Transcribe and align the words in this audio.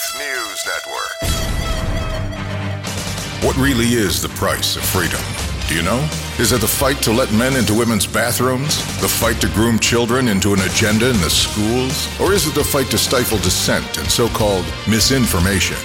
Truth 0.00 0.18
News 0.18 0.64
Network. 0.66 1.16
What 3.44 3.56
really 3.58 3.92
is 3.92 4.22
the 4.22 4.30
price 4.30 4.76
of 4.76 4.82
freedom? 4.82 5.20
Do 5.68 5.74
you 5.74 5.82
know? 5.82 6.08
Is 6.38 6.52
it 6.52 6.62
the 6.62 6.68
fight 6.68 7.02
to 7.02 7.12
let 7.12 7.30
men 7.34 7.54
into 7.54 7.74
women's 7.74 8.06
bathrooms? 8.06 8.78
The 9.02 9.08
fight 9.08 9.42
to 9.42 9.48
groom 9.48 9.78
children 9.78 10.28
into 10.28 10.54
an 10.54 10.60
agenda 10.60 11.10
in 11.10 11.20
the 11.20 11.28
schools? 11.28 12.08
Or 12.18 12.32
is 12.32 12.46
it 12.46 12.54
the 12.54 12.64
fight 12.64 12.86
to 12.92 12.98
stifle 12.98 13.36
dissent 13.38 13.98
and 13.98 14.08
so 14.08 14.28
called 14.28 14.64
misinformation? 14.88 15.76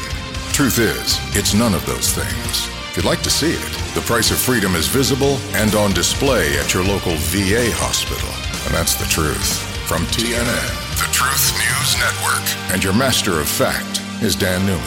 Truth 0.53 0.79
is, 0.79 1.19
it's 1.35 1.53
none 1.53 1.73
of 1.73 1.85
those 1.85 2.11
things. 2.11 2.67
If 2.91 2.97
you'd 2.97 3.05
like 3.05 3.23
to 3.23 3.29
see 3.29 3.51
it, 3.51 3.95
the 3.95 4.05
price 4.07 4.31
of 4.31 4.37
freedom 4.37 4.75
is 4.75 4.87
visible 4.87 5.37
and 5.59 5.75
on 5.75 5.91
display 5.91 6.57
at 6.59 6.73
your 6.73 6.85
local 6.85 7.15
VA 7.35 7.67
hospital. 7.73 8.31
And 8.65 8.73
that's 8.73 8.95
the 8.95 9.09
truth. 9.11 9.59
From 9.89 10.03
TNN, 10.05 10.71
the 10.97 11.11
Truth 11.11 11.51
News 11.59 11.97
Network, 11.99 12.73
and 12.73 12.83
your 12.83 12.93
master 12.93 13.39
of 13.39 13.47
fact 13.47 14.04
is 14.21 14.35
Dan 14.35 14.65
Newman. 14.65 14.83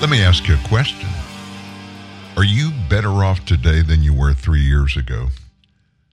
Let 0.00 0.10
me 0.10 0.22
ask 0.22 0.46
you 0.46 0.54
a 0.54 0.68
question. 0.68 1.08
Are 2.36 2.44
you 2.44 2.70
better 2.88 3.24
off 3.24 3.44
today 3.44 3.82
than 3.82 4.02
you 4.02 4.14
were 4.14 4.32
three 4.32 4.60
years 4.60 4.96
ago? 4.96 5.28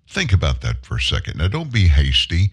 Think 0.09 0.33
about 0.33 0.61
that 0.61 0.85
for 0.85 0.95
a 0.95 1.01
second. 1.01 1.37
Now, 1.37 1.47
don't 1.47 1.71
be 1.71 1.87
hasty. 1.87 2.51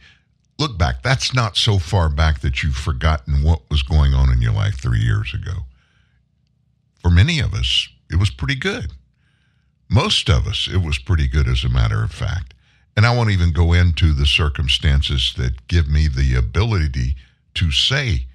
Look 0.58 0.76
back. 0.76 1.02
That's 1.02 1.34
not 1.34 1.56
so 1.56 1.78
far 1.78 2.08
back 2.08 2.40
that 2.40 2.62
you've 2.62 2.76
forgotten 2.76 3.42
what 3.42 3.62
was 3.70 3.82
going 3.82 4.12
on 4.12 4.30
in 4.30 4.42
your 4.42 4.52
life 4.52 4.78
three 4.78 5.00
years 5.00 5.32
ago. 5.32 5.64
For 7.00 7.10
many 7.10 7.40
of 7.40 7.54
us, 7.54 7.88
it 8.10 8.16
was 8.16 8.30
pretty 8.30 8.56
good. 8.56 8.92
Most 9.88 10.28
of 10.28 10.46
us, 10.46 10.68
it 10.72 10.82
was 10.82 10.98
pretty 10.98 11.26
good, 11.26 11.48
as 11.48 11.64
a 11.64 11.68
matter 11.68 12.02
of 12.04 12.12
fact. 12.12 12.54
And 12.96 13.06
I 13.06 13.16
won't 13.16 13.30
even 13.30 13.52
go 13.52 13.72
into 13.72 14.12
the 14.12 14.26
circumstances 14.26 15.34
that 15.38 15.66
give 15.66 15.88
me 15.88 16.08
the 16.08 16.34
ability 16.34 17.16
to 17.54 17.70
say 17.70 18.26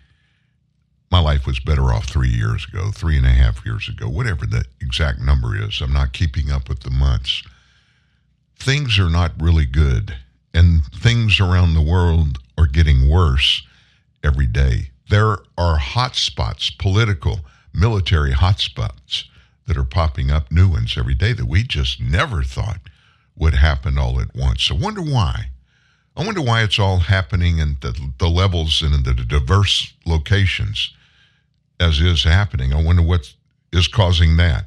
my 1.09 1.19
life 1.19 1.47
was 1.47 1.59
better 1.59 1.93
off 1.93 2.05
three 2.05 2.29
years 2.29 2.65
ago, 2.65 2.91
three 2.91 3.17
and 3.17 3.25
a 3.25 3.29
half 3.29 3.65
years 3.65 3.87
ago, 3.87 4.09
whatever 4.09 4.45
the 4.45 4.65
exact 4.81 5.21
number 5.21 5.55
is. 5.55 5.81
I'm 5.81 5.93
not 5.93 6.13
keeping 6.13 6.51
up 6.51 6.67
with 6.67 6.81
the 6.81 6.89
months. 6.89 7.43
Things 8.59 8.99
are 8.99 9.09
not 9.09 9.31
really 9.39 9.65
good, 9.65 10.15
and 10.53 10.83
things 10.85 11.39
around 11.39 11.73
the 11.73 11.81
world 11.81 12.39
are 12.57 12.67
getting 12.67 13.09
worse 13.09 13.65
every 14.23 14.47
day. 14.47 14.91
There 15.09 15.37
are 15.57 15.77
hot 15.77 16.15
spots, 16.15 16.69
political, 16.69 17.39
military 17.73 18.33
hotspots, 18.33 19.25
that 19.67 19.77
are 19.77 19.83
popping 19.83 20.31
up, 20.31 20.51
new 20.51 20.67
ones 20.69 20.97
every 20.97 21.13
day 21.13 21.33
that 21.33 21.45
we 21.45 21.61
just 21.61 22.01
never 22.01 22.41
thought 22.41 22.79
would 23.35 23.53
happen 23.53 23.97
all 23.97 24.19
at 24.19 24.33
once. 24.35 24.71
I 24.71 24.73
wonder 24.73 25.01
why. 25.01 25.49
I 26.15 26.25
wonder 26.25 26.41
why 26.41 26.63
it's 26.63 26.79
all 26.79 26.99
happening 26.99 27.59
in 27.59 27.77
the, 27.81 27.97
the 28.17 28.29
levels 28.29 28.81
and 28.81 28.95
in 28.95 29.03
the 29.03 29.13
diverse 29.13 29.93
locations 30.05 30.93
as 31.79 31.99
is 31.99 32.23
happening. 32.23 32.73
I 32.73 32.81
wonder 32.81 33.01
what 33.01 33.33
is 33.71 33.87
causing 33.87 34.37
that. 34.37 34.65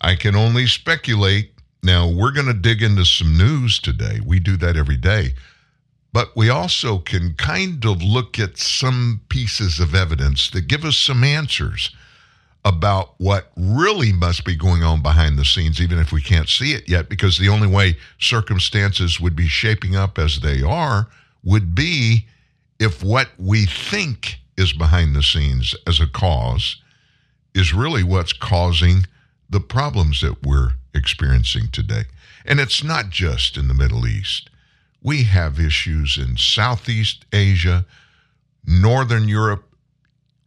I 0.00 0.14
can 0.14 0.36
only 0.36 0.66
speculate. 0.66 1.52
Now, 1.82 2.08
we're 2.08 2.32
going 2.32 2.46
to 2.46 2.54
dig 2.54 2.82
into 2.82 3.04
some 3.04 3.36
news 3.36 3.78
today. 3.78 4.20
We 4.24 4.40
do 4.40 4.56
that 4.58 4.76
every 4.76 4.96
day. 4.96 5.34
But 6.12 6.36
we 6.36 6.48
also 6.48 6.98
can 6.98 7.34
kind 7.34 7.84
of 7.84 8.02
look 8.02 8.38
at 8.38 8.58
some 8.58 9.20
pieces 9.28 9.78
of 9.78 9.94
evidence 9.94 10.50
that 10.50 10.66
give 10.66 10.84
us 10.84 10.96
some 10.96 11.22
answers 11.22 11.90
about 12.64 13.14
what 13.18 13.50
really 13.56 14.12
must 14.12 14.44
be 14.44 14.56
going 14.56 14.82
on 14.82 15.02
behind 15.02 15.38
the 15.38 15.44
scenes, 15.44 15.80
even 15.80 15.98
if 15.98 16.10
we 16.12 16.20
can't 16.20 16.48
see 16.48 16.72
it 16.72 16.88
yet, 16.88 17.08
because 17.08 17.38
the 17.38 17.48
only 17.48 17.68
way 17.68 17.96
circumstances 18.18 19.20
would 19.20 19.36
be 19.36 19.46
shaping 19.46 19.96
up 19.96 20.18
as 20.18 20.40
they 20.40 20.62
are 20.62 21.08
would 21.44 21.74
be 21.74 22.26
if 22.78 23.02
what 23.02 23.28
we 23.38 23.64
think 23.64 24.38
is 24.58 24.72
behind 24.72 25.14
the 25.14 25.22
scenes 25.22 25.74
as 25.86 26.00
a 26.00 26.06
cause 26.06 26.82
is 27.54 27.72
really 27.72 28.02
what's 28.02 28.32
causing 28.32 29.06
the 29.48 29.60
problems 29.60 30.20
that 30.20 30.44
we're 30.44 30.72
experiencing 30.92 31.68
today. 31.72 32.02
And 32.44 32.58
it's 32.58 32.82
not 32.82 33.10
just 33.10 33.56
in 33.56 33.68
the 33.68 33.74
Middle 33.74 34.06
East. 34.06 34.50
We 35.00 35.22
have 35.24 35.60
issues 35.60 36.18
in 36.18 36.36
Southeast 36.36 37.24
Asia, 37.32 37.86
Northern 38.66 39.28
Europe, 39.28 39.64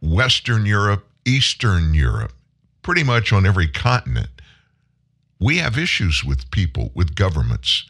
Western 0.02 0.66
Europe, 0.66 1.08
Eastern 1.24 1.94
Europe, 1.94 2.34
pretty 2.82 3.02
much 3.02 3.32
on 3.32 3.46
every 3.46 3.68
continent. 3.68 4.28
We 5.40 5.56
have 5.58 5.78
issues 5.78 6.22
with 6.22 6.50
people, 6.50 6.90
with 6.94 7.14
governments, 7.14 7.84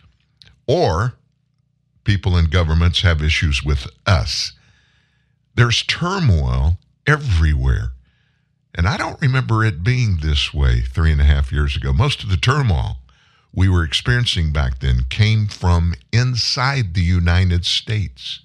or 0.68 1.14
people 2.04 2.36
in 2.36 2.46
governments 2.46 3.02
have 3.02 3.22
issues 3.22 3.64
with 3.64 3.88
us. 4.06 4.52
There's 5.54 5.82
turmoil 5.82 6.78
everywhere. 7.06 7.92
And 8.74 8.88
I 8.88 8.96
don't 8.96 9.20
remember 9.20 9.64
it 9.64 9.84
being 9.84 10.18
this 10.22 10.54
way 10.54 10.80
three 10.80 11.12
and 11.12 11.20
a 11.20 11.24
half 11.24 11.52
years 11.52 11.76
ago. 11.76 11.92
Most 11.92 12.22
of 12.22 12.30
the 12.30 12.36
turmoil 12.36 12.98
we 13.54 13.68
were 13.68 13.84
experiencing 13.84 14.52
back 14.52 14.78
then 14.78 15.04
came 15.10 15.46
from 15.46 15.94
inside 16.10 16.94
the 16.94 17.02
United 17.02 17.66
States. 17.66 18.40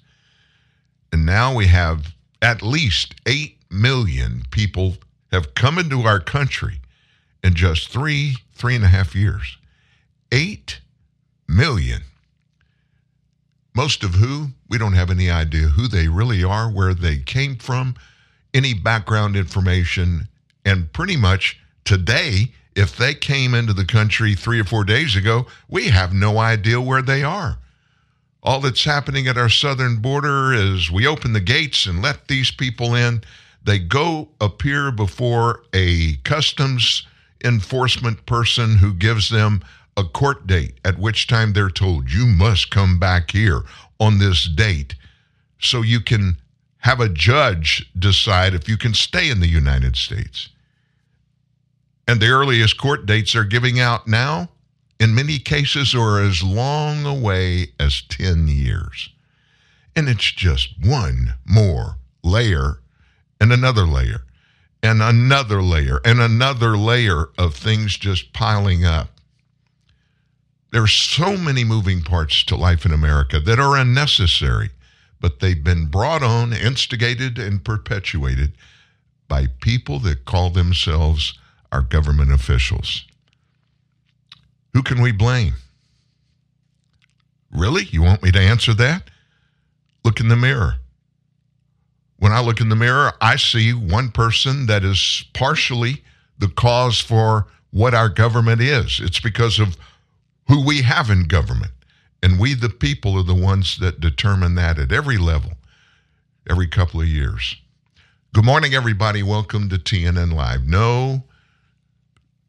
And 1.10 1.24
now 1.24 1.54
we 1.54 1.66
have 1.68 2.14
at 2.42 2.62
least 2.62 3.14
8 3.26 3.56
million 3.70 4.42
people 4.50 4.96
have 5.32 5.54
come 5.54 5.78
into 5.78 6.02
our 6.02 6.20
country 6.20 6.80
in 7.42 7.54
just 7.54 7.88
three, 7.88 8.36
three 8.54 8.74
and 8.74 8.84
a 8.84 8.88
half 8.88 9.14
years. 9.14 9.56
8 10.30 10.80
million. 11.48 12.02
Most 13.78 14.02
of 14.02 14.16
who 14.16 14.48
we 14.68 14.76
don't 14.76 14.94
have 14.94 15.08
any 15.08 15.30
idea 15.30 15.68
who 15.68 15.86
they 15.86 16.08
really 16.08 16.42
are, 16.42 16.68
where 16.68 16.94
they 16.94 17.18
came 17.18 17.54
from, 17.54 17.94
any 18.52 18.74
background 18.74 19.36
information. 19.36 20.26
And 20.64 20.92
pretty 20.92 21.16
much 21.16 21.60
today, 21.84 22.54
if 22.74 22.96
they 22.96 23.14
came 23.14 23.54
into 23.54 23.72
the 23.72 23.84
country 23.84 24.34
three 24.34 24.58
or 24.58 24.64
four 24.64 24.82
days 24.82 25.14
ago, 25.14 25.46
we 25.68 25.90
have 25.90 26.12
no 26.12 26.38
idea 26.38 26.80
where 26.80 27.02
they 27.02 27.22
are. 27.22 27.58
All 28.42 28.58
that's 28.58 28.82
happening 28.82 29.28
at 29.28 29.38
our 29.38 29.48
southern 29.48 29.98
border 29.98 30.52
is 30.52 30.90
we 30.90 31.06
open 31.06 31.32
the 31.32 31.38
gates 31.38 31.86
and 31.86 32.02
let 32.02 32.26
these 32.26 32.50
people 32.50 32.96
in. 32.96 33.22
They 33.62 33.78
go 33.78 34.30
appear 34.40 34.90
before 34.90 35.62
a 35.72 36.16
customs 36.24 37.06
enforcement 37.44 38.26
person 38.26 38.78
who 38.78 38.92
gives 38.92 39.28
them 39.28 39.62
a 39.98 40.04
court 40.04 40.46
date, 40.46 40.78
at 40.84 40.98
which 40.98 41.26
time 41.26 41.52
they're 41.52 41.68
told, 41.68 42.10
you 42.10 42.24
must 42.24 42.70
come 42.70 42.98
back 42.98 43.32
here 43.32 43.62
on 43.98 44.18
this 44.18 44.44
date 44.48 44.94
so 45.60 45.82
you 45.82 46.00
can 46.00 46.38
have 46.78 47.00
a 47.00 47.08
judge 47.08 47.90
decide 47.98 48.54
if 48.54 48.68
you 48.68 48.76
can 48.76 48.94
stay 48.94 49.28
in 49.28 49.40
the 49.40 49.48
United 49.48 49.96
States. 49.96 50.48
And 52.06 52.20
the 52.20 52.28
earliest 52.28 52.78
court 52.78 53.06
dates 53.06 53.32
they're 53.32 53.44
giving 53.44 53.80
out 53.80 54.06
now, 54.06 54.48
in 55.00 55.14
many 55.14 55.38
cases, 55.38 55.94
are 55.94 56.22
as 56.22 56.42
long 56.42 57.04
away 57.04 57.72
as 57.78 58.02
10 58.02 58.48
years. 58.48 59.10
And 59.96 60.08
it's 60.08 60.30
just 60.30 60.74
one 60.80 61.34
more 61.44 61.96
layer 62.22 62.78
and 63.40 63.52
another 63.52 63.84
layer 63.84 64.22
and 64.82 65.02
another 65.02 65.60
layer 65.60 66.00
and 66.04 66.20
another 66.20 66.76
layer 66.76 67.30
of 67.36 67.54
things 67.54 67.96
just 67.96 68.32
piling 68.32 68.84
up. 68.84 69.17
There's 70.70 70.92
so 70.92 71.36
many 71.36 71.64
moving 71.64 72.02
parts 72.02 72.44
to 72.44 72.56
life 72.56 72.84
in 72.84 72.92
America 72.92 73.40
that 73.40 73.58
are 73.58 73.76
unnecessary, 73.76 74.70
but 75.20 75.40
they've 75.40 75.62
been 75.62 75.86
brought 75.86 76.22
on, 76.22 76.52
instigated, 76.52 77.38
and 77.38 77.64
perpetuated 77.64 78.52
by 79.28 79.46
people 79.60 79.98
that 80.00 80.24
call 80.24 80.50
themselves 80.50 81.38
our 81.72 81.82
government 81.82 82.32
officials. 82.32 83.06
Who 84.74 84.82
can 84.82 85.00
we 85.00 85.12
blame? 85.12 85.54
Really? 87.50 87.84
You 87.84 88.02
want 88.02 88.22
me 88.22 88.30
to 88.30 88.40
answer 88.40 88.74
that? 88.74 89.10
Look 90.04 90.20
in 90.20 90.28
the 90.28 90.36
mirror. 90.36 90.74
When 92.18 92.32
I 92.32 92.40
look 92.40 92.60
in 92.60 92.68
the 92.68 92.76
mirror, 92.76 93.12
I 93.20 93.36
see 93.36 93.72
one 93.72 94.10
person 94.10 94.66
that 94.66 94.84
is 94.84 95.24
partially 95.32 96.02
the 96.38 96.48
cause 96.48 97.00
for 97.00 97.46
what 97.70 97.94
our 97.94 98.08
government 98.08 98.60
is. 98.60 99.00
It's 99.02 99.20
because 99.20 99.58
of 99.58 99.76
who 100.48 100.64
we 100.64 100.82
have 100.82 101.10
in 101.10 101.28
government. 101.28 101.72
And 102.22 102.40
we, 102.40 102.54
the 102.54 102.70
people, 102.70 103.16
are 103.16 103.22
the 103.22 103.34
ones 103.34 103.78
that 103.78 104.00
determine 104.00 104.54
that 104.56 104.78
at 104.78 104.92
every 104.92 105.18
level, 105.18 105.52
every 106.50 106.66
couple 106.66 107.00
of 107.00 107.06
years. 107.06 107.56
Good 108.34 108.44
morning, 108.44 108.74
everybody. 108.74 109.22
Welcome 109.22 109.68
to 109.68 109.76
TNN 109.76 110.32
Live. 110.32 110.64
No, 110.64 111.24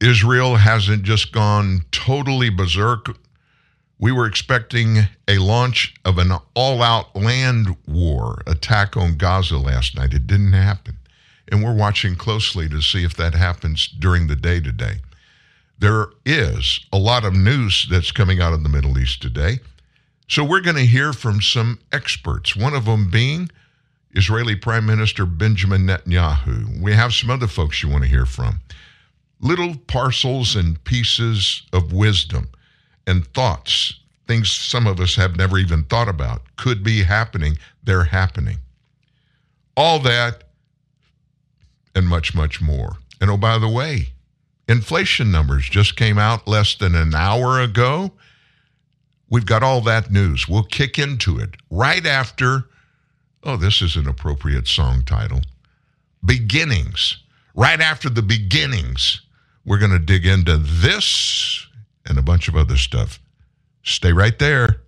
Israel 0.02 0.56
hasn't 0.56 1.04
just 1.04 1.32
gone 1.32 1.82
totally 1.92 2.50
berserk. 2.50 3.16
We 4.00 4.12
were 4.14 4.26
expecting 4.26 5.00
a 5.28 5.40
launch 5.40 5.94
of 6.06 6.18
an 6.18 6.32
all 6.54 6.82
out 6.82 7.16
land 7.16 7.76
war 7.86 8.42
attack 8.48 8.96
on 8.96 9.18
Gaza 9.18 9.58
last 9.58 9.96
night. 9.96 10.14
It 10.14 10.26
didn't 10.26 10.54
happen. 10.54 10.98
And 11.52 11.64
we're 11.64 11.76
watching 11.76 12.16
closely 12.16 12.70
to 12.70 12.82
see 12.82 13.04
if 13.04 13.16
that 13.18 13.34
happens 13.34 13.88
during 13.88 14.28
the 14.28 14.36
day 14.36 14.62
today. 14.62 15.00
There 15.80 16.08
is 16.26 16.82
a 16.92 16.98
lot 16.98 17.24
of 17.24 17.34
news 17.34 17.88
that's 17.90 18.12
coming 18.12 18.42
out 18.42 18.52
of 18.52 18.64
the 18.64 18.70
Middle 18.70 19.00
East 19.00 19.22
today. 19.22 19.60
So 20.28 20.44
we're 20.44 20.60
going 20.62 20.76
to 20.76 20.86
hear 20.86 21.14
from 21.14 21.42
some 21.42 21.80
experts, 21.94 22.56
one 22.56 22.74
of 22.74 22.86
them 22.86 23.10
being 23.10 23.50
Israeli 24.12 24.56
Prime 24.56 24.86
Minister 24.86 25.26
Benjamin 25.26 25.88
Netanyahu. 25.88 26.82
We 26.82 26.94
have 26.94 27.14
some 27.14 27.30
other 27.30 27.48
folks 27.48 27.82
you 27.82 27.90
want 27.90 28.04
to 28.04 28.10
hear 28.10 28.26
from. 28.26 28.60
Little 29.40 29.76
parcels 29.88 30.56
and 30.56 30.84
pieces 30.84 31.64
of 31.72 31.94
wisdom 31.94 32.50
and 33.08 33.26
thoughts, 33.28 34.00
things 34.28 34.52
some 34.52 34.86
of 34.86 35.00
us 35.00 35.16
have 35.16 35.38
never 35.38 35.58
even 35.58 35.84
thought 35.86 36.10
about, 36.10 36.42
could 36.58 36.84
be 36.84 37.04
happening. 37.04 37.58
They're 37.84 38.04
happening. 38.04 38.58
All 39.78 40.00
that 40.00 40.44
and 41.96 42.08
much, 42.08 42.36
much 42.36 42.62
more. 42.62 42.98
And 43.22 43.32
oh, 43.32 43.38
by 43.38 43.58
the 43.58 43.70
way, 43.70 44.10
inflation 44.70 45.32
numbers 45.32 45.68
just 45.68 45.96
came 45.96 46.20
out 46.20 46.48
less 46.48 46.76
than 46.76 46.96
an 46.96 47.16
hour 47.16 47.60
ago. 47.60 48.12
We've 49.30 49.46
got 49.46 49.64
all 49.64 49.82
that 49.82 50.12
news. 50.12 50.48
We'll 50.48 50.64
kick 50.64 50.98
into 50.98 51.40
it 51.40 51.56
right 51.70 52.06
after. 52.06 52.66
Oh, 53.44 53.58
this 53.58 53.82
is 53.82 53.96
an 53.96 54.08
appropriate 54.08 54.68
song 54.68 55.04
title. 55.04 55.42
Beginnings. 56.24 57.18
Right 57.56 57.82
after 57.82 58.10
the 58.10 58.22
beginnings, 58.22 59.22
we're 59.66 59.80
going 59.80 59.92
to 59.92 60.00
dig 60.00 60.26
into 60.26 60.58
this 60.58 61.68
and 62.06 62.18
a 62.18 62.24
bunch 62.24 62.48
of 62.48 62.56
other 62.56 62.78
stuff. 62.78 63.20
Stay 63.84 64.14
right 64.14 64.38
there. 64.40 64.82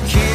we 0.00 0.31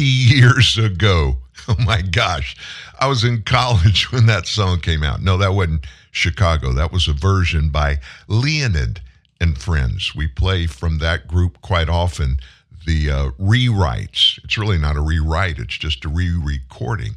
years 0.00 0.78
ago. 0.78 1.38
Oh 1.66 1.76
my 1.86 2.02
gosh. 2.02 2.54
I 3.00 3.06
was 3.06 3.24
in 3.24 3.42
college 3.42 4.12
when 4.12 4.26
that 4.26 4.46
song 4.46 4.80
came 4.80 5.02
out. 5.02 5.22
No, 5.22 5.38
that 5.38 5.54
wasn't 5.54 5.86
Chicago. 6.10 6.74
That 6.74 6.92
was 6.92 7.08
a 7.08 7.14
version 7.14 7.70
by 7.70 8.00
Leonid 8.28 9.00
and 9.40 9.56
Friends. 9.56 10.14
We 10.14 10.28
play 10.28 10.66
from 10.66 10.98
that 10.98 11.26
group 11.26 11.62
quite 11.62 11.88
often 11.88 12.38
the 12.86 13.10
uh, 13.10 13.30
rewrites. 13.40 14.38
It's 14.44 14.58
really 14.58 14.78
not 14.78 14.96
a 14.96 15.00
rewrite, 15.00 15.58
it's 15.58 15.78
just 15.78 16.04
a 16.04 16.08
re 16.08 16.30
recording 16.30 17.16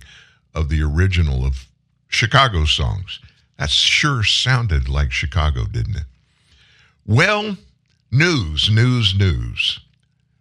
of 0.53 0.69
the 0.69 0.81
original 0.81 1.45
of 1.45 1.67
Chicago 2.07 2.65
songs. 2.65 3.19
That 3.57 3.69
sure 3.69 4.23
sounded 4.23 4.87
like 4.87 5.11
Chicago, 5.11 5.65
didn't 5.65 5.97
it? 5.97 6.05
Well, 7.05 7.57
news, 8.11 8.69
news, 8.69 9.15
news. 9.17 9.79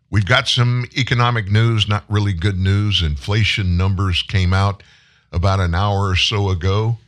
We've 0.09 0.25
got 0.25 0.47
some 0.47 0.87
economic 0.97 1.51
news, 1.51 1.89
not 1.89 2.05
really 2.09 2.33
good 2.33 2.59
news. 2.59 3.03
Inflation 3.03 3.77
numbers 3.77 4.23
came 4.23 4.53
out 4.53 4.83
about 5.33 5.59
an 5.59 5.75
hour 5.75 6.09
or 6.09 6.17
so 6.17 6.49
ago. 6.49 6.99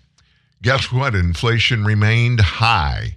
Guess 0.62 0.90
what? 0.90 1.14
Inflation 1.14 1.85
remained 1.85 2.40
high 2.40 3.17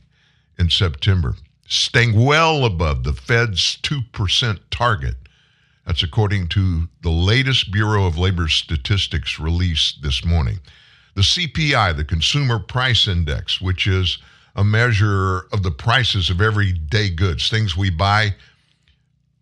in 0.59 0.69
September, 0.69 1.35
staying 1.67 2.13
well 2.13 2.63
above 2.63 3.03
the 3.03 3.13
Fed's 3.13 3.77
2% 3.81 4.59
target. 4.69 5.15
That's 5.87 6.03
according 6.03 6.49
to 6.49 6.87
the 7.01 7.09
latest 7.09 7.71
Bureau 7.71 8.05
of 8.05 8.19
Labor 8.19 8.47
Statistics 8.47 9.39
released 9.39 10.03
this 10.03 10.23
morning. 10.23 10.59
The 11.15 11.21
CPI, 11.21 11.97
the 11.97 12.05
Consumer 12.05 12.59
Price 12.59 13.07
Index, 13.07 13.59
which 13.59 13.87
is 13.87 14.19
a 14.55 14.63
measure 14.63 15.47
of 15.51 15.63
the 15.63 15.71
prices 15.71 16.29
of 16.29 16.39
everyday 16.39 17.09
goods, 17.09 17.49
things 17.49 17.75
we 17.75 17.89
buy, 17.89 18.35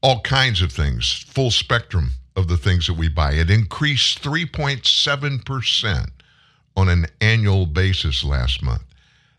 all 0.01 0.21
kinds 0.21 0.61
of 0.61 0.71
things, 0.71 1.25
full 1.27 1.51
spectrum 1.51 2.11
of 2.35 2.47
the 2.47 2.57
things 2.57 2.87
that 2.87 2.93
we 2.93 3.09
buy. 3.09 3.33
It 3.33 3.49
increased 3.49 4.23
3.7% 4.23 6.09
on 6.77 6.89
an 6.89 7.05
annual 7.19 7.65
basis 7.65 8.23
last 8.23 8.63
month. 8.63 8.83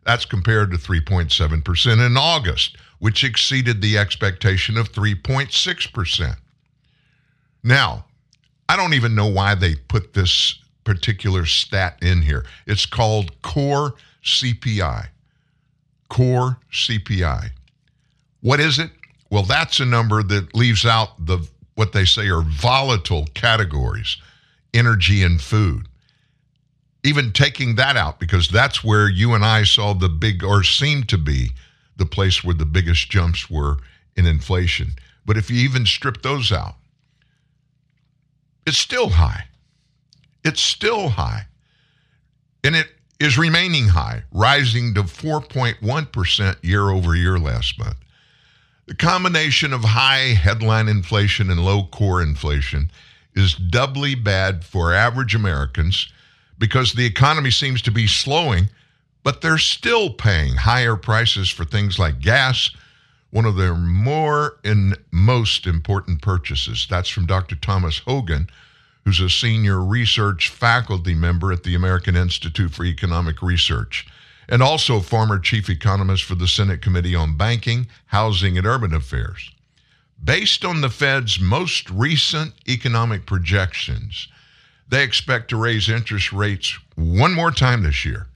That's 0.04 0.24
compared 0.24 0.70
to 0.72 0.76
3.7% 0.76 2.06
in 2.06 2.16
August, 2.16 2.76
which 2.98 3.24
exceeded 3.24 3.80
the 3.80 3.96
expectation 3.96 4.76
of 4.76 4.92
3.6%. 4.92 6.36
Now, 7.62 8.04
I 8.68 8.76
don't 8.76 8.94
even 8.94 9.14
know 9.14 9.26
why 9.26 9.54
they 9.54 9.74
put 9.74 10.14
this 10.14 10.58
particular 10.84 11.46
stat 11.46 11.98
in 12.02 12.22
here. 12.22 12.44
It's 12.66 12.86
called 12.86 13.40
core 13.42 13.94
CPI. 14.24 15.08
Core 16.08 16.58
CPI. 16.72 17.50
What 18.40 18.60
is 18.60 18.78
it? 18.78 18.90
Well, 19.30 19.44
that's 19.44 19.80
a 19.80 19.86
number 19.86 20.22
that 20.22 20.54
leaves 20.54 20.84
out 20.84 21.24
the 21.24 21.48
what 21.76 21.92
they 21.92 22.04
say 22.04 22.28
are 22.28 22.42
volatile 22.42 23.26
categories, 23.32 24.18
energy 24.74 25.22
and 25.22 25.40
food. 25.40 25.86
Even 27.02 27.32
taking 27.32 27.76
that 27.76 27.96
out 27.96 28.20
because 28.20 28.48
that's 28.48 28.84
where 28.84 29.08
you 29.08 29.32
and 29.32 29.44
I 29.44 29.62
saw 29.62 29.94
the 29.94 30.08
big 30.10 30.44
or 30.44 30.62
seemed 30.62 31.08
to 31.08 31.16
be 31.16 31.52
the 31.96 32.04
place 32.04 32.44
where 32.44 32.54
the 32.54 32.66
biggest 32.66 33.08
jumps 33.08 33.48
were 33.48 33.78
in 34.16 34.26
inflation. 34.26 34.90
But 35.24 35.38
if 35.38 35.50
you 35.50 35.60
even 35.60 35.86
strip 35.86 36.22
those 36.22 36.52
out, 36.52 36.74
it's 38.66 38.76
still 38.76 39.08
high. 39.08 39.44
It's 40.44 40.60
still 40.60 41.08
high. 41.08 41.46
And 42.62 42.76
it 42.76 42.88
is 43.18 43.38
remaining 43.38 43.88
high, 43.88 44.24
rising 44.32 44.92
to 44.94 45.04
4.1% 45.04 46.56
year 46.62 46.90
over 46.90 47.14
year 47.14 47.38
last 47.38 47.78
month. 47.78 47.96
The 48.90 48.96
combination 48.96 49.72
of 49.72 49.84
high 49.84 50.34
headline 50.34 50.88
inflation 50.88 51.48
and 51.48 51.64
low 51.64 51.84
core 51.84 52.20
inflation 52.20 52.90
is 53.36 53.54
doubly 53.54 54.16
bad 54.16 54.64
for 54.64 54.92
average 54.92 55.32
Americans 55.32 56.12
because 56.58 56.92
the 56.92 57.06
economy 57.06 57.52
seems 57.52 57.82
to 57.82 57.92
be 57.92 58.08
slowing, 58.08 58.68
but 59.22 59.42
they're 59.42 59.58
still 59.58 60.10
paying 60.10 60.56
higher 60.56 60.96
prices 60.96 61.48
for 61.48 61.64
things 61.64 62.00
like 62.00 62.18
gas, 62.18 62.70
one 63.30 63.44
of 63.44 63.54
their 63.54 63.76
more 63.76 64.56
and 64.64 64.98
most 65.12 65.68
important 65.68 66.20
purchases. 66.20 66.88
That's 66.90 67.08
from 67.08 67.26
Dr. 67.26 67.54
Thomas 67.54 67.98
Hogan 67.98 68.50
who's 69.04 69.20
a 69.20 69.30
senior 69.30 69.80
research 69.80 70.48
faculty 70.48 71.14
member 71.14 71.52
at 71.52 71.62
the 71.62 71.76
American 71.76 72.16
Institute 72.16 72.72
for 72.72 72.84
Economic 72.84 73.40
Research, 73.40 74.06
and 74.48 74.62
also 74.62 75.00
former 75.00 75.38
chief 75.38 75.68
economist 75.68 76.24
for 76.24 76.34
the 76.34 76.48
Senate 76.48 76.82
Committee 76.82 77.14
on 77.14 77.36
Banking, 77.36 77.86
Housing, 78.06 78.58
and 78.58 78.66
Urban 78.66 78.92
Affairs. 78.92 79.50
Based 80.22 80.64
on 80.64 80.80
the 80.80 80.90
Fed's 80.90 81.40
most 81.40 81.88
recent 81.88 82.52
economic 82.68 83.26
projections, 83.26 84.28
they 84.88 85.02
expect 85.02 85.48
to 85.50 85.56
raise 85.56 85.88
interest 85.88 86.32
rates 86.32 86.78
one 86.96 87.32
more 87.32 87.52
time 87.52 87.82
this 87.82 88.04
year. 88.04 88.26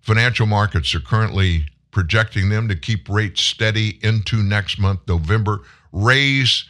Financial 0.00 0.44
markets 0.44 0.94
are 0.94 1.00
currently 1.00 1.66
projecting 1.92 2.48
them 2.50 2.68
to 2.68 2.74
keep 2.74 3.08
rates 3.08 3.40
steady 3.40 3.98
into 4.02 4.42
next 4.42 4.78
month, 4.78 5.00
November, 5.06 5.62
raise 5.92 6.64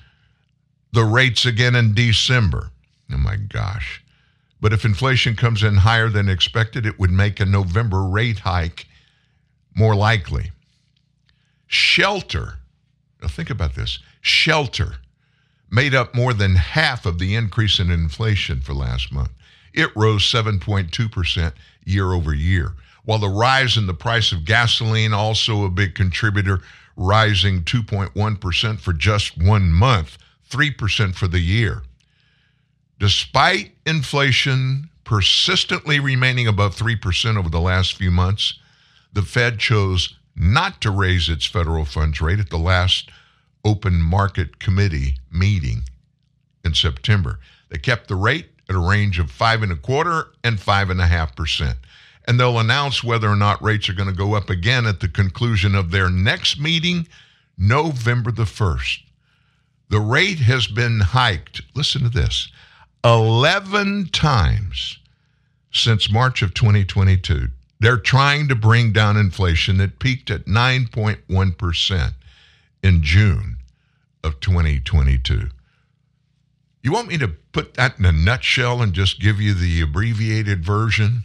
the 0.92 1.02
rates 1.02 1.46
again 1.46 1.74
in 1.74 1.94
December. 1.94 2.70
Oh 3.10 3.16
my 3.16 3.36
gosh. 3.36 4.03
But 4.64 4.72
if 4.72 4.86
inflation 4.86 5.36
comes 5.36 5.62
in 5.62 5.76
higher 5.76 6.08
than 6.08 6.26
expected, 6.26 6.86
it 6.86 6.98
would 6.98 7.10
make 7.10 7.38
a 7.38 7.44
November 7.44 8.02
rate 8.02 8.38
hike 8.38 8.86
more 9.74 9.94
likely. 9.94 10.52
Shelter, 11.66 12.60
now 13.20 13.28
think 13.28 13.50
about 13.50 13.74
this 13.74 13.98
shelter 14.22 14.94
made 15.70 15.94
up 15.94 16.14
more 16.14 16.32
than 16.32 16.54
half 16.54 17.04
of 17.04 17.18
the 17.18 17.34
increase 17.34 17.78
in 17.78 17.90
inflation 17.90 18.62
for 18.62 18.72
last 18.72 19.12
month. 19.12 19.32
It 19.74 19.94
rose 19.94 20.22
7.2% 20.22 21.52
year 21.84 22.12
over 22.14 22.32
year, 22.32 22.72
while 23.04 23.18
the 23.18 23.28
rise 23.28 23.76
in 23.76 23.86
the 23.86 23.92
price 23.92 24.32
of 24.32 24.46
gasoline, 24.46 25.12
also 25.12 25.66
a 25.66 25.68
big 25.68 25.94
contributor, 25.94 26.62
rising 26.96 27.64
2.1% 27.64 28.80
for 28.80 28.94
just 28.94 29.36
one 29.36 29.70
month, 29.70 30.16
3% 30.48 31.14
for 31.14 31.28
the 31.28 31.40
year. 31.40 31.82
Despite 33.04 33.72
inflation 33.84 34.88
persistently 35.04 36.00
remaining 36.00 36.48
above 36.48 36.74
3% 36.74 37.36
over 37.36 37.50
the 37.50 37.60
last 37.60 37.96
few 37.98 38.10
months, 38.10 38.58
the 39.12 39.20
Fed 39.20 39.58
chose 39.58 40.16
not 40.34 40.80
to 40.80 40.90
raise 40.90 41.28
its 41.28 41.44
federal 41.44 41.84
funds 41.84 42.22
rate 42.22 42.40
at 42.40 42.48
the 42.48 42.56
last 42.56 43.10
open 43.62 44.00
market 44.00 44.58
committee 44.58 45.18
meeting 45.30 45.82
in 46.64 46.72
September. 46.72 47.40
They 47.68 47.76
kept 47.76 48.08
the 48.08 48.16
rate 48.16 48.48
at 48.70 48.74
a 48.74 48.78
range 48.78 49.18
of 49.18 49.30
five 49.30 49.62
and 49.62 49.72
a 49.72 49.76
quarter 49.76 50.28
and 50.42 50.58
five 50.58 50.88
and 50.88 50.98
a 50.98 51.06
half 51.06 51.36
percent. 51.36 51.76
And 52.26 52.40
they'll 52.40 52.58
announce 52.58 53.04
whether 53.04 53.28
or 53.28 53.36
not 53.36 53.62
rates 53.62 53.90
are 53.90 53.94
going 53.94 54.08
to 54.08 54.16
go 54.16 54.32
up 54.32 54.48
again 54.48 54.86
at 54.86 55.00
the 55.00 55.08
conclusion 55.08 55.74
of 55.74 55.90
their 55.90 56.08
next 56.08 56.58
meeting, 56.58 57.06
November 57.58 58.32
the 58.32 58.44
1st. 58.44 59.00
The 59.90 60.00
rate 60.00 60.38
has 60.38 60.66
been 60.66 61.00
hiked. 61.00 61.60
Listen 61.74 62.02
to 62.04 62.08
this 62.08 62.48
11 63.04 64.06
times 64.12 64.98
since 65.70 66.10
March 66.10 66.40
of 66.40 66.54
2022. 66.54 67.48
They're 67.78 67.98
trying 67.98 68.48
to 68.48 68.54
bring 68.54 68.92
down 68.92 69.18
inflation 69.18 69.76
that 69.76 69.98
peaked 69.98 70.30
at 70.30 70.46
9.1% 70.46 72.14
in 72.82 73.02
June 73.02 73.58
of 74.22 74.40
2022. 74.40 75.50
You 76.82 76.92
want 76.92 77.08
me 77.08 77.18
to 77.18 77.28
put 77.28 77.74
that 77.74 77.98
in 77.98 78.06
a 78.06 78.12
nutshell 78.12 78.80
and 78.80 78.94
just 78.94 79.20
give 79.20 79.40
you 79.40 79.52
the 79.52 79.82
abbreviated 79.82 80.64
version? 80.64 81.24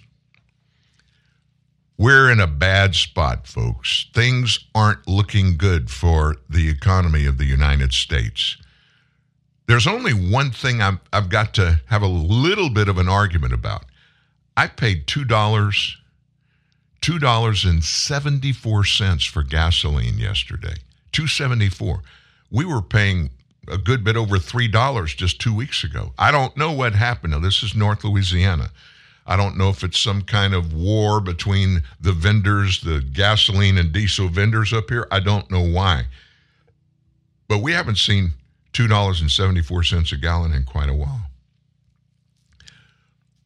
We're 1.98 2.30
in 2.32 2.40
a 2.40 2.48
bad 2.48 2.96
spot, 2.96 3.48
folks. 3.48 4.08
Things 4.14 4.60
aren't 4.76 5.08
looking 5.08 5.58
good 5.58 5.90
for 5.90 6.38
the 6.50 6.70
economy 6.70 7.26
of 7.26 7.38
the 7.38 7.46
United 7.46 7.94
States. 7.94 8.58
There's 9.70 9.86
only 9.86 10.14
one 10.14 10.50
thing 10.50 10.82
i 10.82 10.98
have 11.14 11.30
got 11.30 11.54
to 11.54 11.80
have 11.86 12.02
a 12.02 12.08
little 12.08 12.72
bit 12.72 12.88
of 12.90 12.98
an 12.98 13.08
argument 13.08 13.54
about. 13.54 13.86
I 14.58 14.66
paid 14.66 15.06
two 15.06 15.24
dollars, 15.24 15.96
two 17.02 17.20
dollars 17.20 17.66
and 17.66 17.84
seventy 17.84 18.52
four 18.52 18.84
cents 18.84 19.26
for 19.26 19.44
gasoline 19.44 20.18
yesterday. 20.18 20.74
Two 21.12 21.28
seventy 21.28 21.70
four. 21.70 22.02
We 22.50 22.66
were 22.66 22.82
paying 22.82 23.30
a 23.68 23.78
good 23.78 24.04
bit 24.04 24.18
over 24.18 24.40
three 24.40 24.68
dollars 24.68 25.14
just 25.14 25.40
two 25.40 25.54
weeks 25.54 25.84
ago. 25.84 26.14
I 26.18 26.32
don't 26.32 26.58
know 26.58 26.72
what 26.72 26.96
happened. 26.96 27.34
Now 27.34 27.40
this 27.40 27.62
is 27.62 27.76
North 27.76 28.04
Louisiana. 28.04 28.72
I 29.28 29.38
don't 29.38 29.56
know 29.56 29.70
if 29.70 29.84
it's 29.84 30.00
some 30.00 30.24
kind 30.24 30.56
of 30.56 30.74
war 30.74 31.22
between 31.22 31.84
the 32.02 32.12
vendors, 32.12 32.82
the 32.82 33.02
gasoline 33.02 33.78
and 33.78 33.92
diesel 33.92 34.30
vendors 34.30 34.74
up 34.74 34.90
here. 34.90 35.08
I 35.12 35.20
don't 35.20 35.52
know 35.52 35.62
why. 35.62 36.06
But 37.48 37.60
we 37.60 37.74
haven't 37.74 38.00
seen 38.00 38.34
$2.74 38.74 40.12
a 40.12 40.18
gallon 40.18 40.54
in 40.54 40.64
quite 40.64 40.90
a 40.90 40.94
while. 40.94 41.22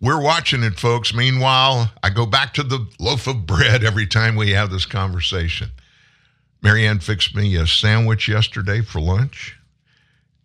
We're 0.01 0.21
watching 0.21 0.63
it, 0.63 0.77
folks. 0.77 1.13
Meanwhile, 1.13 1.89
I 2.03 2.09
go 2.09 2.25
back 2.25 2.53
to 2.55 2.63
the 2.63 2.87
loaf 2.99 3.25
of 3.27 3.45
bread 3.45 3.83
every 3.85 4.05
time 4.05 4.35
we 4.35 4.51
have 4.51 4.69
this 4.69 4.85
conversation. 4.85 5.71
Marianne 6.61 6.99
fixed 6.99 7.35
me 7.35 7.55
a 7.55 7.65
sandwich 7.65 8.27
yesterday 8.27 8.81
for 8.81 8.99
lunch, 8.99 9.57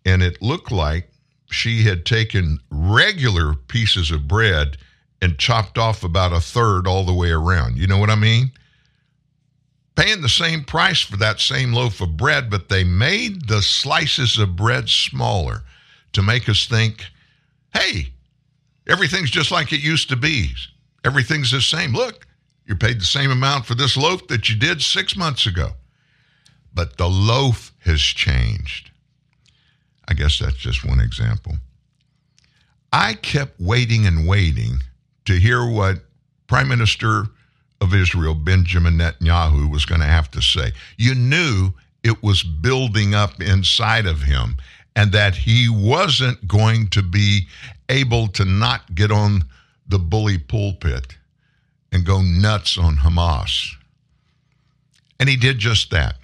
and 0.05 0.23
it 0.23 0.41
looked 0.41 0.71
like 0.71 1.11
she 1.49 1.83
had 1.83 2.05
taken 2.05 2.59
regular 2.69 3.53
pieces 3.53 4.11
of 4.11 4.27
bread 4.27 4.77
and 5.21 5.37
chopped 5.37 5.77
off 5.77 6.03
about 6.03 6.31
a 6.31 6.39
third 6.39 6.87
all 6.87 7.03
the 7.03 7.13
way 7.13 7.31
around. 7.31 7.77
You 7.77 7.87
know 7.87 7.97
what 7.97 8.09
I 8.09 8.15
mean? 8.15 8.51
Paying 9.99 10.21
the 10.21 10.29
same 10.29 10.63
price 10.63 11.01
for 11.01 11.17
that 11.17 11.41
same 11.41 11.73
loaf 11.73 11.99
of 11.99 12.15
bread, 12.15 12.49
but 12.49 12.69
they 12.69 12.85
made 12.85 13.49
the 13.49 13.61
slices 13.61 14.37
of 14.37 14.55
bread 14.55 14.87
smaller 14.87 15.63
to 16.13 16.21
make 16.21 16.47
us 16.47 16.65
think, 16.65 17.03
hey, 17.73 18.13
everything's 18.87 19.29
just 19.29 19.51
like 19.51 19.73
it 19.73 19.81
used 19.81 20.07
to 20.07 20.15
be. 20.15 20.51
Everything's 21.03 21.51
the 21.51 21.59
same. 21.59 21.91
Look, 21.91 22.25
you 22.65 22.77
paid 22.77 23.01
the 23.01 23.05
same 23.05 23.29
amount 23.29 23.65
for 23.65 23.75
this 23.75 23.97
loaf 23.97 24.25
that 24.29 24.47
you 24.47 24.55
did 24.55 24.81
six 24.81 25.17
months 25.17 25.45
ago. 25.45 25.71
But 26.73 26.95
the 26.95 27.09
loaf 27.09 27.73
has 27.79 27.99
changed. 27.99 28.91
I 30.07 30.13
guess 30.13 30.39
that's 30.39 30.55
just 30.55 30.85
one 30.85 31.01
example. 31.01 31.57
I 32.93 33.15
kept 33.15 33.59
waiting 33.59 34.05
and 34.05 34.25
waiting 34.25 34.79
to 35.25 35.33
hear 35.33 35.69
what 35.69 35.97
Prime 36.47 36.69
Minister 36.69 37.25
of 37.81 37.93
Israel, 37.93 38.35
Benjamin 38.35 38.97
Netanyahu, 38.97 39.71
was 39.71 39.85
going 39.85 40.01
to 40.01 40.07
have 40.07 40.29
to 40.31 40.41
say. 40.41 40.71
You 40.97 41.15
knew 41.15 41.73
it 42.03 42.21
was 42.23 42.43
building 42.43 43.13
up 43.13 43.41
inside 43.41 44.05
of 44.05 44.23
him 44.23 44.57
and 44.95 45.11
that 45.11 45.35
he 45.35 45.69
wasn't 45.69 46.47
going 46.47 46.87
to 46.89 47.01
be 47.01 47.47
able 47.87 48.27
to 48.27 48.45
not 48.45 48.95
get 48.95 49.11
on 49.11 49.43
the 49.87 49.99
bully 49.99 50.37
pulpit 50.37 51.15
and 51.91 52.05
go 52.05 52.21
nuts 52.21 52.77
on 52.77 52.97
Hamas. 52.97 53.75
And 55.19 55.27
he 55.27 55.35
did 55.35 55.57
just 55.57 55.91
that. 55.91 56.15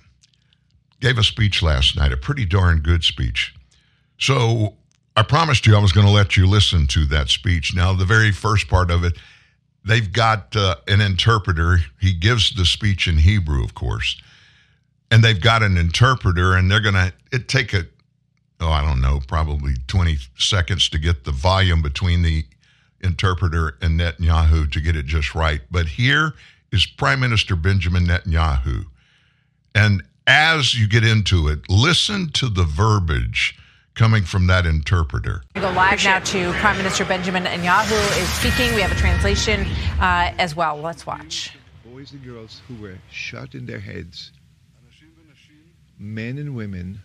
Gave 1.02 1.18
a 1.18 1.24
speech 1.24 1.62
last 1.62 1.98
night, 1.98 2.12
a 2.12 2.18
pretty 2.18 2.46
darn 2.46 2.80
good 2.80 3.04
speech. 3.04 3.54
So 4.18 4.76
I 5.16 5.24
promised 5.24 5.66
you 5.66 5.76
I 5.76 5.80
was 5.80 5.92
going 5.92 6.08
to 6.08 6.14
let 6.14 6.38
you 6.38 6.48
listen 6.48 6.88
to 6.88 7.06
that 7.08 7.30
speech. 7.30 7.74
Now, 7.76 7.94
the 7.94 8.06
very 8.06 8.32
first 8.32 8.68
part 8.68 8.92
of 8.92 9.04
it, 9.04 9.18
they've 9.86 10.12
got 10.12 10.56
uh, 10.56 10.76
an 10.88 11.02
interpreter. 11.02 11.80
He 12.00 12.14
gives 12.14 12.54
the 12.54 12.66
speech 12.66 13.08
in 13.08 13.18
Hebrew, 13.18 13.64
of 13.64 13.76
course. 13.76 14.20
And 15.12 15.24
they've 15.24 15.40
got 15.40 15.62
an 15.64 15.78
interpreter, 15.78 16.56
and 16.56 16.70
they're 16.70 16.82
going 16.82 16.96
to 16.96 17.14
it 17.32 17.48
take 17.48 17.74
a, 17.74 17.86
oh, 18.60 18.70
I 18.70 18.82
don't 18.82 19.02
know, 19.02 19.20
probably 19.28 19.74
20 19.88 20.18
seconds 20.38 20.90
to 20.90 20.98
get 20.98 21.24
the 21.24 21.32
volume 21.32 21.82
between 21.82 22.24
the 22.24 22.46
interpreter 23.02 23.78
and 23.82 24.00
Netanyahu 24.00 24.72
to 24.72 24.82
get 24.82 24.96
it 24.96 25.06
just 25.06 25.36
right. 25.36 25.62
But 25.70 25.86
here 25.88 26.34
is 26.72 26.86
Prime 26.86 27.20
Minister 27.20 27.56
Benjamin 27.56 28.08
Netanyahu. 28.08 28.86
And 29.76 30.04
as 30.26 30.74
you 30.74 30.88
get 30.88 31.06
into 31.06 31.48
it, 31.48 31.70
listen 31.70 32.30
to 32.32 32.50
the 32.50 32.64
verbiage 32.64 33.58
coming 33.96 34.24
from 34.24 34.48
that 34.48 34.66
interpreter. 34.66 35.42
We 35.56 35.62
go 35.62 35.72
live 35.72 36.04
now 36.04 36.20
to 36.20 36.52
Prime 36.54 36.78
Minister 36.78 37.06
Benjamin 37.06 37.46
Netanyahu 37.46 38.22
is 38.22 38.30
speaking. 38.30 38.76
We 38.76 38.82
have 38.82 38.92
a 38.92 38.96
translation 38.96 39.66
uh, 40.00 40.34
as 40.38 40.56
well. 40.56 40.78
Let's 40.78 41.06
watch. 41.06 41.58
Boys 41.86 42.12
and 42.12 42.24
girls 42.24 42.62
who 42.68 42.76
were 42.82 42.98
shot 43.10 43.56
in 43.56 43.66
their 43.66 43.80
heads, 43.80 44.32
men 45.98 46.38
and 46.38 46.56
women 46.56 47.02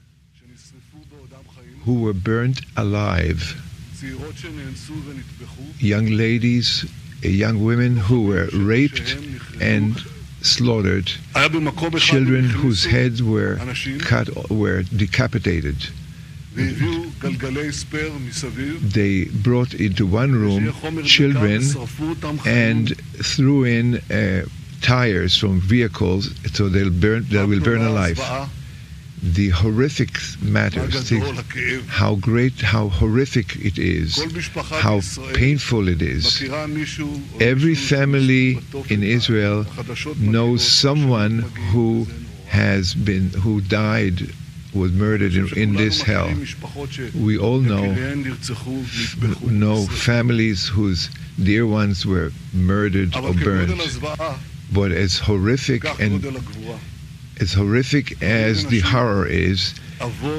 who 1.85 2.03
were 2.03 2.13
burnt 2.13 2.61
alive, 2.77 3.55
young 5.79 6.07
ladies, 6.07 6.85
young 7.23 7.65
women 7.65 7.97
who 7.97 8.27
were 8.27 8.49
raped 8.53 9.17
and 9.61 9.97
slaughtered, 10.43 11.07
children 11.99 12.45
whose 12.45 12.85
heads 12.85 13.23
were 13.23 13.59
cut, 14.01 14.51
were 14.51 14.83
decapitated. 14.83 15.77
They 18.83 19.25
brought 19.25 19.75
into 19.75 20.07
one 20.07 20.33
room 20.33 20.73
children 21.05 21.63
and 22.45 22.97
threw 23.23 23.65
in 23.65 23.97
uh, 24.11 24.47
tires 24.83 25.37
from 25.37 25.61
vehicles 25.61 26.31
so 26.53 26.69
they'll 26.69 26.91
burn, 26.91 27.27
they 27.29 27.45
will 27.45 27.61
burn 27.61 27.83
alive. 27.83 28.19
The 29.23 29.51
horrific 29.51 30.17
matters, 30.43 31.13
how 31.89 32.15
great, 32.17 32.61
how 32.63 32.89
horrific 32.89 33.55
it 33.57 33.79
is, 33.79 34.19
how 34.55 35.01
painful 35.35 35.89
it 35.89 36.01
is. 36.01 36.43
Every 37.39 37.75
family 37.75 38.59
in 38.89 39.03
Israel 39.03 39.67
knows 40.19 40.67
someone 40.67 41.41
who 41.73 42.07
has 42.49 42.95
been, 42.95 43.29
who 43.31 43.61
died 43.61 44.33
was 44.75 44.93
murdered 44.93 45.35
in, 45.35 45.59
in, 45.59 45.75
this 45.75 46.01
hell. 46.03 46.31
We 47.15 47.39
all 47.39 47.59
know 47.59 47.93
know 49.43 49.87
families 49.87 50.69
whose 50.69 51.11
dear 51.43 51.67
ones 51.67 52.07
were 52.07 52.31
murdered 52.53 53.17
or 53.17 53.33
burned. 53.35 53.81
But 54.73 54.93
as 54.93 55.19
horrific 55.19 55.85
and 56.01 56.25
as 57.41 57.53
horrific 57.53 58.23
as 58.23 58.67
the 58.67 58.81
horror 58.81 59.27
is, 59.27 59.75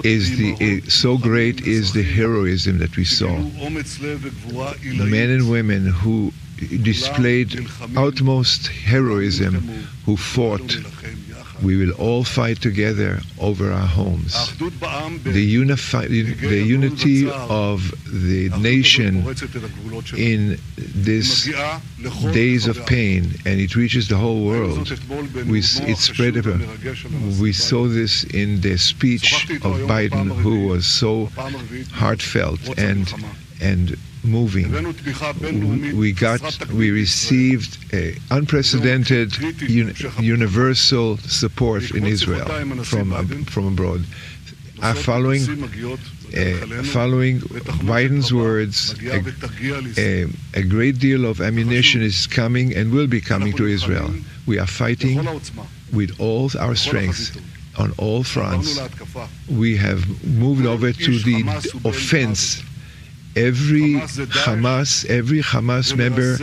is 0.03 0.37
the 0.37 0.55
eh, 0.61 0.81
so 0.87 1.17
great 1.17 1.61
is 1.67 1.93
the 1.93 2.03
heroism 2.03 2.77
that 2.77 2.95
we 2.95 3.03
saw. 3.03 3.35
Men 3.37 5.29
and 5.29 5.49
women 5.49 5.87
who 5.87 6.31
displayed 6.83 7.67
utmost 7.97 8.67
heroism, 8.67 9.55
who 10.05 10.15
fought 10.15 10.77
we 11.63 11.77
will 11.77 11.91
all 11.93 12.23
fight 12.23 12.61
together 12.61 13.19
over 13.39 13.71
our 13.71 13.87
homes. 13.87 14.33
The, 14.57 15.55
unifi- 15.55 16.39
the 16.39 16.63
unity 16.63 17.29
of 17.29 17.91
the 18.11 18.49
nation 18.59 19.25
in 20.17 20.57
these 20.77 21.49
days 22.33 22.67
of 22.67 22.85
pain, 22.85 23.33
and 23.45 23.59
it 23.59 23.75
reaches 23.75 24.07
the 24.07 24.17
whole 24.17 24.45
world. 24.45 24.89
We, 25.47 25.59
it 25.59 25.97
spread. 25.97 26.35
We 27.39 27.53
saw 27.53 27.87
this 27.87 28.23
in 28.23 28.61
the 28.61 28.77
speech 28.77 29.49
of 29.61 29.73
Biden, 29.87 30.29
who 30.29 30.67
was 30.67 30.85
so 30.85 31.29
heartfelt 31.93 32.77
and 32.77 33.11
and 33.61 33.95
moving. 34.23 34.71
We 35.97 36.11
got, 36.11 36.41
we 36.69 36.91
received 36.91 37.77
unprecedented 38.29 39.33
un, 39.41 39.95
universal 40.19 41.17
support 41.17 41.91
in 41.91 42.05
Israel 42.05 42.45
from 42.83 43.45
from 43.45 43.67
abroad. 43.67 44.01
Uh, 44.81 44.95
following 44.95 45.41
uh, 45.41 46.83
following 46.83 47.39
Biden's 47.85 48.33
words, 48.33 48.95
a, 49.03 49.21
a, 49.99 50.27
a, 50.55 50.63
great 50.63 50.97
deal 50.97 51.25
of 51.25 51.39
ammunition 51.39 52.01
is 52.01 52.25
coming 52.25 52.75
and 52.75 52.91
will 52.91 53.05
be 53.05 53.21
coming 53.21 53.53
to 53.57 53.67
Israel. 53.67 54.09
We 54.47 54.57
are 54.57 54.65
fighting 54.65 55.23
with 55.93 56.19
all 56.19 56.49
our 56.57 56.73
strength 56.73 57.39
on 57.77 57.93
all 57.99 58.23
fronts. 58.23 58.79
We 59.49 59.77
have 59.77 60.01
moved 60.25 60.65
over 60.65 60.91
to 60.91 61.19
the 61.19 61.43
offense 61.85 62.63
every 63.35 63.95
Hamas, 64.45 65.05
every 65.09 65.41
Hamas 65.41 65.95
member, 65.95 66.37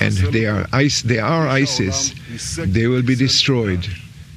and 0.00 0.12
they 0.32 0.46
are 0.46 0.66
they 1.04 1.18
are 1.18 1.48
ISIS. 1.48 2.14
They 2.56 2.86
will 2.86 3.02
be 3.02 3.14
destroyed. 3.14 3.86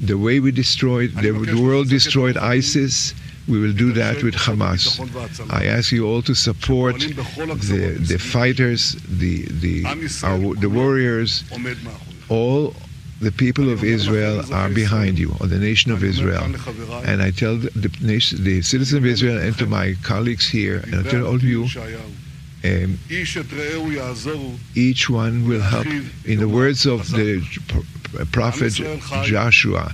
The 0.01 0.17
way 0.17 0.39
we 0.39 0.51
destroyed 0.51 1.11
the, 1.15 1.31
the 1.31 1.61
world 1.61 1.89
destroyed 1.89 2.37
ISIS. 2.37 3.13
We 3.47 3.59
will 3.59 3.73
do 3.73 3.93
that 3.93 4.23
with 4.23 4.33
Hamas. 4.33 4.99
I 5.53 5.65
ask 5.65 5.91
you 5.91 6.07
all 6.07 6.23
to 6.23 6.33
support 6.33 6.99
the 6.99 7.97
the 8.11 8.17
fighters, 8.17 8.95
the 9.07 9.45
the 9.63 9.85
our, 10.23 10.55
the 10.55 10.69
warriors, 10.69 11.43
all 12.27 12.73
the 13.21 13.31
people 13.31 13.69
of 13.69 13.83
Israel 13.83 14.43
are 14.53 14.69
behind 14.69 15.17
you, 15.17 15.33
or 15.39 15.47
the 15.47 15.57
nation 15.57 15.91
of 15.91 16.03
Israel. 16.03 16.43
And 17.05 17.21
I 17.21 17.31
tell 17.31 17.57
the, 17.57 17.91
nation, 18.01 18.43
the 18.43 18.61
citizens 18.61 18.97
of 18.97 19.05
Israel 19.05 19.37
and 19.39 19.57
to 19.57 19.65
my 19.65 19.95
colleagues 20.03 20.47
here, 20.47 20.79
and 20.79 20.95
I 20.95 21.03
tell 21.03 21.25
all 21.25 21.35
of 21.35 21.43
you, 21.43 21.67
um, 22.63 22.99
each 24.75 25.09
one 25.09 25.47
will 25.47 25.61
help. 25.61 25.85
In 26.25 26.39
the 26.39 26.49
words 26.49 26.85
of 26.85 27.09
the 27.11 27.41
prophet 28.31 28.73
Joshua, 29.23 29.93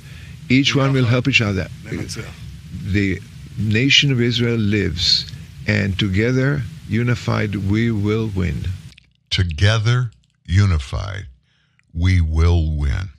each 0.50 0.76
one 0.76 0.94
will 0.94 1.06
help 1.06 1.28
each 1.28 1.42
other. 1.42 1.68
The 2.84 3.20
nation 3.58 4.12
of 4.12 4.20
Israel 4.22 4.58
lives, 4.58 5.32
and 5.68 5.98
together, 6.00 6.64
unified, 6.88 7.56
we 7.56 7.92
will 7.92 8.32
win. 8.36 8.66
Together, 9.30 10.12
unified 10.46 11.28
we 11.94 12.22
will 12.22 12.78
win. 12.78 13.10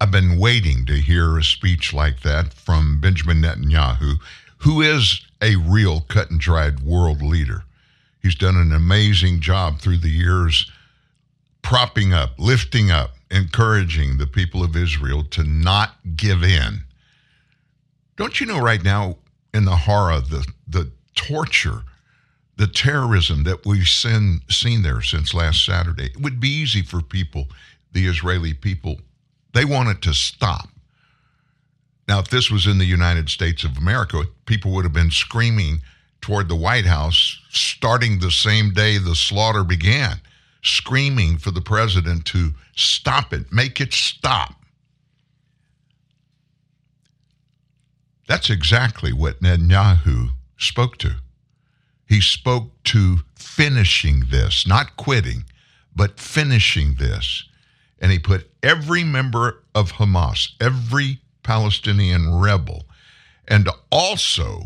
I've 0.00 0.10
been 0.10 0.38
waiting 0.38 0.84
to 0.86 0.94
hear 0.94 1.38
a 1.38 1.44
speech 1.44 1.92
like 1.92 2.20
that 2.20 2.52
from 2.52 3.00
Benjamin 3.00 3.40
Netanyahu, 3.42 4.16
who 4.58 4.82
is 4.82 5.22
a 5.40 5.56
real 5.56 6.02
cut 6.02 6.30
and 6.30 6.40
dried 6.40 6.80
world 6.80 7.22
leader. 7.22 7.64
He's 8.22 8.34
done 8.34 8.56
an 8.56 8.72
amazing 8.72 9.40
job 9.40 9.78
through 9.78 9.98
the 9.98 10.10
years 10.10 10.70
propping 11.62 12.12
up, 12.12 12.38
lifting 12.38 12.90
up, 12.90 13.12
encouraging 13.30 14.18
the 14.18 14.26
people 14.26 14.62
of 14.62 14.76
Israel 14.76 15.24
to 15.24 15.44
not 15.44 15.96
give 16.16 16.42
in. 16.42 16.84
Don't 18.16 18.40
you 18.40 18.46
know 18.46 18.60
right 18.60 18.82
now 18.82 19.16
in 19.52 19.64
the 19.64 19.76
horror, 19.76 20.20
the, 20.20 20.46
the 20.68 20.90
torture 21.14 21.82
the 22.56 22.66
terrorism 22.66 23.44
that 23.44 23.66
we've 23.66 23.88
seen, 23.88 24.40
seen 24.48 24.82
there 24.82 25.02
since 25.02 25.34
last 25.34 25.64
Saturday. 25.64 26.06
It 26.06 26.20
would 26.20 26.40
be 26.40 26.48
easy 26.48 26.82
for 26.82 27.02
people, 27.02 27.48
the 27.92 28.06
Israeli 28.06 28.54
people, 28.54 29.00
they 29.54 29.64
want 29.64 29.88
it 29.88 30.02
to 30.02 30.14
stop. 30.14 30.68
Now, 32.08 32.20
if 32.20 32.28
this 32.28 32.50
was 32.50 32.66
in 32.66 32.78
the 32.78 32.84
United 32.84 33.28
States 33.28 33.64
of 33.64 33.76
America, 33.76 34.24
people 34.44 34.70
would 34.72 34.84
have 34.84 34.92
been 34.92 35.10
screaming 35.10 35.80
toward 36.20 36.48
the 36.48 36.56
White 36.56 36.86
House 36.86 37.40
starting 37.50 38.18
the 38.18 38.30
same 38.30 38.72
day 38.72 38.98
the 38.98 39.14
slaughter 39.14 39.64
began, 39.64 40.20
screaming 40.62 41.38
for 41.38 41.50
the 41.50 41.60
president 41.60 42.24
to 42.26 42.52
stop 42.74 43.32
it, 43.32 43.52
make 43.52 43.80
it 43.80 43.92
stop. 43.92 44.54
That's 48.28 48.50
exactly 48.50 49.12
what 49.12 49.40
Netanyahu 49.40 50.30
spoke 50.58 50.98
to. 50.98 51.16
He 52.08 52.20
spoke 52.20 52.70
to 52.84 53.18
finishing 53.36 54.24
this, 54.30 54.66
not 54.66 54.96
quitting, 54.96 55.44
but 55.94 56.20
finishing 56.20 56.94
this. 56.94 57.44
And 58.00 58.12
he 58.12 58.18
put 58.18 58.50
every 58.62 59.04
member 59.04 59.62
of 59.74 59.92
Hamas, 59.92 60.50
every 60.60 61.20
Palestinian 61.42 62.34
rebel, 62.34 62.84
and 63.48 63.68
also 63.90 64.62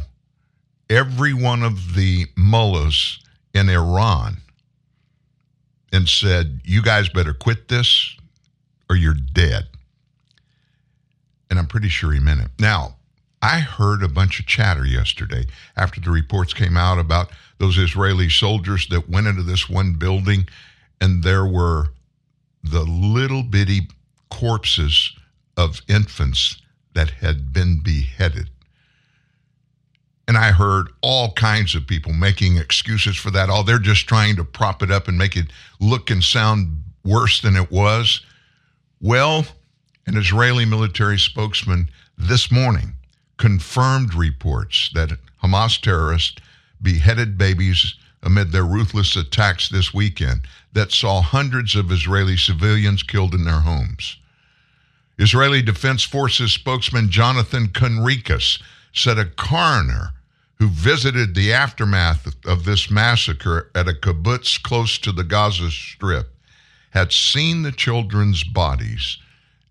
every 0.89 1.33
one 1.33 1.63
of 1.63 1.95
the 1.95 2.27
mullahs 2.37 3.21
in 3.55 3.69
Iran 3.69 4.39
and 5.93 6.09
said, 6.09 6.61
You 6.65 6.83
guys 6.83 7.09
better 7.09 7.35
quit 7.35 7.69
this 7.69 8.17
or 8.89 8.97
you're 8.97 9.15
dead. 9.15 9.69
And 11.49 11.59
I'm 11.59 11.67
pretty 11.67 11.89
sure 11.89 12.13
he 12.13 12.21
meant 12.21 12.41
it. 12.41 12.51
Now, 12.59 12.97
I 13.43 13.61
heard 13.61 14.03
a 14.03 14.09
bunch 14.09 14.39
of 14.39 14.47
chatter 14.47 14.85
yesterday 14.85 15.47
after 15.77 16.01
the 16.01 16.11
reports 16.11 16.53
came 16.53 16.77
out 16.77 16.99
about 16.99 17.31
those 17.59 17.79
Israeli 17.79 18.29
soldiers 18.29 18.87
that 18.89 19.09
went 19.09 19.27
into 19.27 19.43
this 19.43 19.69
one 19.69 19.95
building 19.95 20.47
and 21.01 21.23
there 21.23 21.47
were 21.47 21.89
the 22.63 22.83
little 22.83 23.43
bitty 23.43 23.89
corpses 24.31 25.13
of 25.57 25.83
infants 25.89 26.61
that 26.95 27.11
had 27.11 27.53
been 27.53 27.81
beheaded. 27.83 28.51
And 30.29 30.39
I 30.39 30.53
heard 30.53 30.89
all 31.03 31.33
kinds 31.33 31.75
of 31.75 31.87
people 31.87 32.13
making 32.13 32.57
excuses 32.57 33.17
for 33.17 33.31
that. 33.33 33.51
Oh, 33.51 33.63
they're 33.63 33.79
just 33.79 34.07
trying 34.07 34.37
to 34.37 34.45
prop 34.45 34.83
it 34.83 34.91
up 34.91 35.09
and 35.09 35.19
make 35.19 35.37
it 35.37 35.47
look 35.81 36.11
and 36.11 36.23
sound 36.23 36.85
worse 37.05 37.41
than 37.41 37.57
it 37.57 37.71
was. 37.71 38.21
Well, 39.01 39.45
an 40.07 40.17
Israeli 40.17 40.65
military 40.65 41.19
spokesman 41.19 41.91
this 42.17 42.51
morning 42.51 42.95
confirmed 43.39 44.15
reports 44.15 44.91
that 44.95 45.19
Hamas 45.43 45.81
terrorists 45.81 46.41
beheaded 46.81 47.37
babies 47.37 47.97
amid 48.23 48.53
their 48.53 48.65
ruthless 48.65 49.17
attacks 49.17 49.69
this 49.69 49.95
weekend 49.95 50.43
that 50.73 50.93
saw 50.93 51.21
hundreds 51.21 51.75
of 51.75 51.91
Israeli 51.91 52.37
civilians 52.37 53.03
killed 53.03 53.35
in 53.35 53.45
their 53.45 53.61
homes. 53.61 54.17
Israeli 55.19 55.61
Defense 55.61 56.03
Forces 56.03 56.53
spokesman 56.53 57.11
Jonathan 57.11 57.69
Conricus 57.69 58.61
said 58.93 59.19
a 59.19 59.27
coroner 59.27 60.15
who 60.57 60.69
visited 60.69 61.35
the 61.35 61.53
aftermath 61.53 62.35
of 62.47 62.65
this 62.65 62.91
massacre 62.91 63.71
at 63.75 63.89
a 63.89 63.93
kibbutz 63.93 64.63
close 64.63 64.99
to 64.99 65.13
the 65.13 65.25
Gaza 65.25 65.71
Strip 65.71 66.35
had 66.91 67.13
seen 67.13 67.63
the 67.63 67.73
children's 67.73 68.45
bodies 68.45 69.19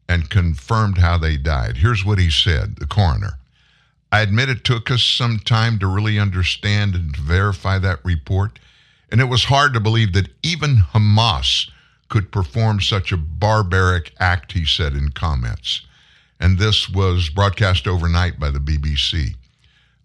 and 0.08 0.30
confirmed 0.30 0.98
how 0.98 1.18
they 1.18 1.38
died. 1.38 1.78
Here's 1.78 2.06
what 2.06 2.20
he 2.20 2.30
said, 2.30 2.78
the 2.78 2.88
coroner. 2.88 3.39
I 4.12 4.22
admit 4.22 4.50
it 4.50 4.64
took 4.64 4.90
us 4.90 5.04
some 5.04 5.40
time 5.40 5.78
to 5.80 5.88
really 5.88 6.18
understand 6.18 6.96
and 6.96 7.16
verify 7.16 7.78
that 7.80 8.04
report, 8.04 8.58
and 9.12 9.22
it 9.22 9.26
was 9.26 9.46
hard 9.46 9.74
to 9.74 9.80
believe 9.80 10.14
that 10.14 10.30
even 10.42 10.78
Hamas 10.94 11.70
could 12.10 12.32
perform 12.32 12.82
such 12.82 13.12
a 13.12 13.18
barbaric 13.18 14.14
act, 14.20 14.54
he 14.54 14.66
said 14.66 14.94
in 14.94 15.10
comments. 15.12 15.86
And 16.40 16.58
this 16.58 16.90
was 16.90 17.30
broadcast 17.30 17.88
overnight 17.88 18.40
by 18.40 18.50
the 18.50 18.60
BBC. 18.60 19.36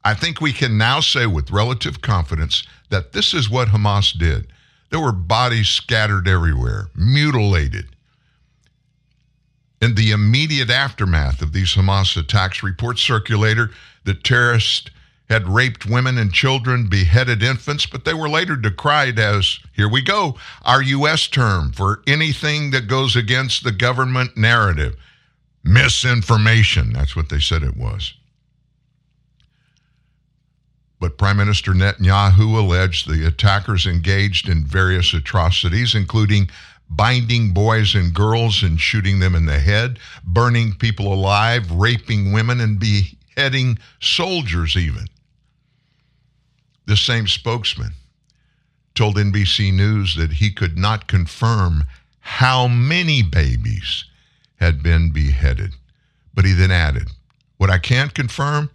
I 0.04 0.12
think 0.12 0.40
we 0.40 0.52
can 0.52 0.76
now 0.76 1.00
say 1.00 1.26
with 1.26 1.50
relative 1.50 2.02
confidence 2.02 2.64
that 2.90 3.12
this 3.12 3.32
is 3.32 3.48
what 3.48 3.68
Hamas 3.68 4.16
did. 4.18 4.48
There 4.90 5.00
were 5.00 5.12
bodies 5.12 5.68
scattered 5.68 6.28
everywhere, 6.28 6.90
mutilated, 6.94 7.93
in 9.84 9.94
the 9.94 10.10
immediate 10.10 10.70
aftermath 10.70 11.42
of 11.42 11.52
these 11.52 11.74
Hamas 11.74 12.16
attacks, 12.16 12.62
reports 12.62 13.02
circulated 13.02 13.68
that 14.04 14.24
terrorists 14.24 14.90
had 15.28 15.48
raped 15.48 15.86
women 15.86 16.18
and 16.18 16.32
children, 16.32 16.88
beheaded 16.88 17.42
infants, 17.42 17.86
but 17.86 18.04
they 18.04 18.14
were 18.14 18.28
later 18.28 18.56
decried 18.56 19.18
as, 19.18 19.58
here 19.72 19.88
we 19.88 20.02
go, 20.02 20.36
our 20.62 20.82
U.S. 20.82 21.28
term 21.28 21.72
for 21.72 22.02
anything 22.06 22.70
that 22.70 22.88
goes 22.88 23.14
against 23.14 23.62
the 23.62 23.72
government 23.72 24.36
narrative. 24.36 24.96
Misinformation. 25.62 26.92
That's 26.92 27.16
what 27.16 27.28
they 27.30 27.40
said 27.40 27.62
it 27.62 27.76
was. 27.76 28.14
But 31.00 31.18
Prime 31.18 31.36
Minister 31.36 31.72
Netanyahu 31.72 32.58
alleged 32.58 33.08
the 33.08 33.26
attackers 33.26 33.86
engaged 33.86 34.48
in 34.48 34.64
various 34.64 35.12
atrocities, 35.12 35.94
including 35.94 36.48
binding 36.90 37.52
boys 37.52 37.94
and 37.94 38.14
girls 38.14 38.62
and 38.62 38.80
shooting 38.80 39.18
them 39.18 39.34
in 39.34 39.46
the 39.46 39.58
head, 39.58 39.98
burning 40.24 40.74
people 40.74 41.12
alive, 41.12 41.70
raping 41.70 42.32
women, 42.32 42.60
and 42.60 42.78
beheading 42.78 43.78
soldiers, 44.00 44.76
even. 44.76 45.06
The 46.86 46.96
same 46.96 47.26
spokesman 47.26 47.92
told 48.94 49.16
NBC 49.16 49.72
News 49.72 50.14
that 50.16 50.34
he 50.34 50.50
could 50.50 50.78
not 50.78 51.08
confirm 51.08 51.84
how 52.20 52.68
many 52.68 53.22
babies 53.22 54.04
had 54.56 54.82
been 54.82 55.10
beheaded. 55.10 55.74
But 56.32 56.44
he 56.44 56.52
then 56.52 56.70
added, 56.70 57.08
What 57.56 57.70
I 57.70 57.78
can't 57.78 58.14
confirm 58.14 58.70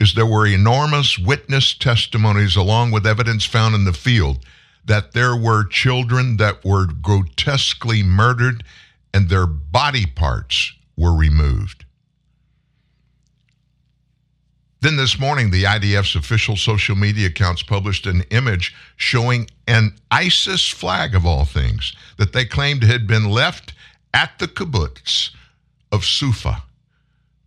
is 0.00 0.14
there 0.14 0.26
were 0.26 0.46
enormous 0.46 1.18
witness 1.18 1.74
testimonies 1.74 2.56
along 2.56 2.90
with 2.90 3.06
evidence 3.06 3.44
found 3.44 3.74
in 3.74 3.84
the 3.84 3.92
field 3.92 4.44
that 4.86 5.12
there 5.12 5.36
were 5.36 5.64
children 5.64 6.36
that 6.38 6.64
were 6.64 6.86
grotesquely 6.86 8.02
murdered 8.02 8.64
and 9.12 9.28
their 9.28 9.46
body 9.46 10.06
parts 10.06 10.72
were 10.96 11.14
removed. 11.14 11.84
Then 14.80 14.96
this 14.96 15.18
morning, 15.18 15.50
the 15.50 15.64
IDF's 15.64 16.14
official 16.14 16.56
social 16.56 16.94
media 16.94 17.28
accounts 17.28 17.62
published 17.62 18.06
an 18.06 18.22
image 18.30 18.74
showing 18.96 19.48
an 19.66 19.96
ISIS 20.10 20.68
flag, 20.68 21.14
of 21.14 21.26
all 21.26 21.44
things, 21.44 21.94
that 22.18 22.32
they 22.32 22.44
claimed 22.44 22.84
had 22.84 23.06
been 23.06 23.28
left 23.28 23.72
at 24.14 24.38
the 24.38 24.46
kibbutz 24.46 25.30
of 25.90 26.04
Sufa. 26.04 26.62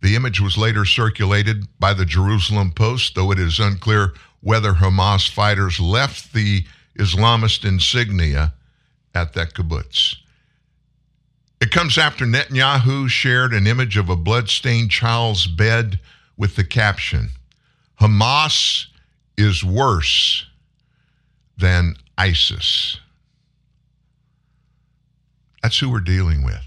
The 0.02 0.16
image 0.16 0.40
was 0.40 0.58
later 0.58 0.84
circulated 0.84 1.66
by 1.78 1.94
the 1.94 2.04
Jerusalem 2.04 2.72
Post, 2.72 3.14
though 3.14 3.30
it 3.30 3.38
is 3.38 3.58
unclear 3.58 4.12
whether 4.40 4.72
Hamas 4.72 5.30
fighters 5.30 5.78
left 5.78 6.32
the 6.32 6.64
Islamist 6.98 7.64
insignia 7.64 8.54
at 9.14 9.32
that 9.34 9.54
kibbutz. 9.54 10.16
It 11.60 11.70
comes 11.70 11.98
after 11.98 12.24
Netanyahu 12.24 13.08
shared 13.08 13.52
an 13.52 13.66
image 13.66 13.96
of 13.96 14.08
a 14.08 14.16
bloodstained 14.16 14.90
child's 14.90 15.46
bed 15.46 16.00
with 16.36 16.56
the 16.56 16.64
caption 16.64 17.30
Hamas 18.00 18.86
is 19.36 19.62
worse 19.62 20.46
than 21.58 21.96
ISIS. 22.16 22.98
That's 25.62 25.78
who 25.78 25.90
we're 25.90 26.00
dealing 26.00 26.42
with. 26.42 26.62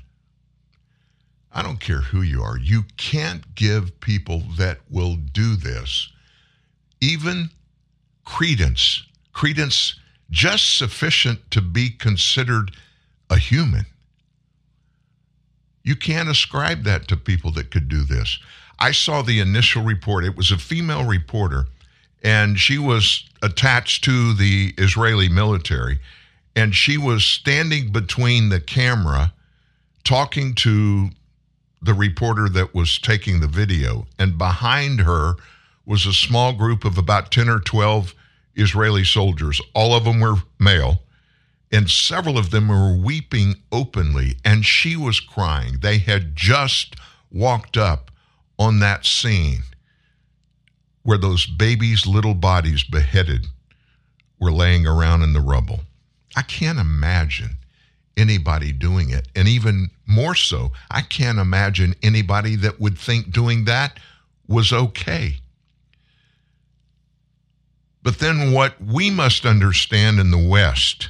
I 1.52 1.64
don't 1.64 1.80
care 1.80 2.02
who 2.02 2.22
you 2.22 2.44
are. 2.44 2.58
You 2.58 2.84
can't 2.98 3.56
give 3.56 4.00
people 4.00 4.44
that 4.58 4.80
will 4.90 5.16
do 5.16 5.56
this 5.56 6.12
even 7.02 7.50
credence. 8.24 9.04
Credence 9.34 10.00
just 10.34 10.78
sufficient 10.78 11.52
to 11.52 11.62
be 11.62 11.92
considered 11.92 12.72
a 13.30 13.38
human. 13.38 13.86
You 15.84 15.96
can't 15.96 16.28
ascribe 16.28 16.84
that 16.86 17.08
to 17.10 17.18
people 17.18 17.52
that 17.52 17.70
could 17.70 17.88
do 17.88 18.04
this. 18.04 18.40
I 18.80 18.92
saw 18.92 19.22
the 19.22 19.40
initial 19.40 19.84
report. 19.84 20.26
It 20.26 20.36
was 20.36 20.50
a 20.50 20.58
female 20.58 21.06
reporter, 21.06 21.68
and 22.24 22.60
she 22.60 22.80
was 22.80 23.30
attached 23.44 24.04
to 24.06 24.34
the 24.34 24.74
Israeli 24.78 25.30
military, 25.30 26.00
and 26.56 26.74
she 26.74 26.98
was 26.98 27.24
standing 27.24 27.92
between 27.92 28.50
the 28.50 28.60
camera 28.60 29.34
talking 30.04 30.56
to 30.56 31.10
the 31.80 31.94
reporter 31.94 32.50
that 32.50 32.74
was 32.74 32.98
taking 32.98 33.40
the 33.40 33.48
video, 33.48 34.08
and 34.18 34.38
behind 34.38 35.02
her 35.02 35.36
was 35.86 36.08
a 36.08 36.14
small 36.14 36.54
group 36.54 36.86
of 36.86 36.98
about 36.98 37.32
10 37.32 37.50
or 37.50 37.60
12 37.60 38.16
Israeli 38.56 39.04
soldiers. 39.04 39.62
All 39.74 39.96
of 39.96 40.04
them 40.04 40.20
were 40.20 40.36
male, 40.60 41.02
and 41.72 41.90
several 41.90 42.38
of 42.38 42.52
them 42.52 42.68
were 42.68 42.96
weeping 42.96 43.56
openly, 43.72 44.38
and 44.46 44.66
she 44.66 44.96
was 44.96 45.20
crying. 45.20 45.80
They 45.82 45.98
had 45.98 46.36
just 46.36 46.96
walked 47.32 47.78
up 47.78 48.12
on 48.60 48.80
that 48.80 49.06
scene 49.06 49.64
where 51.02 51.18
those 51.18 51.46
babies' 51.46 52.08
little 52.08 52.34
bodies 52.34 52.84
beheaded 52.84 53.48
were 54.40 54.52
laying 54.52 54.86
around 54.86 55.22
in 55.22 55.34
the 55.34 55.42
rubble. 55.42 55.82
I 56.36 56.42
can't 56.42 56.80
imagine 56.80 57.58
anybody 58.18 58.72
doing 58.72 59.10
it. 59.10 59.28
And 59.36 59.48
even 59.48 59.90
more 60.06 60.36
so, 60.36 60.72
I 60.92 61.02
can't 61.02 61.40
imagine 61.40 61.96
anybody 62.04 62.56
that 62.58 62.80
would 62.80 62.98
think 62.98 63.32
doing 63.32 63.66
that 63.66 64.00
was 64.48 64.72
okay. 64.72 65.38
But 68.04 68.20
then, 68.20 68.52
what 68.52 68.76
we 68.82 69.10
must 69.10 69.46
understand 69.46 70.20
in 70.20 70.30
the 70.30 70.38
West 70.38 71.10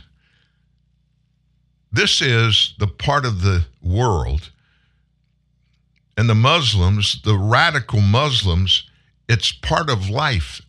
this 1.94 2.24
is 2.24 2.74
the 2.80 2.88
part 2.88 3.24
of 3.24 3.44
the 3.44 3.66
world, 3.80 4.50
and 6.18 6.28
the 6.28 6.34
Muslims, 6.36 7.22
the 7.24 7.38
radical 7.38 8.02
Muslims, 8.02 8.90
it's 9.30 9.52
part 9.52 9.92
of 9.92 10.10
life. 10.10 10.60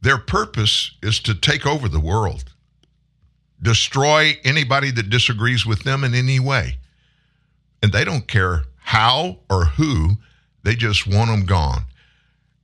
Their 0.00 0.16
purpose 0.16 0.92
is 1.02 1.20
to 1.20 1.34
take 1.34 1.66
over 1.66 1.90
the 1.90 2.00
world, 2.00 2.54
destroy 3.60 4.38
anybody 4.44 4.90
that 4.92 5.10
disagrees 5.10 5.66
with 5.66 5.82
them 5.82 6.04
in 6.04 6.14
any 6.14 6.40
way. 6.40 6.78
And 7.82 7.92
they 7.92 8.04
don't 8.04 8.26
care 8.26 8.64
how 8.78 9.40
or 9.50 9.66
who, 9.66 10.16
they 10.62 10.74
just 10.74 11.06
want 11.06 11.30
them 11.30 11.44
gone. 11.44 11.84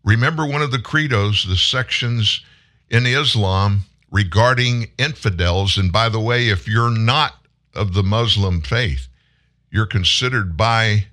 Remember 0.03 0.47
one 0.47 0.63
of 0.63 0.71
the 0.71 0.79
credos, 0.79 1.47
the 1.47 1.57
sections 1.57 2.43
in 2.91 3.07
Islam 3.07 3.83
regarding 4.11 4.91
infidels. 4.99 5.79
And 5.79 5.93
by 5.93 6.09
the 6.09 6.21
way, 6.21 6.49
if 6.49 6.67
you're 6.67 6.91
not 6.91 7.35
of 7.75 7.95
the 7.95 8.03
Muslim 8.03 8.61
faith, 8.61 9.07
you're 9.71 9.87
considered 9.87 10.57
by 10.57 11.07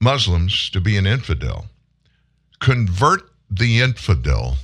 Muslims 0.00 0.70
to 0.70 0.80
be 0.80 0.96
an 0.96 1.06
infidel. 1.06 1.66
Convert 2.60 3.22
the 3.50 3.80
infidel 3.80 4.56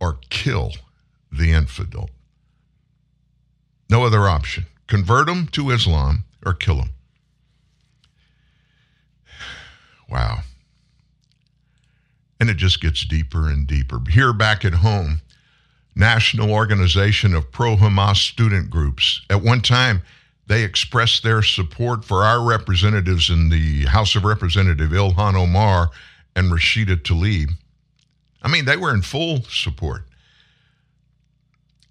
or 0.00 0.18
kill 0.30 0.72
the 1.30 1.52
infidel. 1.52 2.10
No 3.90 4.04
other 4.04 4.28
option. 4.28 4.66
Convert 4.86 5.26
them 5.26 5.48
to 5.48 5.70
Islam 5.70 6.24
or 6.44 6.54
kill 6.54 6.76
them. 6.76 6.90
Wow. 10.08 10.40
And 12.42 12.50
it 12.50 12.56
just 12.56 12.80
gets 12.80 13.04
deeper 13.04 13.48
and 13.48 13.68
deeper. 13.68 14.00
Here 14.10 14.32
back 14.32 14.64
at 14.64 14.74
home, 14.74 15.20
National 15.94 16.50
Organization 16.50 17.34
of 17.34 17.52
Pro 17.52 17.76
Hamas 17.76 18.16
Student 18.16 18.68
Groups. 18.68 19.24
At 19.30 19.42
one 19.42 19.60
time, 19.60 20.02
they 20.48 20.64
expressed 20.64 21.22
their 21.22 21.42
support 21.42 22.04
for 22.04 22.24
our 22.24 22.42
representatives 22.42 23.30
in 23.30 23.48
the 23.48 23.84
House 23.84 24.16
of 24.16 24.24
Representative 24.24 24.90
Ilhan 24.90 25.36
Omar 25.36 25.90
and 26.34 26.50
Rashida 26.50 26.96
Tlaib. 26.96 27.50
I 28.42 28.48
mean, 28.48 28.64
they 28.64 28.76
were 28.76 28.92
in 28.92 29.02
full 29.02 29.44
support. 29.44 30.02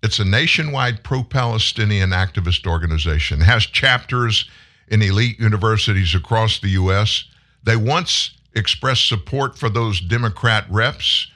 It's 0.04 0.20
a 0.20 0.26
nationwide 0.26 1.02
pro 1.02 1.24
Palestinian 1.24 2.10
activist 2.10 2.68
organization, 2.68 3.42
it 3.42 3.46
has 3.46 3.66
chapters 3.66 4.50
in 4.90 5.02
elite 5.02 5.40
universities 5.40 6.14
across 6.14 6.60
the 6.60 6.72
U.S. 6.72 7.24
They 7.64 7.78
once 7.78 8.32
expressed 8.54 9.08
support 9.08 9.58
for 9.58 9.70
those 9.70 10.02
Democrat 10.02 10.66
reps 10.70 11.28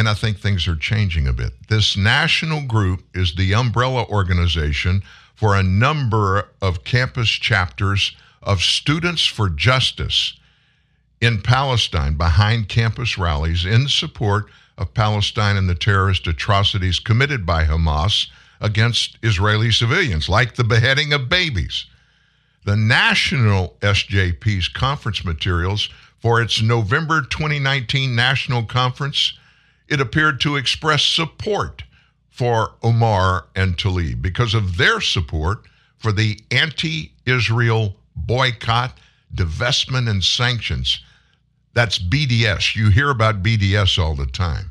and 0.00 0.08
I 0.08 0.14
think 0.14 0.38
things 0.38 0.66
are 0.66 0.76
changing 0.76 1.28
a 1.28 1.32
bit. 1.34 1.52
This 1.68 1.94
national 1.94 2.62
group 2.62 3.04
is 3.14 3.34
the 3.34 3.52
umbrella 3.52 4.06
organization 4.06 5.02
for 5.34 5.54
a 5.54 5.62
number 5.62 6.48
of 6.62 6.84
campus 6.84 7.28
chapters 7.28 8.16
of 8.42 8.62
Students 8.62 9.26
for 9.26 9.50
Justice 9.50 10.38
in 11.20 11.42
Palestine 11.42 12.16
behind 12.16 12.70
campus 12.70 13.18
rallies 13.18 13.66
in 13.66 13.88
support 13.88 14.46
of 14.78 14.94
Palestine 14.94 15.58
and 15.58 15.68
the 15.68 15.74
terrorist 15.74 16.26
atrocities 16.26 16.98
committed 16.98 17.44
by 17.44 17.64
Hamas 17.64 18.28
against 18.58 19.18
Israeli 19.22 19.70
civilians, 19.70 20.30
like 20.30 20.54
the 20.54 20.64
beheading 20.64 21.12
of 21.12 21.28
babies. 21.28 21.84
The 22.64 22.76
national 22.76 23.76
SJP's 23.80 24.68
conference 24.68 25.24
materials 25.24 25.88
for 26.18 26.42
its 26.42 26.60
November 26.60 27.22
2019 27.22 28.14
national 28.14 28.64
conference 28.64 29.38
it 29.88 30.00
appeared 30.00 30.40
to 30.42 30.56
express 30.56 31.02
support 31.02 31.82
for 32.28 32.74
Omar 32.82 33.46
and 33.56 33.76
Tlaib 33.76 34.22
because 34.22 34.54
of 34.54 34.76
their 34.76 35.00
support 35.00 35.64
for 35.98 36.12
the 36.12 36.40
anti 36.50 37.12
Israel 37.26 37.96
boycott, 38.14 38.96
divestment, 39.34 40.08
and 40.08 40.22
sanctions. 40.22 41.00
That's 41.74 41.98
BDS. 41.98 42.76
You 42.76 42.90
hear 42.90 43.10
about 43.10 43.42
BDS 43.42 43.98
all 43.98 44.14
the 44.14 44.26
time. 44.26 44.70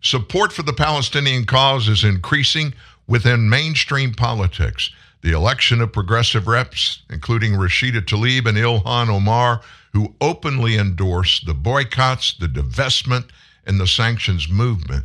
Support 0.00 0.52
for 0.52 0.62
the 0.62 0.72
Palestinian 0.72 1.44
cause 1.44 1.88
is 1.88 2.04
increasing 2.04 2.74
within 3.06 3.48
mainstream 3.48 4.14
politics. 4.14 4.90
The 5.22 5.32
election 5.32 5.80
of 5.80 5.92
progressive 5.92 6.48
reps, 6.48 7.02
including 7.08 7.52
Rashida 7.52 8.00
Tlaib 8.00 8.46
and 8.46 8.58
Ilhan 8.58 9.08
Omar, 9.08 9.60
who 9.92 10.14
openly 10.20 10.76
endorsed 10.76 11.46
the 11.46 11.54
boycotts, 11.54 12.34
the 12.34 12.48
divestment, 12.48 13.28
and 13.64 13.78
the 13.78 13.86
sanctions 13.86 14.48
movement 14.48 15.04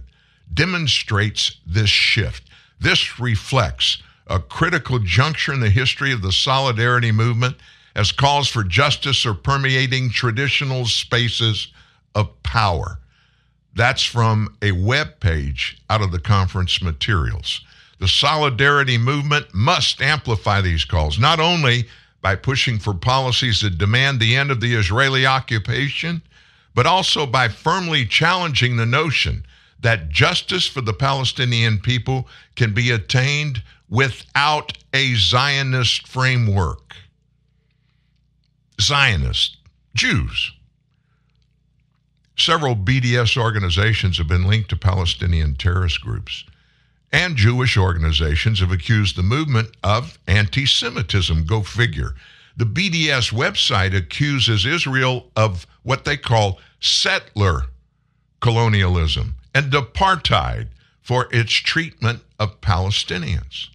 demonstrates 0.52 1.58
this 1.68 1.90
shift. 1.90 2.50
This 2.80 3.20
reflects 3.20 4.02
a 4.28 4.40
critical 4.40 5.00
juncture 5.00 5.54
in 5.54 5.60
the 5.60 5.70
history 5.70 6.12
of 6.12 6.22
the 6.22 6.32
solidarity 6.32 7.12
movement 7.12 7.56
as 7.96 8.12
calls 8.12 8.48
for 8.48 8.64
justice 8.64 9.26
are 9.26 9.34
permeating 9.34 10.10
traditional 10.10 10.86
spaces 10.86 11.68
of 12.16 12.42
power. 12.44 13.00
That's 13.76 14.04
from 14.04 14.56
a 14.62 14.72
web 14.72 15.20
page 15.20 15.80
out 15.90 16.02
of 16.02 16.12
the 16.12 16.20
conference 16.20 16.82
materials. 16.82 17.62
The 18.00 18.08
solidarity 18.08 18.98
movement 18.98 19.54
must 19.54 20.02
amplify 20.02 20.62
these 20.62 20.86
calls, 20.86 21.18
not 21.18 21.40
only 21.40 21.88
by 22.22 22.36
pushing 22.36 22.80
for 22.80 22.94
policies 22.94 23.62
that 23.62 23.78
demand 23.78 24.20
the 24.20 24.36
end 24.36 24.52
of 24.52 24.62
the 24.62 24.76
Israeli 24.76 25.26
occupation, 25.26 26.22
but 26.76 26.86
also 26.86 27.26
by 27.26 27.48
firmly 27.48 28.06
challenging 28.06 28.78
the 28.78 28.86
notion 28.86 29.46
that 29.80 30.10
justice 30.10 30.68
for 30.68 30.82
the 30.82 30.94
Palestinian 30.94 31.80
people 31.80 32.28
can 32.56 32.74
be 32.74 32.92
attained 32.92 33.64
without 33.90 34.78
a 34.94 35.16
Zionist 35.16 36.08
framework. 36.08 36.96
Zionists, 38.80 39.58
Jews. 39.96 40.52
Several 42.38 42.76
BDS 42.76 43.38
organizations 43.38 44.18
have 44.20 44.28
been 44.28 44.46
linked 44.46 44.70
to 44.70 44.76
Palestinian 44.76 45.56
terrorist 45.56 46.02
groups, 46.02 46.44
and 47.12 47.36
Jewish 47.36 47.78
organizations 47.78 48.60
have 48.60 48.72
accused 48.72 49.16
the 49.16 49.24
movement 49.24 49.76
of 49.84 50.18
anti 50.28 50.66
Semitism. 50.66 51.46
Go 51.46 51.62
figure. 51.62 52.16
The 52.58 52.66
BDS 52.66 53.32
website 53.32 53.96
accuses 53.96 54.66
Israel 54.66 55.32
of 55.36 55.68
what 55.84 56.06
they 56.06 56.18
call 56.18 56.60
settler 56.80 57.68
colonialism 58.40 59.36
and 59.54 59.72
apartheid 59.72 60.68
for 61.02 61.28
its 61.32 61.54
treatment 61.54 62.22
of 62.40 62.60
Palestinians. 62.62 63.70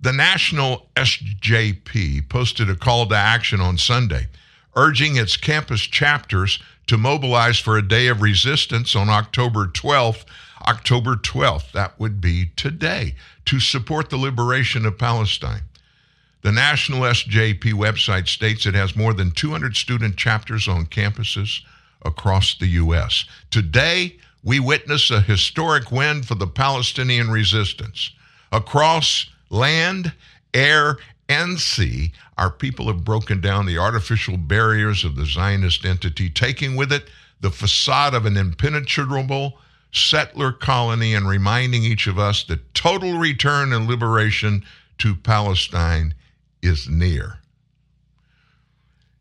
The 0.00 0.12
National 0.12 0.88
SJP 0.96 2.28
posted 2.28 2.68
a 2.68 2.74
call 2.74 3.06
to 3.06 3.14
action 3.14 3.60
on 3.60 3.78
Sunday, 3.78 4.26
urging 4.74 5.16
its 5.16 5.36
campus 5.36 5.82
chapters 5.82 6.58
to 6.92 6.98
mobilize 6.98 7.58
for 7.58 7.78
a 7.78 7.88
day 7.88 8.08
of 8.08 8.20
resistance 8.20 8.94
on 8.94 9.08
October 9.08 9.66
12th. 9.66 10.26
October 10.68 11.16
12th, 11.16 11.72
that 11.72 11.98
would 11.98 12.20
be 12.20 12.50
today, 12.54 13.14
to 13.46 13.58
support 13.58 14.10
the 14.10 14.18
liberation 14.18 14.84
of 14.84 14.98
Palestine. 14.98 15.62
The 16.42 16.52
National 16.52 17.00
SJP 17.00 17.72
website 17.72 18.28
states 18.28 18.66
it 18.66 18.74
has 18.74 18.94
more 18.94 19.14
than 19.14 19.30
200 19.30 19.74
student 19.74 20.18
chapters 20.18 20.68
on 20.68 20.84
campuses 20.84 21.62
across 22.04 22.58
the 22.58 22.66
U.S. 22.66 23.24
Today, 23.50 24.18
we 24.44 24.60
witness 24.60 25.10
a 25.10 25.22
historic 25.22 25.90
win 25.90 26.22
for 26.22 26.34
the 26.34 26.46
Palestinian 26.46 27.30
resistance. 27.30 28.10
Across 28.52 29.30
land, 29.48 30.12
air, 30.52 30.98
and 31.28 31.58
sea 31.58 32.12
our 32.36 32.50
people 32.50 32.86
have 32.86 33.04
broken 33.04 33.40
down 33.40 33.66
the 33.66 33.78
artificial 33.78 34.36
barriers 34.36 35.04
of 35.04 35.16
the 35.16 35.26
Zionist 35.26 35.84
entity, 35.84 36.28
taking 36.28 36.76
with 36.76 36.92
it 36.92 37.08
the 37.40 37.50
facade 37.50 38.14
of 38.14 38.26
an 38.26 38.36
impenetrable 38.36 39.58
settler 39.92 40.52
colony 40.52 41.14
and 41.14 41.28
reminding 41.28 41.84
each 41.84 42.06
of 42.06 42.18
us 42.18 42.44
that 42.44 42.74
total 42.74 43.18
return 43.18 43.72
and 43.72 43.86
liberation 43.86 44.64
to 44.98 45.14
Palestine 45.14 46.14
is 46.62 46.88
near. 46.88 47.38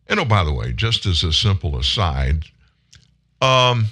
And 0.08 0.20
oh, 0.20 0.26
by 0.26 0.44
the 0.44 0.54
way, 0.54 0.74
just 0.74 1.06
as 1.06 1.24
a 1.24 1.34
simple 1.34 1.78
aside, 1.78 2.46
um, 3.42 3.86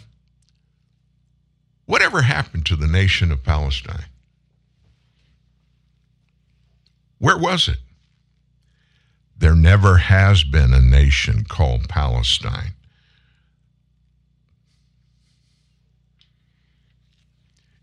whatever 1.86 2.22
happened 2.22 2.66
to 2.68 2.76
the 2.76 2.88
nation 2.88 3.32
of 3.32 3.44
Palestine? 3.44 4.06
Where 7.20 7.38
was 7.38 7.68
it? 7.68 7.78
There 9.40 9.56
never 9.56 9.98
has 9.98 10.44
been 10.44 10.74
a 10.74 10.82
nation 10.82 11.46
called 11.46 11.88
Palestine. 11.88 12.74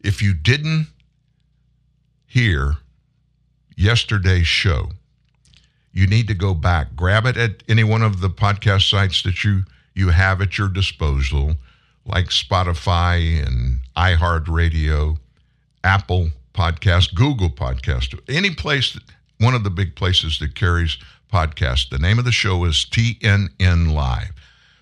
If 0.05 0.21
you 0.21 0.35
didn't 0.35 0.89
hear 2.27 2.77
yesterday's 3.75 4.47
show, 4.47 4.91
you 5.93 6.07
need 6.07 6.29
to 6.29 6.35
go 6.35 6.53
back, 6.53 6.95
grab 6.95 7.25
it 7.25 7.39
at 7.39 7.63
any 7.69 7.83
one 7.83 8.03
of 8.03 8.21
the 8.21 8.29
podcast 8.29 8.91
sites 8.91 9.23
that 9.23 9.43
you 9.43 9.63
you 9.95 10.11
have 10.11 10.43
at 10.43 10.59
your 10.59 10.69
disposal, 10.69 11.57
like 12.05 12.27
Spotify 12.27 13.43
and 13.45 13.81
iHeartRadio, 13.97 15.17
Apple 15.83 16.29
Podcast, 16.53 17.15
Google 17.15 17.49
Podcast, 17.49 18.21
any 18.29 18.51
place, 18.55 18.93
that, 18.93 19.03
one 19.39 19.55
of 19.55 19.65
the 19.65 19.71
big 19.71 19.97
places 19.97 20.39
that 20.39 20.55
carries 20.55 20.99
podcast. 21.33 21.91
The 21.91 21.99
name 21.99 22.19
of 22.19 22.25
the 22.25 22.33
show 22.33 22.65
is 22.65 22.87
TNN 22.91 23.93
Live. 23.93 24.33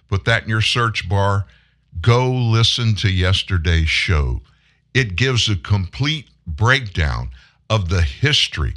Put 0.09 0.24
that 0.24 0.44
in 0.44 0.48
your 0.48 0.61
search 0.61 1.09
bar. 1.09 1.46
Go 2.00 2.30
listen 2.30 2.94
to 2.96 3.11
yesterday's 3.11 3.88
show. 3.88 4.42
It 4.92 5.16
gives 5.16 5.48
a 5.48 5.57
complete 5.57 6.28
breakdown 6.46 7.30
of 7.70 7.88
the 7.88 8.02
history 8.02 8.74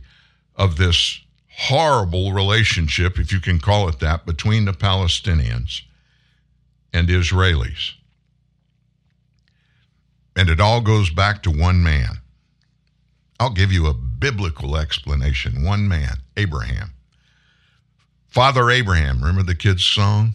of 0.55 0.77
this 0.77 1.21
horrible 1.57 2.33
relationship, 2.33 3.19
if 3.19 3.31
you 3.31 3.39
can 3.39 3.59
call 3.59 3.89
it 3.89 3.99
that, 3.99 4.25
between 4.25 4.65
the 4.65 4.71
Palestinians 4.71 5.81
and 6.93 7.09
Israelis. 7.09 7.93
And 10.35 10.49
it 10.49 10.59
all 10.59 10.81
goes 10.81 11.09
back 11.09 11.41
to 11.43 11.51
one 11.51 11.83
man. 11.83 12.19
I'll 13.39 13.51
give 13.51 13.71
you 13.71 13.87
a 13.87 13.93
biblical 13.93 14.77
explanation. 14.77 15.63
One 15.63 15.87
man, 15.87 16.17
Abraham. 16.35 16.91
Father 18.37 18.69
Abraham, 18.69 19.19
remember 19.21 19.41
the 19.41 19.55
kids' 19.55 19.83
song? 19.83 20.33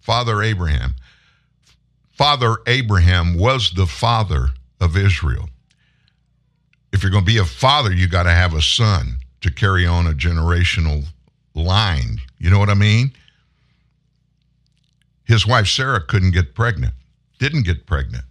Father 0.00 0.42
Abraham. 0.42 0.96
Father 2.10 2.56
Abraham 2.66 3.38
was 3.38 3.70
the 3.70 3.86
father 3.86 4.48
of 4.80 4.96
Israel. 4.96 5.48
If 6.92 7.04
you're 7.04 7.12
going 7.12 7.24
to 7.24 7.32
be 7.32 7.38
a 7.38 7.44
father, 7.44 7.92
you 7.92 8.08
got 8.08 8.24
to 8.24 8.32
have 8.32 8.52
a 8.52 8.60
son 8.60 9.18
to 9.42 9.52
carry 9.52 9.86
on 9.86 10.08
a 10.08 10.12
generational 10.12 11.04
line. 11.54 12.18
You 12.40 12.50
know 12.50 12.58
what 12.58 12.68
I 12.68 12.74
mean? 12.74 13.12
His 15.22 15.46
wife 15.46 15.68
Sarah 15.68 16.04
couldn't 16.04 16.32
get 16.32 16.52
pregnant, 16.52 16.94
didn't 17.38 17.62
get 17.62 17.86
pregnant. 17.86 18.24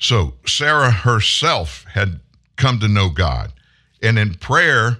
So 0.00 0.34
Sarah 0.48 0.90
herself 0.90 1.84
had 1.84 2.18
come 2.56 2.80
to 2.80 2.88
know 2.88 3.08
God. 3.08 3.52
And 4.02 4.18
in 4.18 4.34
prayer, 4.34 4.98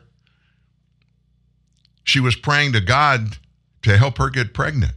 she 2.05 2.21
was 2.21 2.37
praying 2.37 2.73
to 2.73 2.81
God 2.81 3.39
to 3.83 3.97
help 3.97 4.19
her 4.19 4.31
get 4.31 4.55
pregnant. 4.55 4.93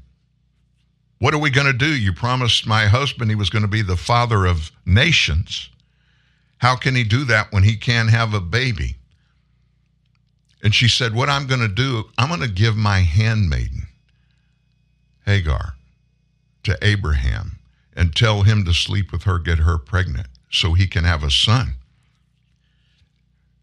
What 1.20 1.34
are 1.34 1.40
we 1.40 1.50
going 1.50 1.68
to 1.68 1.74
do? 1.74 1.88
You 1.88 2.14
promised 2.14 2.68
my 2.68 2.86
husband 2.86 3.32
he 3.32 3.36
was 3.36 3.50
going 3.50 3.62
to 3.62 3.68
be 3.68 3.82
the 3.82 3.98
father 3.98 4.46
of 4.46 4.72
nations. 4.86 5.70
How 6.58 6.76
can 6.76 6.96
he 6.96 7.04
do 7.04 7.24
that 7.26 7.52
when 7.52 7.64
he 7.64 7.78
can't 7.78 8.10
have 8.10 8.34
a 8.34 8.42
baby? 8.42 8.98
And 10.64 10.74
she 10.74 10.88
said, 10.88 11.14
What 11.14 11.30
I'm 11.30 11.48
going 11.48 11.62
to 11.62 11.68
do, 11.68 12.06
I'm 12.18 12.30
going 12.30 12.42
to 12.42 12.48
give 12.48 12.76
my 12.76 13.00
handmaiden, 13.00 13.88
Hagar, 15.26 15.76
to 16.64 16.78
Abraham 16.82 17.60
and 17.96 18.16
tell 18.16 18.42
him 18.42 18.66
to 18.66 18.74
sleep 18.74 19.12
with 19.12 19.24
her, 19.24 19.40
get 19.40 19.60
her 19.60 19.78
pregnant, 19.78 20.28
so 20.52 20.74
he 20.74 20.88
can 20.88 21.04
have 21.04 21.24
a 21.24 21.32
son. 21.32 21.76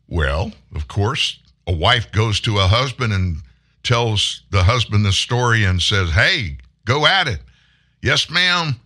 Well, 0.09 0.53
of 0.75 0.89
course, 0.89 1.39
a 1.67 1.73
wife 1.73 2.11
goes 2.13 2.41
to 2.41 2.59
a 2.59 2.67
husband 2.67 3.13
and 3.13 3.37
tells 3.83 4.43
the 4.51 4.63
husband 4.63 5.05
the 5.05 5.13
story 5.13 5.65
and 5.65 5.81
says, 5.81 6.11
Hey, 6.11 6.59
go 6.85 7.07
at 7.07 7.29
it. 7.29 7.41
Yes, 8.01 8.31
ma'am. 8.31 8.77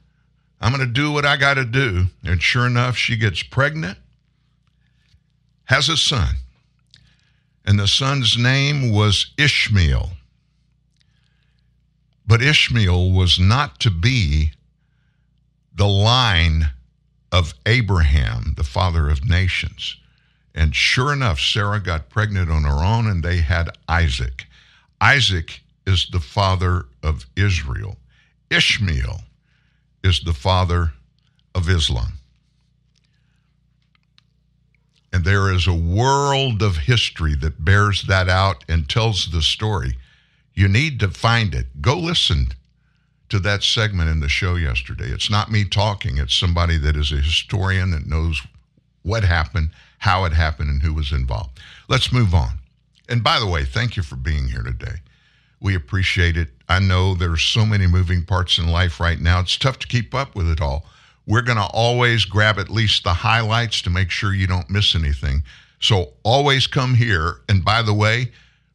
I'm 0.61 0.73
going 0.73 0.87
to 0.87 0.93
do 0.93 1.13
what 1.13 1.27
I 1.27 1.37
got 1.37 1.55
to 1.55 1.65
do. 1.65 2.07
And 2.25 2.43
sure 2.43 2.67
enough, 2.67 2.97
she 2.97 3.17
gets 3.17 3.43
pregnant, 3.43 3.99
has 5.65 5.89
a 5.89 5.97
son 5.97 6.37
and 7.67 7.79
the 7.79 7.89
son's 7.89 8.39
name 8.39 8.93
was 8.93 9.33
Ishmael. 9.37 10.13
But 12.27 12.43
Ishmael 12.43 13.11
was 13.11 13.39
not 13.39 13.81
to 13.81 13.91
be 13.91 14.53
the 15.75 15.89
line 15.89 16.71
of 17.33 17.55
Abraham, 17.67 18.55
the 18.57 18.65
father 18.65 19.11
of 19.11 19.29
nations. 19.29 19.97
And 20.57 20.75
sure 20.75 21.13
enough, 21.13 21.39
Sarah 21.39 21.81
got 21.81 22.09
pregnant 22.09 22.51
on 22.51 22.65
her 22.65 22.83
own 22.83 23.07
and 23.07 23.23
they 23.23 23.37
had 23.37 23.77
Isaac. 23.89 24.47
Isaac 25.01 25.61
is 25.87 26.09
the 26.11 26.21
father 26.21 26.87
of 27.03 27.27
Israel. 27.37 27.99
Ishmael 28.51 29.21
is 30.03 30.21
the 30.21 30.33
father 30.33 30.93
of 31.55 31.69
Islam. 31.69 32.15
And 35.13 35.25
there 35.25 35.53
is 35.53 35.67
a 35.67 35.75
world 35.75 36.63
of 36.63 36.77
history 36.77 37.35
that 37.37 37.65
bears 37.65 38.05
that 38.07 38.29
out 38.29 38.65
and 38.69 38.89
tells 38.89 39.31
the 39.31 39.43
story. 39.43 39.97
You 40.55 40.69
need 40.69 41.01
to 41.01 41.11
find 41.11 41.55
it. 41.55 41.83
Go 41.83 41.99
listen 41.99 42.49
to 43.29 43.39
that 43.41 43.63
segment 43.63 44.09
in 44.09 44.21
the 44.21 44.29
show 44.29 44.55
yesterday. 44.55 45.11
It's 45.11 45.31
not 45.31 45.51
me 45.51 45.65
talking, 45.65 46.19
it's 46.19 46.35
somebody 46.35 46.79
that 46.79 46.97
is 46.97 47.13
a 47.13 47.17
historian 47.17 47.91
that 47.91 48.07
knows 48.07 48.41
what 49.03 49.25
happened, 49.25 49.71
how 49.99 50.25
it 50.25 50.33
happened, 50.33 50.71
and 50.71 50.83
who 50.83 50.93
was 50.93 51.13
involved. 51.13 51.59
Let's 51.89 52.13
move 52.13 52.35
on. 52.35 52.59
And 53.09 53.23
by 53.23 53.39
the 53.39 53.47
way, 53.47 53.65
thank 53.65 53.97
you 53.97 54.03
for 54.03 54.17
being 54.17 54.49
here 54.49 54.63
today. 54.63 55.01
We 55.61 55.75
appreciate 55.75 56.37
it. 56.37 56.49
I 56.69 56.81
know 56.81 57.15
there's 57.15 57.43
so 57.43 57.65
many 57.65 57.87
moving 57.87 58.25
parts 58.25 58.59
in 58.59 58.69
life 58.69 59.01
right 59.01 59.21
now. 59.21 59.41
It's 59.41 59.57
tough 59.57 59.79
to 59.81 59.87
keep 59.87 60.15
up 60.15 60.35
with 60.35 60.49
it 60.49 60.61
all. 60.61 60.85
We're 61.27 61.43
going 61.43 61.59
to 61.59 61.71
always 61.73 62.25
grab 62.25 62.59
at 62.59 62.71
least 62.71 63.05
the 63.05 63.13
highlights 63.13 63.83
to 63.83 63.91
make 63.91 64.11
sure 64.11 64.35
you 64.35 64.47
don't 64.47 64.71
miss 64.71 64.95
anything. 64.95 65.43
So 65.81 66.13
always 66.23 66.67
come 66.67 66.95
here. 66.95 67.41
And 67.49 67.65
by 67.65 67.83
the 67.83 67.95
way, 67.95 68.33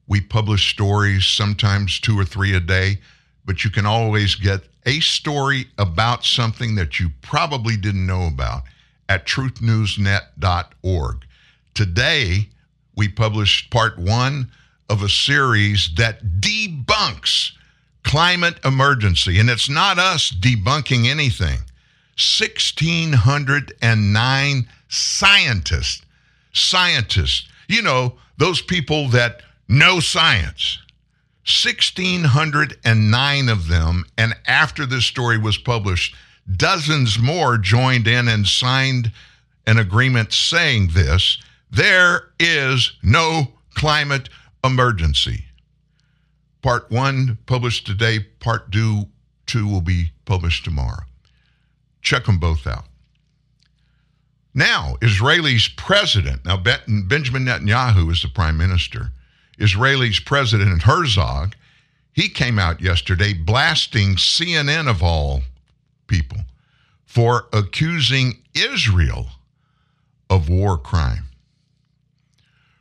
we 0.07 0.21
publish 0.21 0.69
stories, 0.69 1.25
sometimes 1.25 1.99
two 1.99 2.19
or 2.19 2.25
three 2.25 2.53
a 2.55 2.59
day, 2.59 2.99
but 3.45 3.63
you 3.63 3.69
can 3.69 3.85
always 3.85 4.35
get 4.35 4.61
a 4.85 4.99
story 4.99 5.67
about 5.77 6.25
something 6.25 6.75
that 6.75 6.99
you 6.99 7.09
probably 7.21 7.77
didn't 7.77 8.05
know 8.05 8.27
about 8.27 8.63
at 9.09 9.25
truthnewsnet.org. 9.25 11.25
Today, 11.73 12.49
we 12.95 13.07
published 13.07 13.71
part 13.71 13.97
one 13.97 14.51
of 14.89 15.01
a 15.01 15.09
series 15.09 15.89
that 15.95 16.41
debunks 16.41 17.53
climate 18.03 18.59
emergency. 18.65 19.39
And 19.39 19.49
it's 19.49 19.69
not 19.69 19.97
us 19.97 20.29
debunking 20.31 21.07
anything. 21.07 21.59
1,609 22.17 24.67
scientists. 24.89 26.01
Scientists. 26.53 27.47
You 27.67 27.81
know, 27.81 28.17
those 28.37 28.61
people 28.61 29.07
that 29.09 29.41
know 29.67 29.99
science. 29.99 30.77
1,609 31.45 33.49
of 33.49 33.67
them. 33.67 34.05
And 34.17 34.33
after 34.45 34.85
this 34.85 35.05
story 35.05 35.37
was 35.37 35.57
published, 35.57 36.15
dozens 36.49 37.19
more 37.19 37.57
joined 37.57 38.07
in 38.07 38.27
and 38.27 38.47
signed 38.47 39.11
an 39.67 39.77
agreement 39.77 40.33
saying 40.33 40.89
this 40.93 41.37
there 41.69 42.29
is 42.39 42.93
no 43.01 43.53
climate 43.73 44.29
emergency. 44.63 45.45
Part 46.61 46.91
one 46.91 47.37
published 47.45 47.87
today, 47.87 48.19
part 48.39 48.71
two, 48.71 49.05
two 49.45 49.67
will 49.67 49.81
be 49.81 50.11
published 50.25 50.65
tomorrow. 50.65 51.03
Check 52.01 52.25
them 52.25 52.37
both 52.37 52.67
out. 52.67 52.85
Now, 54.53 54.97
Israeli's 55.01 55.69
president, 55.69 56.45
now 56.45 56.57
Benjamin 56.57 57.45
Netanyahu 57.45 58.11
is 58.11 58.21
the 58.21 58.27
prime 58.27 58.57
minister. 58.57 59.11
Israeli's 59.57 60.19
president 60.19 60.83
Herzog, 60.83 61.55
he 62.11 62.27
came 62.27 62.59
out 62.59 62.81
yesterday 62.81 63.33
blasting 63.33 64.15
CNN 64.15 64.89
of 64.89 65.01
all 65.01 65.41
people 66.11 66.39
for 67.05 67.47
accusing 67.53 68.41
Israel 68.53 69.27
of 70.29 70.49
war 70.49 70.77
crime. 70.77 71.23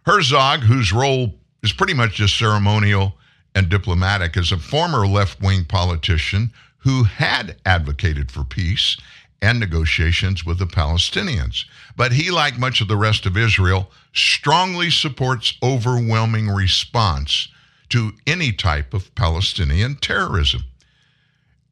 Herzog, 0.04 0.60
whose 0.60 0.92
role 0.92 1.34
is 1.62 1.72
pretty 1.72 1.94
much 1.94 2.14
just 2.14 2.36
ceremonial 2.36 3.14
and 3.54 3.68
diplomatic, 3.68 4.36
is 4.36 4.50
a 4.50 4.58
former 4.58 5.06
left 5.06 5.40
wing 5.40 5.64
politician 5.64 6.52
who 6.78 7.04
had 7.04 7.56
advocated 7.64 8.32
for 8.32 8.42
peace 8.42 8.96
and 9.40 9.60
negotiations 9.60 10.44
with 10.44 10.58
the 10.58 10.66
Palestinians. 10.66 11.64
But 11.96 12.12
he, 12.12 12.32
like 12.32 12.58
much 12.58 12.80
of 12.80 12.88
the 12.88 12.96
rest 12.96 13.26
of 13.26 13.36
Israel, 13.36 13.92
strongly 14.12 14.90
supports 14.90 15.54
overwhelming 15.62 16.48
response 16.48 17.48
to 17.90 18.12
any 18.26 18.52
type 18.52 18.92
of 18.92 19.14
Palestinian 19.14 19.96
terrorism. 19.96 20.64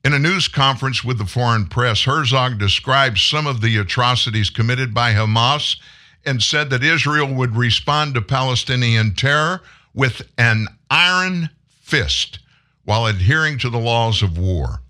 In 0.08 0.14
a 0.14 0.18
news 0.18 0.48
conference 0.48 1.04
with 1.04 1.18
the 1.18 1.26
foreign 1.26 1.66
press, 1.66 2.04
Herzog 2.04 2.58
described 2.58 3.18
some 3.18 3.46
of 3.46 3.60
the 3.60 3.76
atrocities 3.76 4.48
committed 4.48 4.94
by 4.94 5.12
Hamas 5.12 5.76
and 6.24 6.42
said 6.42 6.70
that 6.70 6.82
Israel 6.82 7.30
would 7.34 7.54
respond 7.54 8.14
to 8.14 8.22
Palestinian 8.22 9.14
terror 9.14 9.60
with 9.92 10.22
an 10.38 10.68
iron 10.90 11.50
fist 11.82 12.38
while 12.86 13.04
adhering 13.04 13.58
to 13.58 13.68
the 13.68 13.78
laws 13.78 14.22
of 14.22 14.38
war. 14.38 14.80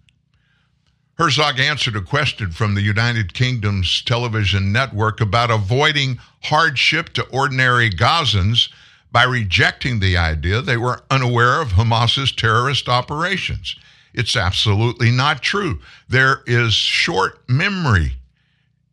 Herzog 1.14 1.58
answered 1.58 1.96
a 1.96 2.00
question 2.00 2.52
from 2.52 2.76
the 2.76 2.82
United 2.82 3.34
Kingdom's 3.34 4.02
television 4.02 4.70
network 4.70 5.20
about 5.20 5.50
avoiding 5.50 6.20
hardship 6.44 7.12
to 7.14 7.26
ordinary 7.30 7.90
Gazans 7.90 8.68
by 9.10 9.24
rejecting 9.24 9.98
the 9.98 10.16
idea 10.16 10.62
they 10.62 10.76
were 10.76 11.02
unaware 11.10 11.60
of 11.60 11.70
Hamas's 11.70 12.30
terrorist 12.30 12.88
operations. 12.88 13.74
It's 14.14 14.36
absolutely 14.36 15.10
not 15.10 15.42
true. 15.42 15.80
There 16.08 16.42
is 16.46 16.72
short 16.72 17.48
memory 17.48 18.16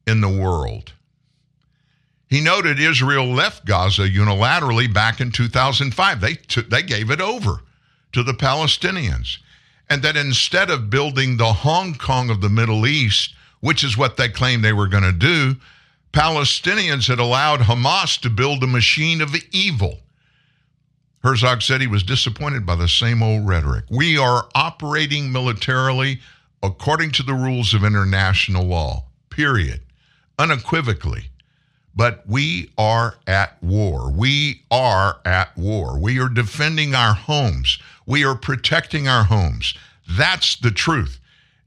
in 0.06 0.22
the 0.22 0.30
world. 0.30 0.94
He 2.28 2.42
noted 2.42 2.80
Israel 2.80 3.26
left 3.26 3.66
Gaza 3.66 4.10
unilaterally 4.10 4.92
back 4.92 5.22
in 5.22 5.32
2005. 5.32 6.22
They, 6.22 6.34
t- 6.34 6.62
they 6.62 6.82
gave 6.82 7.12
it 7.12 7.22
over 7.22 7.62
to 8.12 8.24
the 8.24 8.34
Palestinians. 8.34 9.38
And 9.90 10.02
that 10.02 10.18
instead 10.18 10.70
of 10.70 10.90
building 10.90 11.38
the 11.38 11.54
Hong 11.54 11.96
Kong 11.96 12.30
of 12.30 12.42
the 12.42 12.50
Middle 12.50 12.88
East, 12.88 13.36
which 13.60 13.84
is 13.84 13.98
what 13.98 14.18
they 14.18 14.30
claimed 14.30 14.64
they 14.64 14.74
were 14.74 14.88
going 14.88 15.04
to 15.04 15.12
do, 15.12 15.56
Palestinians 16.12 17.08
had 17.08 17.20
allowed 17.20 17.62
Hamas 17.62 18.20
to 18.22 18.30
build 18.30 18.64
a 18.64 18.68
machine 18.68 19.22
of 19.22 19.36
evil. 19.52 20.00
Herzog 21.26 21.64
said 21.64 21.82
he 21.82 21.88
was 21.88 22.04
disappointed 22.04 22.68
by 22.68 22.76
the 22.76 22.88
same 22.88 23.24
old 23.24 23.48
rhetoric. 23.48 23.86
We 23.90 24.16
are 24.16 24.48
operating 24.54 25.32
militarily 25.32 26.20
according 26.62 27.14
to 27.14 27.24
the 27.24 27.34
rules 27.34 27.74
of 27.74 27.84
international 27.84 28.64
law, 28.64 29.06
period, 29.32 29.82
unequivocally. 30.38 31.32
But 31.96 32.22
we 32.28 32.70
are 32.78 33.16
at 33.26 33.58
war. 33.64 34.12
We 34.12 34.62
are 34.70 35.20
at 35.26 35.58
war. 35.58 36.00
We 36.00 36.20
are 36.20 36.30
defending 36.30 36.94
our 36.94 37.16
homes. 37.16 37.80
We 38.06 38.24
are 38.24 38.36
protecting 38.36 39.08
our 39.08 39.24
homes. 39.24 39.74
That's 40.08 40.58
the 40.58 40.70
truth. 40.70 41.20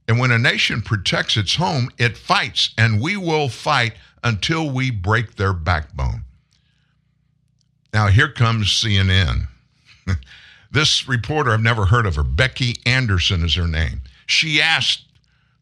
And 0.07 0.21
when 0.21 0.31
a 0.31 0.39
nation 0.39 0.83
protects 0.83 1.37
its 1.37 1.57
home, 1.57 1.91
it 1.99 2.17
fights, 2.17 2.75
and 2.79 3.03
we 3.03 3.17
will 3.17 3.49
fight 3.49 3.95
until 4.23 4.71
we 4.71 4.93
break 4.93 5.35
their 5.35 5.53
backbone. 5.53 6.23
Now, 7.93 8.09
here 8.09 8.31
comes 8.31 8.69
CNN. 8.69 9.49
this 10.71 11.09
reporter, 11.09 11.53
I've 11.53 11.63
never 11.63 11.87
heard 11.87 12.07
of 12.07 12.17
her. 12.17 12.23
Becky 12.23 12.77
Anderson 12.85 13.45
is 13.45 13.55
her 13.55 13.67
name. 13.67 14.03
She 14.27 14.61
asked 14.61 15.05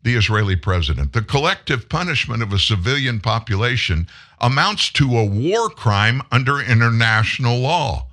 the 0.03 0.15
Israeli 0.15 0.57
president. 0.57 1.13
The 1.13 1.23
collective 1.23 1.89
punishment 1.89 2.43
of 2.43 2.53
a 2.53 2.59
civilian 2.59 3.21
population 3.21 4.07
amounts 4.41 4.91
to 4.93 5.17
a 5.19 5.25
war 5.25 5.69
crime 5.69 6.23
under 6.31 6.61
international 6.61 7.59
law. 7.59 8.07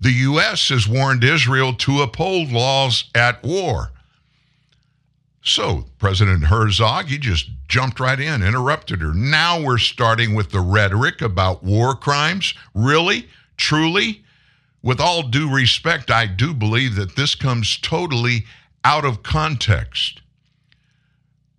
The 0.00 0.12
U.S. 0.12 0.70
has 0.70 0.88
warned 0.88 1.22
Israel 1.22 1.74
to 1.74 2.00
uphold 2.00 2.50
laws 2.50 3.04
at 3.14 3.42
war. 3.44 3.92
So, 5.42 5.86
President 5.98 6.44
Herzog, 6.44 7.06
he 7.06 7.18
just 7.18 7.50
jumped 7.68 8.00
right 8.00 8.18
in, 8.18 8.42
interrupted 8.42 9.00
her. 9.00 9.14
Now 9.14 9.62
we're 9.62 9.78
starting 9.78 10.34
with 10.34 10.50
the 10.50 10.60
rhetoric 10.60 11.22
about 11.22 11.62
war 11.62 11.94
crimes. 11.94 12.54
Really? 12.74 13.28
Truly? 13.60 14.24
With 14.82 15.00
all 15.00 15.22
due 15.22 15.48
respect, 15.54 16.10
I 16.10 16.26
do 16.26 16.54
believe 16.54 16.94
that 16.94 17.14
this 17.14 17.34
comes 17.34 17.76
totally 17.76 18.46
out 18.82 19.04
of 19.04 19.22
context. 19.22 20.22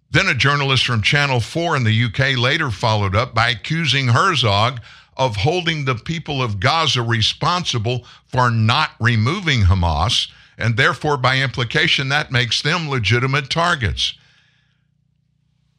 Then 0.10 0.28
a 0.28 0.34
journalist 0.34 0.84
from 0.84 1.04
Channel 1.04 1.40
4 1.40 1.78
in 1.78 1.84
the 1.84 2.04
UK 2.06 2.38
later 2.38 2.72
followed 2.72 3.16
up 3.16 3.36
by 3.36 3.50
accusing 3.50 4.10
Herzog 4.10 4.82
of 5.16 5.38
holding 5.38 5.86
the 5.86 5.96
people 5.96 6.42
of 6.42 6.60
Gaza 6.60 7.04
responsible 7.04 8.06
for 8.26 8.50
not 8.50 8.92
removing 9.00 9.62
Hamas, 9.62 10.30
and 10.58 10.76
therefore, 10.76 11.18
by 11.18 11.38
implication, 11.38 12.10
that 12.10 12.32
makes 12.32 12.62
them 12.64 12.90
legitimate 12.90 13.50
targets. 13.50 14.16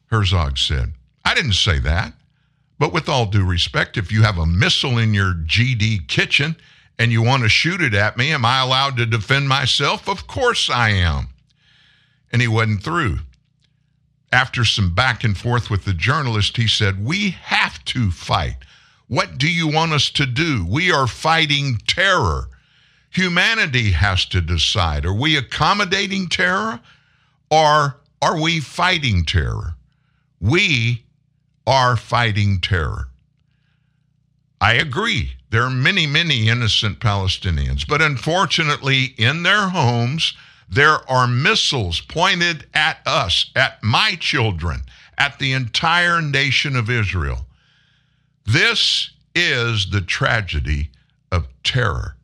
Herzog 0.07 0.57
said, 0.57 0.93
I 1.25 1.33
didn't 1.35 1.53
say 1.53 1.79
that. 1.79 2.13
But 2.83 2.91
with 2.91 3.07
all 3.07 3.27
due 3.27 3.45
respect, 3.45 3.95
if 3.95 4.11
you 4.11 4.23
have 4.23 4.37
a 4.37 4.45
missile 4.45 4.97
in 4.97 5.13
your 5.13 5.33
GD 5.33 6.09
kitchen 6.09 6.57
and 6.99 7.13
you 7.13 7.21
want 7.21 7.43
to 7.43 7.47
shoot 7.47 7.81
it 7.81 7.93
at 7.93 8.17
me, 8.17 8.33
am 8.33 8.43
I 8.43 8.59
allowed 8.59 8.97
to 8.97 9.05
defend 9.05 9.47
myself? 9.47 10.09
Of 10.09 10.27
course 10.27 10.69
I 10.69 10.89
am. 10.89 11.29
And 12.29 12.41
he 12.41 12.47
wasn't 12.49 12.83
through 12.83 13.19
after 14.33 14.65
some 14.65 14.93
back 14.93 15.23
and 15.23 15.37
forth 15.37 15.69
with 15.69 15.85
the 15.85 15.93
journalist, 15.93 16.57
he 16.57 16.67
said, 16.67 17.05
We 17.05 17.29
have 17.29 17.85
to 17.85 18.11
fight. 18.11 18.57
What 19.07 19.37
do 19.37 19.49
you 19.49 19.69
want 19.69 19.93
us 19.93 20.09
to 20.09 20.25
do? 20.25 20.65
We 20.67 20.91
are 20.91 21.07
fighting 21.07 21.77
terror. 21.87 22.49
Humanity 23.11 23.91
has 23.91 24.25
to 24.25 24.41
decide 24.41 25.05
are 25.05 25.13
we 25.13 25.37
accommodating 25.37 26.27
terror 26.27 26.81
or 27.49 27.95
are 28.21 28.41
we 28.41 28.59
fighting 28.59 29.23
terror? 29.23 29.75
We 30.41 31.02
are 31.65 31.95
fighting 31.95 32.59
terror. 32.59 33.09
I 34.59 34.73
agree. 34.73 35.33
There 35.49 35.63
are 35.63 35.69
many, 35.69 36.07
many 36.07 36.47
innocent 36.47 36.99
Palestinians, 36.99 37.87
but 37.87 38.01
unfortunately, 38.01 39.13
in 39.17 39.43
their 39.43 39.69
homes, 39.69 40.33
there 40.69 41.09
are 41.09 41.27
missiles 41.27 42.01
pointed 42.01 42.65
at 42.73 42.99
us, 43.05 43.51
at 43.55 43.83
my 43.83 44.15
children, 44.19 44.83
at 45.17 45.37
the 45.37 45.53
entire 45.53 46.21
nation 46.21 46.75
of 46.75 46.89
Israel. 46.89 47.45
This 48.45 49.11
is 49.35 49.89
the 49.89 50.01
tragedy 50.01 50.89
of 51.31 51.47
terror. 51.63 52.15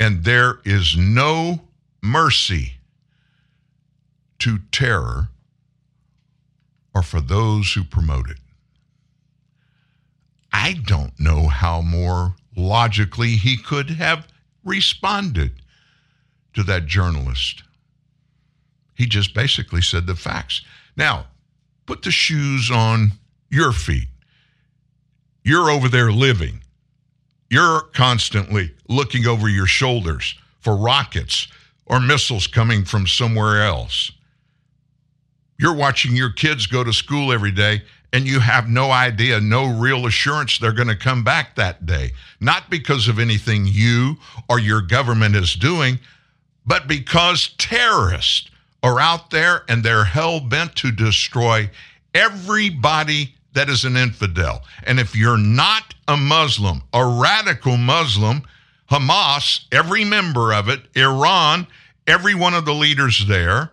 And 0.00 0.24
there 0.24 0.60
is 0.64 0.96
no 0.96 1.60
mercy 2.02 2.74
to 4.40 4.58
terror 4.70 5.28
or 6.94 7.02
for 7.02 7.20
those 7.20 7.72
who 7.72 7.84
promote 7.84 8.30
it. 8.30 8.38
I 10.52 10.74
don't 10.74 11.18
know 11.18 11.48
how 11.48 11.80
more 11.80 12.36
logically 12.56 13.36
he 13.36 13.56
could 13.56 13.90
have 13.90 14.28
responded 14.64 15.52
to 16.54 16.62
that 16.62 16.86
journalist. 16.86 17.64
He 18.94 19.06
just 19.06 19.34
basically 19.34 19.82
said 19.82 20.06
the 20.06 20.14
facts. 20.14 20.62
Now, 20.96 21.26
put 21.86 22.02
the 22.02 22.12
shoes 22.12 22.70
on 22.70 23.12
your 23.50 23.72
feet. 23.72 24.08
You're 25.42 25.70
over 25.70 25.88
there 25.88 26.12
living. 26.12 26.62
You're 27.50 27.82
constantly 27.92 28.72
looking 28.88 29.26
over 29.26 29.48
your 29.48 29.66
shoulders 29.66 30.34
for 30.60 30.76
rockets 30.76 31.48
or 31.86 32.00
missiles 32.00 32.46
coming 32.46 32.84
from 32.84 33.06
somewhere 33.06 33.62
else. 33.62 34.12
You're 35.58 35.74
watching 35.74 36.16
your 36.16 36.30
kids 36.30 36.66
go 36.66 36.82
to 36.84 36.92
school 36.92 37.32
every 37.32 37.52
day 37.52 37.82
and 38.12 38.26
you 38.26 38.40
have 38.40 38.68
no 38.68 38.90
idea, 38.90 39.40
no 39.40 39.66
real 39.66 40.06
assurance 40.06 40.58
they're 40.58 40.72
going 40.72 40.88
to 40.88 40.96
come 40.96 41.24
back 41.24 41.56
that 41.56 41.84
day. 41.84 42.12
Not 42.40 42.70
because 42.70 43.08
of 43.08 43.18
anything 43.18 43.66
you 43.66 44.16
or 44.48 44.60
your 44.60 44.80
government 44.80 45.34
is 45.34 45.54
doing, 45.54 45.98
but 46.64 46.86
because 46.86 47.48
terrorists 47.58 48.50
are 48.84 49.00
out 49.00 49.30
there 49.30 49.64
and 49.68 49.82
they're 49.82 50.04
hell 50.04 50.40
bent 50.40 50.76
to 50.76 50.92
destroy 50.92 51.70
everybody 52.14 53.34
that 53.54 53.68
is 53.68 53.84
an 53.84 53.96
infidel. 53.96 54.62
And 54.84 55.00
if 55.00 55.16
you're 55.16 55.38
not 55.38 55.94
a 56.06 56.16
Muslim, 56.16 56.82
a 56.92 57.04
radical 57.04 57.76
Muslim, 57.76 58.42
Hamas, 58.90 59.64
every 59.72 60.04
member 60.04 60.52
of 60.52 60.68
it, 60.68 60.82
Iran, 60.94 61.66
every 62.06 62.34
one 62.34 62.54
of 62.54 62.64
the 62.64 62.74
leaders 62.74 63.26
there, 63.26 63.72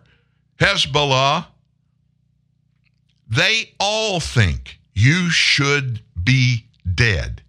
Hezbollah, 0.60 1.48
they 3.32 3.74
all 3.80 4.20
think 4.20 4.78
you 4.94 5.30
should 5.30 6.02
be 6.22 6.66
dead 6.94 7.42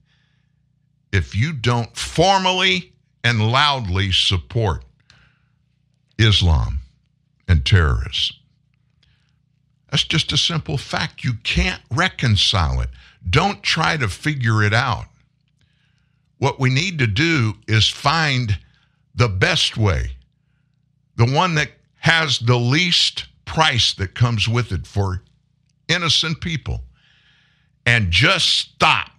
if 1.13 1.35
you 1.35 1.53
don't 1.53 1.97
formally 1.97 2.93
and 3.25 3.51
loudly 3.51 4.13
support 4.13 4.85
Islam 6.19 6.79
and 7.49 7.67
terrorists. 7.67 8.33
That's 9.91 10.05
just 10.05 10.33
a 10.33 10.39
simple 10.39 10.79
fact. 10.79 11.25
You 11.25 11.35
can't 11.43 11.83
reconcile 11.91 12.81
it. 12.81 12.89
Don't 13.29 13.63
try 13.63 13.97
to 13.97 14.09
figure 14.09 14.63
it 14.63 14.73
out. 14.73 15.07
What 16.39 16.61
we 16.61 16.71
need 16.71 16.99
to 17.01 17.07
do 17.07 17.55
is 17.69 17.89
find 17.89 18.59
the 19.15 19.29
best 19.29 19.77
way, 19.77 20.13
the 21.17 21.31
one 21.31 21.57
that 21.57 21.73
has 21.99 22.39
the 22.39 22.57
least 22.57 23.27
price 23.45 23.93
that 23.95 24.15
comes 24.15 24.49
with 24.49 24.73
it 24.73 24.87
for 24.87 25.23
innocent 25.89 26.41
people, 26.41 26.81
and 27.87 28.11
just 28.11 28.47
stop 28.47 29.11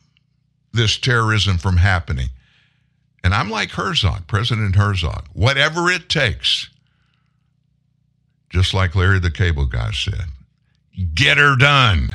this 0.73 0.97
terrorism 0.97 1.57
from 1.57 1.77
happening. 1.77 2.29
And 3.23 3.33
I'm 3.33 3.49
like 3.49 3.71
Herzog, 3.71 4.27
President 4.27 4.75
Herzog, 4.75 5.27
whatever 5.33 5.89
it 5.89 6.09
takes 6.09 6.69
just 8.53 8.73
like 8.73 8.95
Larry 8.95 9.19
the 9.19 9.31
Cable 9.31 9.65
Guy 9.65 9.91
said. 9.91 10.25
Get 11.15 11.37
her 11.37 11.55
done. 11.55 12.09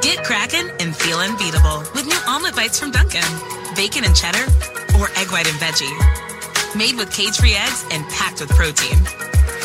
Get 0.00 0.24
cracking 0.24 0.70
and 0.78 0.94
feel 0.94 1.18
unbeatable 1.18 1.80
with 1.94 2.06
new 2.06 2.18
omelet 2.28 2.54
bites 2.54 2.78
from 2.78 2.92
Dunkin'. 2.92 3.24
Bacon 3.74 4.04
and 4.04 4.14
cheddar 4.14 4.46
or 5.00 5.10
egg 5.18 5.32
white 5.32 5.48
and 5.48 5.58
veggie. 5.58 5.90
Made 6.76 6.94
with 6.94 7.12
cage 7.12 7.36
free 7.36 7.54
eggs 7.54 7.84
and 7.90 8.08
packed 8.08 8.40
with 8.40 8.50
protein. 8.50 9.04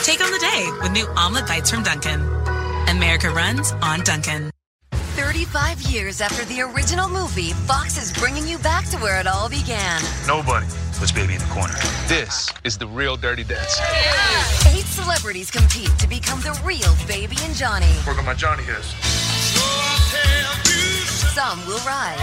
Take 0.04 0.22
on 0.22 0.32
the 0.32 0.40
day 0.40 0.68
with 0.82 0.92
new 0.92 1.06
omelet 1.16 1.48
bites 1.48 1.70
from 1.70 1.84
Dunkin'. 1.84 2.45
America 2.90 3.30
runs 3.30 3.72
on 3.82 4.02
Dunkin'. 4.02 4.52
35 4.92 5.82
years 5.84 6.22
after 6.22 6.44
the 6.46 6.62
original 6.62 7.08
movie, 7.08 7.54
Fox 7.68 7.98
is 7.98 8.12
bringing 8.18 8.48
you 8.48 8.58
back 8.60 8.86
to 8.90 8.98
where 8.98 9.20
it 9.20 9.28
all 9.28 9.50
began. 9.50 10.02
Nobody 10.28 10.66
puts 10.98 11.12
baby 11.12 11.34
in 11.34 11.40
the 11.40 11.46
corner. 11.46 11.74
This 12.08 12.50
is 12.64 12.78
the 12.78 12.88
real 12.88 13.16
Dirty 13.16 13.44
Dance. 13.44 13.80
Eight 14.68 14.86
celebrities 14.86 15.50
compete 15.52 15.92
to 16.00 16.08
become 16.08 16.42
the 16.42 16.60
real 16.64 16.96
Baby 17.08 17.38
and 17.44 17.56
Johnny. 17.56 17.92
Where 18.04 18.18
are 18.18 18.24
my 18.24 18.34
Johnny 18.34 18.64
is. 18.64 18.86
Some 21.34 21.66
will 21.68 21.84
rise. 21.86 22.20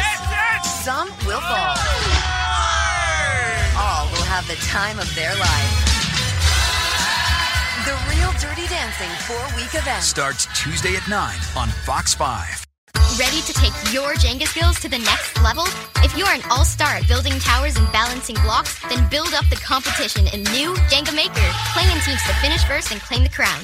Some 0.84 1.08
will 1.26 1.40
fall. 1.40 1.76
All 3.76 4.06
will 4.12 4.26
have 4.28 4.46
the 4.48 4.56
time 4.66 4.98
of 4.98 5.14
their 5.14 5.34
life. 5.36 5.91
The 7.84 7.98
Real 8.14 8.30
Dirty 8.38 8.68
Dancing 8.68 9.10
four-week 9.26 9.74
event. 9.74 10.04
Starts 10.04 10.46
Tuesday 10.54 10.94
at 10.94 11.08
9 11.08 11.34
on 11.56 11.68
Fox 11.68 12.14
5. 12.14 12.64
Ready 13.18 13.40
to 13.40 13.52
take 13.52 13.72
your 13.92 14.14
Jenga 14.14 14.46
skills 14.46 14.78
to 14.80 14.88
the 14.88 14.98
next 14.98 15.42
level? 15.42 15.64
If 15.96 16.16
you're 16.16 16.28
an 16.28 16.42
all-star 16.48 16.94
at 16.98 17.08
building 17.08 17.40
towers 17.40 17.76
and 17.76 17.90
balancing 17.90 18.36
blocks, 18.36 18.78
then 18.88 19.08
build 19.10 19.34
up 19.34 19.44
the 19.50 19.56
competition 19.56 20.28
in 20.28 20.44
new 20.54 20.74
Jenga 20.86 21.12
Maker. 21.12 21.48
Play 21.72 21.90
in 21.90 21.98
teams 22.02 22.22
to 22.22 22.34
finish 22.34 22.62
first 22.66 22.92
and 22.92 23.00
claim 23.00 23.24
the 23.24 23.30
crown. 23.30 23.60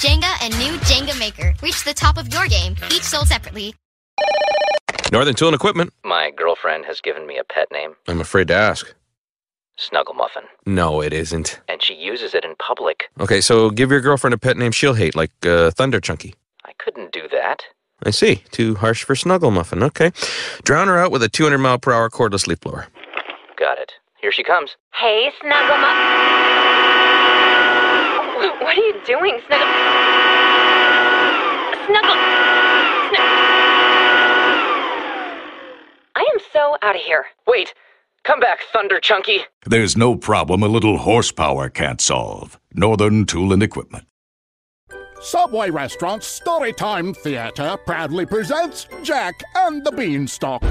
Jenga 0.00 0.32
and 0.40 0.56
new 0.58 0.78
Jenga 0.88 1.18
Maker. 1.18 1.52
Reach 1.62 1.84
the 1.84 1.92
top 1.92 2.16
of 2.16 2.32
your 2.32 2.46
game, 2.46 2.74
each 2.86 3.02
sold 3.02 3.28
separately. 3.28 3.74
Northern 5.12 5.34
Tool 5.34 5.48
and 5.48 5.54
Equipment. 5.54 5.92
My 6.04 6.30
girlfriend 6.30 6.86
has 6.86 7.02
given 7.02 7.26
me 7.26 7.36
a 7.36 7.44
pet 7.44 7.68
name. 7.70 7.96
I'm 8.08 8.22
afraid 8.22 8.48
to 8.48 8.54
ask. 8.54 8.94
Snuggle 9.78 10.14
Muffin. 10.14 10.42
No, 10.66 11.00
it 11.00 11.12
isn't. 11.12 11.60
And 11.68 11.80
she 11.82 11.94
uses 11.94 12.34
it 12.34 12.44
in 12.44 12.56
public. 12.56 13.04
Okay, 13.20 13.40
so 13.40 13.70
give 13.70 13.90
your 13.92 14.00
girlfriend 14.00 14.34
a 14.34 14.38
pet 14.38 14.56
name 14.56 14.72
she'll 14.72 14.94
hate, 14.94 15.14
like 15.14 15.30
uh, 15.46 15.70
Thunder 15.70 16.00
Chunky. 16.00 16.34
I 16.64 16.72
couldn't 16.78 17.12
do 17.12 17.28
that. 17.30 17.62
I 18.04 18.10
see. 18.10 18.42
Too 18.50 18.74
harsh 18.74 19.04
for 19.04 19.14
Snuggle 19.14 19.50
Muffin. 19.52 19.82
Okay. 19.84 20.10
Drown 20.64 20.88
her 20.88 20.98
out 20.98 21.10
with 21.12 21.22
a 21.22 21.28
200 21.28 21.58
mile 21.58 21.78
per 21.78 21.92
hour 21.92 22.10
cordless 22.10 22.46
leaf 22.48 22.60
blower. 22.60 22.88
Got 23.56 23.78
it. 23.78 23.92
Here 24.20 24.32
she 24.32 24.42
comes. 24.42 24.76
Hey, 24.94 25.30
Snuggle 25.40 25.78
Muffin. 25.78 26.04
What 28.60 28.76
are 28.76 28.80
you 28.80 28.94
doing, 29.06 29.40
Snuggle? 29.46 29.66
Snuggle. 31.86 32.16
I 36.16 36.20
am 36.32 36.38
so 36.52 36.76
out 36.82 36.96
of 36.96 37.00
here. 37.02 37.26
Wait. 37.46 37.74
Come 38.24 38.40
back, 38.40 38.60
Thunder 38.72 39.00
Chunky. 39.00 39.40
There's 39.64 39.96
no 39.96 40.16
problem 40.16 40.62
a 40.62 40.68
little 40.68 40.98
horsepower 40.98 41.68
can't 41.68 42.00
solve. 42.00 42.58
Northern 42.74 43.24
Tool 43.24 43.52
and 43.52 43.62
Equipment. 43.62 44.04
Subway 45.20 45.70
Restaurants 45.70 46.40
Storytime 46.40 47.16
Theater 47.16 47.76
proudly 47.86 48.24
presents 48.24 48.86
Jack 49.02 49.34
and 49.56 49.84
the 49.84 49.90
Beanstalk. 49.90 50.62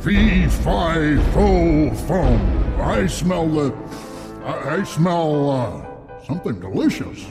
Fee, 0.00 0.46
fi, 0.46 1.16
fo, 1.32 1.90
fum. 2.06 2.80
I 2.80 3.06
smell 3.06 3.48
the. 3.48 3.74
I, 4.44 4.76
I 4.76 4.84
smell 4.84 5.50
uh, 5.50 6.24
something 6.24 6.58
delicious. 6.60 7.26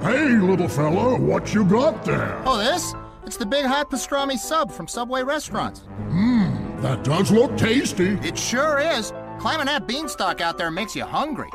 Hey, 0.00 0.36
little 0.36 0.68
fella, 0.68 1.18
what 1.20 1.52
you 1.52 1.64
got 1.64 2.04
there? 2.04 2.40
Oh, 2.46 2.56
this? 2.56 2.94
It's 3.26 3.36
the 3.36 3.46
big 3.46 3.66
hot 3.66 3.90
pastrami 3.90 4.38
sub 4.38 4.72
from 4.72 4.88
Subway 4.88 5.22
Restaurants. 5.22 5.80
Mmm, 6.08 6.37
that 6.82 7.04
does 7.04 7.30
look 7.30 7.56
tasty. 7.56 8.18
It 8.22 8.38
sure 8.38 8.78
is. 8.78 9.12
Climbing 9.38 9.66
that 9.66 9.86
beanstalk 9.86 10.40
out 10.40 10.58
there 10.58 10.70
makes 10.70 10.96
you 10.96 11.04
hungry. 11.04 11.50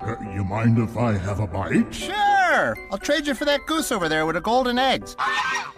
Uh, 0.00 0.14
you 0.34 0.44
mind 0.44 0.78
if 0.78 0.96
I 0.96 1.14
have 1.14 1.40
a 1.40 1.46
bite? 1.46 1.92
Sure! 1.92 2.76
I'll 2.92 2.98
trade 2.98 3.26
you 3.26 3.34
for 3.34 3.44
that 3.44 3.66
goose 3.66 3.90
over 3.90 4.08
there 4.08 4.24
with 4.24 4.34
the 4.34 4.40
golden 4.40 4.78
eggs. 4.78 5.16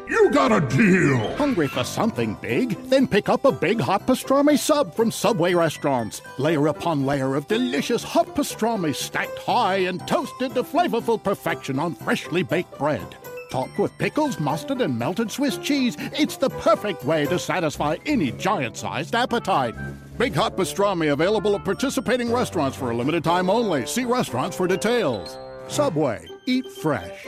You 0.08 0.30
got 0.30 0.52
a 0.52 0.60
deal! 0.74 1.36
Hungry 1.36 1.68
for 1.68 1.84
something 1.84 2.34
big? 2.40 2.70
Then 2.84 3.06
pick 3.06 3.28
up 3.28 3.44
a 3.44 3.52
big 3.52 3.80
hot 3.80 4.06
pastrami 4.06 4.58
sub 4.58 4.94
from 4.94 5.10
Subway 5.10 5.54
Restaurants. 5.54 6.20
Layer 6.38 6.66
upon 6.66 7.06
layer 7.06 7.36
of 7.36 7.48
delicious 7.48 8.02
hot 8.02 8.26
pastrami 8.34 8.94
stacked 8.94 9.38
high 9.38 9.76
and 9.76 10.06
toasted 10.06 10.54
to 10.54 10.62
flavorful 10.62 11.22
perfection 11.22 11.78
on 11.78 11.94
freshly 11.94 12.42
baked 12.42 12.76
bread. 12.78 13.16
Topped 13.50 13.78
with 13.78 13.96
pickles, 13.96 14.38
mustard, 14.38 14.82
and 14.82 14.98
melted 14.98 15.30
Swiss 15.30 15.56
cheese, 15.58 15.96
it's 15.98 16.36
the 16.36 16.50
perfect 16.50 17.04
way 17.04 17.24
to 17.26 17.38
satisfy 17.38 17.96
any 18.04 18.32
giant 18.32 18.76
sized 18.76 19.14
appetite. 19.14 19.74
Big 20.18 20.34
Hot 20.34 20.56
Pastrami 20.56 21.12
available 21.12 21.54
at 21.54 21.64
participating 21.64 22.30
restaurants 22.30 22.76
for 22.76 22.90
a 22.90 22.96
limited 22.96 23.24
time 23.24 23.48
only. 23.48 23.86
See 23.86 24.04
restaurants 24.04 24.56
for 24.56 24.66
details. 24.66 25.38
Subway, 25.68 26.26
eat 26.46 26.66
fresh. 26.70 27.26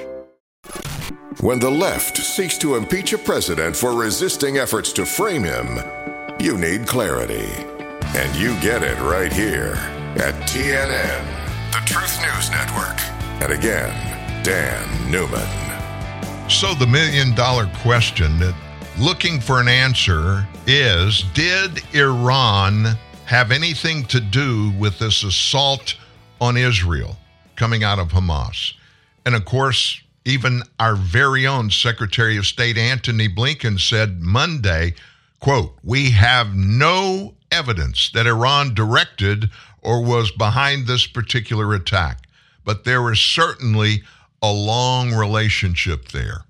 When 1.40 1.58
the 1.58 1.70
left 1.70 2.18
seeks 2.18 2.58
to 2.58 2.74
impeach 2.74 3.14
a 3.14 3.18
president 3.18 3.74
for 3.74 3.92
resisting 3.94 4.58
efforts 4.58 4.92
to 4.94 5.06
frame 5.06 5.44
him, 5.44 5.78
you 6.38 6.58
need 6.58 6.86
clarity. 6.86 7.48
And 8.16 8.36
you 8.36 8.58
get 8.60 8.82
it 8.82 8.98
right 9.00 9.32
here 9.32 9.74
at 10.16 10.34
TNN, 10.48 11.72
the 11.72 11.80
Truth 11.86 12.20
News 12.20 12.50
Network. 12.50 13.00
And 13.42 13.52
again, 13.52 14.44
Dan 14.44 15.10
Newman. 15.10 15.69
So, 16.50 16.74
the 16.74 16.86
million 16.86 17.32
dollar 17.34 17.70
question 17.80 18.38
that 18.40 18.54
looking 18.98 19.40
for 19.40 19.60
an 19.60 19.68
answer 19.68 20.46
is 20.66 21.24
Did 21.32 21.80
Iran 21.94 22.98
have 23.24 23.52
anything 23.52 24.04
to 24.06 24.20
do 24.20 24.72
with 24.72 24.98
this 24.98 25.22
assault 25.22 25.94
on 26.40 26.56
Israel 26.56 27.16
coming 27.54 27.84
out 27.84 28.00
of 28.00 28.08
Hamas? 28.08 28.74
And 29.24 29.36
of 29.36 29.44
course, 29.44 30.02
even 30.24 30.62
our 30.80 30.96
very 30.96 31.46
own 31.46 31.70
Secretary 31.70 32.36
of 32.36 32.46
State 32.46 32.76
Antony 32.76 33.28
Blinken 33.28 33.78
said 33.78 34.20
Monday, 34.20 34.94
quote, 35.38 35.78
"We 35.84 36.10
have 36.10 36.54
no 36.54 37.36
evidence 37.52 38.10
that 38.12 38.26
Iran 38.26 38.74
directed 38.74 39.50
or 39.82 40.02
was 40.02 40.32
behind 40.32 40.88
this 40.88 41.06
particular 41.06 41.72
attack, 41.74 42.28
but 42.64 42.82
there 42.84 43.10
is 43.10 43.20
certainly 43.20 44.02
a 44.42 44.52
long 44.52 45.12
relationship 45.12 46.08
there." 46.08 46.44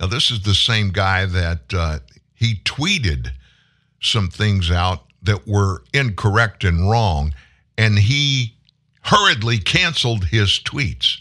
Now, 0.00 0.06
this 0.06 0.30
is 0.30 0.42
the 0.42 0.54
same 0.54 0.90
guy 0.90 1.26
that 1.26 1.74
uh, 1.74 1.98
he 2.34 2.56
tweeted 2.64 3.32
some 4.00 4.28
things 4.28 4.70
out 4.70 5.04
that 5.22 5.46
were 5.46 5.84
incorrect 5.92 6.64
and 6.64 6.90
wrong, 6.90 7.34
and 7.76 7.98
he 7.98 8.56
hurriedly 9.02 9.58
canceled 9.58 10.26
his 10.26 10.58
tweets. 10.58 11.18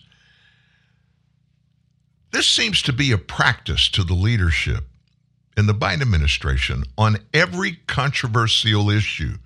This 2.32 2.47
seems 2.47 2.82
to 2.84 2.93
be 2.93 3.11
a 3.11 3.17
practice 3.17 3.89
to 3.89 4.03
the 4.03 4.13
leadership 4.13 4.86
in 5.57 5.65
the 5.65 5.74
Biden 5.74 6.01
administration 6.01 6.84
on 6.97 7.17
every 7.34 7.80
controversial 7.88 8.89
issue. 8.89 9.38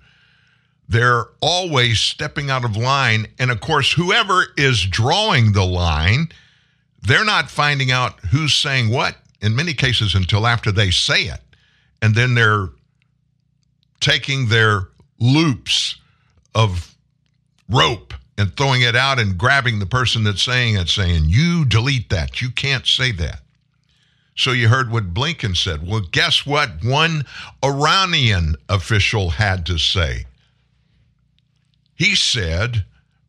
They're 0.88 1.26
always 1.40 2.00
stepping 2.00 2.50
out 2.50 2.64
of 2.64 2.76
line. 2.76 3.26
And 3.38 3.50
of 3.50 3.60
course, 3.60 3.92
whoever 3.92 4.46
is 4.56 4.82
drawing 4.82 5.52
the 5.52 5.64
line, 5.64 6.28
they're 7.02 7.24
not 7.24 7.50
finding 7.50 7.90
out 7.90 8.20
who's 8.30 8.54
saying 8.54 8.90
what 8.90 9.16
in 9.40 9.54
many 9.54 9.74
cases 9.74 10.14
until 10.14 10.46
after 10.46 10.70
they 10.72 10.90
say 10.90 11.24
it. 11.24 11.40
And 12.02 12.14
then 12.14 12.34
they're 12.34 12.68
taking 14.00 14.48
their 14.48 14.88
loops 15.18 15.96
of 16.54 16.94
rope 17.68 18.12
and 18.36 18.54
throwing 18.56 18.82
it 18.82 18.96
out 18.96 19.18
and 19.18 19.38
grabbing 19.38 19.78
the 19.78 19.86
person 19.86 20.24
that's 20.24 20.42
saying 20.42 20.76
it, 20.76 20.88
saying, 20.88 21.24
You 21.26 21.64
delete 21.64 22.10
that. 22.10 22.40
You 22.42 22.50
can't 22.50 22.86
say 22.86 23.12
that. 23.12 23.40
So 24.36 24.50
you 24.50 24.68
heard 24.68 24.90
what 24.90 25.14
Blinken 25.14 25.56
said. 25.56 25.86
Well, 25.86 26.00
guess 26.00 26.44
what? 26.44 26.84
One 26.84 27.24
Iranian 27.64 28.56
official 28.68 29.30
had 29.30 29.64
to 29.66 29.78
say. 29.78 30.26
He 31.94 32.14
said 32.14 32.84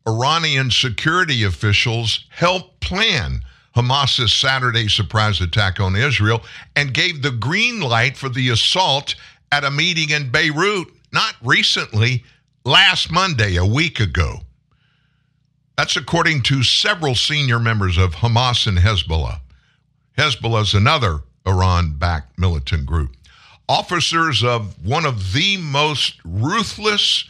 Iranian 0.06 0.70
security 0.70 1.42
officials 1.42 2.26
helped 2.30 2.80
plan 2.80 3.42
Hamas's 3.74 4.32
Saturday 4.32 4.88
surprise 4.88 5.40
attack 5.40 5.80
on 5.80 5.96
Israel 5.96 6.42
and 6.74 6.94
gave 6.94 7.22
the 7.22 7.30
green 7.30 7.80
light 7.80 8.16
for 8.16 8.28
the 8.28 8.48
assault 8.48 9.14
at 9.52 9.64
a 9.64 9.70
meeting 9.70 10.10
in 10.10 10.30
Beirut, 10.30 10.88
not 11.12 11.34
recently, 11.42 12.24
last 12.64 13.10
Monday, 13.12 13.56
a 13.56 13.66
week 13.66 14.00
ago. 14.00 14.40
That's 15.76 15.96
according 15.96 16.42
to 16.44 16.62
several 16.62 17.14
senior 17.14 17.58
members 17.58 17.98
of 17.98 18.16
Hamas 18.16 18.66
and 18.66 18.78
Hezbollah. 18.78 19.40
Hezbollah 20.16 20.62
is 20.62 20.74
another 20.74 21.20
Iran 21.46 21.92
backed 21.98 22.38
militant 22.38 22.86
group. 22.86 23.14
Officers 23.68 24.42
of 24.42 24.84
one 24.84 25.04
of 25.04 25.34
the 25.34 25.58
most 25.58 26.18
ruthless 26.24 27.28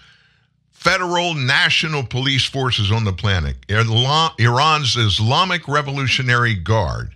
federal 0.87 1.35
national 1.35 2.05
police 2.05 2.45
forces 2.45 2.93
on 2.93 3.03
the 3.03 3.13
planet, 3.13 3.57
Iran's 3.69 4.97
Islamic 4.97 5.67
Revolutionary 5.67 6.55
Guard. 6.55 7.11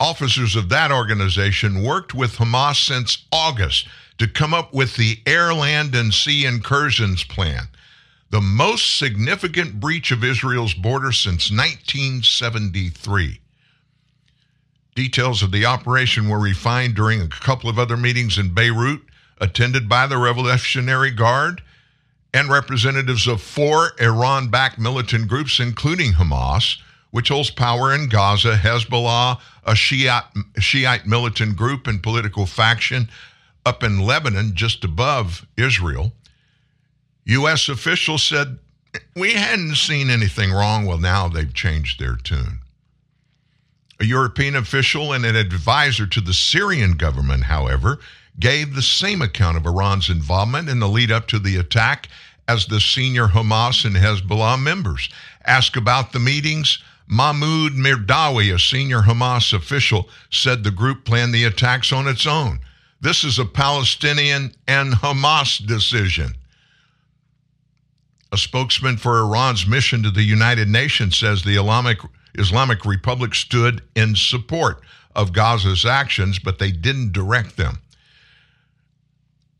Officers 0.00 0.56
of 0.56 0.70
that 0.70 0.90
organization 0.90 1.84
worked 1.84 2.14
with 2.14 2.32
Hamas 2.32 2.84
since 2.84 3.26
August 3.30 3.86
to 4.18 4.26
come 4.26 4.52
up 4.52 4.74
with 4.74 4.96
the 4.96 5.20
Air, 5.24 5.54
Land, 5.54 5.94
and 5.94 6.12
Sea 6.12 6.46
Incursions 6.46 7.22
Plan 7.22 7.68
the 8.30 8.40
most 8.40 8.98
significant 8.98 9.78
breach 9.78 10.10
of 10.10 10.24
Israel's 10.24 10.74
border 10.74 11.12
since 11.12 11.52
1973. 11.52 13.40
Details 14.96 15.44
of 15.44 15.52
the 15.52 15.64
operation 15.64 16.28
were 16.28 16.40
refined 16.40 16.96
during 16.96 17.20
a 17.20 17.28
couple 17.28 17.70
of 17.70 17.78
other 17.78 17.96
meetings 17.96 18.36
in 18.36 18.52
Beirut, 18.52 19.02
attended 19.38 19.88
by 19.88 20.08
the 20.08 20.18
Revolutionary 20.18 21.12
Guard 21.12 21.62
and 22.34 22.50
representatives 22.50 23.28
of 23.28 23.40
four 23.40 23.92
Iran 24.00 24.48
backed 24.48 24.78
militant 24.78 25.28
groups, 25.28 25.60
including 25.60 26.12
Hamas, 26.12 26.78
which 27.12 27.28
holds 27.28 27.50
power 27.50 27.94
in 27.94 28.08
Gaza, 28.08 28.56
Hezbollah, 28.56 29.38
a 29.64 29.76
Shiite, 29.76 30.24
Shiite 30.58 31.06
militant 31.06 31.56
group 31.56 31.86
and 31.86 32.02
political 32.02 32.44
faction 32.44 33.08
up 33.64 33.84
in 33.84 34.00
Lebanon, 34.00 34.54
just 34.54 34.84
above 34.84 35.46
Israel. 35.56 36.12
U.S. 37.24 37.68
officials 37.68 38.24
said 38.24 38.58
we 39.14 39.34
hadn't 39.34 39.76
seen 39.76 40.10
anything 40.10 40.50
wrong. 40.50 40.86
Well, 40.86 40.98
now 40.98 41.28
they've 41.28 41.54
changed 41.54 42.00
their 42.00 42.16
tune. 42.16 42.58
A 44.00 44.04
European 44.04 44.56
official 44.56 45.12
and 45.12 45.24
an 45.24 45.36
advisor 45.36 46.06
to 46.08 46.20
the 46.20 46.34
Syrian 46.34 46.96
government, 46.96 47.44
however, 47.44 48.00
gave 48.38 48.74
the 48.74 48.82
same 48.82 49.22
account 49.22 49.56
of 49.56 49.66
Iran's 49.66 50.10
involvement 50.10 50.68
in 50.68 50.80
the 50.80 50.88
lead 50.88 51.12
up 51.12 51.26
to 51.28 51.38
the 51.38 51.56
attack 51.56 52.08
as 52.48 52.66
the 52.66 52.80
senior 52.80 53.28
Hamas 53.28 53.84
and 53.84 53.96
Hezbollah 53.96 54.60
members. 54.60 55.08
Asked 55.44 55.76
about 55.76 56.12
the 56.12 56.18
meetings, 56.18 56.78
Mahmoud 57.06 57.72
Mirdawi, 57.72 58.54
a 58.54 58.58
senior 58.58 59.02
Hamas 59.02 59.52
official, 59.52 60.08
said 60.30 60.64
the 60.64 60.70
group 60.70 61.04
planned 61.04 61.34
the 61.34 61.44
attacks 61.44 61.92
on 61.92 62.08
its 62.08 62.26
own. 62.26 62.60
This 63.00 63.24
is 63.24 63.38
a 63.38 63.44
Palestinian 63.44 64.54
and 64.66 64.94
Hamas 64.94 65.64
decision. 65.64 66.36
A 68.32 68.38
spokesman 68.38 68.96
for 68.96 69.20
Iran's 69.20 69.66
mission 69.66 70.02
to 70.02 70.10
the 70.10 70.22
United 70.22 70.68
Nations 70.68 71.16
says 71.16 71.42
the 71.42 71.56
Islamic, 71.56 71.98
Islamic 72.34 72.84
Republic 72.84 73.34
stood 73.34 73.82
in 73.94 74.16
support 74.16 74.80
of 75.14 75.32
Gaza's 75.32 75.84
actions, 75.84 76.38
but 76.38 76.58
they 76.58 76.72
didn't 76.72 77.12
direct 77.12 77.56
them. 77.56 77.78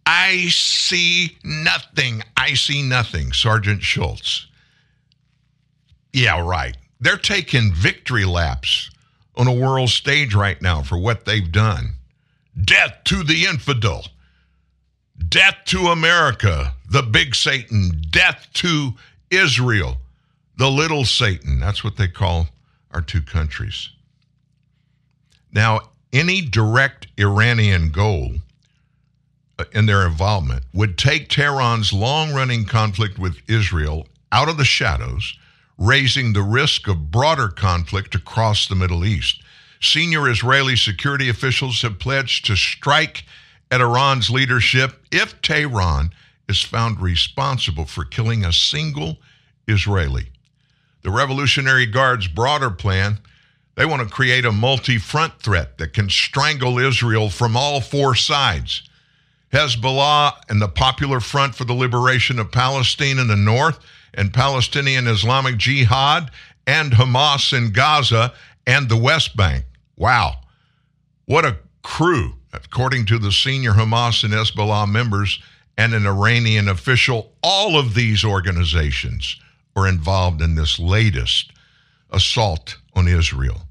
I 0.07 0.49
see 0.49 1.39
nothing. 1.43 2.23
I 2.37 2.55
see 2.55 2.83
nothing, 2.83 3.33
Sergeant 3.33 3.83
Schultz. 3.83 4.47
Yeah, 6.13 6.47
right. 6.47 6.77
They're 7.01 7.17
taking 7.17 7.73
victory 7.73 8.25
laps 8.25 8.91
on 9.37 9.47
a 9.47 9.53
world 9.53 9.89
stage 9.89 10.35
right 10.35 10.61
now 10.61 10.83
for 10.83 10.99
what 10.99 11.25
they've 11.25 11.51
done. 11.51 11.95
Death 12.63 12.99
to 13.05 13.25
the 13.25 13.47
infidel. 13.47 14.07
Death 15.29 15.57
to 15.67 15.89
America, 15.89 16.75
the 16.91 17.03
big 17.03 17.35
Satan. 17.35 18.03
Death 18.11 18.47
to 18.55 18.93
Israel, 19.31 19.97
the 20.57 20.71
little 20.71 21.05
Satan. 21.05 21.59
That's 21.61 21.83
what 21.83 21.97
they 21.97 22.09
call 22.09 22.49
our 22.93 23.01
two 23.01 23.23
countries. 23.23 23.91
Now, 25.53 25.91
any 26.13 26.41
direct 26.43 27.09
Iranian 27.19 27.91
goal 27.91 28.35
Uh, 29.57 29.65
in 29.73 29.87
their 29.87 30.05
involvement 30.05 30.65
would 30.73 30.99
take 30.99 31.29
Tehran's 31.29 31.93
long 31.93 32.33
running 32.33 32.65
conflict 32.65 33.19
with 33.19 33.39
Israel 33.49 34.09
out 34.33 34.49
of 34.49 34.57
the 34.57 34.65
shadows, 34.65 35.39
raising 35.79 36.33
the 36.33 36.43
risk 36.43 36.89
of 36.89 37.13
broader 37.13 37.49
conflict 37.49 38.17
across 38.17 38.67
the 38.67 38.75
Middle 38.75 39.05
East. 39.05 39.43
Senior 39.81 40.29
Israeli 40.29 40.75
security 40.75 41.29
officials 41.29 41.83
have 41.83 42.01
pledged 42.01 42.47
to 42.47 42.57
strike 42.57 43.25
at 43.71 43.81
Iran's 43.81 44.29
leadership 44.29 45.05
if 45.13 45.41
Tehran 45.41 46.13
is 46.49 46.63
found 46.63 47.01
responsible 47.01 47.85
for 47.85 48.05
killing 48.05 48.45
a 48.45 48.53
single 48.53 49.19
Israeli. 49.69 50.31
The 51.03 51.11
Revolutionary 51.11 51.87
Guard's 51.87 52.27
broader 52.27 52.71
plan 52.71 53.19
they 53.77 53.85
want 53.85 54.03
to 54.03 54.15
create 54.15 54.45
a 54.45 54.53
multi 54.53 54.99
front 54.99 55.41
threat 55.41 55.79
that 55.79 55.93
can 55.93 56.09
strangle 56.09 56.79
Israel 56.79 57.29
from 57.29 57.57
all 57.57 57.81
four 57.81 58.15
sides. 58.15 58.89
Hezbollah 59.55 60.33
and 60.49 60.61
the 60.61 60.69
Popular 60.69 61.21
Front 61.21 61.55
for 61.55 61.65
the 61.65 61.75
Liberation 61.75 62.41
of 62.41 62.51
Palestine 62.51 63.21
in 63.21 63.29
the 63.29 63.37
north, 63.37 63.79
and 64.13 64.35
Palestinian 64.35 65.07
Islamic 65.07 65.59
Jihad, 65.59 66.33
and 66.67 66.91
Hamas 66.91 67.57
in 67.57 67.71
Gaza 67.71 68.33
and 68.67 68.89
the 68.89 68.97
West 68.97 69.37
Bank. 69.37 69.65
Wow. 69.97 70.41
What 71.27 71.45
a 71.45 71.59
crew, 71.83 72.35
according 72.53 73.07
to 73.07 73.19
the 73.19 73.31
senior 73.31 73.73
Hamas 73.73 74.25
and 74.25 74.35
Hezbollah 74.35 74.91
members 74.91 75.41
and 75.79 75.95
an 75.95 76.05
Iranian 76.05 76.69
official. 76.69 77.33
All 77.41 77.79
of 77.79 77.95
these 77.95 78.25
organizations 78.25 79.37
are 79.77 79.87
involved 79.87 80.43
in 80.43 80.57
this 80.57 80.81
latest 80.81 81.53
assault 82.11 82.77
on 82.95 83.07
Israel. 83.07 83.63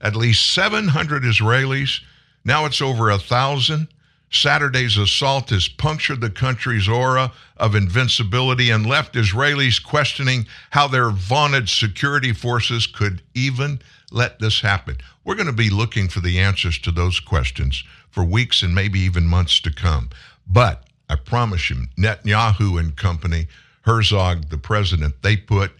At 0.00 0.14
least 0.14 0.52
700 0.52 1.24
Israelis, 1.24 2.00
now 2.44 2.66
it's 2.66 2.80
over 2.80 3.10
a 3.10 3.18
thousand. 3.18 3.88
Saturday's 4.32 4.96
assault 4.96 5.50
has 5.50 5.68
punctured 5.68 6.20
the 6.20 6.30
country's 6.30 6.88
aura 6.88 7.32
of 7.58 7.74
invincibility 7.74 8.70
and 8.70 8.86
left 8.86 9.14
Israelis 9.14 9.82
questioning 9.82 10.46
how 10.70 10.88
their 10.88 11.10
vaunted 11.10 11.68
security 11.68 12.32
forces 12.32 12.86
could 12.86 13.22
even 13.34 13.80
let 14.10 14.38
this 14.38 14.60
happen. 14.60 14.96
We're 15.24 15.34
going 15.34 15.46
to 15.46 15.52
be 15.52 15.70
looking 15.70 16.08
for 16.08 16.20
the 16.20 16.40
answers 16.40 16.78
to 16.80 16.90
those 16.90 17.20
questions 17.20 17.84
for 18.10 18.24
weeks 18.24 18.62
and 18.62 18.74
maybe 18.74 19.00
even 19.00 19.26
months 19.26 19.60
to 19.60 19.72
come. 19.72 20.10
But 20.46 20.84
I 21.08 21.16
promise 21.16 21.70
you, 21.70 21.86
Netanyahu 21.98 22.80
and 22.80 22.96
company, 22.96 23.48
Herzog, 23.82 24.48
the 24.48 24.58
president, 24.58 25.22
they 25.22 25.36
put 25.36 25.72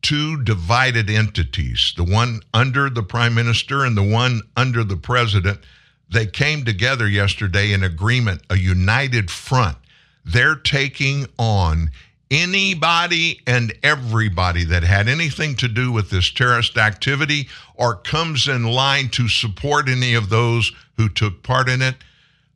two 0.00 0.42
divided 0.42 1.10
entities, 1.10 1.92
the 1.96 2.04
one 2.04 2.40
under 2.54 2.88
the 2.88 3.02
prime 3.02 3.34
minister 3.34 3.84
and 3.84 3.96
the 3.96 4.02
one 4.02 4.42
under 4.56 4.84
the 4.84 4.96
president. 4.96 5.60
They 6.10 6.26
came 6.26 6.64
together 6.64 7.06
yesterday 7.06 7.72
in 7.72 7.82
agreement, 7.82 8.42
a 8.48 8.56
united 8.56 9.30
front. 9.30 9.76
They're 10.24 10.56
taking 10.56 11.26
on 11.38 11.90
anybody 12.30 13.40
and 13.46 13.74
everybody 13.82 14.64
that 14.64 14.82
had 14.82 15.08
anything 15.08 15.54
to 15.56 15.68
do 15.68 15.90
with 15.92 16.10
this 16.10 16.30
terrorist 16.30 16.76
activity 16.76 17.48
or 17.74 17.96
comes 17.96 18.48
in 18.48 18.64
line 18.64 19.08
to 19.10 19.28
support 19.28 19.88
any 19.88 20.14
of 20.14 20.28
those 20.28 20.72
who 20.96 21.08
took 21.08 21.42
part 21.42 21.68
in 21.68 21.80
it. 21.82 21.96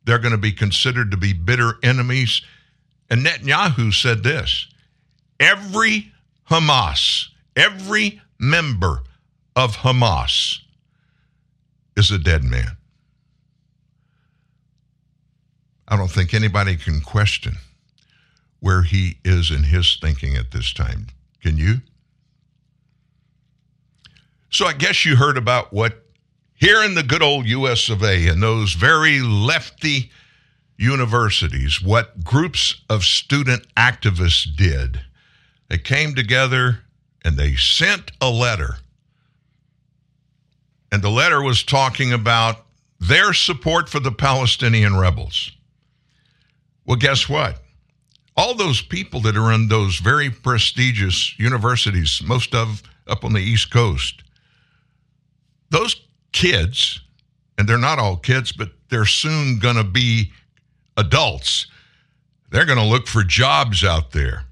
They're 0.05 0.19
going 0.19 0.33
to 0.33 0.37
be 0.37 0.51
considered 0.51 1.11
to 1.11 1.17
be 1.17 1.33
bitter 1.33 1.77
enemies. 1.81 2.41
And 3.09 3.25
Netanyahu 3.25 3.93
said 3.93 4.23
this 4.23 4.67
every 5.39 6.11
Hamas, 6.49 7.29
every 7.55 8.21
member 8.39 9.03
of 9.55 9.77
Hamas 9.77 10.59
is 11.95 12.11
a 12.11 12.17
dead 12.17 12.43
man. 12.43 12.77
I 15.87 15.97
don't 15.97 16.11
think 16.11 16.33
anybody 16.33 16.75
can 16.75 17.01
question 17.01 17.57
where 18.59 18.83
he 18.83 19.17
is 19.25 19.51
in 19.51 19.63
his 19.63 19.97
thinking 20.01 20.35
at 20.37 20.51
this 20.51 20.71
time. 20.73 21.07
Can 21.41 21.57
you? 21.57 21.81
So 24.49 24.65
I 24.65 24.73
guess 24.73 25.05
you 25.05 25.15
heard 25.15 25.37
about 25.37 25.73
what 25.73 26.05
here 26.55 26.83
in 26.83 26.95
the 26.95 27.03
good 27.03 27.21
old 27.21 27.45
US 27.47 27.89
of 27.89 28.03
A 28.03 28.27
and 28.27 28.41
those 28.41 28.73
very 28.73 29.19
lefty 29.19 30.11
universities, 30.77 31.81
what 31.81 32.23
groups 32.23 32.81
of 32.89 33.03
student 33.03 33.67
activists 33.75 34.47
did. 34.55 35.01
They 35.69 35.77
came 35.77 36.15
together 36.15 36.79
and 37.25 37.37
they 37.37 37.55
sent 37.55 38.11
a 38.21 38.29
letter. 38.29 38.77
And 40.91 41.01
the 41.01 41.09
letter 41.09 41.41
was 41.41 41.63
talking 41.63 42.13
about 42.13 42.65
their 42.99 43.33
support 43.33 43.89
for 43.89 43.99
the 43.99 44.11
Palestinian 44.11 44.95
rebels. 44.95 45.51
Well, 46.85 46.97
guess 46.97 47.29
what? 47.29 47.59
All 48.35 48.55
those 48.55 48.81
people 48.81 49.21
that 49.21 49.37
are 49.37 49.51
in 49.51 49.67
those 49.67 49.97
very 49.97 50.29
prestigious 50.29 51.37
universities, 51.37 52.21
most 52.25 52.55
of 52.55 52.81
up 53.07 53.23
on 53.23 53.33
the 53.33 53.39
East 53.39 53.71
Coast, 53.71 54.23
those 55.69 55.95
kids, 56.31 57.01
and 57.57 57.67
they're 57.67 57.77
not 57.77 57.99
all 57.99 58.17
kids, 58.17 58.51
but 58.51 58.71
they're 58.89 59.05
soon 59.05 59.59
going 59.59 59.75
to 59.75 59.83
be 59.83 60.31
adults, 60.97 61.67
they're 62.49 62.65
going 62.65 62.79
to 62.79 62.85
look 62.85 63.07
for 63.07 63.23
jobs 63.23 63.83
out 63.83 64.11
there. 64.11 64.45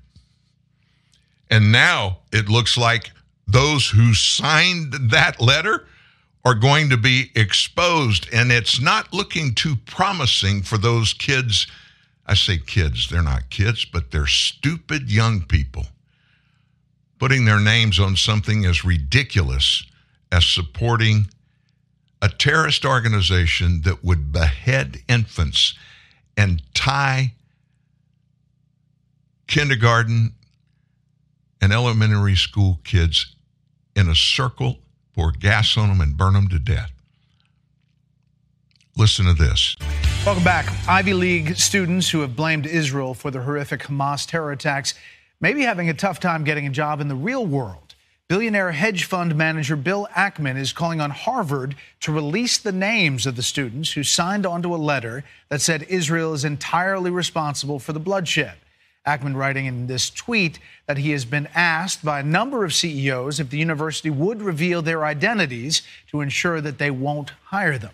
And 1.50 1.72
now 1.72 2.20
it 2.32 2.50
looks 2.50 2.78
like 2.78 3.12
those 3.46 3.90
who 3.90 4.14
signed 4.14 4.94
that 5.12 5.42
letter 5.42 5.86
are 6.46 6.56
going 6.56 6.90
to 6.90 6.98
be 6.98 7.30
exposed. 7.36 8.28
And 8.34 8.52
it's 8.52 8.82
not 8.82 9.14
looking 9.14 9.54
too 9.54 9.76
promising 9.86 10.64
for 10.64 10.78
those 10.78 11.14
kids. 11.14 11.68
I 12.26 12.36
say 12.36 12.58
kids, 12.58 13.10
they're 13.10 13.24
not 13.24 13.50
kids, 13.50 13.86
but 13.86 14.12
they're 14.12 14.28
stupid 14.28 15.12
young 15.12 15.42
people 15.42 15.88
putting 17.22 17.46
their 17.46 17.60
names 17.60 18.00
on 18.00 18.16
something 18.16 18.66
as 18.66 18.84
ridiculous 18.84 19.84
as 20.32 20.44
supporting 20.44 21.28
a 22.20 22.28
terrorist 22.28 22.84
organization 22.84 23.82
that 23.84 24.04
would 24.04 24.32
behead 24.32 24.98
infants 25.08 25.76
and 26.36 26.64
tie 26.74 27.32
kindergarten 29.46 30.34
and 31.62 31.72
elementary 31.72 32.36
school 32.36 32.80
kids 32.84 33.36
in 33.96 34.10
a 34.10 34.16
circle, 34.16 34.80
pour 35.14 35.32
gas 35.32 35.78
on 35.78 35.90
them, 35.90 36.02
and 36.02 36.18
burn 36.18 36.34
them 36.34 36.48
to 36.48 36.58
death. 36.58 36.92
Listen 38.96 39.28
to 39.28 39.34
this. 39.36 39.76
Welcome 40.24 40.44
back. 40.44 40.72
Ivy 40.88 41.16
League 41.16 41.56
students 41.56 42.12
who 42.12 42.20
have 42.20 42.36
blamed 42.36 42.68
Israel 42.68 43.16
for 43.16 43.32
the 43.32 43.42
horrific 43.42 43.82
Hamas 43.82 44.28
terror 44.28 44.52
attacks 44.52 44.94
may 45.40 45.52
be 45.52 45.64
having 45.64 45.90
a 45.90 45.96
tough 45.96 46.20
time 46.20 46.44
getting 46.44 46.68
a 46.68 46.70
job 46.70 47.02
in 47.02 47.08
the 47.08 47.16
real 47.16 47.44
world. 47.44 47.96
Billionaire 48.28 48.72
hedge 48.72 49.06
fund 49.06 49.36
manager 49.36 49.76
Bill 49.76 50.08
Ackman 50.16 50.60
is 50.60 50.74
calling 50.74 51.02
on 51.02 51.10
Harvard 51.10 51.76
to 52.02 52.12
release 52.12 52.60
the 52.60 52.72
names 52.72 53.26
of 53.26 53.36
the 53.36 53.42
students 53.42 53.94
who 53.94 54.04
signed 54.04 54.46
onto 54.46 54.76
a 54.76 54.78
letter 54.78 55.24
that 55.50 55.60
said 55.60 55.88
Israel 55.90 56.36
is 56.36 56.46
entirely 56.46 57.10
responsible 57.10 57.80
for 57.80 57.92
the 57.92 58.00
bloodshed. 58.00 58.58
Ackman 59.08 59.36
writing 59.36 59.66
in 59.66 59.88
this 59.88 60.12
tweet 60.12 60.60
that 60.86 61.00
he 61.00 61.10
has 61.10 61.26
been 61.26 61.48
asked 61.56 62.06
by 62.06 62.20
a 62.20 62.24
number 62.24 62.64
of 62.64 62.76
CEOs 62.76 63.40
if 63.40 63.50
the 63.50 63.58
university 63.58 64.12
would 64.12 64.44
reveal 64.44 64.84
their 64.84 65.04
identities 65.04 65.82
to 66.12 66.22
ensure 66.22 66.62
that 66.62 66.78
they 66.78 66.92
won't 66.92 67.32
hire 67.46 67.80
them. 67.80 67.94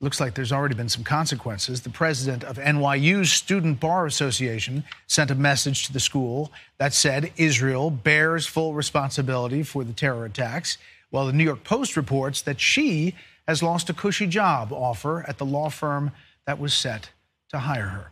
Looks 0.00 0.20
like 0.20 0.34
there's 0.34 0.52
already 0.52 0.74
been 0.74 0.88
some 0.88 1.04
consequences. 1.04 1.80
The 1.80 1.90
president 1.90 2.44
of 2.44 2.58
NYU's 2.58 3.32
Student 3.32 3.80
Bar 3.80 4.06
Association 4.06 4.84
sent 5.06 5.30
a 5.30 5.34
message 5.34 5.86
to 5.86 5.92
the 5.92 6.00
school 6.00 6.52
that 6.78 6.92
said 6.92 7.32
Israel 7.36 7.90
bears 7.90 8.46
full 8.46 8.74
responsibility 8.74 9.62
for 9.62 9.84
the 9.84 9.92
terror 9.92 10.24
attacks, 10.24 10.78
while 11.10 11.26
the 11.26 11.32
New 11.32 11.44
York 11.44 11.64
Post 11.64 11.96
reports 11.96 12.42
that 12.42 12.60
she 12.60 13.14
has 13.46 13.62
lost 13.62 13.88
a 13.88 13.94
cushy 13.94 14.26
job 14.26 14.72
offer 14.72 15.24
at 15.28 15.38
the 15.38 15.46
law 15.46 15.70
firm 15.70 16.10
that 16.46 16.58
was 16.58 16.74
set 16.74 17.10
to 17.50 17.58
hire 17.58 17.86
her. 17.86 18.10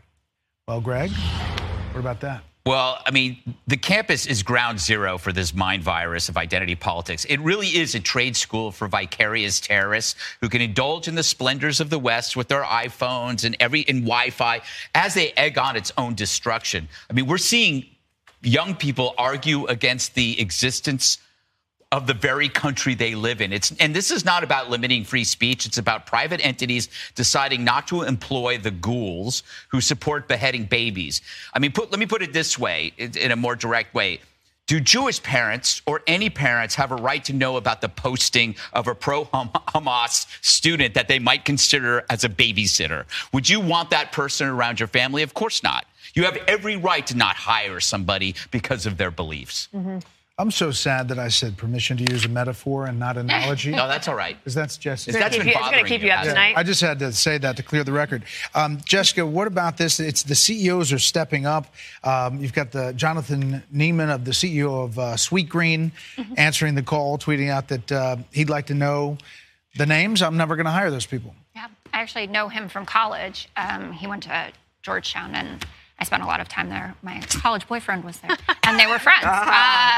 Well, 0.68 0.80
Greg, 0.80 1.10
what 1.10 2.00
about 2.00 2.20
that? 2.20 2.44
Well, 2.64 3.02
I 3.04 3.10
mean, 3.10 3.56
the 3.66 3.76
campus 3.76 4.24
is 4.24 4.44
ground 4.44 4.78
zero 4.78 5.18
for 5.18 5.32
this 5.32 5.52
mind 5.52 5.82
virus 5.82 6.28
of 6.28 6.36
identity 6.36 6.76
politics. 6.76 7.24
It 7.24 7.40
really 7.40 7.66
is 7.66 7.96
a 7.96 8.00
trade 8.00 8.36
school 8.36 8.70
for 8.70 8.86
vicarious 8.86 9.58
terrorists 9.58 10.14
who 10.40 10.48
can 10.48 10.60
indulge 10.60 11.08
in 11.08 11.16
the 11.16 11.24
splendors 11.24 11.80
of 11.80 11.90
the 11.90 11.98
West 11.98 12.36
with 12.36 12.46
their 12.46 12.62
iPhones 12.62 13.44
and 13.44 13.56
every 13.58 13.84
and 13.88 14.02
Wi-Fi 14.02 14.60
as 14.94 15.14
they 15.14 15.32
egg 15.32 15.58
on 15.58 15.74
its 15.74 15.92
own 15.98 16.14
destruction. 16.14 16.88
I 17.10 17.14
mean, 17.14 17.26
we're 17.26 17.38
seeing 17.38 17.84
young 18.42 18.76
people 18.76 19.14
argue 19.18 19.66
against 19.66 20.14
the 20.14 20.40
existence 20.40 21.18
of 21.92 22.06
the 22.06 22.14
very 22.14 22.48
country 22.48 22.94
they 22.94 23.14
live 23.14 23.42
in. 23.42 23.52
It's, 23.52 23.70
and 23.78 23.94
this 23.94 24.10
is 24.10 24.24
not 24.24 24.42
about 24.42 24.70
limiting 24.70 25.04
free 25.04 25.24
speech. 25.24 25.66
It's 25.66 25.76
about 25.76 26.06
private 26.06 26.44
entities 26.44 26.88
deciding 27.14 27.64
not 27.64 27.86
to 27.88 28.02
employ 28.02 28.56
the 28.56 28.70
ghouls 28.70 29.42
who 29.68 29.82
support 29.82 30.26
beheading 30.26 30.64
babies. 30.64 31.20
I 31.52 31.58
mean, 31.58 31.70
put, 31.70 31.90
let 31.90 32.00
me 32.00 32.06
put 32.06 32.22
it 32.22 32.32
this 32.32 32.58
way, 32.58 32.94
in 32.96 33.30
a 33.30 33.36
more 33.36 33.54
direct 33.54 33.94
way. 33.94 34.20
Do 34.66 34.80
Jewish 34.80 35.22
parents 35.22 35.82
or 35.84 36.02
any 36.06 36.30
parents 36.30 36.74
have 36.76 36.92
a 36.92 36.96
right 36.96 37.22
to 37.24 37.34
know 37.34 37.58
about 37.58 37.82
the 37.82 37.90
posting 37.90 38.54
of 38.72 38.88
a 38.88 38.94
pro 38.94 39.26
Hamas 39.26 40.26
student 40.40 40.94
that 40.94 41.08
they 41.08 41.18
might 41.18 41.44
consider 41.44 42.06
as 42.08 42.24
a 42.24 42.28
babysitter? 42.28 43.04
Would 43.34 43.50
you 43.50 43.60
want 43.60 43.90
that 43.90 44.12
person 44.12 44.46
around 44.46 44.80
your 44.80 44.86
family? 44.86 45.22
Of 45.22 45.34
course 45.34 45.62
not. 45.62 45.84
You 46.14 46.24
have 46.24 46.38
every 46.48 46.76
right 46.76 47.06
to 47.08 47.16
not 47.16 47.36
hire 47.36 47.80
somebody 47.80 48.34
because 48.50 48.86
of 48.86 48.96
their 48.96 49.10
beliefs. 49.10 49.68
Mm-hmm. 49.74 49.98
I'm 50.42 50.50
so 50.50 50.72
sad 50.72 51.06
that 51.08 51.20
I 51.20 51.28
said 51.28 51.56
permission 51.56 51.96
to 51.98 52.12
use 52.12 52.24
a 52.24 52.28
metaphor 52.28 52.86
and 52.86 52.98
not 52.98 53.16
analogy. 53.24 53.70
no, 53.70 53.86
that's 53.86 54.08
all 54.08 54.16
right. 54.16 54.36
Because 54.36 54.54
that's 54.54 54.76
Jessica. 54.76 55.16
That's 55.16 55.38
been 55.38 55.46
It's 55.46 55.56
going 55.56 55.84
to 55.84 55.88
keep 55.88 56.02
you 56.02 56.10
up 56.10 56.24
tonight. 56.24 56.54
I 56.56 56.64
just 56.64 56.80
had 56.80 56.98
to 56.98 57.12
say 57.12 57.38
that 57.38 57.56
to 57.58 57.62
clear 57.62 57.84
the 57.84 57.92
record. 57.92 58.24
Um, 58.52 58.78
Jessica, 58.84 59.24
what 59.24 59.46
about 59.46 59.76
this? 59.76 60.00
It's 60.00 60.24
the 60.24 60.34
CEOs 60.34 60.92
are 60.92 60.98
stepping 60.98 61.46
up. 61.46 61.72
Um, 62.02 62.40
you've 62.40 62.52
got 62.52 62.72
the 62.72 62.92
Jonathan 62.94 63.62
Neman 63.72 64.12
of 64.12 64.24
the 64.24 64.32
CEO 64.32 64.84
of 64.84 64.98
uh, 64.98 65.14
Sweetgreen 65.14 65.92
Mm-hmm. 66.16 66.34
answering 66.36 66.74
the 66.74 66.82
call, 66.82 67.18
tweeting 67.18 67.48
out 67.48 67.68
that 67.68 67.92
uh, 67.92 68.16
he'd 68.32 68.50
like 68.50 68.66
to 68.66 68.74
know 68.74 69.16
the 69.76 69.86
names. 69.86 70.22
I'm 70.22 70.36
never 70.36 70.56
going 70.56 70.66
to 70.66 70.72
hire 70.72 70.90
those 70.90 71.06
people. 71.06 71.34
Yeah, 71.54 71.68
I 71.92 72.00
actually 72.00 72.26
know 72.26 72.48
him 72.48 72.68
from 72.68 72.84
college. 72.84 73.48
Um, 73.56 73.92
he 73.92 74.08
went 74.08 74.24
to 74.24 74.50
Georgetown, 74.82 75.34
and 75.36 75.64
I 76.02 76.04
spent 76.04 76.24
a 76.24 76.26
lot 76.26 76.40
of 76.40 76.48
time 76.48 76.68
there. 76.68 76.96
My 77.02 77.20
college 77.28 77.68
boyfriend 77.68 78.02
was 78.02 78.18
there, 78.18 78.36
and 78.64 78.76
they 78.76 78.88
were 78.88 78.98
friends. 78.98 79.24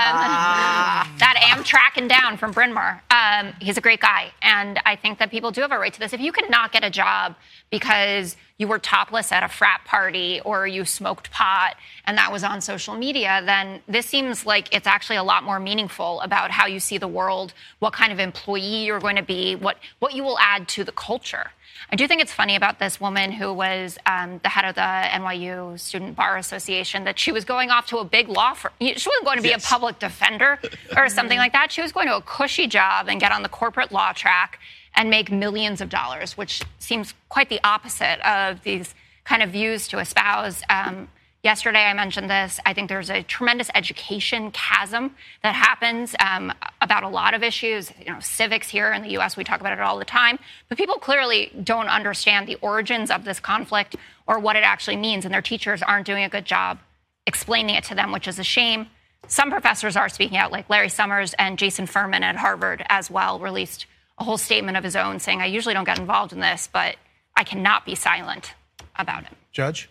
Um, 0.04 1.16
that 1.18 1.36
I 1.40 1.56
am 1.56 1.64
tracking 1.64 2.08
down 2.08 2.36
from 2.36 2.52
Bryn 2.52 2.74
Mawr. 2.74 3.00
Um, 3.10 3.54
he's 3.60 3.78
a 3.78 3.80
great 3.80 4.00
guy, 4.00 4.32
and 4.42 4.78
I 4.84 4.96
think 4.96 5.18
that 5.18 5.30
people 5.30 5.50
do 5.50 5.62
have 5.62 5.72
a 5.72 5.78
right 5.78 5.92
to 5.92 5.98
this. 5.98 6.12
If 6.12 6.20
you 6.20 6.30
cannot 6.30 6.72
get 6.72 6.84
a 6.84 6.90
job 6.90 7.36
because 7.70 8.36
you 8.58 8.68
were 8.68 8.78
topless 8.78 9.32
at 9.32 9.42
a 9.42 9.48
frat 9.48 9.80
party 9.86 10.40
or 10.44 10.66
you 10.66 10.84
smoked 10.84 11.30
pot 11.30 11.76
and 12.06 12.18
that 12.18 12.30
was 12.30 12.44
on 12.44 12.60
social 12.60 12.94
media, 12.94 13.42
then 13.44 13.80
this 13.88 14.06
seems 14.06 14.44
like 14.44 14.72
it's 14.74 14.86
actually 14.86 15.16
a 15.16 15.24
lot 15.24 15.42
more 15.42 15.58
meaningful 15.58 16.20
about 16.20 16.50
how 16.50 16.66
you 16.66 16.78
see 16.78 16.98
the 16.98 17.08
world, 17.08 17.54
what 17.78 17.92
kind 17.92 18.12
of 18.12 18.20
employee 18.20 18.84
you're 18.84 19.00
going 19.00 19.16
to 19.16 19.22
be, 19.22 19.56
what, 19.56 19.78
what 19.98 20.14
you 20.14 20.22
will 20.22 20.38
add 20.38 20.68
to 20.68 20.84
the 20.84 20.92
culture. 20.92 21.50
I 21.92 21.96
do 21.96 22.08
think 22.08 22.22
it's 22.22 22.32
funny 22.32 22.56
about 22.56 22.78
this 22.78 23.00
woman 23.00 23.32
who 23.32 23.52
was 23.52 23.98
um, 24.06 24.40
the 24.42 24.48
head 24.48 24.64
of 24.64 24.74
the 24.74 24.80
NYU 24.80 25.78
Student 25.78 26.16
Bar 26.16 26.36
Association 26.38 27.04
that 27.04 27.18
she 27.18 27.30
was 27.32 27.44
going 27.44 27.70
off 27.70 27.86
to 27.88 27.98
a 27.98 28.04
big 28.04 28.28
law 28.28 28.54
firm. 28.54 28.72
She 28.80 28.86
wasn't 28.94 29.24
going 29.24 29.36
to 29.36 29.42
be 29.42 29.50
Yes. 29.50 29.64
a 29.64 29.68
public 29.68 29.98
defender 29.98 30.58
or 30.96 31.08
something 31.08 31.38
like 31.38 31.52
that. 31.52 31.70
She 31.72 31.82
was 31.82 31.92
going 31.92 32.06
to 32.08 32.16
a 32.16 32.22
cushy 32.22 32.66
job 32.66 33.08
and 33.08 33.20
get 33.20 33.32
on 33.32 33.42
the 33.42 33.48
corporate 33.48 33.92
law 33.92 34.12
track 34.12 34.58
and 34.94 35.10
make 35.10 35.30
millions 35.30 35.80
of 35.80 35.88
dollars, 35.88 36.36
which 36.36 36.62
seems 36.78 37.14
quite 37.28 37.48
the 37.48 37.60
opposite 37.64 38.20
of 38.26 38.62
these 38.62 38.94
kind 39.24 39.42
of 39.42 39.50
views 39.50 39.88
to 39.88 39.98
espouse. 39.98 40.62
Um, 40.70 41.08
yesterday, 41.44 41.84
I 41.84 41.92
mentioned 41.92 42.28
this. 42.28 42.58
I 42.66 42.72
think 42.72 42.88
there's 42.88 43.10
a 43.10 43.22
tremendous 43.22 43.70
education 43.74 44.50
chasm 44.50 45.14
that 45.42 45.54
happens 45.54 46.16
um, 46.18 46.52
about 46.80 47.04
a 47.04 47.08
lot 47.08 47.34
of 47.34 47.42
issues. 47.44 47.92
You 48.00 48.12
know, 48.12 48.20
civics 48.20 48.68
here 48.68 48.92
in 48.92 49.02
the 49.02 49.10
U.S. 49.10 49.36
We 49.36 49.44
talk 49.44 49.60
about 49.60 49.74
it 49.74 49.80
all 49.80 49.98
the 49.98 50.04
time, 50.04 50.38
but 50.68 50.78
people 50.78 50.96
clearly 50.96 51.52
don't 51.62 51.88
understand 51.88 52.48
the 52.48 52.56
origins 52.56 53.10
of 53.10 53.24
this 53.24 53.38
conflict 53.38 53.94
or 54.26 54.40
what 54.40 54.56
it 54.56 54.64
actually 54.64 54.96
means, 54.96 55.24
and 55.24 55.32
their 55.32 55.42
teachers 55.42 55.82
aren't 55.82 56.06
doing 56.06 56.24
a 56.24 56.28
good 56.28 56.46
job 56.46 56.78
explaining 57.26 57.76
it 57.76 57.84
to 57.84 57.94
them, 57.94 58.10
which 58.10 58.26
is 58.26 58.38
a 58.38 58.44
shame. 58.44 58.86
Some 59.28 59.50
professors 59.50 59.96
are 59.96 60.08
speaking 60.08 60.36
out, 60.36 60.50
like 60.52 60.68
Larry 60.68 60.88
Summers 60.88 61.34
and 61.38 61.58
Jason 61.58 61.86
Furman 61.86 62.22
at 62.22 62.36
Harvard 62.36 62.84
as 62.88 63.10
well, 63.10 63.38
released 63.38 63.86
a 64.18 64.24
whole 64.24 64.38
statement 64.38 64.76
of 64.76 64.84
his 64.84 64.96
own 64.96 65.18
saying, 65.18 65.40
I 65.40 65.46
usually 65.46 65.74
don't 65.74 65.84
get 65.84 65.98
involved 65.98 66.32
in 66.32 66.40
this, 66.40 66.68
but 66.72 66.96
I 67.36 67.44
cannot 67.44 67.84
be 67.84 67.94
silent 67.94 68.54
about 68.96 69.24
it. 69.24 69.30
Judge? 69.50 69.88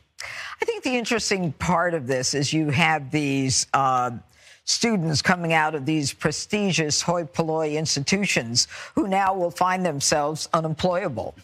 I 0.61 0.65
think 0.65 0.83
the 0.83 0.95
interesting 0.95 1.51
part 1.53 1.93
of 1.93 2.07
this 2.07 2.33
is 2.33 2.53
you 2.53 2.69
have 2.69 3.11
these 3.11 3.67
uh, 3.73 4.11
students 4.65 5.21
coming 5.21 5.51
out 5.51 5.75
of 5.75 5.85
these 5.85 6.13
prestigious 6.13 7.01
hoi 7.01 7.25
polloi 7.25 7.75
institutions 7.75 8.67
who 8.95 9.07
now 9.07 9.33
will 9.33 9.51
find 9.51 9.85
themselves 9.85 10.47
unemployable. 10.53 11.35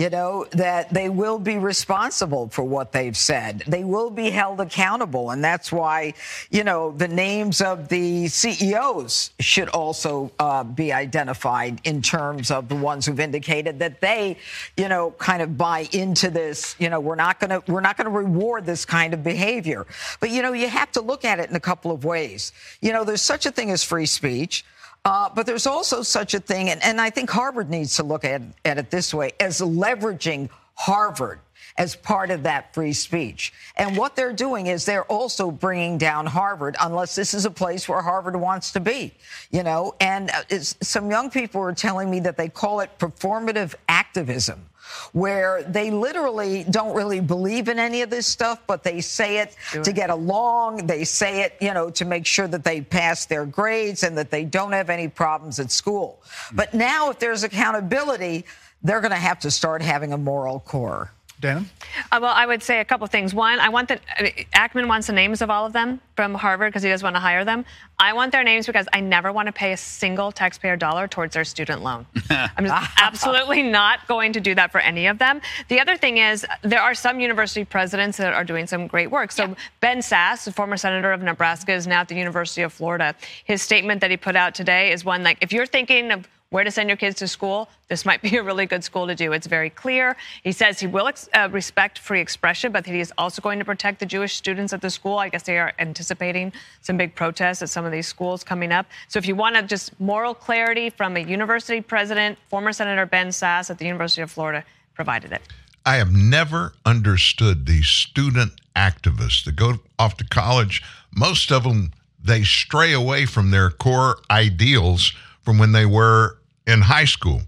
You 0.00 0.10
know, 0.10 0.46
that 0.52 0.92
they 0.94 1.08
will 1.08 1.38
be 1.38 1.58
responsible 1.58 2.48
for 2.48 2.62
what 2.62 2.92
they've 2.92 3.16
said. 3.16 3.64
They 3.66 3.82
will 3.82 4.10
be 4.10 4.30
held 4.30 4.60
accountable. 4.60 5.30
And 5.30 5.42
that's 5.42 5.72
why, 5.72 6.14
you 6.50 6.62
know, 6.62 6.92
the 6.92 7.08
names 7.08 7.60
of 7.60 7.88
the 7.88 8.28
CEOs 8.28 9.30
should 9.40 9.68
also 9.70 10.30
uh, 10.38 10.62
be 10.62 10.92
identified 10.92 11.80
in 11.84 12.00
terms 12.00 12.50
of 12.52 12.68
the 12.68 12.76
ones 12.76 13.06
who've 13.06 13.20
indicated 13.20 13.80
that 13.80 14.00
they, 14.00 14.36
you 14.76 14.88
know, 14.88 15.10
kind 15.12 15.42
of 15.42 15.58
buy 15.58 15.88
into 15.92 16.30
this, 16.30 16.76
you 16.78 16.88
know, 16.88 17.00
we're 17.00 17.16
not 17.16 17.40
going 17.40 17.50
to, 17.50 17.62
we're 17.70 17.80
not 17.80 17.96
going 17.96 18.06
to 18.06 18.16
reward 18.16 18.64
this 18.66 18.84
kind 18.84 19.14
of 19.14 19.24
behavior. 19.24 19.86
But, 20.20 20.30
you 20.30 20.42
know, 20.42 20.52
you 20.52 20.68
have 20.68 20.92
to 20.92 21.00
look 21.00 21.24
at 21.24 21.40
it 21.40 21.50
in 21.50 21.56
a 21.56 21.60
couple 21.60 21.90
of 21.90 22.04
ways. 22.04 22.51
You 22.80 22.92
know, 22.92 23.04
there's 23.04 23.22
such 23.22 23.46
a 23.46 23.50
thing 23.50 23.70
as 23.70 23.82
free 23.82 24.06
speech. 24.06 24.64
Uh, 25.04 25.28
but 25.34 25.46
there's 25.46 25.66
also 25.66 26.02
such 26.02 26.32
a 26.32 26.38
thing, 26.38 26.70
and, 26.70 26.80
and 26.84 27.00
I 27.00 27.10
think 27.10 27.28
Harvard 27.28 27.68
needs 27.68 27.96
to 27.96 28.04
look 28.04 28.24
at, 28.24 28.40
at 28.64 28.78
it 28.78 28.90
this 28.90 29.12
way 29.12 29.32
as 29.40 29.60
leveraging 29.60 30.48
Harvard 30.74 31.40
as 31.76 31.96
part 31.96 32.30
of 32.30 32.42
that 32.44 32.74
free 32.74 32.92
speech. 32.92 33.52
And 33.76 33.96
what 33.96 34.14
they're 34.14 34.32
doing 34.32 34.66
is 34.66 34.84
they're 34.84 35.04
also 35.04 35.50
bringing 35.50 35.98
down 35.98 36.26
Harvard, 36.26 36.76
unless 36.80 37.14
this 37.14 37.34
is 37.34 37.44
a 37.44 37.50
place 37.50 37.88
where 37.88 38.00
Harvard 38.00 38.36
wants 38.36 38.72
to 38.72 38.80
be, 38.80 39.12
you 39.50 39.62
know. 39.62 39.94
And 40.00 40.30
uh, 40.30 40.60
some 40.60 41.10
young 41.10 41.30
people 41.30 41.60
are 41.62 41.74
telling 41.74 42.10
me 42.10 42.20
that 42.20 42.36
they 42.36 42.48
call 42.48 42.80
it 42.80 42.90
performative 42.98 43.74
activism 43.88 44.66
where 45.12 45.62
they 45.62 45.90
literally 45.90 46.64
don't 46.64 46.94
really 46.94 47.20
believe 47.20 47.68
in 47.68 47.78
any 47.78 48.02
of 48.02 48.10
this 48.10 48.26
stuff, 48.26 48.62
but 48.66 48.82
they 48.82 49.00
say 49.00 49.38
it 49.38 49.56
to 49.82 49.92
get 49.92 50.10
along. 50.10 50.86
They 50.86 51.04
say 51.04 51.42
it, 51.42 51.56
you 51.60 51.74
know, 51.74 51.90
to 51.90 52.04
make 52.04 52.26
sure 52.26 52.48
that 52.48 52.64
they 52.64 52.80
pass 52.80 53.26
their 53.26 53.46
grades 53.46 54.02
and 54.02 54.16
that 54.18 54.30
they 54.30 54.44
don't 54.44 54.72
have 54.72 54.90
any 54.90 55.08
problems 55.08 55.60
at 55.60 55.70
school. 55.70 56.22
Hmm. 56.24 56.56
But 56.56 56.74
now, 56.74 57.10
if 57.10 57.18
there's 57.18 57.44
accountability, 57.44 58.44
they're 58.82 59.00
going 59.00 59.12
to 59.12 59.16
have 59.16 59.40
to 59.40 59.50
start 59.50 59.82
having 59.82 60.12
a 60.12 60.18
moral 60.18 60.60
core. 60.60 61.12
Dana? 61.42 61.64
Uh, 62.10 62.20
well, 62.22 62.32
I 62.34 62.46
would 62.46 62.62
say 62.62 62.80
a 62.80 62.84
couple 62.84 63.06
things. 63.08 63.34
One, 63.34 63.58
I 63.58 63.68
want 63.68 63.88
the 63.88 64.00
I 64.16 64.22
mean, 64.22 64.32
Ackman 64.54 64.86
wants 64.86 65.08
the 65.08 65.12
names 65.12 65.42
of 65.42 65.50
all 65.50 65.66
of 65.66 65.72
them 65.72 66.00
from 66.16 66.34
Harvard 66.34 66.72
because 66.72 66.84
he 66.84 66.88
does 66.88 67.02
want 67.02 67.16
to 67.16 67.20
hire 67.20 67.44
them. 67.44 67.64
I 67.98 68.12
want 68.12 68.32
their 68.32 68.44
names 68.44 68.66
because 68.66 68.86
I 68.92 69.00
never 69.00 69.32
want 69.32 69.46
to 69.46 69.52
pay 69.52 69.72
a 69.72 69.76
single 69.76 70.30
taxpayer 70.32 70.76
dollar 70.76 71.08
towards 71.08 71.34
their 71.34 71.44
student 71.44 71.82
loan. 71.82 72.06
I'm 72.30 72.64
just 72.64 72.92
absolutely 72.96 73.62
not 73.62 74.06
going 74.06 74.32
to 74.34 74.40
do 74.40 74.54
that 74.54 74.70
for 74.70 74.80
any 74.80 75.08
of 75.08 75.18
them. 75.18 75.40
The 75.68 75.80
other 75.80 75.96
thing 75.96 76.18
is 76.18 76.46
there 76.62 76.80
are 76.80 76.94
some 76.94 77.18
university 77.18 77.64
presidents 77.64 78.18
that 78.18 78.32
are 78.32 78.44
doing 78.44 78.66
some 78.68 78.86
great 78.86 79.10
work. 79.10 79.32
So 79.32 79.54
Ben 79.80 79.98
Sasse, 79.98 80.44
the 80.44 80.52
former 80.52 80.76
senator 80.76 81.12
of 81.12 81.22
Nebraska, 81.22 81.72
is 81.72 81.86
now 81.86 82.00
at 82.00 82.08
the 82.08 82.14
University 82.14 82.62
of 82.62 82.72
Florida. 82.72 83.16
His 83.44 83.62
statement 83.62 84.00
that 84.00 84.10
he 84.10 84.16
put 84.16 84.36
out 84.36 84.54
today 84.54 84.92
is 84.92 85.04
one 85.04 85.24
like 85.24 85.38
if 85.40 85.52
you're 85.52 85.66
thinking 85.66 86.12
of 86.12 86.28
where 86.52 86.64
to 86.64 86.70
send 86.70 86.86
your 86.90 86.98
kids 86.98 87.16
to 87.16 87.26
school, 87.26 87.66
this 87.88 88.04
might 88.04 88.20
be 88.20 88.36
a 88.36 88.42
really 88.42 88.66
good 88.66 88.84
school 88.84 89.06
to 89.06 89.14
do. 89.14 89.32
It's 89.32 89.46
very 89.46 89.70
clear. 89.70 90.16
He 90.44 90.52
says 90.52 90.78
he 90.78 90.86
will 90.86 91.08
ex- 91.08 91.28
uh, 91.32 91.48
respect 91.50 91.98
free 91.98 92.20
expression, 92.20 92.72
but 92.72 92.84
he 92.84 93.00
is 93.00 93.10
also 93.16 93.40
going 93.40 93.58
to 93.58 93.64
protect 93.64 94.00
the 94.00 94.06
Jewish 94.06 94.34
students 94.36 94.74
at 94.74 94.82
the 94.82 94.90
school. 94.90 95.16
I 95.16 95.30
guess 95.30 95.44
they 95.44 95.58
are 95.58 95.72
anticipating 95.78 96.52
some 96.82 96.98
big 96.98 97.14
protests 97.14 97.62
at 97.62 97.70
some 97.70 97.86
of 97.86 97.90
these 97.90 98.06
schools 98.06 98.44
coming 98.44 98.70
up. 98.70 98.84
So 99.08 99.18
if 99.18 99.26
you 99.26 99.34
want 99.34 99.56
to 99.56 99.62
just 99.62 99.98
moral 99.98 100.34
clarity 100.34 100.90
from 100.90 101.16
a 101.16 101.20
university 101.20 101.80
president, 101.80 102.38
former 102.48 102.74
Senator 102.74 103.06
Ben 103.06 103.28
Sasse 103.28 103.70
at 103.70 103.78
the 103.78 103.86
University 103.86 104.20
of 104.20 104.30
Florida 104.30 104.62
provided 104.94 105.32
it. 105.32 105.40
I 105.86 105.96
have 105.96 106.12
never 106.12 106.74
understood 106.84 107.64
these 107.64 107.86
student 107.86 108.60
activists 108.76 109.42
that 109.46 109.56
go 109.56 109.80
off 109.98 110.18
to 110.18 110.24
college. 110.24 110.82
Most 111.16 111.50
of 111.50 111.64
them, 111.64 111.92
they 112.22 112.44
stray 112.44 112.92
away 112.92 113.24
from 113.24 113.52
their 113.52 113.70
core 113.70 114.18
ideals 114.30 115.14
from 115.42 115.58
when 115.58 115.72
they 115.72 115.86
were 115.86 116.38
in 116.66 116.80
high 116.80 117.04
school. 117.04 117.42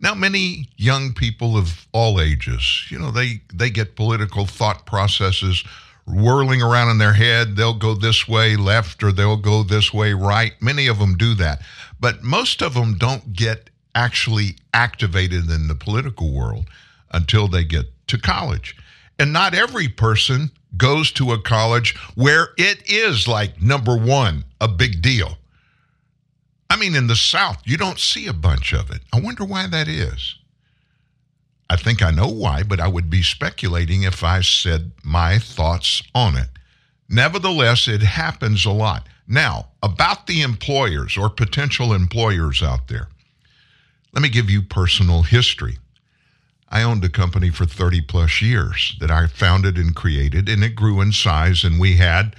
Now, 0.00 0.14
many 0.14 0.68
young 0.76 1.12
people 1.12 1.56
of 1.56 1.86
all 1.92 2.20
ages, 2.20 2.86
you 2.90 2.98
know, 2.98 3.10
they, 3.10 3.42
they 3.52 3.68
get 3.68 3.96
political 3.96 4.46
thought 4.46 4.86
processes 4.86 5.62
whirling 6.06 6.62
around 6.62 6.90
in 6.90 6.98
their 6.98 7.12
head. 7.12 7.56
They'll 7.56 7.74
go 7.74 7.94
this 7.94 8.26
way 8.26 8.56
left 8.56 9.02
or 9.02 9.12
they'll 9.12 9.36
go 9.36 9.62
this 9.62 9.92
way 9.92 10.14
right. 10.14 10.52
Many 10.60 10.86
of 10.86 10.98
them 10.98 11.16
do 11.16 11.34
that. 11.34 11.60
But 12.00 12.22
most 12.22 12.62
of 12.62 12.74
them 12.74 12.96
don't 12.96 13.34
get 13.34 13.70
actually 13.94 14.56
activated 14.72 15.50
in 15.50 15.68
the 15.68 15.74
political 15.74 16.32
world 16.32 16.66
until 17.12 17.48
they 17.48 17.64
get 17.64 17.86
to 18.08 18.18
college. 18.18 18.76
And 19.18 19.32
not 19.32 19.54
every 19.54 19.88
person 19.88 20.50
goes 20.76 21.12
to 21.12 21.32
a 21.32 21.42
college 21.42 21.96
where 22.14 22.48
it 22.56 22.90
is 22.90 23.28
like 23.28 23.60
number 23.60 23.96
one, 23.96 24.44
a 24.60 24.68
big 24.68 25.02
deal. 25.02 25.36
I 26.70 26.76
mean, 26.76 26.94
in 26.94 27.08
the 27.08 27.16
South, 27.16 27.60
you 27.64 27.76
don't 27.76 27.98
see 27.98 28.28
a 28.28 28.32
bunch 28.32 28.72
of 28.72 28.90
it. 28.92 29.00
I 29.12 29.18
wonder 29.20 29.44
why 29.44 29.66
that 29.66 29.88
is. 29.88 30.36
I 31.68 31.76
think 31.76 32.00
I 32.00 32.12
know 32.12 32.28
why, 32.28 32.62
but 32.62 32.78
I 32.78 32.86
would 32.86 33.10
be 33.10 33.22
speculating 33.22 34.04
if 34.04 34.22
I 34.22 34.40
said 34.40 34.92
my 35.02 35.40
thoughts 35.40 36.02
on 36.14 36.36
it. 36.36 36.48
Nevertheless, 37.08 37.88
it 37.88 38.02
happens 38.02 38.64
a 38.64 38.70
lot. 38.70 39.08
Now, 39.26 39.68
about 39.82 40.28
the 40.28 40.42
employers 40.42 41.16
or 41.16 41.28
potential 41.28 41.92
employers 41.92 42.62
out 42.62 42.86
there, 42.86 43.08
let 44.12 44.22
me 44.22 44.28
give 44.28 44.48
you 44.48 44.62
personal 44.62 45.22
history. 45.22 45.78
I 46.68 46.82
owned 46.82 47.04
a 47.04 47.08
company 47.08 47.50
for 47.50 47.66
30 47.66 48.02
plus 48.02 48.40
years 48.40 48.96
that 49.00 49.10
I 49.10 49.26
founded 49.26 49.76
and 49.76 49.94
created, 49.94 50.48
and 50.48 50.62
it 50.62 50.76
grew 50.76 51.00
in 51.00 51.10
size, 51.10 51.64
and 51.64 51.80
we 51.80 51.96
had 51.96 52.36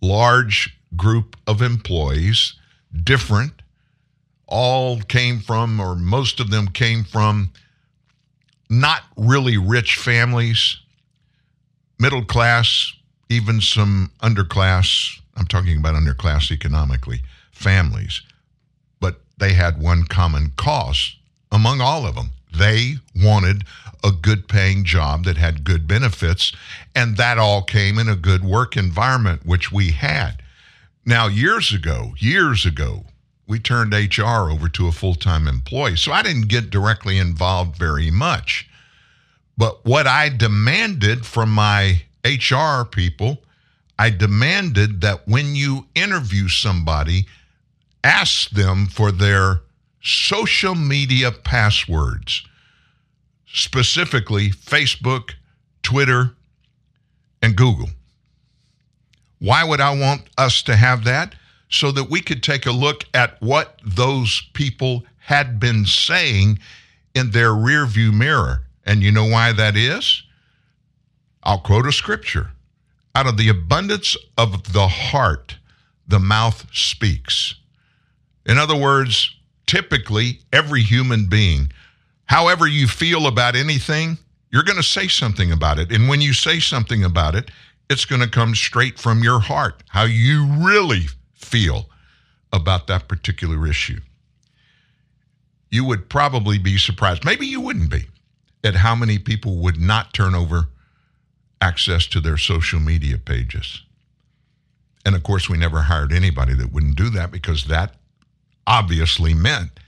large 0.00 0.76
group 0.96 1.36
of 1.46 1.60
employees, 1.60 2.54
different, 3.02 3.62
all 4.54 5.00
came 5.00 5.40
from, 5.40 5.80
or 5.80 5.96
most 5.96 6.38
of 6.38 6.48
them 6.48 6.68
came 6.68 7.02
from 7.02 7.50
not 8.70 9.02
really 9.16 9.58
rich 9.58 9.96
families, 9.96 10.78
middle 11.98 12.24
class, 12.24 12.92
even 13.28 13.60
some 13.60 14.12
underclass, 14.22 15.18
I'm 15.36 15.46
talking 15.46 15.76
about 15.76 15.96
underclass 15.96 16.52
economically, 16.52 17.22
families. 17.50 18.22
But 19.00 19.20
they 19.38 19.54
had 19.54 19.82
one 19.82 20.04
common 20.04 20.52
cause 20.56 21.16
among 21.50 21.80
all 21.80 22.06
of 22.06 22.14
them. 22.14 22.30
They 22.56 22.94
wanted 23.16 23.64
a 24.04 24.12
good 24.12 24.46
paying 24.46 24.84
job 24.84 25.24
that 25.24 25.36
had 25.36 25.64
good 25.64 25.88
benefits, 25.88 26.52
and 26.94 27.16
that 27.16 27.38
all 27.38 27.62
came 27.62 27.98
in 27.98 28.08
a 28.08 28.14
good 28.14 28.44
work 28.44 28.76
environment, 28.76 29.44
which 29.44 29.72
we 29.72 29.90
had. 29.90 30.40
Now, 31.04 31.26
years 31.26 31.72
ago, 31.72 32.14
years 32.18 32.64
ago, 32.64 33.06
we 33.46 33.58
turned 33.58 33.92
HR 33.92 34.50
over 34.50 34.68
to 34.70 34.88
a 34.88 34.92
full 34.92 35.14
time 35.14 35.46
employee. 35.46 35.96
So 35.96 36.12
I 36.12 36.22
didn't 36.22 36.48
get 36.48 36.70
directly 36.70 37.18
involved 37.18 37.76
very 37.76 38.10
much. 38.10 38.68
But 39.56 39.84
what 39.84 40.06
I 40.06 40.30
demanded 40.30 41.24
from 41.26 41.50
my 41.50 42.02
HR 42.24 42.84
people, 42.84 43.38
I 43.98 44.10
demanded 44.10 45.00
that 45.02 45.28
when 45.28 45.54
you 45.54 45.86
interview 45.94 46.48
somebody, 46.48 47.26
ask 48.02 48.50
them 48.50 48.86
for 48.86 49.12
their 49.12 49.60
social 50.02 50.74
media 50.74 51.30
passwords, 51.30 52.44
specifically 53.46 54.50
Facebook, 54.50 55.34
Twitter, 55.82 56.34
and 57.42 57.56
Google. 57.56 57.90
Why 59.38 59.62
would 59.62 59.80
I 59.80 59.96
want 59.96 60.22
us 60.36 60.62
to 60.62 60.76
have 60.76 61.04
that? 61.04 61.34
So 61.74 61.90
that 61.90 62.08
we 62.08 62.20
could 62.20 62.42
take 62.44 62.66
a 62.66 62.72
look 62.72 63.04
at 63.14 63.42
what 63.42 63.80
those 63.84 64.48
people 64.52 65.04
had 65.18 65.58
been 65.58 65.84
saying 65.84 66.60
in 67.16 67.32
their 67.32 67.50
rearview 67.50 68.14
mirror. 68.14 68.62
And 68.86 69.02
you 69.02 69.10
know 69.10 69.26
why 69.26 69.50
that 69.52 69.76
is? 69.76 70.22
I'll 71.42 71.58
quote 71.58 71.86
a 71.86 71.92
scripture. 71.92 72.52
Out 73.16 73.26
of 73.26 73.36
the 73.36 73.48
abundance 73.48 74.16
of 74.38 74.72
the 74.72 74.86
heart, 74.86 75.56
the 76.06 76.20
mouth 76.20 76.64
speaks. 76.72 77.56
In 78.46 78.56
other 78.56 78.76
words, 78.76 79.34
typically, 79.66 80.38
every 80.52 80.82
human 80.82 81.26
being, 81.26 81.72
however 82.26 82.68
you 82.68 82.86
feel 82.86 83.26
about 83.26 83.56
anything, 83.56 84.16
you're 84.52 84.62
going 84.62 84.76
to 84.76 84.82
say 84.84 85.08
something 85.08 85.50
about 85.50 85.80
it. 85.80 85.90
And 85.90 86.08
when 86.08 86.20
you 86.20 86.34
say 86.34 86.60
something 86.60 87.02
about 87.02 87.34
it, 87.34 87.50
it's 87.90 88.04
going 88.04 88.22
to 88.22 88.28
come 88.28 88.54
straight 88.54 88.96
from 88.96 89.24
your 89.24 89.40
heart, 89.40 89.82
how 89.88 90.04
you 90.04 90.46
really 90.46 91.06
feel 91.54 91.86
about 92.52 92.88
that 92.88 93.06
particular 93.06 93.64
issue. 93.64 94.00
You 95.70 95.84
would 95.84 96.08
probably 96.08 96.58
be 96.58 96.78
surprised, 96.78 97.24
maybe 97.24 97.46
you 97.46 97.60
wouldn't 97.60 97.90
be, 97.90 98.06
at 98.64 98.74
how 98.74 98.96
many 98.96 99.20
people 99.20 99.58
would 99.58 99.78
not 99.80 100.12
turn 100.12 100.34
over 100.34 100.66
access 101.60 102.06
to 102.08 102.20
their 102.20 102.36
social 102.36 102.80
media 102.80 103.18
pages. 103.18 103.82
And 105.06 105.14
of 105.14 105.22
course, 105.22 105.48
we 105.48 105.56
never 105.56 105.82
hired 105.82 106.12
anybody 106.12 106.54
that 106.54 106.72
wouldn't 106.72 106.96
do 106.96 107.08
that 107.10 107.30
because 107.30 107.66
that 107.66 107.94
obviously 108.66 109.32
meant 109.32 109.78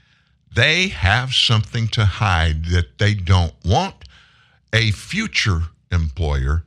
they 0.55 0.87
have 0.87 1.33
something 1.33 1.89
to 1.89 2.05
hide 2.05 2.65
that 2.67 2.97
they 2.97 3.13
don't 3.13 3.53
want 3.65 4.05
a 4.71 4.91
future 4.91 5.63
employer 5.91 6.63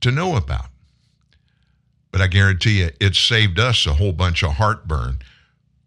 to 0.00 0.10
know 0.10 0.34
about. 0.34 0.69
But 2.12 2.20
I 2.20 2.26
guarantee 2.26 2.80
you, 2.80 2.90
it 3.00 3.14
saved 3.14 3.58
us 3.58 3.86
a 3.86 3.94
whole 3.94 4.12
bunch 4.12 4.42
of 4.42 4.52
heartburn. 4.52 5.20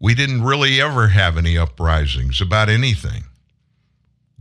We 0.00 0.14
didn't 0.14 0.42
really 0.42 0.80
ever 0.80 1.08
have 1.08 1.36
any 1.36 1.56
uprisings 1.58 2.40
about 2.40 2.68
anything. 2.68 3.24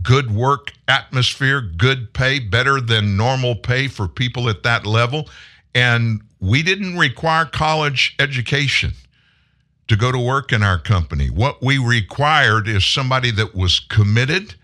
Good 0.01 0.31
work 0.31 0.73
atmosphere, 0.87 1.61
good 1.61 2.13
pay, 2.13 2.39
better 2.39 2.81
than 2.81 3.17
normal 3.17 3.55
pay 3.55 3.87
for 3.87 4.07
people 4.07 4.49
at 4.49 4.63
that 4.63 4.85
level. 4.85 5.29
And 5.75 6.21
we 6.39 6.61
didn't 6.63 6.97
require 6.97 7.45
college 7.45 8.15
education 8.19 8.93
to 9.87 9.95
go 9.95 10.11
to 10.11 10.19
work 10.19 10.51
in 10.51 10.63
our 10.63 10.79
company. 10.79 11.29
What 11.29 11.61
we 11.61 11.77
required 11.77 12.67
is 12.67 12.85
somebody 12.85 13.31
that 13.31 13.55
was 13.55 13.79
committed, 13.79 14.55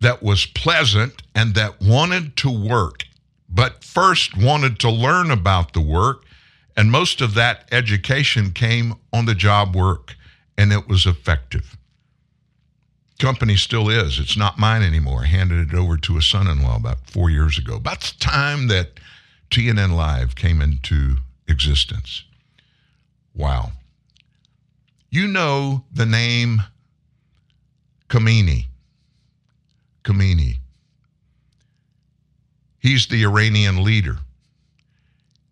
that 0.00 0.22
was 0.22 0.46
pleasant, 0.46 1.22
and 1.34 1.54
that 1.54 1.80
wanted 1.80 2.36
to 2.38 2.50
work, 2.50 3.04
but 3.48 3.84
first 3.84 4.36
wanted 4.36 4.78
to 4.80 4.90
learn 4.90 5.30
about 5.30 5.72
the 5.72 5.80
work. 5.80 6.24
And 6.76 6.90
most 6.90 7.20
of 7.20 7.34
that 7.34 7.68
education 7.70 8.52
came 8.52 8.94
on 9.12 9.26
the 9.26 9.34
job 9.34 9.76
work, 9.76 10.16
and 10.56 10.72
it 10.72 10.88
was 10.88 11.06
effective. 11.06 11.76
Company 13.18 13.56
still 13.56 13.88
is. 13.88 14.18
It's 14.18 14.36
not 14.36 14.58
mine 14.58 14.82
anymore. 14.82 15.22
I 15.22 15.26
handed 15.26 15.72
it 15.72 15.76
over 15.76 15.96
to 15.98 16.16
a 16.16 16.22
son 16.22 16.48
in 16.48 16.62
law 16.62 16.76
about 16.76 17.08
four 17.10 17.30
years 17.30 17.58
ago. 17.58 17.76
About 17.76 18.00
the 18.00 18.14
time 18.18 18.68
that 18.68 18.98
TNN 19.50 19.94
Live 19.94 20.34
came 20.34 20.60
into 20.60 21.16
existence. 21.46 22.24
Wow. 23.34 23.72
You 25.10 25.28
know 25.28 25.84
the 25.92 26.06
name 26.06 26.62
Khamenei. 28.08 28.66
Khamenei. 30.04 30.56
He's 32.78 33.06
the 33.06 33.22
Iranian 33.22 33.84
leader. 33.84 34.16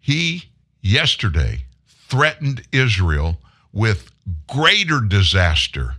He 0.00 0.49
yesterday 0.80 1.64
threatened 2.08 2.62
Israel 2.72 3.38
with 3.72 4.10
greater 4.46 5.00
disaster 5.00 5.96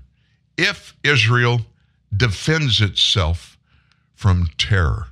if 0.57 0.95
Israel 1.03 1.61
defends 2.15 2.81
itself 2.81 3.57
from 4.13 4.47
terror. 4.57 5.07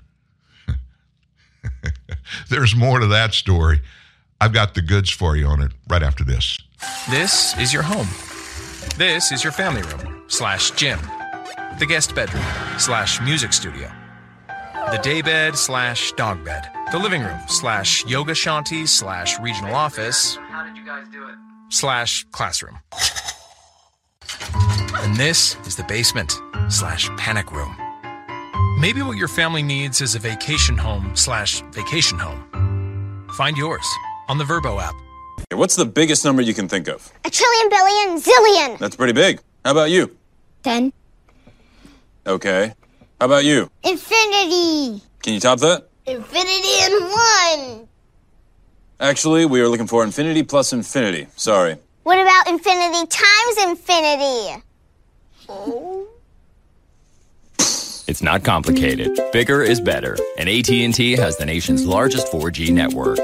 There's 2.49 2.75
more 2.75 2.99
to 2.99 3.07
that 3.07 3.33
story. 3.33 3.81
I've 4.41 4.53
got 4.53 4.75
the 4.75 4.81
goods 4.81 5.09
for 5.09 5.35
you 5.35 5.47
on 5.47 5.61
it 5.61 5.71
right 5.89 6.03
after 6.03 6.23
this. 6.23 6.59
This 7.09 7.57
is 7.57 7.73
your 7.73 7.83
home. 7.83 8.07
This 8.97 9.31
is 9.31 9.43
your 9.43 9.51
family 9.51 9.81
room 9.81 10.23
slash 10.27 10.71
gym, 10.71 10.99
the 11.79 11.85
guest 11.85 12.15
bedroom 12.15 12.43
slash 12.77 13.21
music 13.21 13.53
studio, 13.53 13.91
the 14.91 14.97
daybed 14.97 15.55
slash 15.55 16.11
dog 16.13 16.43
bed, 16.43 16.67
the 16.91 16.97
living 16.97 17.21
room 17.21 17.39
slash 17.47 18.03
yoga 18.05 18.33
shanty 18.33 18.87
slash 18.87 19.39
regional 19.39 19.75
office. 19.75 20.35
How 20.49 20.63
did 20.63 20.75
you 20.75 20.83
guys 20.83 21.05
do 21.11 21.27
it? 21.27 21.35
Slash 21.69 22.25
classroom. 22.31 22.79
And 24.95 25.15
this 25.15 25.55
is 25.67 25.75
the 25.75 25.83
basement 25.83 26.33
slash 26.69 27.07
panic 27.17 27.51
room. 27.51 27.75
Maybe 28.79 29.03
what 29.03 29.17
your 29.17 29.27
family 29.27 29.61
needs 29.61 30.01
is 30.01 30.15
a 30.15 30.19
vacation 30.19 30.75
home 30.75 31.15
slash 31.15 31.61
vacation 31.71 32.17
home. 32.17 33.27
Find 33.35 33.57
yours 33.57 33.87
on 34.27 34.39
the 34.39 34.43
Vrbo 34.43 34.81
app. 34.81 34.95
What's 35.53 35.75
the 35.75 35.85
biggest 35.85 36.25
number 36.25 36.41
you 36.41 36.55
can 36.55 36.67
think 36.67 36.87
of? 36.87 37.11
A 37.25 37.29
trillion, 37.29 37.69
billion, 37.69 38.19
zillion. 38.19 38.79
That's 38.79 38.95
pretty 38.95 39.13
big. 39.13 39.39
How 39.63 39.71
about 39.71 39.91
you? 39.91 40.17
Ten. 40.63 40.93
Okay. 42.25 42.73
How 43.19 43.25
about 43.25 43.43
you? 43.43 43.69
Infinity. 43.83 45.03
Can 45.23 45.33
you 45.33 45.39
top 45.41 45.59
that? 45.59 45.89
Infinity 46.05 46.79
in 46.85 47.03
one. 47.03 47.87
Actually, 49.01 49.45
we 49.45 49.59
are 49.59 49.67
looking 49.67 49.87
for 49.87 50.03
infinity 50.05 50.43
plus 50.43 50.71
infinity. 50.71 51.27
Sorry. 51.35 51.75
What 52.03 52.17
about 52.17 52.47
infinity 52.47 53.05
times 53.07 53.57
infinity? 53.61 54.63
Oh. 55.49 56.07
It's 58.07 58.21
not 58.23 58.43
complicated. 58.45 59.19
Bigger 59.33 59.61
is 59.63 59.81
better, 59.81 60.17
and 60.37 60.47
AT&T 60.47 61.11
has 61.17 61.35
the 61.37 61.45
nation's 61.45 61.85
largest 61.85 62.27
4G 62.31 62.71
network. 62.71 63.19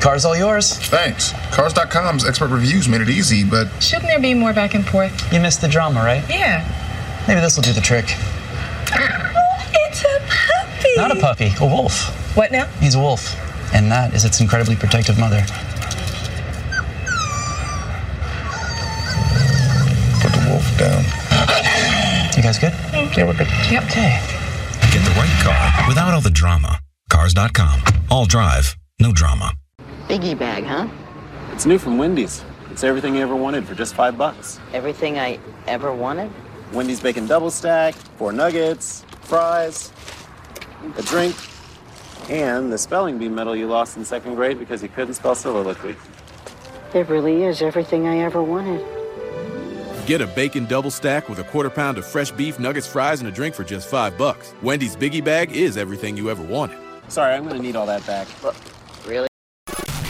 Car's 0.00 0.24
all 0.24 0.36
yours. 0.36 0.72
Thanks. 0.88 1.32
Cars.com's 1.52 2.26
expert 2.26 2.48
reviews 2.48 2.88
made 2.88 3.02
it 3.02 3.10
easy, 3.10 3.44
but 3.44 3.68
Shouldn't 3.82 4.06
there 4.08 4.20
be 4.20 4.32
more 4.34 4.52
back 4.54 4.74
and 4.74 4.86
forth? 4.86 5.32
You 5.32 5.40
missed 5.40 5.60
the 5.60 5.68
drama, 5.68 6.00
right? 6.00 6.24
Yeah. 6.30 6.64
Maybe 7.28 7.40
this 7.40 7.56
will 7.56 7.62
do 7.62 7.72
the 7.72 7.80
trick. 7.80 8.04
It's 9.74 10.04
a 10.04 10.20
puppy. 10.20 10.96
Not 10.96 11.10
a 11.10 11.20
puppy, 11.20 11.52
a 11.60 11.66
wolf. 11.66 12.36
What 12.36 12.52
now? 12.52 12.66
He's 12.80 12.94
a 12.94 13.00
wolf, 13.00 13.34
and 13.74 13.90
that 13.90 14.14
is 14.14 14.24
its 14.24 14.40
incredibly 14.40 14.76
protective 14.76 15.18
mother. 15.18 15.44
put 20.20 20.32
the 20.32 20.48
wolf 20.50 20.78
down. 20.78 21.04
You 22.36 22.42
guys 22.42 22.58
good? 22.58 22.72
Yeah, 23.16 23.26
we're 23.26 23.36
good. 23.36 23.48
Yep. 23.70 23.84
Okay. 23.84 24.20
Get 24.92 25.04
the 25.04 25.14
right 25.16 25.42
car 25.42 25.88
without 25.88 26.12
all 26.12 26.20
the 26.20 26.30
drama. 26.30 26.80
Cars.com. 27.10 27.82
All 28.10 28.26
drive, 28.26 28.76
no 29.00 29.12
drama. 29.12 29.52
Biggie 30.08 30.38
bag, 30.38 30.64
huh? 30.64 30.88
It's 31.52 31.66
new 31.66 31.78
from 31.78 31.98
Wendy's. 31.98 32.44
It's 32.70 32.84
everything 32.84 33.14
you 33.14 33.22
ever 33.22 33.36
wanted 33.36 33.66
for 33.66 33.74
just 33.74 33.94
five 33.94 34.18
bucks. 34.18 34.60
Everything 34.72 35.18
I 35.18 35.38
ever 35.66 35.92
wanted? 35.94 36.30
Wendy's 36.72 37.00
bacon 37.00 37.26
double 37.26 37.50
stack, 37.50 37.94
four 37.94 38.32
nuggets, 38.32 39.04
fries, 39.22 39.92
a 40.96 41.02
drink, 41.02 41.36
and 42.28 42.72
the 42.72 42.78
spelling 42.78 43.18
bee 43.18 43.28
medal 43.28 43.54
you 43.54 43.66
lost 43.66 43.96
in 43.96 44.04
second 44.04 44.34
grade 44.34 44.58
because 44.58 44.82
you 44.82 44.88
couldn't 44.88 45.14
spell 45.14 45.34
soliloquy. 45.34 45.96
It 46.94 47.08
really 47.08 47.44
is 47.44 47.62
everything 47.62 48.06
I 48.06 48.18
ever 48.18 48.42
wanted. 48.42 48.84
Get 50.06 50.20
a 50.20 50.26
bacon 50.26 50.66
double 50.66 50.90
stack 50.90 51.28
with 51.28 51.40
a 51.40 51.44
quarter 51.44 51.70
pound 51.70 51.98
of 51.98 52.06
fresh 52.06 52.30
beef, 52.30 52.58
nuggets, 52.58 52.86
fries, 52.86 53.20
and 53.20 53.28
a 53.28 53.32
drink 53.32 53.54
for 53.54 53.64
just 53.64 53.88
five 53.88 54.16
bucks. 54.16 54.54
Wendy's 54.62 54.96
Biggie 54.96 55.24
Bag 55.24 55.52
is 55.52 55.76
everything 55.76 56.16
you 56.16 56.30
ever 56.30 56.42
wanted. 56.42 56.78
Sorry, 57.08 57.34
I'm 57.34 57.46
gonna 57.46 57.60
need 57.60 57.76
all 57.76 57.86
that 57.86 58.06
back. 58.06 58.28
Really? 59.06 59.28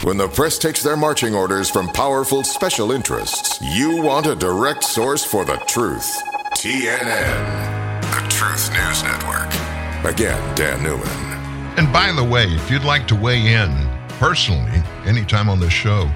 When 0.03 0.17
the 0.17 0.27
press 0.27 0.57
takes 0.57 0.83
their 0.83 0.95
marching 0.95 1.35
orders 1.35 1.69
from 1.69 1.87
powerful 1.89 2.43
special 2.43 2.91
interests, 2.91 3.59
you 3.61 4.01
want 4.01 4.27
a 4.27 4.35
direct 4.35 4.83
source 4.83 5.25
for 5.25 5.43
the 5.43 5.57
truth. 5.67 6.15
TNN, 6.57 8.01
the 8.01 8.29
Truth 8.29 8.73
News 8.73 9.03
Network. 9.03 9.45
Again, 10.11 10.55
Dan 10.55 10.81
Newman. 10.81 11.07
And 11.77 11.93
by 11.93 12.11
the 12.11 12.23
way, 12.23 12.45
if 12.45 12.71
you'd 12.71 12.83
like 12.83 13.07
to 13.09 13.15
weigh 13.15 13.53
in 13.53 13.69
personally 14.17 14.81
anytime 15.05 15.49
on 15.49 15.59
this 15.59 15.71
show, 15.71 16.09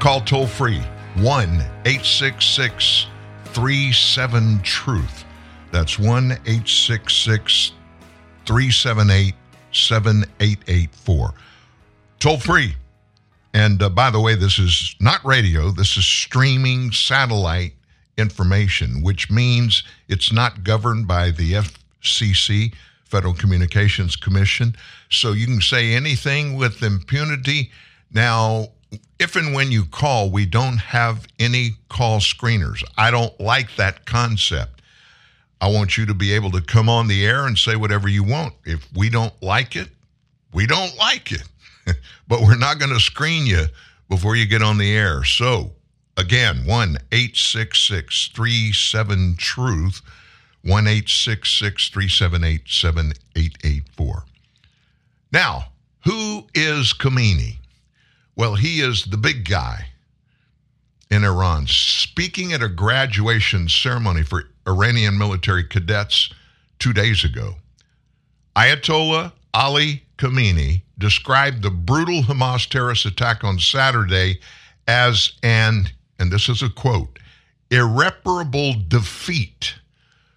call 0.00 0.22
toll 0.22 0.48
free 0.48 0.80
1 1.14 1.48
866 1.84 3.06
37 3.44 4.60
Truth. 4.64 5.24
That's 5.70 6.00
1 6.00 6.32
866 6.32 7.70
378 8.44 9.34
7884. 9.70 11.34
Toll 12.18 12.38
free. 12.38 12.74
And 13.54 13.80
uh, 13.80 13.90
by 13.90 14.10
the 14.10 14.20
way, 14.20 14.34
this 14.34 14.58
is 14.58 14.96
not 14.98 15.24
radio, 15.24 15.70
this 15.70 15.96
is 15.96 16.04
streaming 16.04 16.90
satellite 16.90 17.75
information, 18.16 19.02
which 19.02 19.30
means 19.30 19.82
it's 20.08 20.32
not 20.32 20.64
governed 20.64 21.06
by 21.06 21.30
the 21.30 21.52
FCC, 21.52 22.74
Federal 23.04 23.34
Communications 23.34 24.16
Commission. 24.16 24.74
So 25.10 25.32
you 25.32 25.46
can 25.46 25.60
say 25.60 25.94
anything 25.94 26.56
with 26.56 26.82
impunity. 26.82 27.70
Now, 28.12 28.68
if 29.18 29.36
and 29.36 29.54
when 29.54 29.70
you 29.70 29.84
call, 29.84 30.30
we 30.30 30.46
don't 30.46 30.78
have 30.78 31.26
any 31.38 31.72
call 31.88 32.18
screeners. 32.18 32.82
I 32.96 33.10
don't 33.10 33.38
like 33.40 33.74
that 33.76 34.06
concept. 34.06 34.82
I 35.60 35.68
want 35.68 35.96
you 35.96 36.04
to 36.06 36.14
be 36.14 36.34
able 36.34 36.50
to 36.52 36.60
come 36.60 36.88
on 36.88 37.08
the 37.08 37.24
air 37.24 37.46
and 37.46 37.56
say 37.56 37.76
whatever 37.76 38.08
you 38.08 38.22
want. 38.22 38.54
If 38.64 38.86
we 38.94 39.08
don't 39.08 39.32
like 39.42 39.74
it, 39.74 39.88
we 40.52 40.66
don't 40.66 40.96
like 40.98 41.32
it. 41.32 41.44
but 42.28 42.40
we're 42.42 42.58
not 42.58 42.78
going 42.78 42.92
to 42.92 43.00
screen 43.00 43.46
you 43.46 43.66
before 44.08 44.36
you 44.36 44.46
get 44.46 44.62
on 44.62 44.78
the 44.78 44.94
air. 44.94 45.24
So, 45.24 45.72
again, 46.16 46.64
1 46.66 46.96
866 47.12 48.30
37 48.34 49.36
Truth, 49.38 50.02
1 50.62 50.86
866 50.86 51.88
378 51.88 52.62
7884. 52.68 54.24
Now, 55.32 55.66
who 56.04 56.46
is 56.54 56.92
Khomeini? 56.92 57.56
Well, 58.36 58.54
he 58.54 58.80
is 58.80 59.04
the 59.04 59.16
big 59.16 59.48
guy 59.48 59.86
in 61.10 61.24
Iran, 61.24 61.66
speaking 61.66 62.52
at 62.52 62.62
a 62.62 62.68
graduation 62.68 63.68
ceremony 63.68 64.22
for 64.22 64.50
Iranian 64.66 65.16
military 65.16 65.64
cadets 65.64 66.30
two 66.78 66.92
days 66.92 67.24
ago. 67.24 67.56
Ayatollah 68.56 69.32
Ali 69.54 70.04
Khamenei 70.18 70.82
described 70.98 71.62
the 71.62 71.70
brutal 71.70 72.22
Hamas 72.22 72.68
terrorist 72.68 73.06
attack 73.06 73.44
on 73.44 73.58
Saturday 73.58 74.40
as 74.88 75.32
an, 75.42 75.88
and 76.18 76.30
this 76.30 76.48
is 76.48 76.62
a 76.62 76.70
quote, 76.70 77.18
irreparable 77.70 78.74
defeat 78.88 79.74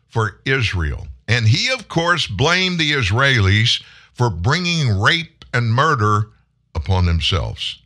for 0.07 0.39
Israel. 0.45 1.07
And 1.27 1.47
he, 1.47 1.71
of 1.71 1.87
course, 1.87 2.27
blamed 2.27 2.79
the 2.79 2.91
Israelis 2.91 3.83
for 4.13 4.29
bringing 4.29 4.99
rape 4.99 5.45
and 5.53 5.73
murder 5.73 6.29
upon 6.75 7.05
themselves. 7.05 7.81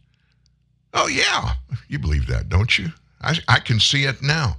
Oh, 0.94 1.08
yeah, 1.08 1.54
you 1.88 2.00
believe 2.00 2.28
that, 2.28 2.50
don't 2.50 2.78
you? 2.78 2.90
I, 3.22 3.38
I 3.48 3.60
can 3.60 3.80
see 3.80 4.04
it 4.06 4.22
now. 4.22 4.58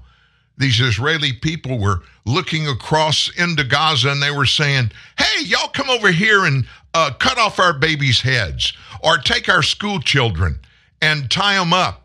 These 0.56 0.80
Israeli 0.80 1.32
people 1.32 1.78
were 1.78 2.02
looking 2.24 2.68
across 2.68 3.30
into 3.36 3.64
Gaza 3.64 4.10
and 4.10 4.22
they 4.22 4.30
were 4.30 4.46
saying, 4.46 4.92
hey, 5.18 5.44
y'all 5.44 5.68
come 5.68 5.90
over 5.90 6.12
here 6.12 6.44
and 6.44 6.66
uh, 6.94 7.12
cut 7.18 7.38
off 7.38 7.58
our 7.58 7.72
babies' 7.72 8.20
heads 8.20 8.72
or 9.02 9.18
take 9.18 9.48
our 9.48 9.62
school 9.62 10.00
children 10.00 10.60
and 11.02 11.30
tie 11.30 11.56
them 11.56 11.72
up, 11.72 12.03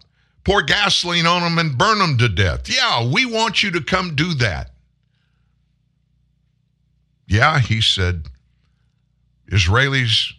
pour 0.49 0.63
gasoline 0.63 1.27
on 1.27 1.43
them 1.43 1.59
and 1.59 1.77
burn 1.77 1.99
them 1.99 2.17
to 2.17 2.27
death. 2.27 2.67
Yeah, 2.67 3.07
we 3.07 3.23
want 3.23 3.61
you 3.61 3.69
to 3.69 3.81
come 3.81 4.15
do 4.15 4.33
that. 4.33 4.71
Yeah, 7.27 7.59
he 7.59 7.81
said, 7.81 8.25
Israelis 9.51 10.33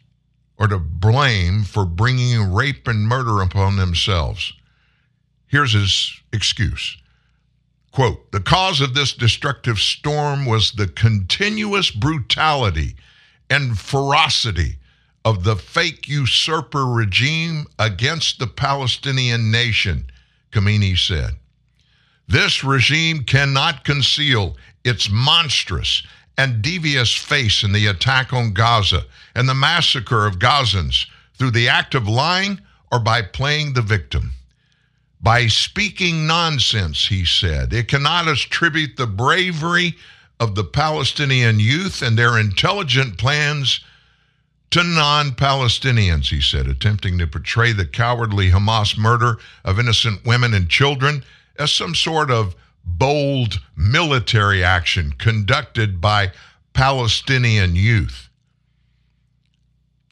are 0.59 0.67
to 0.67 0.81
blame 0.81 1.63
for 1.63 1.85
bringing 1.85 2.53
rape 2.53 2.89
and 2.89 3.07
murder 3.07 3.41
upon 3.41 3.77
themselves. 3.77 4.53
Here's 5.47 5.75
his 5.75 6.21
excuse. 6.33 6.97
Quote, 7.93 8.33
the 8.33 8.41
cause 8.41 8.81
of 8.81 8.95
this 8.95 9.13
destructive 9.13 9.79
storm 9.79 10.45
was 10.45 10.73
the 10.73 10.89
continuous 10.89 11.93
brutality 11.93 12.97
and 13.49 13.79
ferocity 13.79 14.79
of 15.25 15.45
the 15.45 15.57
fake 15.57 16.09
usurper 16.09 16.87
regime 16.87 17.67
against 17.79 18.39
the 18.39 18.47
Palestinian 18.47 19.51
nation, 19.51 20.11
Khomeini 20.53 20.97
said. 20.97 21.37
This 22.27 22.65
regime 22.65 23.25
cannot 23.25 23.85
conceal 23.85 24.57
its 24.85 25.11
monstrous 25.11 26.03
and 26.39 26.63
devious 26.63 27.15
face 27.15 27.63
in 27.63 27.73
the 27.73 27.87
attack 27.87 28.33
on 28.33 28.55
Gaza 28.55 29.05
and 29.35 29.49
the 29.49 29.55
massacre 29.55 30.27
of 30.27 30.39
Gazans 30.39 31.07
through 31.37 31.51
the 31.51 31.69
act 31.69 31.95
of 31.95 32.09
lying 32.09 32.61
or 32.91 32.99
by 32.99 33.21
playing 33.23 33.75
the 33.75 33.83
victim. 33.83 34.33
By 35.21 35.49
speaking 35.49 36.27
nonsense, 36.27 37.09
he 37.09 37.27
said, 37.27 37.75
it 37.75 37.89
cannot 37.89 38.27
attribute 38.27 38.97
the 38.97 39.07
bravery 39.07 39.97
of 40.39 40.55
the 40.55 40.65
Palestinian 40.65 41.61
youth 41.61 42.01
and 42.01 42.17
their 42.17 42.39
intelligent 42.39 43.19
plans 43.19 43.81
to 44.71 44.85
non 44.85 45.33
Palestinians, 45.33 46.29
he 46.31 46.41
said, 46.41 46.67
attempting 46.67 47.19
to 47.19 47.27
portray 47.27 47.73
the 47.73 47.87
cowardly 47.87 48.51
Hamas 48.51 48.97
murder 48.97 49.39
of 49.65 49.79
innocent 49.79 50.25
women 50.25 50.55
and 50.55 50.69
children 50.69 51.25
as 51.59 51.73
some 51.73 51.95
sort 51.95 52.31
of 52.31 52.55
bold 52.85 53.61
military 53.77 54.63
action 54.63 55.13
conducted 55.19 56.01
by 56.01 56.33
Palestinian 56.73 57.75
youth. 57.77 58.29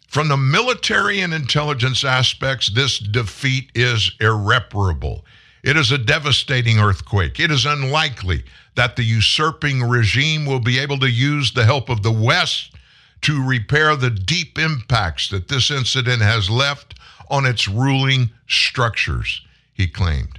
From 0.08 0.28
the 0.28 0.36
military 0.36 1.20
and 1.20 1.32
intelligence 1.32 2.02
aspects, 2.02 2.70
this 2.70 2.98
defeat 2.98 3.70
is 3.74 4.10
irreparable. 4.20 5.24
It 5.62 5.76
is 5.76 5.92
a 5.92 5.98
devastating 5.98 6.78
earthquake. 6.78 7.38
It 7.38 7.50
is 7.50 7.66
unlikely 7.66 8.44
that 8.74 8.96
the 8.96 9.04
usurping 9.04 9.82
regime 9.82 10.46
will 10.46 10.60
be 10.60 10.78
able 10.78 10.98
to 11.00 11.10
use 11.10 11.52
the 11.52 11.64
help 11.64 11.88
of 11.88 12.02
the 12.02 12.12
West 12.12 12.72
to 13.22 13.44
repair 13.44 13.96
the 13.96 14.10
deep 14.10 14.58
impacts 14.58 15.28
that 15.28 15.48
this 15.48 15.70
incident 15.70 16.22
has 16.22 16.50
left 16.50 16.94
on 17.30 17.44
its 17.44 17.68
ruling 17.68 18.30
structures, 18.46 19.42
he 19.74 19.86
claimed. 19.86 20.38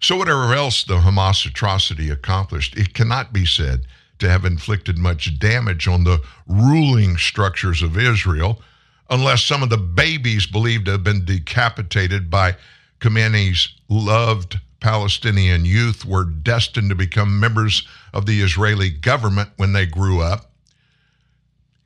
So, 0.00 0.16
whatever 0.16 0.54
else 0.54 0.84
the 0.84 0.98
Hamas 0.98 1.44
atrocity 1.44 2.08
accomplished, 2.10 2.76
it 2.76 2.94
cannot 2.94 3.32
be 3.32 3.44
said 3.44 3.86
to 4.20 4.28
have 4.28 4.44
inflicted 4.44 4.98
much 4.98 5.38
damage 5.38 5.88
on 5.88 6.04
the 6.04 6.22
ruling 6.46 7.16
structures 7.16 7.82
of 7.82 7.98
Israel, 7.98 8.62
unless 9.10 9.42
some 9.42 9.62
of 9.62 9.70
the 9.70 9.76
babies 9.76 10.46
believed 10.46 10.86
to 10.86 10.92
have 10.92 11.04
been 11.04 11.24
decapitated 11.24 12.30
by 12.30 12.56
Khamenei's 13.00 13.68
loved 13.88 14.60
Palestinian 14.80 15.64
youth 15.64 16.04
were 16.04 16.24
destined 16.24 16.90
to 16.90 16.94
become 16.94 17.40
members 17.40 17.86
of 18.12 18.26
the 18.26 18.40
Israeli 18.40 18.90
government 18.90 19.50
when 19.56 19.72
they 19.72 19.86
grew 19.86 20.20
up. 20.20 20.50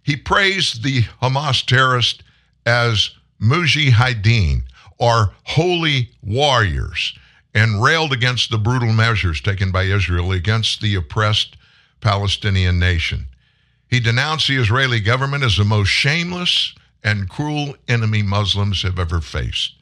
He 0.02 0.16
praised 0.16 0.82
the 0.82 1.02
Hamas 1.22 1.64
terrorists 1.64 2.22
as 2.66 3.10
mujahideen, 3.40 4.64
or 4.98 5.34
holy 5.44 6.10
warriors, 6.22 7.14
and 7.54 7.82
railed 7.82 8.12
against 8.12 8.50
the 8.50 8.58
brutal 8.58 8.92
measures 8.92 9.40
taken 9.40 9.70
by 9.70 9.84
Israel 9.84 10.32
against 10.32 10.80
the 10.80 10.94
oppressed 10.94 11.56
Palestinian 12.00 12.78
nation. 12.78 13.26
He 13.88 14.00
denounced 14.00 14.48
the 14.48 14.56
Israeli 14.56 15.00
government 15.00 15.44
as 15.44 15.56
the 15.56 15.64
most 15.64 15.88
shameless 15.88 16.74
and 17.04 17.28
cruel 17.28 17.74
enemy 17.88 18.22
Muslims 18.22 18.82
have 18.82 18.98
ever 18.98 19.20
faced. 19.20 19.74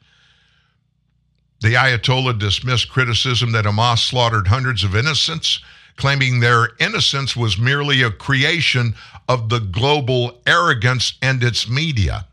The 1.61 1.75
Ayatollah 1.75 2.39
dismissed 2.39 2.89
criticism 2.89 3.51
that 3.51 3.65
Hamas 3.65 3.99
slaughtered 3.99 4.47
hundreds 4.47 4.83
of 4.83 4.95
innocents, 4.95 5.59
claiming 5.97 6.39
their 6.39 6.69
innocence 6.79 7.35
was 7.35 7.57
merely 7.57 8.01
a 8.01 8.11
creation 8.11 8.95
of 9.27 9.49
the 9.49 9.59
global 9.59 10.41
arrogance 10.45 11.17
and 11.21 11.43
its 11.43 11.69
media. 11.69 12.25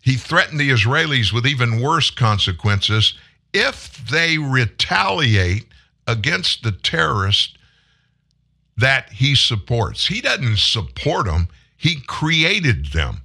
He 0.00 0.14
threatened 0.14 0.58
the 0.58 0.70
Israelis 0.70 1.32
with 1.32 1.46
even 1.46 1.80
worse 1.80 2.10
consequences 2.10 3.14
if 3.52 3.96
they 4.08 4.38
retaliate 4.38 5.66
against 6.06 6.62
the 6.62 6.72
terrorists 6.72 7.54
that 8.76 9.12
he 9.12 9.34
supports. 9.34 10.06
He 10.06 10.20
doesn't 10.20 10.58
support 10.58 11.26
them, 11.26 11.48
he 11.76 12.00
created 12.00 12.92
them. 12.92 13.22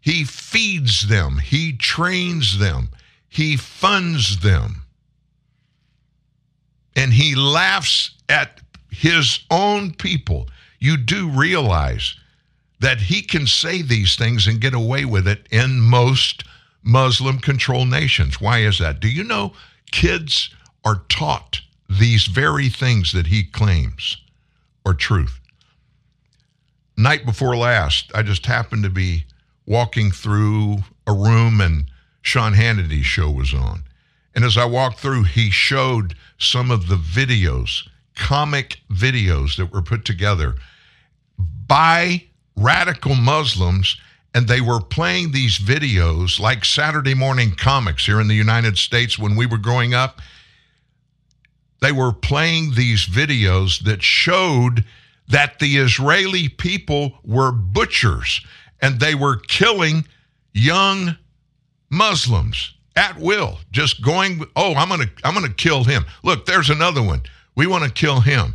He 0.00 0.24
feeds 0.24 1.08
them, 1.08 1.38
he 1.38 1.72
trains 1.72 2.58
them, 2.58 2.90
he 3.28 3.56
funds 3.56 4.40
them. 4.40 4.83
And 6.96 7.12
he 7.12 7.34
laughs 7.34 8.12
at 8.28 8.60
his 8.90 9.40
own 9.50 9.92
people. 9.92 10.48
You 10.78 10.96
do 10.96 11.28
realize 11.28 12.16
that 12.80 13.00
he 13.00 13.22
can 13.22 13.46
say 13.46 13.82
these 13.82 14.16
things 14.16 14.46
and 14.46 14.60
get 14.60 14.74
away 14.74 15.04
with 15.04 15.26
it 15.26 15.46
in 15.50 15.80
most 15.80 16.44
Muslim 16.82 17.38
controlled 17.38 17.88
nations. 17.88 18.40
Why 18.40 18.58
is 18.58 18.78
that? 18.78 19.00
Do 19.00 19.08
you 19.08 19.24
know 19.24 19.54
kids 19.90 20.50
are 20.84 21.02
taught 21.08 21.60
these 21.88 22.26
very 22.26 22.68
things 22.68 23.12
that 23.12 23.28
he 23.28 23.42
claims 23.42 24.18
are 24.84 24.94
truth? 24.94 25.40
Night 26.96 27.24
before 27.24 27.56
last, 27.56 28.12
I 28.14 28.22
just 28.22 28.46
happened 28.46 28.84
to 28.84 28.90
be 28.90 29.24
walking 29.66 30.10
through 30.10 30.78
a 31.06 31.12
room 31.12 31.60
and 31.60 31.86
Sean 32.22 32.52
Hannity's 32.52 33.06
show 33.06 33.30
was 33.30 33.52
on. 33.52 33.84
And 34.34 34.44
as 34.44 34.56
I 34.56 34.64
walked 34.64 34.98
through, 34.98 35.24
he 35.24 35.50
showed 35.50 36.14
some 36.38 36.70
of 36.70 36.88
the 36.88 36.96
videos, 36.96 37.88
comic 38.14 38.80
videos 38.90 39.56
that 39.56 39.72
were 39.72 39.82
put 39.82 40.04
together 40.04 40.56
by 41.66 42.24
radical 42.56 43.14
Muslims. 43.14 43.96
And 44.36 44.48
they 44.48 44.60
were 44.60 44.80
playing 44.80 45.30
these 45.30 45.58
videos 45.58 46.40
like 46.40 46.64
Saturday 46.64 47.14
morning 47.14 47.52
comics 47.52 48.04
here 48.04 48.20
in 48.20 48.26
the 48.26 48.34
United 48.34 48.76
States 48.76 49.16
when 49.16 49.36
we 49.36 49.46
were 49.46 49.58
growing 49.58 49.94
up. 49.94 50.20
They 51.80 51.92
were 51.92 52.12
playing 52.12 52.74
these 52.74 53.06
videos 53.06 53.84
that 53.84 54.02
showed 54.02 54.84
that 55.28 55.58
the 55.58 55.76
Israeli 55.76 56.48
people 56.48 57.18
were 57.24 57.52
butchers 57.52 58.44
and 58.80 58.98
they 58.98 59.14
were 59.14 59.36
killing 59.36 60.04
young 60.52 61.16
Muslims 61.90 62.73
at 62.96 63.18
will, 63.18 63.58
just 63.70 64.02
going, 64.02 64.44
"Oh, 64.56 64.74
I'm 64.74 64.88
going 64.88 65.02
to 65.02 65.10
I'm 65.24 65.34
going 65.34 65.46
to 65.46 65.54
kill 65.54 65.84
him." 65.84 66.04
Look, 66.22 66.46
there's 66.46 66.70
another 66.70 67.02
one. 67.02 67.22
We 67.54 67.66
want 67.66 67.84
to 67.84 67.90
kill 67.90 68.20
him. 68.20 68.54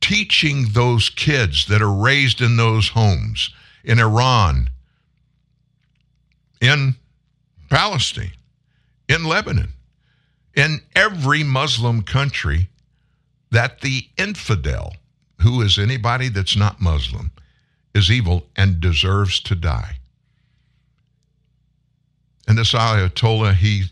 Teaching 0.00 0.66
those 0.72 1.08
kids 1.08 1.66
that 1.66 1.82
are 1.82 1.92
raised 1.92 2.40
in 2.40 2.56
those 2.56 2.88
homes 2.88 3.50
in 3.82 3.98
Iran, 3.98 4.70
in 6.60 6.96
Palestine, 7.70 8.32
in 9.08 9.24
Lebanon, 9.24 9.72
in 10.54 10.80
every 10.94 11.42
Muslim 11.42 12.02
country 12.02 12.68
that 13.50 13.80
the 13.80 14.08
infidel, 14.16 14.94
who 15.40 15.62
is 15.62 15.78
anybody 15.78 16.28
that's 16.28 16.56
not 16.56 16.80
Muslim, 16.80 17.30
is 17.94 18.10
evil 18.10 18.46
and 18.56 18.80
deserves 18.80 19.40
to 19.40 19.54
die. 19.54 19.98
And 22.46 22.56
this 22.56 22.72
Ayatollah, 22.72 23.54
he 23.54 23.84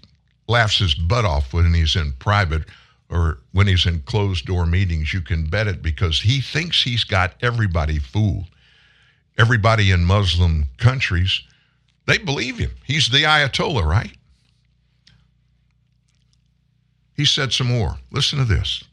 laughs 0.47 0.79
his 0.79 0.95
butt 0.95 1.25
off 1.25 1.53
when 1.53 1.73
he's 1.75 1.97
in 1.97 2.13
private 2.13 2.65
or 3.11 3.39
when 3.53 3.67
he's 3.67 3.87
in 3.87 4.01
closed 4.01 4.47
door 4.47 4.67
meetings. 4.67 5.13
You 5.13 5.21
can 5.21 5.47
bet 5.47 5.67
it 5.67 5.83
because 5.83 6.21
he 6.21 6.41
thinks 6.41 6.83
he's 6.83 7.05
got 7.05 7.35
everybody 7.43 7.99
fooled. 7.99 8.47
Everybody 9.37 9.91
in 9.91 10.05
Muslim 10.05 10.69
countries, 10.79 11.43
they 12.07 12.19
believe 12.19 12.59
him. 12.59 12.71
He's 12.85 13.09
the 13.09 13.25
Ayatollah, 13.25 13.85
right? 13.85 14.17
He 17.17 17.25
said 17.25 17.53
some 17.53 17.69
more. 17.69 17.97
Listen 18.11 18.39
to 18.39 18.45
this. 18.45 18.85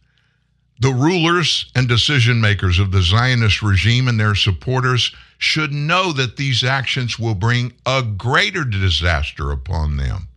The 0.79 0.91
rulers 0.91 1.71
and 1.75 1.87
decision 1.87 2.41
makers 2.41 2.79
of 2.79 2.91
the 2.91 3.01
Zionist 3.01 3.61
regime 3.61 4.07
and 4.07 4.19
their 4.19 4.33
supporters 4.33 5.13
should 5.41 5.73
know 5.73 6.13
that 6.13 6.37
these 6.37 6.63
actions 6.63 7.17
will 7.17 7.33
bring 7.33 7.73
a 7.83 8.03
greater 8.03 8.63
disaster 8.63 9.51
upon 9.51 9.97
them 9.97 10.27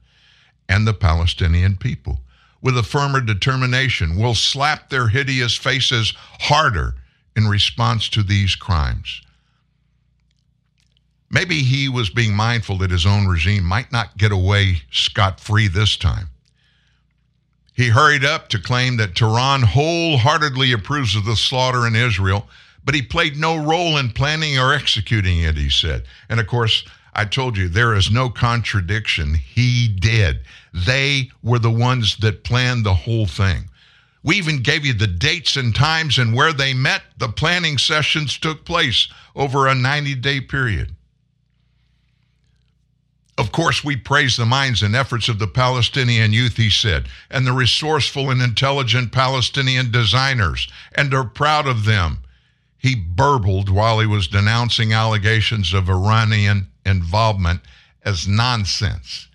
and 0.66 0.86
the 0.86 0.94
Palestinian 0.94 1.76
people. 1.76 2.20
With 2.62 2.78
a 2.78 2.82
firmer 2.82 3.20
determination, 3.20 4.16
will 4.16 4.34
slap 4.34 4.88
their 4.88 5.08
hideous 5.08 5.54
faces 5.54 6.14
harder 6.16 6.94
in 7.36 7.46
response 7.46 8.08
to 8.08 8.22
these 8.22 8.56
crimes. 8.56 9.20
Maybe 11.30 11.58
he 11.58 11.86
was 11.90 12.08
being 12.08 12.34
mindful 12.34 12.78
that 12.78 12.90
his 12.90 13.04
own 13.04 13.26
regime 13.26 13.64
might 13.64 13.92
not 13.92 14.16
get 14.16 14.32
away 14.32 14.82
scot 14.90 15.38
free 15.38 15.68
this 15.68 15.98
time. 15.98 16.30
He 17.74 17.88
hurried 17.88 18.24
up 18.24 18.48
to 18.48 18.58
claim 18.58 18.96
that 18.96 19.14
Tehran 19.14 19.64
wholeheartedly 19.64 20.72
approves 20.72 21.14
of 21.14 21.26
the 21.26 21.36
slaughter 21.36 21.86
in 21.86 21.94
Israel, 21.94 22.48
but 22.84 22.94
he 22.94 23.02
played 23.02 23.36
no 23.36 23.56
role 23.56 23.96
in 23.96 24.10
planning 24.10 24.58
or 24.58 24.74
executing 24.74 25.40
it, 25.40 25.56
he 25.56 25.70
said. 25.70 26.04
And 26.28 26.38
of 26.38 26.46
course, 26.46 26.84
I 27.14 27.24
told 27.24 27.56
you 27.56 27.68
there 27.68 27.94
is 27.94 28.10
no 28.10 28.28
contradiction. 28.28 29.34
He 29.34 29.88
did. 29.88 30.40
They 30.72 31.30
were 31.42 31.60
the 31.60 31.70
ones 31.70 32.16
that 32.18 32.44
planned 32.44 32.84
the 32.84 32.94
whole 32.94 33.26
thing. 33.26 33.70
We 34.22 34.36
even 34.36 34.62
gave 34.62 34.84
you 34.84 34.94
the 34.94 35.06
dates 35.06 35.56
and 35.56 35.74
times 35.74 36.18
and 36.18 36.34
where 36.34 36.52
they 36.52 36.74
met. 36.74 37.02
The 37.18 37.28
planning 37.28 37.78
sessions 37.78 38.38
took 38.38 38.64
place 38.64 39.06
over 39.36 39.66
a 39.66 39.74
90 39.74 40.14
day 40.16 40.40
period. 40.40 40.94
Of 43.36 43.50
course, 43.50 43.82
we 43.82 43.96
praise 43.96 44.36
the 44.36 44.46
minds 44.46 44.82
and 44.82 44.94
efforts 44.94 45.28
of 45.28 45.38
the 45.38 45.48
Palestinian 45.48 46.32
youth, 46.32 46.56
he 46.56 46.70
said, 46.70 47.08
and 47.30 47.46
the 47.46 47.52
resourceful 47.52 48.30
and 48.30 48.40
intelligent 48.40 49.10
Palestinian 49.10 49.90
designers, 49.90 50.68
and 50.94 51.12
are 51.12 51.24
proud 51.24 51.66
of 51.66 51.84
them. 51.84 52.23
He 52.84 52.94
burbled 52.94 53.70
while 53.70 53.98
he 53.98 54.06
was 54.06 54.28
denouncing 54.28 54.92
allegations 54.92 55.72
of 55.72 55.88
Iranian 55.88 56.68
involvement 56.84 57.62
as 58.04 58.28
nonsense. 58.28 59.26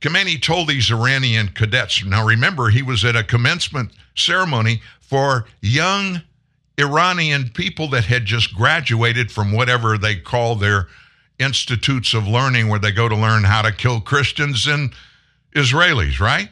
Khamenei 0.00 0.42
told 0.42 0.66
these 0.66 0.90
Iranian 0.90 1.50
cadets, 1.50 2.04
now 2.04 2.26
remember, 2.26 2.70
he 2.70 2.82
was 2.82 3.04
at 3.04 3.14
a 3.14 3.22
commencement 3.22 3.92
ceremony 4.16 4.82
for 4.98 5.46
young 5.60 6.22
Iranian 6.76 7.50
people 7.50 7.86
that 7.90 8.06
had 8.06 8.24
just 8.24 8.56
graduated 8.56 9.30
from 9.30 9.52
whatever 9.52 9.96
they 9.96 10.16
call 10.16 10.56
their 10.56 10.88
institutes 11.38 12.12
of 12.12 12.26
learning 12.26 12.66
where 12.66 12.80
they 12.80 12.90
go 12.90 13.08
to 13.08 13.14
learn 13.14 13.44
how 13.44 13.62
to 13.62 13.70
kill 13.70 14.00
Christians 14.00 14.66
and 14.66 14.92
Israelis, 15.54 16.18
right? 16.18 16.48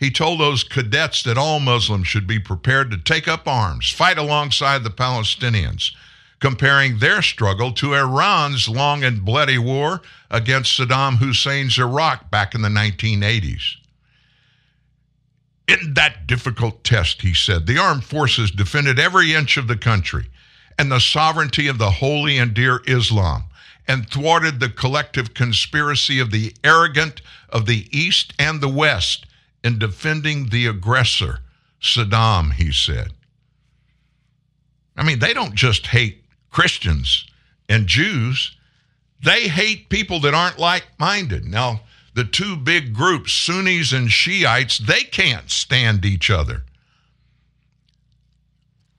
He 0.00 0.10
told 0.10 0.40
those 0.40 0.64
cadets 0.64 1.22
that 1.24 1.36
all 1.36 1.60
Muslims 1.60 2.08
should 2.08 2.26
be 2.26 2.38
prepared 2.38 2.90
to 2.90 2.96
take 2.96 3.28
up 3.28 3.46
arms, 3.46 3.90
fight 3.90 4.16
alongside 4.16 4.82
the 4.82 4.88
Palestinians, 4.88 5.92
comparing 6.40 6.98
their 6.98 7.20
struggle 7.20 7.70
to 7.72 7.92
Iran's 7.92 8.66
long 8.66 9.04
and 9.04 9.22
bloody 9.26 9.58
war 9.58 10.00
against 10.30 10.72
Saddam 10.72 11.18
Hussein's 11.18 11.78
Iraq 11.78 12.30
back 12.30 12.54
in 12.54 12.62
the 12.62 12.70
1980s. 12.70 13.76
In 15.68 15.92
that 15.92 16.26
difficult 16.26 16.82
test, 16.82 17.20
he 17.20 17.34
said, 17.34 17.66
the 17.66 17.76
armed 17.76 18.04
forces 18.04 18.50
defended 18.50 18.98
every 18.98 19.34
inch 19.34 19.58
of 19.58 19.68
the 19.68 19.76
country 19.76 20.30
and 20.78 20.90
the 20.90 20.98
sovereignty 20.98 21.68
of 21.68 21.76
the 21.76 21.90
holy 21.90 22.38
and 22.38 22.54
dear 22.54 22.80
Islam 22.86 23.44
and 23.86 24.08
thwarted 24.08 24.60
the 24.60 24.70
collective 24.70 25.34
conspiracy 25.34 26.18
of 26.18 26.30
the 26.30 26.54
arrogant 26.64 27.20
of 27.50 27.66
the 27.66 27.86
East 27.92 28.32
and 28.38 28.62
the 28.62 28.68
West 28.68 29.26
in 29.62 29.78
defending 29.78 30.48
the 30.48 30.66
aggressor, 30.66 31.40
Saddam, 31.80 32.52
he 32.52 32.72
said. 32.72 33.12
I 34.96 35.02
mean, 35.02 35.18
they 35.18 35.32
don't 35.32 35.54
just 35.54 35.86
hate 35.86 36.24
Christians 36.50 37.26
and 37.68 37.86
Jews, 37.86 38.56
they 39.22 39.48
hate 39.48 39.88
people 39.88 40.20
that 40.20 40.34
aren't 40.34 40.58
like 40.58 40.86
minded. 40.98 41.44
Now, 41.44 41.82
the 42.14 42.24
two 42.24 42.56
big 42.56 42.92
groups, 42.92 43.32
Sunnis 43.32 43.92
and 43.92 44.10
Shiites, 44.10 44.78
they 44.78 45.02
can't 45.02 45.50
stand 45.50 46.04
each 46.04 46.30
other. 46.30 46.64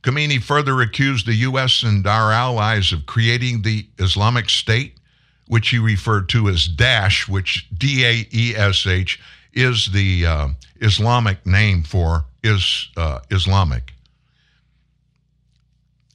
Khomeini 0.03 0.41
further 0.41 0.81
accused 0.81 1.27
the 1.27 1.35
U.S. 1.35 1.83
and 1.83 2.05
our 2.07 2.31
allies 2.31 2.91
of 2.91 3.05
creating 3.05 3.61
the 3.61 3.87
Islamic 3.99 4.49
State, 4.49 4.95
which 5.47 5.69
he 5.69 5.77
referred 5.77 6.29
to 6.29 6.49
as 6.49 6.67
Daesh, 6.67 7.27
which 7.27 7.67
D 7.77 8.05
A 8.05 8.27
E 8.31 8.55
S 8.55 8.87
H 8.87 9.19
is 9.53 9.91
the 9.91 10.25
uh, 10.25 10.47
Islamic 10.79 11.45
name 11.45 11.83
for 11.83 12.25
is 12.43 12.89
uh, 12.97 13.19
Islamic. 13.29 13.93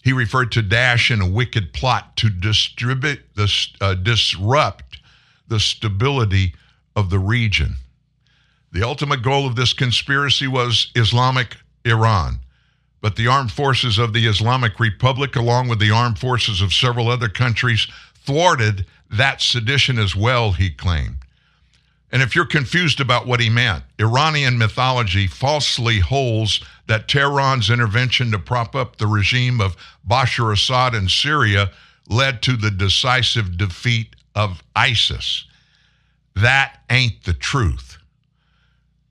He 0.03 0.13
referred 0.13 0.53
to 0.53 0.63
Daesh 0.63 1.11
in 1.11 1.21
a 1.21 1.29
wicked 1.29 1.73
plot 1.73 2.17
to 2.19 2.31
distribute 2.31 3.21
the, 3.35 3.53
uh, 3.81 3.95
disrupt 3.95 5.01
the 5.49 5.61
stability 5.61 6.55
of 6.95 7.11
the 7.11 7.19
region. 7.19 7.77
The 8.73 8.83
ultimate 8.83 9.23
goal 9.23 9.47
of 9.47 9.57
this 9.57 9.73
conspiracy 9.73 10.47
was 10.47 10.91
Islamic 10.95 11.57
Iran. 11.85 12.41
But 13.01 13.17
the 13.17 13.29
armed 13.29 13.53
forces 13.53 13.99
of 13.99 14.13
the 14.13 14.27
Islamic 14.27 14.81
Republic, 14.81 15.37
along 15.37 15.69
with 15.69 15.79
the 15.79 15.91
armed 15.91 16.19
forces 16.19 16.61
of 16.61 16.73
several 16.73 17.09
other 17.09 17.29
countries, 17.29 17.87
thwarted 18.15 18.87
that 19.11 19.41
sedition 19.41 19.99
as 19.99 20.17
well, 20.17 20.53
he 20.53 20.71
claimed. 20.71 21.19
And 22.13 22.23
if 22.23 22.35
you're 22.35 22.47
confused 22.47 23.01
about 23.01 23.27
what 23.27 23.41
he 23.41 23.51
meant, 23.51 23.85
Iranian 23.99 24.59
mythology 24.59 25.27
falsely 25.27 25.99
holds 25.99 26.61
that 26.87 27.09
Tehran's 27.09 27.69
intervention 27.69 28.31
to 28.31 28.39
prop 28.39 28.77
up 28.77 28.97
the 28.97 29.07
regime 29.07 29.61
of 29.61 29.77
Bashar 30.09 30.53
Assad 30.53 30.95
in 30.95 31.09
Syria 31.09 31.71
led 32.09 32.43
to 32.43 32.57
the 32.57 32.71
decisive 32.71 33.59
defeat 33.59 34.15
of 34.35 34.63
ISIS. 34.77 35.45
That 36.37 36.79
ain't 36.89 37.25
the 37.25 37.35
truth. 37.35 37.99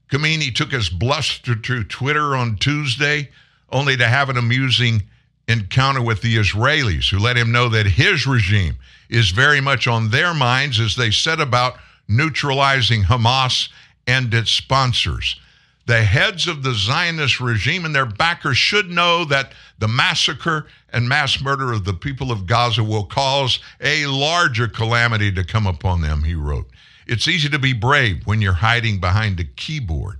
Khomeini 0.09 0.53
took 0.53 0.71
his 0.71 0.89
bluster 0.89 1.55
to 1.55 1.83
Twitter 1.83 2.35
on 2.35 2.55
Tuesday 2.55 3.29
only 3.69 3.97
to 3.97 4.07
have 4.07 4.29
an 4.29 4.37
amusing 4.37 5.03
encounter 5.47 6.01
with 6.01 6.21
the 6.21 6.37
Israelis, 6.37 7.09
who 7.09 7.19
let 7.19 7.37
him 7.37 7.51
know 7.51 7.69
that 7.69 7.85
his 7.85 8.25
regime 8.25 8.77
is 9.09 9.31
very 9.31 9.59
much 9.59 9.87
on 9.87 10.09
their 10.09 10.33
minds 10.33 10.79
as 10.79 10.95
they 10.95 11.11
set 11.11 11.39
about 11.39 11.77
neutralizing 12.07 13.03
Hamas 13.03 13.69
and 14.07 14.33
its 14.33 14.51
sponsors. 14.51 15.39
The 15.87 16.03
heads 16.03 16.47
of 16.47 16.63
the 16.63 16.73
Zionist 16.73 17.39
regime 17.39 17.85
and 17.85 17.93
their 17.93 18.07
backers 18.07 18.57
should 18.57 18.89
know 18.89 19.23
that 19.25 19.53
the 19.77 19.87
massacre 19.87 20.65
and 20.91 21.07
mass 21.07 21.39
murder 21.41 21.71
of 21.71 21.85
the 21.85 21.93
people 21.93 22.31
of 22.31 22.47
Gaza 22.47 22.83
will 22.83 23.05
cause 23.05 23.59
a 23.79 24.07
larger 24.07 24.67
calamity 24.67 25.31
to 25.33 25.43
come 25.43 25.67
upon 25.67 26.01
them, 26.01 26.23
he 26.23 26.33
wrote. 26.33 26.67
It's 27.05 27.27
easy 27.27 27.49
to 27.49 27.59
be 27.59 27.73
brave 27.73 28.25
when 28.25 28.41
you're 28.41 28.53
hiding 28.53 28.99
behind 28.99 29.39
a 29.39 29.43
keyboard. 29.43 30.17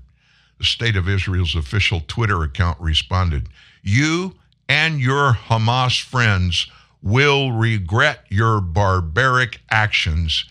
The 0.59 0.65
State 0.65 0.95
of 0.95 1.09
Israel's 1.09 1.55
official 1.55 2.01
Twitter 2.07 2.43
account 2.43 2.79
responded, 2.79 3.49
You 3.81 4.35
and 4.69 4.99
your 4.99 5.33
Hamas 5.33 5.99
friends 5.99 6.67
will 7.01 7.51
regret 7.51 8.25
your 8.29 8.61
barbaric 8.61 9.61
actions 9.69 10.45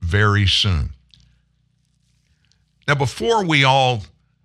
very 0.00 0.46
soon. 0.46 0.90
Now, 2.86 2.94
before 2.94 3.44
we 3.44 3.64
all 3.64 4.02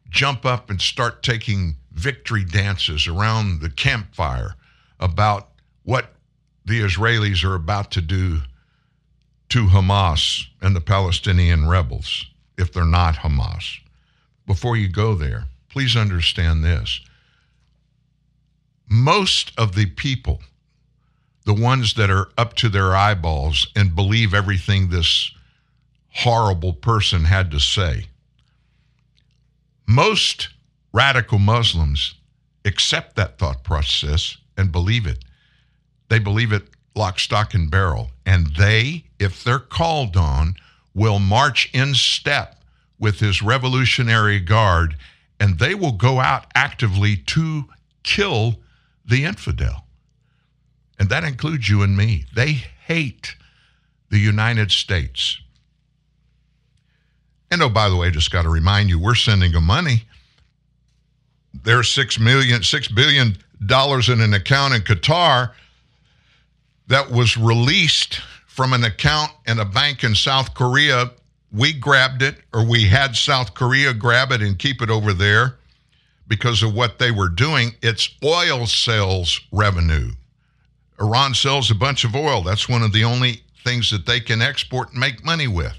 jump 0.09 0.45
up 0.45 0.69
and 0.69 0.81
start 0.81 1.23
taking 1.23 1.75
victory 1.91 2.43
dances 2.43 3.07
around 3.07 3.61
the 3.61 3.69
campfire 3.69 4.55
about 4.99 5.49
what 5.84 6.13
the 6.65 6.81
Israelis 6.81 7.43
are 7.43 7.55
about 7.55 7.91
to 7.91 8.01
do 8.01 8.39
to 9.49 9.67
Hamas 9.67 10.45
and 10.61 10.75
the 10.75 10.81
Palestinian 10.81 11.67
rebels, 11.67 12.25
if 12.57 12.71
they're 12.71 12.85
not 12.85 13.15
Hamas, 13.15 13.80
before 14.45 14.75
you 14.75 14.88
go 14.88 15.15
there, 15.15 15.45
please 15.69 15.95
understand 15.95 16.63
this. 16.63 16.99
Most 18.89 19.51
of 19.57 19.75
the 19.75 19.85
people, 19.88 20.41
the 21.45 21.53
ones 21.53 21.93
that 21.95 22.09
are 22.09 22.30
up 22.38 22.55
to 22.55 22.69
their 22.69 22.95
eyeballs 22.95 23.67
and 23.75 23.95
believe 23.95 24.34
everything 24.34 24.89
this 24.89 25.31
horrible 26.14 26.73
person 26.73 27.26
had 27.26 27.52
to 27.52 27.60
say, 27.60 28.06
most 29.88 30.49
radical 30.94 31.40
Muslims 31.40 32.15
accept 32.65 33.15
that 33.15 33.38
thought 33.38 33.64
process 33.64 34.38
and 34.57 34.72
believe 34.72 35.06
it. 35.06 35.23
They 36.10 36.19
believe 36.19 36.52
it 36.52 36.64
lock, 36.95 37.19
stock, 37.19 37.53
and 37.53 37.69
barrel. 37.69 38.11
And 38.26 38.48
they, 38.56 39.06
if 39.19 39.44
they're 39.44 39.60
called 39.60 40.15
on, 40.15 40.56
will 40.94 41.19
march 41.19 41.69
in 41.73 41.95
step 41.95 42.61
with 42.99 43.19
his 43.19 43.41
Revolutionary 43.41 44.40
Guard 44.40 44.95
and 45.40 45.60
they 45.60 45.76
will 45.76 45.91
go 45.91 46.19
out 46.19 46.45
actively 46.56 47.18
to 47.18 47.65
kill 48.03 48.56
the 49.06 49.26
infidel. 49.26 49.85
And 50.98 51.10
that 51.10 51.26
includes 51.26 51.68
you 51.68 51.81
and 51.81 51.98
me. 51.98 52.26
They 52.34 52.64
hate 52.85 53.35
the 54.10 54.19
United 54.19 54.72
States. 54.72 55.41
And 57.53 57.61
oh, 57.61 57.69
by 57.69 57.88
the 57.88 57.95
way, 57.95 58.09
just 58.09 58.31
got 58.31 58.41
to 58.41 58.49
remind 58.49 58.89
you, 58.89 58.97
we're 58.97 59.13
sending 59.13 59.51
them 59.51 59.65
money. 59.65 60.05
There's 61.53 61.91
six 61.91 62.19
million, 62.19 62.63
six 62.63 62.88
billion 62.88 63.38
dollars 63.63 64.09
in 64.09 64.21
an 64.21 64.34
account 64.34 64.73
in 64.73 64.81
Qatar 64.81 65.51
that 66.88 67.11
was 67.11 67.38
released 67.38 68.21
from 68.47 68.73
an 68.73 68.84
account 68.84 69.34
in 69.45 69.59
a 69.59 69.65
bank 69.65 70.03
in 70.03 70.15
South 70.15 70.55
Korea. 70.55 71.11
We 71.51 71.73
grabbed 71.73 72.23
it, 72.23 72.38
or 72.55 72.65
we 72.65 72.85
had 72.85 73.15
South 73.15 73.53
Korea 73.53 73.93
grab 73.93 74.31
it 74.31 74.41
and 74.41 74.57
keep 74.57 74.81
it 74.81 74.89
over 74.89 75.13
there 75.13 75.59
because 76.27 76.63
of 76.63 76.73
what 76.73 76.97
they 76.97 77.11
were 77.11 77.30
doing. 77.30 77.75
It's 77.84 78.09
oil 78.23 78.65
sales 78.65 79.39
revenue. 79.51 80.09
Iran 80.99 81.35
sells 81.35 81.69
a 81.69 81.75
bunch 81.75 82.03
of 82.03 82.15
oil. 82.15 82.41
That's 82.41 82.67
one 82.67 82.81
of 82.81 82.93
the 82.93 83.03
only 83.03 83.43
things 83.63 83.91
that 83.91 84.07
they 84.07 84.19
can 84.19 84.41
export 84.41 84.89
and 84.89 84.99
make 84.99 85.23
money 85.23 85.47
with. 85.47 85.77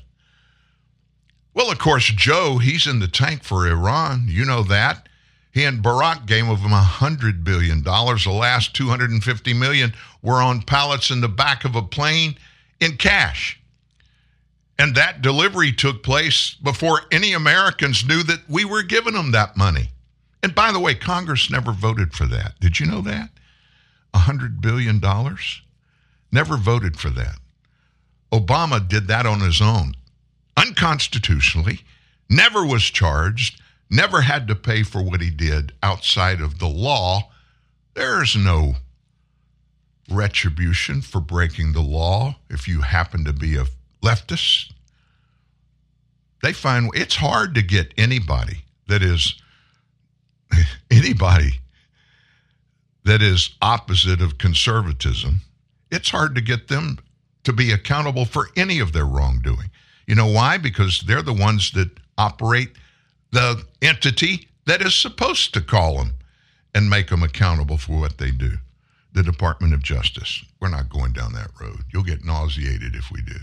Well, 1.54 1.70
of 1.70 1.78
course, 1.78 2.06
Joe, 2.06 2.58
he's 2.58 2.86
in 2.86 2.98
the 2.98 3.08
tank 3.08 3.44
for 3.44 3.66
Iran. 3.68 4.26
You 4.28 4.44
know 4.44 4.64
that. 4.64 5.08
He 5.52 5.62
and 5.62 5.84
Barack 5.84 6.26
gave 6.26 6.46
him 6.46 6.56
$100 6.56 7.44
billion. 7.44 7.84
The 7.84 8.36
last 8.36 8.74
250 8.74 9.54
million 9.54 9.94
were 10.20 10.42
on 10.42 10.62
pallets 10.62 11.10
in 11.10 11.20
the 11.20 11.28
back 11.28 11.64
of 11.64 11.76
a 11.76 11.82
plane 11.82 12.36
in 12.80 12.96
cash. 12.96 13.60
And 14.80 14.96
that 14.96 15.22
delivery 15.22 15.70
took 15.72 16.02
place 16.02 16.54
before 16.54 17.02
any 17.12 17.32
Americans 17.32 18.04
knew 18.04 18.24
that 18.24 18.40
we 18.48 18.64
were 18.64 18.82
giving 18.82 19.14
them 19.14 19.30
that 19.30 19.56
money. 19.56 19.90
And 20.42 20.56
by 20.56 20.72
the 20.72 20.80
way, 20.80 20.96
Congress 20.96 21.48
never 21.48 21.70
voted 21.70 22.14
for 22.14 22.26
that. 22.26 22.58
Did 22.58 22.80
you 22.80 22.86
know 22.86 23.00
that? 23.02 23.30
$100 24.12 24.60
billion? 24.60 25.00
Never 26.32 26.56
voted 26.56 26.98
for 26.98 27.10
that. 27.10 27.36
Obama 28.32 28.86
did 28.86 29.06
that 29.06 29.24
on 29.24 29.38
his 29.38 29.62
own 29.62 29.94
unconstitutionally, 30.56 31.80
never 32.28 32.64
was 32.64 32.84
charged, 32.84 33.60
never 33.90 34.22
had 34.22 34.48
to 34.48 34.54
pay 34.54 34.82
for 34.82 35.02
what 35.02 35.20
he 35.20 35.30
did 35.30 35.72
outside 35.82 36.40
of 36.40 36.58
the 36.58 36.68
law. 36.68 37.30
There's 37.94 38.36
no 38.36 38.74
retribution 40.10 41.00
for 41.00 41.20
breaking 41.20 41.72
the 41.72 41.80
law 41.80 42.36
if 42.50 42.68
you 42.68 42.82
happen 42.82 43.24
to 43.24 43.32
be 43.32 43.56
a 43.56 43.66
leftist. 44.02 44.72
They 46.42 46.52
find 46.52 46.90
it's 46.94 47.16
hard 47.16 47.54
to 47.54 47.62
get 47.62 47.94
anybody 47.96 48.64
that 48.88 49.02
is 49.02 49.34
anybody 50.90 51.60
that 53.04 53.22
is 53.22 53.50
opposite 53.62 54.20
of 54.20 54.38
conservatism. 54.38 55.40
It's 55.90 56.10
hard 56.10 56.34
to 56.34 56.40
get 56.40 56.68
them 56.68 56.98
to 57.44 57.52
be 57.52 57.70
accountable 57.70 58.24
for 58.24 58.48
any 58.56 58.80
of 58.80 58.92
their 58.92 59.06
wrongdoing. 59.06 59.70
You 60.06 60.14
know 60.14 60.26
why? 60.26 60.58
Because 60.58 61.00
they're 61.06 61.22
the 61.22 61.32
ones 61.32 61.70
that 61.72 61.90
operate 62.18 62.70
the 63.32 63.64
entity 63.82 64.48
that 64.66 64.80
is 64.82 64.94
supposed 64.94 65.52
to 65.54 65.60
call 65.60 65.98
them 65.98 66.14
and 66.74 66.90
make 66.90 67.08
them 67.08 67.22
accountable 67.22 67.76
for 67.78 67.98
what 68.00 68.18
they 68.18 68.30
do. 68.30 68.52
the 69.14 69.22
Department 69.22 69.72
of 69.72 69.82
Justice. 69.82 70.44
We're 70.60 70.68
not 70.68 70.90
going 70.90 71.12
down 71.12 71.32
that 71.32 71.50
road. 71.60 71.84
You'll 71.92 72.02
get 72.02 72.24
nauseated 72.24 72.94
if 72.94 73.10
we 73.10 73.22
do. 73.22 73.36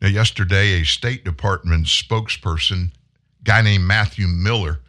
Now, 0.00 0.08
yesterday, 0.08 0.80
a 0.80 0.84
State 0.84 1.24
Department 1.24 1.86
spokesperson, 1.86 2.90
guy 3.44 3.62
named 3.62 3.84
Matthew 3.84 4.26
Miller, 4.26 4.80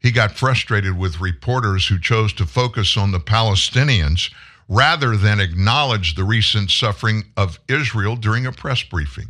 he 0.00 0.10
got 0.10 0.32
frustrated 0.32 0.98
with 0.98 1.20
reporters 1.20 1.86
who 1.86 1.98
chose 1.98 2.32
to 2.34 2.46
focus 2.46 2.96
on 2.96 3.12
the 3.12 3.20
Palestinians 3.20 4.32
rather 4.68 5.16
than 5.16 5.40
acknowledge 5.40 6.14
the 6.14 6.24
recent 6.24 6.70
suffering 6.70 7.24
of 7.36 7.58
Israel 7.68 8.16
during 8.16 8.46
a 8.46 8.52
press 8.52 8.82
briefing. 8.82 9.28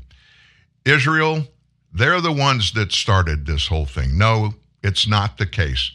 Israel, 0.84 1.46
they're 1.92 2.20
the 2.20 2.32
ones 2.32 2.72
that 2.72 2.92
started 2.92 3.46
this 3.46 3.66
whole 3.66 3.86
thing. 3.86 4.16
No, 4.16 4.54
it's 4.82 5.06
not 5.06 5.38
the 5.38 5.46
case. 5.46 5.92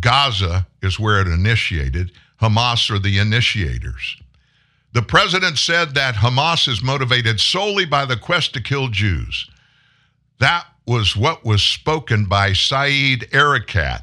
Gaza 0.00 0.66
is 0.82 1.00
where 1.00 1.20
it 1.20 1.28
initiated. 1.28 2.12
Hamas 2.40 2.90
are 2.90 2.98
the 2.98 3.18
initiators. 3.18 4.16
The 4.92 5.02
president 5.02 5.58
said 5.58 5.94
that 5.94 6.14
Hamas 6.14 6.68
is 6.68 6.82
motivated 6.82 7.40
solely 7.40 7.84
by 7.84 8.04
the 8.04 8.16
quest 8.16 8.54
to 8.54 8.62
kill 8.62 8.88
Jews. 8.88 9.48
That 10.38 10.66
was 10.86 11.16
what 11.16 11.44
was 11.44 11.62
spoken 11.62 12.26
by 12.26 12.52
Said 12.52 13.30
Arikat, 13.30 14.02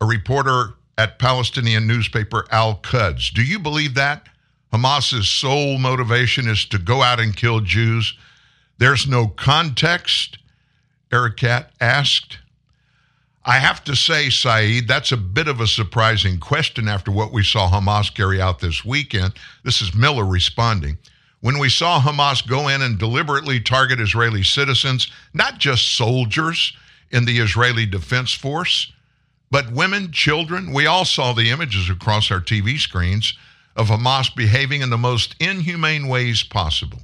a 0.00 0.06
reporter 0.06 0.74
at 0.98 1.20
Palestinian 1.20 1.86
newspaper 1.86 2.44
Al 2.50 2.74
Quds. 2.82 3.32
Do 3.32 3.42
you 3.42 3.58
believe 3.60 3.94
that? 3.94 4.28
Hamas's 4.72 5.28
sole 5.28 5.78
motivation 5.78 6.48
is 6.48 6.66
to 6.66 6.78
go 6.78 7.02
out 7.02 7.20
and 7.20 7.34
kill 7.34 7.60
Jews. 7.60 8.18
There's 8.76 9.06
no 9.06 9.28
context, 9.28 10.38
Arikat 11.10 11.68
asked. 11.80 12.38
I 13.44 13.60
have 13.60 13.82
to 13.84 13.96
say, 13.96 14.28
Said, 14.28 14.88
that's 14.88 15.12
a 15.12 15.16
bit 15.16 15.48
of 15.48 15.60
a 15.60 15.66
surprising 15.66 16.38
question 16.38 16.86
after 16.86 17.10
what 17.10 17.32
we 17.32 17.42
saw 17.42 17.70
Hamas 17.70 18.12
carry 18.12 18.42
out 18.42 18.58
this 18.58 18.84
weekend. 18.84 19.32
This 19.64 19.80
is 19.80 19.94
Miller 19.94 20.26
responding. 20.26 20.98
When 21.40 21.58
we 21.58 21.70
saw 21.70 22.00
Hamas 22.00 22.46
go 22.46 22.68
in 22.68 22.82
and 22.82 22.98
deliberately 22.98 23.60
target 23.60 24.00
Israeli 24.00 24.42
citizens, 24.42 25.10
not 25.32 25.58
just 25.58 25.96
soldiers 25.96 26.76
in 27.10 27.24
the 27.24 27.38
Israeli 27.38 27.86
Defense 27.86 28.34
Force, 28.34 28.92
but 29.50 29.72
women, 29.72 30.12
children, 30.12 30.72
we 30.72 30.86
all 30.86 31.04
saw 31.04 31.32
the 31.32 31.50
images 31.50 31.88
across 31.88 32.30
our 32.30 32.40
TV 32.40 32.78
screens 32.78 33.34
of 33.74 33.88
Hamas 33.88 34.34
behaving 34.34 34.82
in 34.82 34.90
the 34.90 34.98
most 34.98 35.34
inhumane 35.40 36.08
ways 36.08 36.42
possible. 36.42 37.00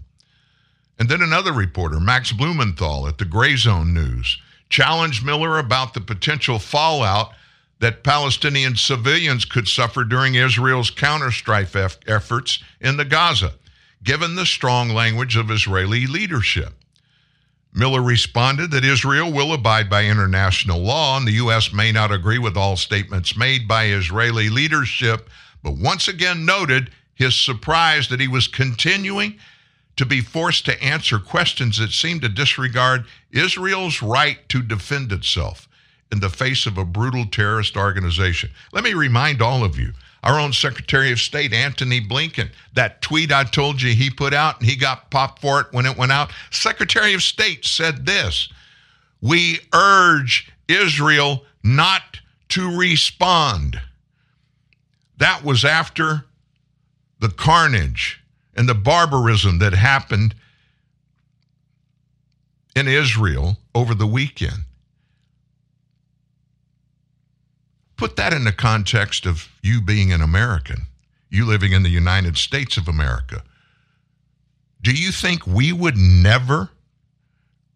And 0.98 1.08
then 1.08 1.22
another 1.22 1.52
reporter, 1.52 1.98
Max 1.98 2.32
Blumenthal 2.32 3.08
at 3.08 3.18
the 3.18 3.24
Gray 3.24 3.56
Zone 3.56 3.94
News, 3.94 4.38
challenged 4.68 5.24
Miller 5.24 5.58
about 5.58 5.94
the 5.94 6.00
potential 6.00 6.58
fallout 6.58 7.32
that 7.80 8.04
Palestinian 8.04 8.76
civilians 8.76 9.44
could 9.44 9.68
suffer 9.68 10.04
during 10.04 10.34
Israel's 10.34 10.90
counterstrike 10.90 11.74
eff- 11.74 11.98
efforts 12.06 12.62
in 12.80 12.96
the 12.96 13.04
Gaza, 13.04 13.54
given 14.02 14.36
the 14.36 14.46
strong 14.46 14.90
language 14.90 15.36
of 15.36 15.50
Israeli 15.50 16.06
leadership. 16.06 16.74
Miller 17.76 18.02
responded 18.02 18.70
that 18.70 18.84
Israel 18.84 19.32
will 19.32 19.52
abide 19.52 19.90
by 19.90 20.04
international 20.04 20.80
law 20.80 21.16
and 21.16 21.26
the 21.26 21.32
U.S. 21.32 21.72
may 21.72 21.90
not 21.90 22.12
agree 22.12 22.38
with 22.38 22.56
all 22.56 22.76
statements 22.76 23.36
made 23.36 23.66
by 23.66 23.86
Israeli 23.86 24.48
leadership, 24.48 25.28
but 25.60 25.76
once 25.76 26.06
again 26.06 26.46
noted 26.46 26.92
his 27.16 27.36
surprise 27.36 28.08
that 28.08 28.20
he 28.20 28.28
was 28.28 28.46
continuing 28.46 29.38
to 29.96 30.06
be 30.06 30.20
forced 30.20 30.64
to 30.66 30.82
answer 30.82 31.18
questions 31.18 31.78
that 31.78 31.90
seem 31.90 32.20
to 32.20 32.28
disregard 32.28 33.06
Israel's 33.32 34.02
right 34.02 34.48
to 34.48 34.62
defend 34.62 35.10
itself 35.10 35.68
in 36.12 36.20
the 36.20 36.30
face 36.30 36.66
of 36.66 36.78
a 36.78 36.84
brutal 36.84 37.26
terrorist 37.26 37.76
organization. 37.76 38.50
Let 38.72 38.84
me 38.84 38.94
remind 38.94 39.42
all 39.42 39.64
of 39.64 39.76
you 39.78 39.92
our 40.24 40.40
own 40.40 40.52
Secretary 40.52 41.12
of 41.12 41.20
State, 41.20 41.52
Antony 41.52 42.00
Blinken, 42.00 42.50
that 42.72 43.02
tweet 43.02 43.30
I 43.30 43.44
told 43.44 43.80
you 43.80 43.94
he 43.94 44.10
put 44.10 44.32
out 44.32 44.58
and 44.58 44.68
he 44.68 44.74
got 44.74 45.10
popped 45.10 45.40
for 45.40 45.60
it 45.60 45.66
when 45.70 45.86
it 45.86 45.96
went 45.96 46.12
out. 46.12 46.32
Secretary 46.50 47.12
of 47.14 47.22
State 47.22 47.64
said 47.64 48.06
this 48.06 48.48
We 49.20 49.60
urge 49.72 50.50
Israel 50.66 51.44
not 51.62 52.20
to 52.48 52.76
respond. 52.76 53.80
That 55.18 55.44
was 55.44 55.64
after 55.64 56.24
the 57.20 57.28
carnage 57.28 58.22
and 58.54 58.68
the 58.68 58.74
barbarism 58.74 59.58
that 59.58 59.74
happened 59.74 60.34
in 62.74 62.88
Israel 62.88 63.58
over 63.74 63.94
the 63.94 64.06
weekend. 64.06 64.64
Put 67.96 68.16
that 68.16 68.32
in 68.32 68.44
the 68.44 68.52
context 68.52 69.26
of 69.26 69.48
you 69.62 69.80
being 69.80 70.12
an 70.12 70.20
American, 70.20 70.86
you 71.30 71.46
living 71.46 71.72
in 71.72 71.82
the 71.82 71.90
United 71.90 72.36
States 72.36 72.76
of 72.76 72.88
America. 72.88 73.42
Do 74.82 74.92
you 74.92 75.12
think 75.12 75.46
we 75.46 75.72
would 75.72 75.96
never 75.96 76.70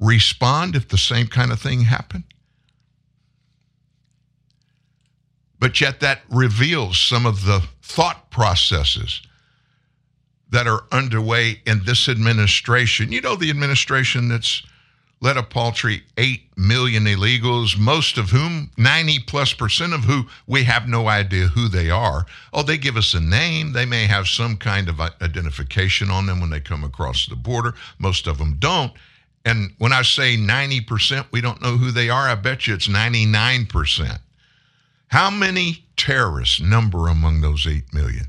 respond 0.01 0.77
if 0.77 0.89
the 0.89 0.99
same 0.99 1.27
kind 1.27 1.53
of 1.53 1.61
thing 1.61 1.83
happened? 1.83 2.25
But 5.61 5.81
yet, 5.81 6.01
that 6.01 6.23
reveals 6.31 7.01
some 7.01 7.27
of 7.27 7.45
the 7.45 7.63
thought 7.83 8.31
processes 8.31 9.23
that 10.51 10.67
are 10.67 10.85
underway 10.93 11.61
in 11.67 11.83
this 11.85 12.09
administration. 12.09 13.13
You 13.13 13.21
know, 13.21 13.35
the 13.35 13.51
administration 13.51 14.29
that's 14.29 14.63
led 15.21 15.37
a 15.37 15.43
paltry 15.43 16.03
8 16.17 16.43
million 16.57 17.05
illegals, 17.05 17.77
most 17.77 18.19
of 18.19 18.31
whom, 18.31 18.71
90 18.77 19.21
plus 19.21 19.53
percent 19.53 19.93
of 19.93 20.05
who 20.05 20.25
we 20.47 20.65
have 20.65 20.89
no 20.89 21.09
idea 21.09 21.49
who 21.49 21.69
they 21.69 21.91
are. 21.91 22.27
Oh, 22.53 22.63
they 22.63 22.79
give 22.79 22.97
us 22.97 23.15
a 23.15 23.21
name. 23.21 23.73
They 23.73 23.85
may 23.85 24.07
have 24.07 24.29
some 24.29 24.57
kind 24.57 24.89
of 24.89 25.01
identification 25.01 26.11
on 26.11 26.27
them 26.27 26.41
when 26.41 26.51
they 26.51 26.61
come 26.61 26.85
across 26.85 27.27
the 27.27 27.37
border. 27.37 27.75
Most 27.99 28.27
of 28.27 28.39
them 28.39 28.57
don't. 28.59 28.93
And 29.45 29.73
when 29.79 29.93
I 29.93 30.03
say 30.03 30.37
90% 30.37 31.27
we 31.33 31.41
don't 31.41 31.63
know 31.63 31.77
who 31.77 31.91
they 31.91 32.11
are, 32.11 32.29
I 32.29 32.35
bet 32.35 32.67
you 32.67 32.75
it's 32.75 32.89
99%. 32.89 34.19
How 35.09 35.31
many 35.31 35.85
terrorists 35.97 36.61
number 36.61 37.09
among 37.09 37.41
those 37.41 37.67
8 37.67 37.93
million? 37.95 38.27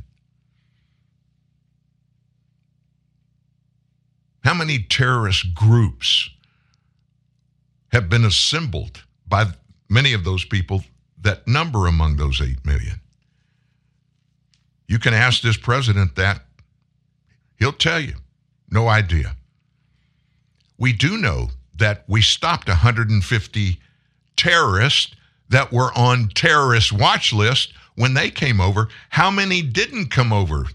How 4.44 4.54
many 4.54 4.80
terrorist 4.80 5.54
groups 5.54 6.30
have 7.92 8.10
been 8.10 8.26
assembled 8.26 9.04
by 9.28 9.46
many 9.90 10.14
of 10.14 10.24
those 10.24 10.46
people 10.46 10.84
that 11.22 11.48
number 11.48 11.88
among 11.88 12.16
those 12.16 12.42
8 12.42 12.66
million? 12.66 13.02
You 14.88 15.00
can 15.00 15.14
ask 15.14 15.42
this 15.42 15.58
president 15.58 16.16
that. 16.16 16.42
He'll 17.58 17.74
tell 17.74 18.00
you. 18.00 18.16
No 18.72 18.88
idea. 18.88 19.36
We 20.78 20.94
do 20.94 21.18
know 21.18 21.50
that 21.76 22.04
we 22.08 22.22
stopped 22.22 22.68
150 22.68 23.80
terrorists 24.36 25.16
that 25.50 25.72
were 25.72 25.92
on 25.96 26.30
terrorist 26.30 26.92
watch 26.92 27.34
list 27.34 27.74
when 27.96 28.14
they 28.14 28.30
came 28.30 28.62
over. 28.62 28.88
How 29.10 29.30
many 29.30 29.62
didn't 29.62 30.10
come 30.10 30.32
over 30.32 30.66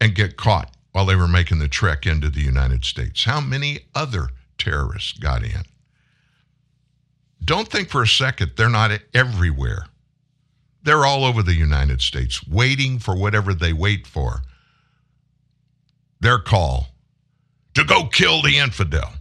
and 0.00 0.14
get 0.14 0.36
caught 0.36 0.74
while 0.92 1.06
they 1.06 1.16
were 1.16 1.28
making 1.28 1.58
the 1.58 1.68
trek 1.68 2.06
into 2.06 2.28
the 2.28 2.42
United 2.42 2.84
States? 2.84 3.24
How 3.24 3.40
many 3.40 3.80
other 3.94 4.30
terrorists 4.58 5.18
got 5.18 5.42
in? 5.42 5.62
Don't 7.44 7.68
think 7.68 7.88
for 7.88 8.02
a 8.02 8.06
second 8.06 8.52
they're 8.56 8.68
not 8.68 8.90
everywhere. 9.14 9.86
They're 10.82 11.04
all 11.04 11.24
over 11.24 11.42
the 11.42 11.54
United 11.54 12.00
States 12.00 12.46
waiting 12.46 12.98
for 12.98 13.14
whatever 13.14 13.52
they 13.52 13.72
wait 13.72 14.06
for 14.06 14.42
their 16.20 16.38
call 16.38 16.88
to 17.74 17.84
go 17.84 18.06
kill 18.06 18.42
the 18.42 18.58
infidel. 18.58 19.12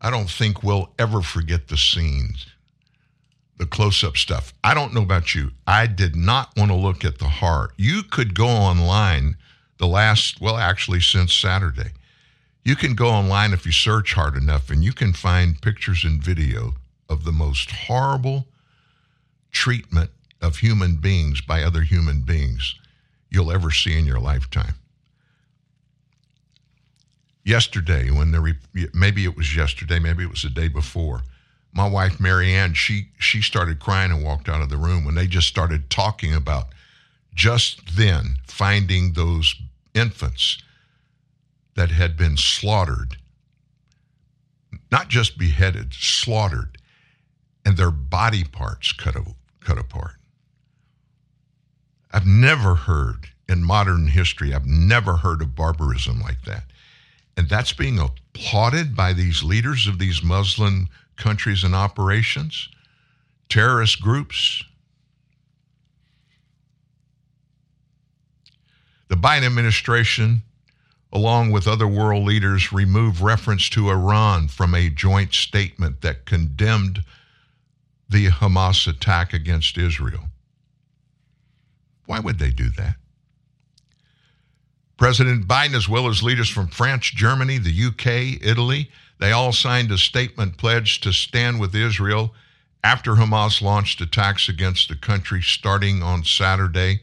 I 0.00 0.10
don't 0.10 0.30
think 0.30 0.62
we'll 0.62 0.92
ever 0.98 1.20
forget 1.20 1.68
the 1.68 1.76
scenes, 1.76 2.46
the 3.58 3.66
close 3.66 4.02
up 4.02 4.16
stuff. 4.16 4.54
I 4.64 4.72
don't 4.72 4.94
know 4.94 5.02
about 5.02 5.34
you. 5.34 5.50
I 5.66 5.86
did 5.86 6.16
not 6.16 6.56
want 6.56 6.70
to 6.70 6.76
look 6.76 7.04
at 7.04 7.18
the 7.18 7.28
heart. 7.28 7.72
You 7.76 8.02
could 8.02 8.34
go 8.34 8.46
online 8.46 9.36
the 9.76 9.86
last, 9.86 10.40
well, 10.40 10.56
actually, 10.56 11.00
since 11.00 11.34
Saturday. 11.34 11.90
You 12.62 12.76
can 12.76 12.94
go 12.94 13.08
online 13.08 13.52
if 13.52 13.64
you 13.64 13.72
search 13.72 14.14
hard 14.14 14.36
enough 14.36 14.70
and 14.70 14.84
you 14.84 14.92
can 14.92 15.12
find 15.12 15.60
pictures 15.60 16.04
and 16.04 16.22
video 16.22 16.74
of 17.08 17.24
the 17.24 17.32
most 17.32 17.70
horrible 17.70 18.46
treatment 19.50 20.10
of 20.40 20.58
human 20.58 20.96
beings 20.96 21.40
by 21.40 21.62
other 21.62 21.82
human 21.82 22.22
beings 22.22 22.74
you'll 23.30 23.52
ever 23.52 23.70
see 23.70 23.98
in 23.98 24.06
your 24.06 24.20
lifetime. 24.20 24.74
Yesterday, 27.44 28.10
when 28.10 28.30
the 28.30 28.40
re- 28.40 28.88
maybe 28.92 29.24
it 29.24 29.36
was 29.36 29.56
yesterday, 29.56 29.98
maybe 29.98 30.22
it 30.22 30.30
was 30.30 30.42
the 30.42 30.50
day 30.50 30.68
before, 30.68 31.22
my 31.72 31.88
wife 31.88 32.20
Marianne, 32.20 32.74
she 32.74 33.08
she 33.18 33.40
started 33.40 33.80
crying 33.80 34.10
and 34.12 34.24
walked 34.24 34.48
out 34.48 34.60
of 34.60 34.70
the 34.70 34.76
room 34.76 35.04
when 35.04 35.14
they 35.14 35.26
just 35.26 35.48
started 35.48 35.88
talking 35.88 36.34
about 36.34 36.66
just 37.34 37.96
then 37.96 38.36
finding 38.46 39.12
those 39.12 39.54
infants 39.94 40.58
that 41.76 41.90
had 41.90 42.16
been 42.16 42.36
slaughtered, 42.36 43.16
not 44.90 45.08
just 45.08 45.38
beheaded, 45.38 45.94
slaughtered. 45.94 46.78
and 47.64 47.76
their 47.76 47.90
body 47.90 48.44
parts 48.44 48.92
cut, 48.92 49.16
cut 49.60 49.78
apart. 49.78 50.16
I've 52.12 52.26
never 52.26 52.74
heard 52.74 53.28
in 53.48 53.64
modern 53.64 54.08
history, 54.08 54.54
I've 54.54 54.66
never 54.66 55.16
heard 55.16 55.42
of 55.42 55.54
barbarism 55.54 56.20
like 56.20 56.42
that. 56.42 56.64
And 57.36 57.48
that's 57.48 57.72
being 57.72 57.98
applauded 57.98 58.96
by 58.96 59.12
these 59.12 59.42
leaders 59.42 59.86
of 59.86 59.98
these 59.98 60.22
Muslim 60.22 60.88
countries 61.16 61.64
and 61.64 61.74
operations, 61.74 62.68
terrorist 63.48 64.00
groups. 64.00 64.64
The 69.08 69.16
Biden 69.16 69.44
administration, 69.44 70.42
along 71.12 71.50
with 71.50 71.66
other 71.66 71.88
world 71.88 72.24
leaders, 72.24 72.72
remove 72.72 73.22
reference 73.22 73.68
to 73.70 73.90
Iran 73.90 74.48
from 74.48 74.74
a 74.74 74.88
joint 74.88 75.34
statement 75.34 76.02
that 76.02 76.24
condemned 76.24 77.04
the 78.08 78.28
Hamas 78.28 78.86
attack 78.86 79.32
against 79.32 79.76
Israel. 79.76 80.24
Why 82.06 82.20
would 82.20 82.38
they 82.38 82.50
do 82.50 82.70
that? 82.70 82.96
President 84.96 85.48
Biden, 85.48 85.74
as 85.74 85.88
well 85.88 86.08
as 86.08 86.22
leaders 86.22 86.50
from 86.50 86.68
France, 86.68 87.10
Germany, 87.10 87.58
the 87.58 87.86
UK, 87.86 88.42
Italy, 88.44 88.90
they 89.18 89.32
all 89.32 89.52
signed 89.52 89.90
a 89.90 89.98
statement 89.98 90.58
pledged 90.58 91.02
to 91.02 91.12
stand 91.12 91.58
with 91.58 91.74
Israel 91.74 92.34
after 92.82 93.14
Hamas 93.14 93.62
launched 93.62 94.00
attacks 94.00 94.48
against 94.48 94.88
the 94.88 94.96
country 94.96 95.42
starting 95.42 96.02
on 96.02 96.24
Saturday. 96.24 97.00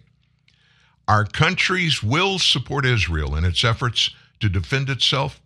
Our 1.07 1.23
countries 1.23 2.03
will 2.03 2.37
support 2.37 2.85
Israel 2.85 3.35
in 3.35 3.45
its 3.45 3.63
efforts 3.63 4.09
to 4.41 4.49
defend 4.49 4.89
itself 4.89 5.39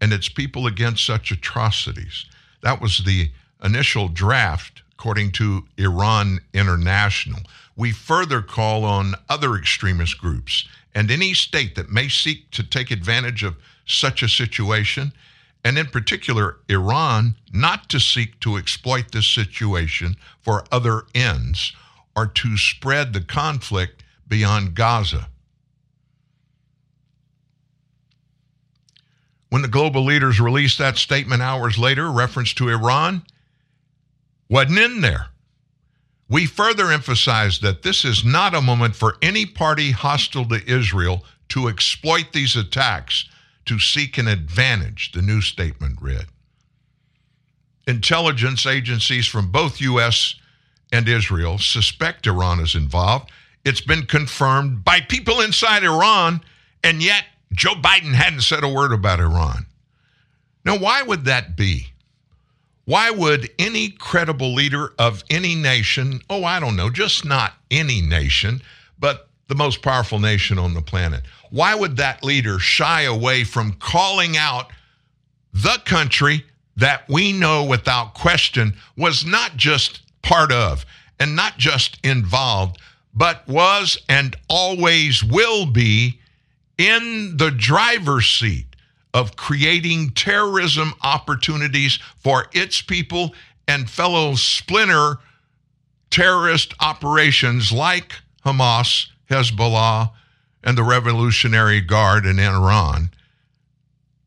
and 0.00 0.12
its 0.12 0.28
people 0.28 0.66
against 0.66 1.04
such 1.04 1.32
atrocities. 1.32 2.26
That 2.62 2.80
was 2.80 2.98
the 2.98 3.32
initial 3.62 4.08
draft, 4.08 4.82
according 4.92 5.32
to 5.32 5.66
Iran 5.76 6.40
International. 6.54 7.40
We 7.76 7.90
further 7.90 8.40
call 8.40 8.84
on 8.84 9.14
other 9.28 9.56
extremist 9.56 10.18
groups 10.18 10.68
and 10.94 11.10
any 11.10 11.34
state 11.34 11.74
that 11.74 11.90
may 11.90 12.08
seek 12.08 12.50
to 12.52 12.62
take 12.62 12.90
advantage 12.90 13.42
of 13.42 13.56
such 13.86 14.22
a 14.22 14.28
situation, 14.28 15.12
and 15.64 15.76
in 15.76 15.86
particular 15.86 16.58
Iran, 16.68 17.34
not 17.52 17.88
to 17.90 17.98
seek 17.98 18.38
to 18.40 18.56
exploit 18.56 19.10
this 19.10 19.26
situation 19.26 20.16
for 20.40 20.64
other 20.70 21.02
ends 21.14 21.72
or 22.14 22.26
to 22.26 22.56
spread 22.56 23.12
the 23.12 23.20
conflict 23.20 23.99
beyond 24.30 24.74
Gaza. 24.74 25.28
When 29.50 29.60
the 29.60 29.68
global 29.68 30.04
leaders 30.04 30.40
released 30.40 30.78
that 30.78 30.96
statement 30.96 31.42
hours 31.42 31.76
later, 31.76 32.10
reference 32.10 32.54
to 32.54 32.70
Iran 32.70 33.22
wasn't 34.48 34.78
in 34.78 35.00
there. 35.02 35.26
We 36.28 36.46
further 36.46 36.92
emphasize 36.92 37.58
that 37.58 37.82
this 37.82 38.04
is 38.04 38.24
not 38.24 38.54
a 38.54 38.62
moment 38.62 38.94
for 38.94 39.16
any 39.20 39.44
party 39.44 39.90
hostile 39.90 40.46
to 40.46 40.64
Israel 40.70 41.24
to 41.48 41.68
exploit 41.68 42.32
these 42.32 42.54
attacks 42.54 43.28
to 43.66 43.80
seek 43.80 44.16
an 44.16 44.28
advantage, 44.28 45.10
the 45.12 45.22
new 45.22 45.40
statement 45.40 45.98
read. 46.00 46.26
Intelligence 47.88 48.66
agencies 48.66 49.26
from 49.26 49.50
both 49.50 49.80
U.S. 49.80 50.36
and 50.92 51.08
Israel 51.08 51.58
suspect 51.58 52.28
Iran 52.28 52.60
is 52.60 52.76
involved. 52.76 53.32
It's 53.64 53.80
been 53.80 54.06
confirmed 54.06 54.84
by 54.84 55.00
people 55.00 55.40
inside 55.40 55.84
Iran, 55.84 56.40
and 56.82 57.02
yet 57.02 57.24
Joe 57.52 57.74
Biden 57.74 58.14
hadn't 58.14 58.42
said 58.42 58.64
a 58.64 58.68
word 58.68 58.92
about 58.92 59.20
Iran. 59.20 59.66
Now, 60.64 60.78
why 60.78 61.02
would 61.02 61.24
that 61.24 61.56
be? 61.56 61.86
Why 62.84 63.10
would 63.10 63.50
any 63.58 63.90
credible 63.90 64.52
leader 64.54 64.92
of 64.98 65.22
any 65.30 65.54
nation, 65.54 66.20
oh, 66.28 66.44
I 66.44 66.58
don't 66.58 66.76
know, 66.76 66.90
just 66.90 67.24
not 67.24 67.54
any 67.70 68.00
nation, 68.00 68.62
but 68.98 69.28
the 69.48 69.54
most 69.54 69.82
powerful 69.82 70.18
nation 70.18 70.58
on 70.58 70.74
the 70.74 70.82
planet, 70.82 71.22
why 71.50 71.74
would 71.74 71.96
that 71.96 72.24
leader 72.24 72.58
shy 72.58 73.02
away 73.02 73.44
from 73.44 73.74
calling 73.74 74.36
out 74.36 74.70
the 75.52 75.80
country 75.84 76.44
that 76.76 77.08
we 77.08 77.32
know 77.32 77.64
without 77.64 78.14
question 78.14 78.74
was 78.96 79.24
not 79.24 79.56
just 79.56 80.00
part 80.22 80.52
of 80.52 80.86
and 81.18 81.36
not 81.36 81.58
just 81.58 81.98
involved, 82.04 82.78
but 83.14 83.46
was 83.48 83.98
and 84.08 84.36
always 84.48 85.22
will 85.24 85.66
be 85.66 86.20
in 86.78 87.36
the 87.36 87.50
driver's 87.50 88.26
seat 88.26 88.66
of 89.12 89.36
creating 89.36 90.10
terrorism 90.10 90.94
opportunities 91.02 91.98
for 92.16 92.46
its 92.52 92.80
people 92.80 93.34
and 93.66 93.90
fellow 93.90 94.34
splinter 94.34 95.18
terrorist 96.10 96.74
operations 96.80 97.72
like 97.72 98.14
Hamas, 98.44 99.08
Hezbollah, 99.28 100.10
and 100.62 100.76
the 100.76 100.82
Revolutionary 100.82 101.80
Guard 101.80 102.26
in 102.26 102.38
Iran. 102.38 103.10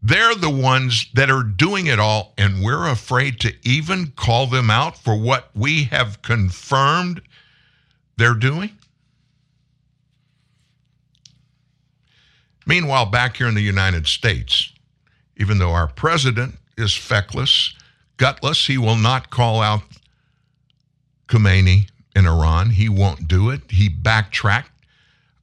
They're 0.02 0.36
the 0.36 0.50
ones 0.50 1.08
that 1.14 1.30
are 1.30 1.44
doing 1.44 1.88
it 1.88 2.00
all, 2.00 2.34
and 2.38 2.64
we're 2.64 2.88
afraid 2.88 3.40
to 3.42 3.54
even 3.64 4.12
call 4.16 4.48
them 4.48 4.70
out 4.70 4.98
for 4.98 5.16
what 5.16 5.50
we 5.56 5.86
have 5.86 6.22
confirmed 6.22 7.22
they're 8.18 8.34
doing? 8.34 8.72
Meanwhile, 12.66 13.08
back 13.08 13.38
here 13.38 13.48
in 13.48 13.56
the 13.56 13.62
United 13.62 14.08
States, 14.08 14.72
even 15.38 15.58
though 15.58 15.72
our 15.72 15.88
president 15.88 16.56
is 16.78 16.96
feckless, 16.96 17.74
gutless, 18.18 18.68
he 18.68 18.78
will 18.78 18.96
not 18.96 19.30
call 19.30 19.62
out 19.62 19.82
Khomeini 21.28 21.90
in 22.16 22.26
Iran. 22.26 22.70
He 22.70 22.90
won't 22.90 23.28
do 23.28 23.50
it. 23.50 23.62
He 23.70 23.90
backtracked. 23.90 24.70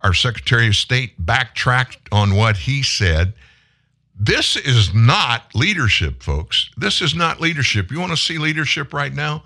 Our 0.03 0.15
Secretary 0.15 0.69
of 0.69 0.77
State 0.77 1.13
backtracked 1.19 1.99
on 2.11 2.35
what 2.35 2.57
he 2.57 2.83
said. 2.83 3.35
This 4.19 4.57
is 4.57 4.95
not 4.95 5.55
leadership, 5.55 6.23
folks. 6.23 6.71
This 6.77 7.03
is 7.03 7.15
not 7.15 7.41
leadership. 7.41 7.91
You 7.91 8.01
want 8.01 8.13
to 8.13 8.17
see 8.17 8.39
leadership 8.39 8.95
right 8.95 9.13
now? 9.13 9.45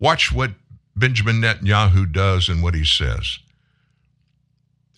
Watch 0.00 0.32
what 0.32 0.52
Benjamin 1.00 1.40
Netanyahu 1.40 2.12
does 2.12 2.48
and 2.48 2.62
what 2.62 2.74
he 2.74 2.84
says. 2.84 3.38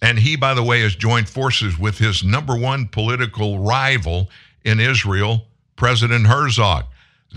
And 0.02 0.18
he, 0.18 0.36
by 0.36 0.52
the 0.52 0.62
way, 0.62 0.80
has 0.82 0.96
joined 0.96 1.28
forces 1.28 1.78
with 1.78 1.98
his 1.98 2.24
number 2.24 2.56
one 2.56 2.88
political 2.88 3.60
rival 3.60 4.28
in 4.64 4.80
Israel, 4.80 5.46
President 5.76 6.26
Herzog. 6.26 6.84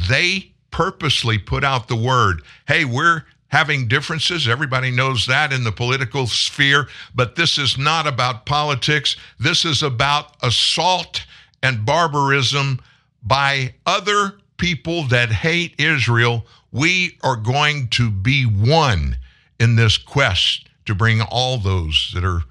They 0.09 0.51
purposely 0.71 1.37
put 1.37 1.63
out 1.63 1.87
the 1.87 1.95
word 1.95 2.41
hey, 2.67 2.83
we're 2.83 3.23
having 3.47 3.87
differences. 3.87 4.47
Everybody 4.47 4.91
knows 4.91 5.27
that 5.27 5.53
in 5.53 5.63
the 5.63 5.71
political 5.71 6.27
sphere, 6.27 6.87
but 7.13 7.35
this 7.35 7.57
is 7.57 7.77
not 7.77 8.07
about 8.07 8.45
politics. 8.45 9.15
This 9.39 9.63
is 9.63 9.83
about 9.83 10.35
assault 10.41 11.23
and 11.63 11.85
barbarism 11.85 12.81
by 13.23 13.73
other 13.85 14.35
people 14.57 15.03
that 15.07 15.29
hate 15.29 15.79
Israel. 15.79 16.45
We 16.75 17.17
are 17.23 17.37
going 17.37 17.87
to 17.91 18.11
be 18.11 18.43
one 18.43 19.15
in 19.61 19.77
this 19.77 19.97
quest 19.97 20.67
to 20.85 20.93
bring 20.93 21.21
all 21.21 21.57
those 21.57 22.11
that 22.13 22.25
are 22.25 22.41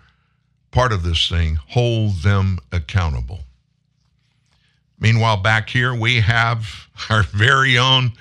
part 0.70 0.92
of 0.92 1.02
this 1.02 1.28
thing, 1.28 1.56
hold 1.56 2.22
them 2.22 2.58
accountable. 2.72 3.40
Meanwhile, 4.98 5.42
back 5.42 5.68
here, 5.68 5.94
we 5.94 6.20
have 6.20 6.88
our 7.10 7.24
very 7.24 7.76
own 7.76 8.12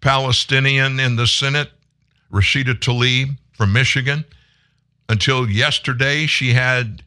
Palestinian 0.00 0.98
in 0.98 1.16
the 1.16 1.26
Senate, 1.26 1.70
Rashida 2.32 2.72
Tlaib 2.72 3.36
from 3.52 3.74
Michigan. 3.74 4.24
Until 5.10 5.50
yesterday, 5.50 6.24
she 6.24 6.54
had 6.54 7.02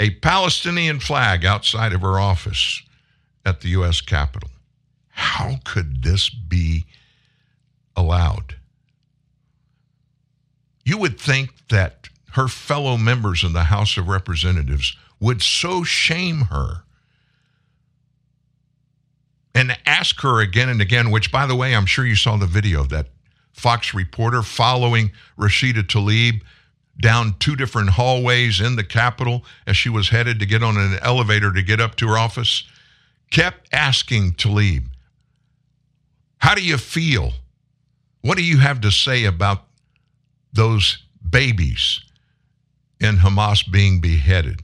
a 0.00 0.08
Palestinian 0.08 1.00
flag 1.00 1.44
outside 1.44 1.92
of 1.92 2.00
her 2.00 2.18
office 2.18 2.80
at 3.44 3.60
the 3.60 3.68
U.S. 3.68 4.00
Capitol. 4.00 4.48
How 5.10 5.56
could 5.64 6.02
this 6.02 6.30
be 6.30 6.86
allowed? 7.96 8.56
You 10.84 10.98
would 10.98 11.20
think 11.20 11.50
that 11.68 12.08
her 12.32 12.48
fellow 12.48 12.96
members 12.96 13.44
in 13.44 13.52
the 13.52 13.64
House 13.64 13.96
of 13.96 14.08
Representatives 14.08 14.96
would 15.20 15.42
so 15.42 15.84
shame 15.84 16.42
her 16.42 16.84
and 19.54 19.76
ask 19.84 20.20
her 20.22 20.40
again 20.40 20.68
and 20.68 20.80
again, 20.80 21.10
which, 21.10 21.32
by 21.32 21.46
the 21.46 21.56
way, 21.56 21.74
I'm 21.74 21.86
sure 21.86 22.06
you 22.06 22.16
saw 22.16 22.36
the 22.36 22.46
video 22.46 22.80
of 22.80 22.88
that 22.90 23.08
Fox 23.52 23.92
reporter 23.92 24.42
following 24.42 25.10
Rashida 25.38 25.82
Tlaib 25.82 26.40
down 27.00 27.34
two 27.38 27.56
different 27.56 27.90
hallways 27.90 28.60
in 28.60 28.76
the 28.76 28.84
Capitol 28.84 29.44
as 29.66 29.76
she 29.76 29.88
was 29.88 30.10
headed 30.10 30.38
to 30.38 30.46
get 30.46 30.62
on 30.62 30.76
an 30.76 30.98
elevator 31.02 31.52
to 31.52 31.62
get 31.62 31.80
up 31.80 31.94
to 31.96 32.08
her 32.08 32.18
office, 32.18 32.64
kept 33.30 33.68
asking 33.72 34.32
Tlaib, 34.32 34.84
How 36.38 36.54
do 36.54 36.62
you 36.62 36.78
feel? 36.78 37.32
What 38.22 38.36
do 38.36 38.44
you 38.44 38.58
have 38.58 38.80
to 38.82 38.90
say 38.90 39.24
about 39.24 39.64
those 40.52 41.04
babies 41.28 42.00
in 43.00 43.16
Hamas 43.16 43.70
being 43.70 44.00
beheaded? 44.00 44.60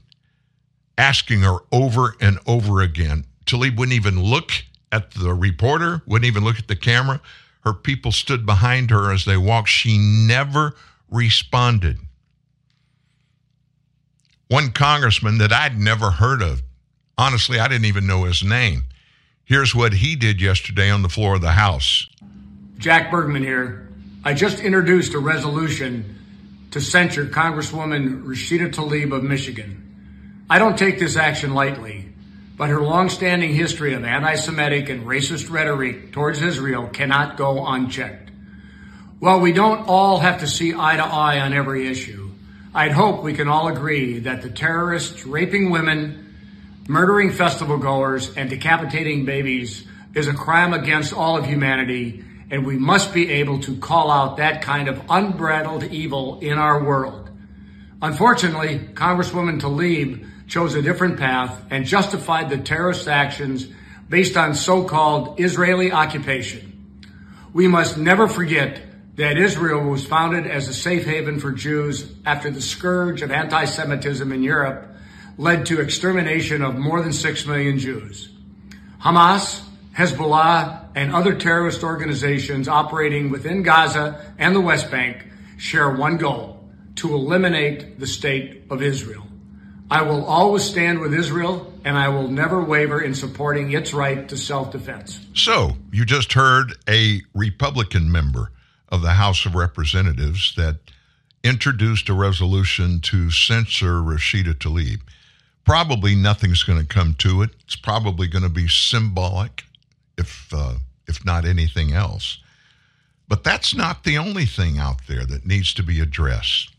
Asking 0.97 1.41
her 1.41 1.57
over 1.71 2.15
and 2.21 2.39
over 2.47 2.81
again. 2.81 3.25
Tlaib 3.45 3.77
wouldn't 3.77 3.95
even 3.95 4.21
look 4.21 4.51
at 4.91 5.11
the 5.11 5.33
reporter, 5.33 6.01
wouldn't 6.05 6.27
even 6.27 6.43
look 6.43 6.59
at 6.59 6.67
the 6.67 6.75
camera. 6.75 7.21
Her 7.61 7.73
people 7.73 8.11
stood 8.11 8.45
behind 8.45 8.91
her 8.91 9.11
as 9.11 9.25
they 9.25 9.37
walked. 9.37 9.69
She 9.69 9.97
never 9.97 10.75
responded. 11.09 11.97
One 14.47 14.71
congressman 14.71 15.39
that 15.39 15.51
I'd 15.51 15.77
never 15.77 16.11
heard 16.11 16.41
of, 16.41 16.61
honestly, 17.17 17.59
I 17.59 17.67
didn't 17.67 17.85
even 17.85 18.07
know 18.07 18.23
his 18.23 18.43
name. 18.43 18.85
Here's 19.43 19.75
what 19.75 19.93
he 19.93 20.15
did 20.15 20.41
yesterday 20.41 20.89
on 20.89 21.01
the 21.01 21.09
floor 21.09 21.35
of 21.35 21.41
the 21.41 21.51
House. 21.51 22.07
Jack 22.77 23.09
Bergman 23.09 23.41
here. 23.41 23.89
I 24.23 24.33
just 24.33 24.59
introduced 24.59 25.15
a 25.15 25.19
resolution 25.19 26.15
to 26.71 26.81
censure 26.81 27.25
Congresswoman 27.25 28.23
Rashida 28.23 28.71
Tlaib 28.71 29.11
of 29.13 29.23
Michigan. 29.23 30.45
I 30.49 30.59
don't 30.59 30.77
take 30.77 30.99
this 30.99 31.15
action 31.15 31.55
lightly, 31.55 32.05
but 32.55 32.69
her 32.69 32.81
longstanding 32.81 33.53
history 33.53 33.95
of 33.95 34.03
anti 34.03 34.35
Semitic 34.35 34.89
and 34.89 35.07
racist 35.07 35.49
rhetoric 35.49 36.11
towards 36.11 36.41
Israel 36.41 36.87
cannot 36.87 37.35
go 37.35 37.65
unchecked. 37.65 38.29
While 39.19 39.39
we 39.39 39.53
don't 39.53 39.87
all 39.87 40.19
have 40.19 40.41
to 40.41 40.47
see 40.47 40.75
eye 40.77 40.97
to 40.97 41.03
eye 41.03 41.39
on 41.39 41.53
every 41.53 41.87
issue, 41.87 42.29
I'd 42.75 42.91
hope 42.91 43.23
we 43.23 43.33
can 43.33 43.47
all 43.47 43.69
agree 43.69 44.19
that 44.19 44.43
the 44.43 44.51
terrorists 44.51 45.25
raping 45.25 45.71
women, 45.71 46.35
murdering 46.87 47.31
festival 47.31 47.79
goers, 47.79 48.35
and 48.37 48.51
decapitating 48.51 49.25
babies 49.25 49.83
is 50.13 50.27
a 50.27 50.33
crime 50.33 50.73
against 50.73 51.11
all 51.11 51.37
of 51.37 51.45
humanity, 51.45 52.23
and 52.49 52.65
we 52.65 52.77
must 52.77 53.13
be 53.13 53.29
able 53.29 53.59
to 53.59 53.77
call 53.77 54.09
out 54.09 54.37
that 54.37 54.61
kind 54.61 54.87
of 54.87 55.01
unbridled 55.09 55.83
evil 55.85 56.39
in 56.39 56.57
our 56.57 56.83
world. 56.83 57.29
Unfortunately, 58.01 58.79
Congresswoman 58.93 59.59
Tlaib 59.59 60.27
chose 60.47 60.75
a 60.75 60.81
different 60.81 61.17
path 61.17 61.61
and 61.69 61.85
justified 61.85 62.49
the 62.49 62.57
terrorist 62.57 63.07
actions 63.07 63.67
based 64.07 64.37
on 64.37 64.53
so-called 64.55 65.39
Israeli 65.39 65.91
occupation. 65.91 66.73
We 67.53 67.67
must 67.67 67.97
never 67.97 68.27
forget 68.27 68.81
that 69.15 69.37
Israel 69.37 69.81
was 69.81 70.05
founded 70.05 70.45
as 70.45 70.69
a 70.69 70.73
safe 70.73 71.05
haven 71.05 71.39
for 71.39 71.51
Jews 71.51 72.09
after 72.25 72.51
the 72.51 72.61
scourge 72.61 73.23
of 73.23 73.31
anti-Semitism 73.31 74.31
in 74.31 74.43
Europe 74.43 74.87
led 75.37 75.65
to 75.65 75.81
extermination 75.81 76.61
of 76.61 76.77
more 76.77 77.01
than 77.01 77.13
6 77.13 77.45
million 77.45 77.77
Jews. 77.79 78.29
Hamas, 79.01 79.61
Hezbollah, 79.95 80.86
and 80.97 81.13
other 81.13 81.35
terrorist 81.35 81.83
organizations 81.83 82.67
operating 82.67 83.29
within 83.29 83.61
Gaza 83.61 84.33
and 84.39 84.55
the 84.55 84.59
West 84.59 84.89
Bank 84.89 85.27
share 85.57 85.91
one 85.91 86.17
goal 86.17 86.67
to 86.95 87.13
eliminate 87.13 87.99
the 87.99 88.07
state 88.07 88.63
of 88.71 88.81
Israel. 88.81 89.23
I 89.91 90.01
will 90.01 90.25
always 90.25 90.63
stand 90.63 90.99
with 90.99 91.13
Israel, 91.13 91.71
and 91.85 91.95
I 91.95 92.09
will 92.09 92.27
never 92.27 92.63
waver 92.63 92.99
in 92.99 93.13
supporting 93.13 93.73
its 93.73 93.93
right 93.93 94.27
to 94.27 94.35
self 94.35 94.71
defense. 94.71 95.19
So, 95.35 95.77
you 95.91 96.03
just 96.03 96.33
heard 96.33 96.73
a 96.89 97.21
Republican 97.35 98.11
member 98.11 98.51
of 98.89 99.03
the 99.03 99.13
House 99.13 99.45
of 99.45 99.53
Representatives 99.53 100.55
that 100.55 100.79
introduced 101.43 102.09
a 102.09 102.13
resolution 102.13 103.01
to 103.01 103.29
censor 103.29 104.01
Rashida 104.01 104.55
Tlaib. 104.55 105.01
Probably 105.63 106.15
nothing's 106.15 106.63
going 106.63 106.79
to 106.79 106.87
come 106.87 107.13
to 107.19 107.43
it. 107.43 107.51
It's 107.65 107.75
probably 107.75 108.25
going 108.25 108.43
to 108.43 108.49
be 108.49 108.67
symbolic, 108.67 109.66
if 110.17 110.47
uh, 110.53 110.75
if 111.07 111.23
not 111.25 111.45
anything 111.45 111.93
else. 111.93 112.39
But 113.27 113.43
that's 113.43 113.75
not 113.75 114.03
the 114.03 114.17
only 114.17 114.45
thing 114.45 114.77
out 114.77 115.07
there 115.07 115.25
that 115.25 115.45
needs 115.45 115.73
to 115.75 115.83
be 115.83 115.99
addressed. 115.99 116.71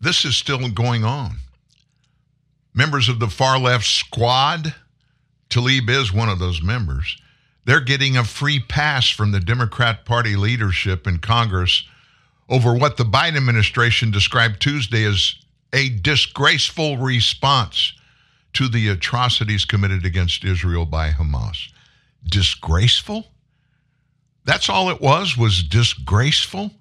This 0.00 0.24
is 0.24 0.36
still 0.36 0.68
going 0.70 1.04
on. 1.04 1.36
Members 2.74 3.08
of 3.08 3.18
the 3.18 3.28
far 3.28 3.58
left 3.58 3.84
squad, 3.84 4.74
Tlaib 5.50 5.90
is 5.90 6.12
one 6.12 6.28
of 6.28 6.38
those 6.38 6.62
members, 6.62 7.18
they're 7.64 7.80
getting 7.80 8.16
a 8.16 8.24
free 8.24 8.58
pass 8.58 9.08
from 9.08 9.30
the 9.30 9.40
Democrat 9.40 10.04
Party 10.04 10.34
leadership 10.34 11.06
in 11.06 11.18
Congress 11.18 11.84
over 12.48 12.74
what 12.74 12.96
the 12.96 13.04
Biden 13.04 13.36
administration 13.36 14.10
described 14.10 14.60
Tuesday 14.60 15.04
as 15.04 15.36
a 15.72 15.88
disgraceful 15.88 16.96
response 16.96 17.92
to 18.54 18.68
the 18.68 18.88
atrocities 18.88 19.64
committed 19.64 20.04
against 20.04 20.44
Israel 20.44 20.84
by 20.84 21.10
Hamas. 21.10 21.71
Disgraceful? 22.24 23.26
That's 24.44 24.68
all 24.68 24.90
it 24.90 25.00
was, 25.00 25.36
was 25.36 25.62
disgraceful? 25.62 26.72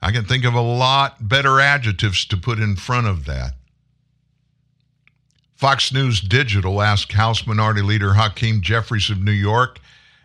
I 0.00 0.10
can 0.10 0.24
think 0.24 0.44
of 0.44 0.54
a 0.54 0.60
lot 0.60 1.28
better 1.28 1.60
adjectives 1.60 2.24
to 2.26 2.36
put 2.36 2.58
in 2.58 2.76
front 2.76 3.06
of 3.06 3.24
that. 3.26 3.54
Fox 5.54 5.92
News 5.92 6.20
Digital 6.20 6.82
asked 6.82 7.12
House 7.12 7.46
Minority 7.46 7.82
Leader 7.82 8.14
Hakeem 8.14 8.62
Jeffries 8.62 9.10
of 9.10 9.22
New 9.22 9.30
York 9.30 9.78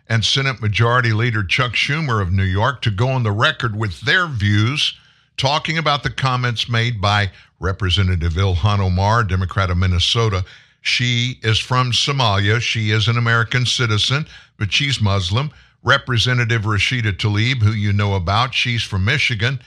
and 0.08 0.24
Senate 0.24 0.60
Majority 0.60 1.12
Leader 1.12 1.44
Chuck 1.44 1.74
Schumer 1.74 2.20
of 2.20 2.32
New 2.32 2.42
York 2.42 2.82
to 2.82 2.90
go 2.90 3.08
on 3.10 3.22
the 3.22 3.30
record 3.30 3.76
with 3.76 4.00
their 4.00 4.26
views, 4.26 4.98
talking 5.36 5.78
about 5.78 6.02
the 6.02 6.10
comments 6.10 6.68
made 6.68 7.00
by 7.00 7.30
Representative 7.60 8.32
Ilhan 8.32 8.80
Omar, 8.80 9.22
Democrat 9.22 9.70
of 9.70 9.76
Minnesota. 9.76 10.44
She 10.88 11.38
is 11.42 11.58
from 11.58 11.92
Somalia. 11.92 12.60
She 12.60 12.90
is 12.90 13.08
an 13.08 13.18
American 13.18 13.66
citizen, 13.66 14.26
but 14.56 14.72
she's 14.72 15.02
Muslim. 15.02 15.50
Representative 15.82 16.62
Rashida 16.62 17.12
Tlaib, 17.12 17.62
who 17.62 17.72
you 17.72 17.92
know 17.92 18.14
about, 18.14 18.54
she's 18.54 18.82
from 18.82 19.04
Michigan. 19.04 19.60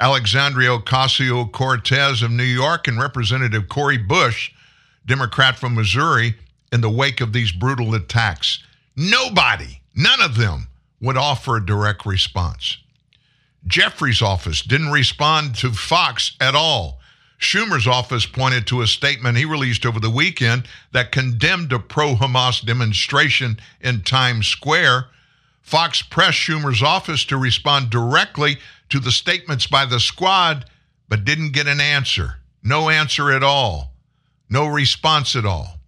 Alexandria 0.00 0.70
Ocasio 0.70 1.50
Cortez 1.50 2.22
of 2.22 2.32
New 2.32 2.42
York, 2.42 2.88
and 2.88 2.98
Representative 2.98 3.68
Cori 3.68 3.96
Bush, 3.96 4.50
Democrat 5.06 5.56
from 5.56 5.76
Missouri, 5.76 6.34
in 6.72 6.80
the 6.80 6.90
wake 6.90 7.20
of 7.20 7.32
these 7.32 7.52
brutal 7.52 7.94
attacks. 7.94 8.62
Nobody, 8.96 9.80
none 9.94 10.20
of 10.20 10.36
them, 10.36 10.66
would 11.00 11.16
offer 11.16 11.56
a 11.56 11.64
direct 11.64 12.04
response. 12.04 12.78
Jeffries' 13.66 14.20
office 14.20 14.60
didn't 14.60 14.90
respond 14.90 15.54
to 15.54 15.72
Fox 15.72 16.32
at 16.40 16.56
all. 16.56 17.00
Schumer's 17.44 17.86
office 17.86 18.26
pointed 18.26 18.66
to 18.66 18.82
a 18.82 18.86
statement 18.86 19.36
he 19.36 19.44
released 19.44 19.84
over 19.86 20.00
the 20.00 20.10
weekend 20.10 20.66
that 20.92 21.12
condemned 21.12 21.72
a 21.72 21.78
pro 21.78 22.14
Hamas 22.14 22.64
demonstration 22.64 23.60
in 23.80 24.02
Times 24.02 24.48
Square. 24.48 25.06
Fox 25.62 26.02
pressed 26.02 26.38
Schumer's 26.38 26.82
office 26.82 27.24
to 27.26 27.36
respond 27.36 27.90
directly 27.90 28.58
to 28.88 28.98
the 28.98 29.12
statements 29.12 29.66
by 29.66 29.84
the 29.84 30.00
squad, 30.00 30.68
but 31.08 31.24
didn't 31.24 31.52
get 31.52 31.68
an 31.68 31.80
answer. 31.80 32.38
No 32.62 32.88
answer 32.88 33.30
at 33.30 33.42
all. 33.42 33.92
No 34.48 34.66
response 34.66 35.36
at 35.36 35.44
all. 35.44 35.78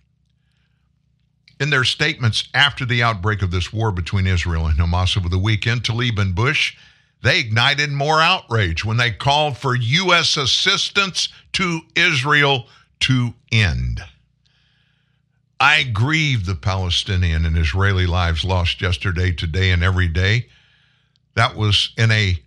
In 1.58 1.70
their 1.70 1.84
statements 1.84 2.48
after 2.52 2.84
the 2.84 3.02
outbreak 3.02 3.40
of 3.40 3.50
this 3.50 3.72
war 3.72 3.90
between 3.90 4.26
Israel 4.26 4.66
and 4.66 4.78
Hamas 4.78 5.16
over 5.16 5.28
the 5.28 5.38
weekend, 5.38 5.84
Tlaib 5.84 6.18
and 6.18 6.34
Bush, 6.34 6.76
they 7.22 7.40
ignited 7.40 7.90
more 7.90 8.20
outrage 8.20 8.84
when 8.84 8.96
they 8.96 9.10
called 9.10 9.56
for 9.56 9.74
U.S. 9.74 10.36
assistance 10.36 11.28
to 11.52 11.80
Israel 11.96 12.66
to 13.00 13.34
end. 13.50 14.02
I 15.58 15.84
grieve 15.84 16.44
the 16.44 16.54
Palestinian 16.54 17.46
and 17.46 17.56
Israeli 17.56 18.06
lives 18.06 18.44
lost 18.44 18.80
yesterday, 18.82 19.32
today, 19.32 19.70
and 19.70 19.82
every 19.82 20.08
day. 20.08 20.46
That 21.34 21.56
was 21.56 21.92
in 21.96 22.10
a 22.10 22.38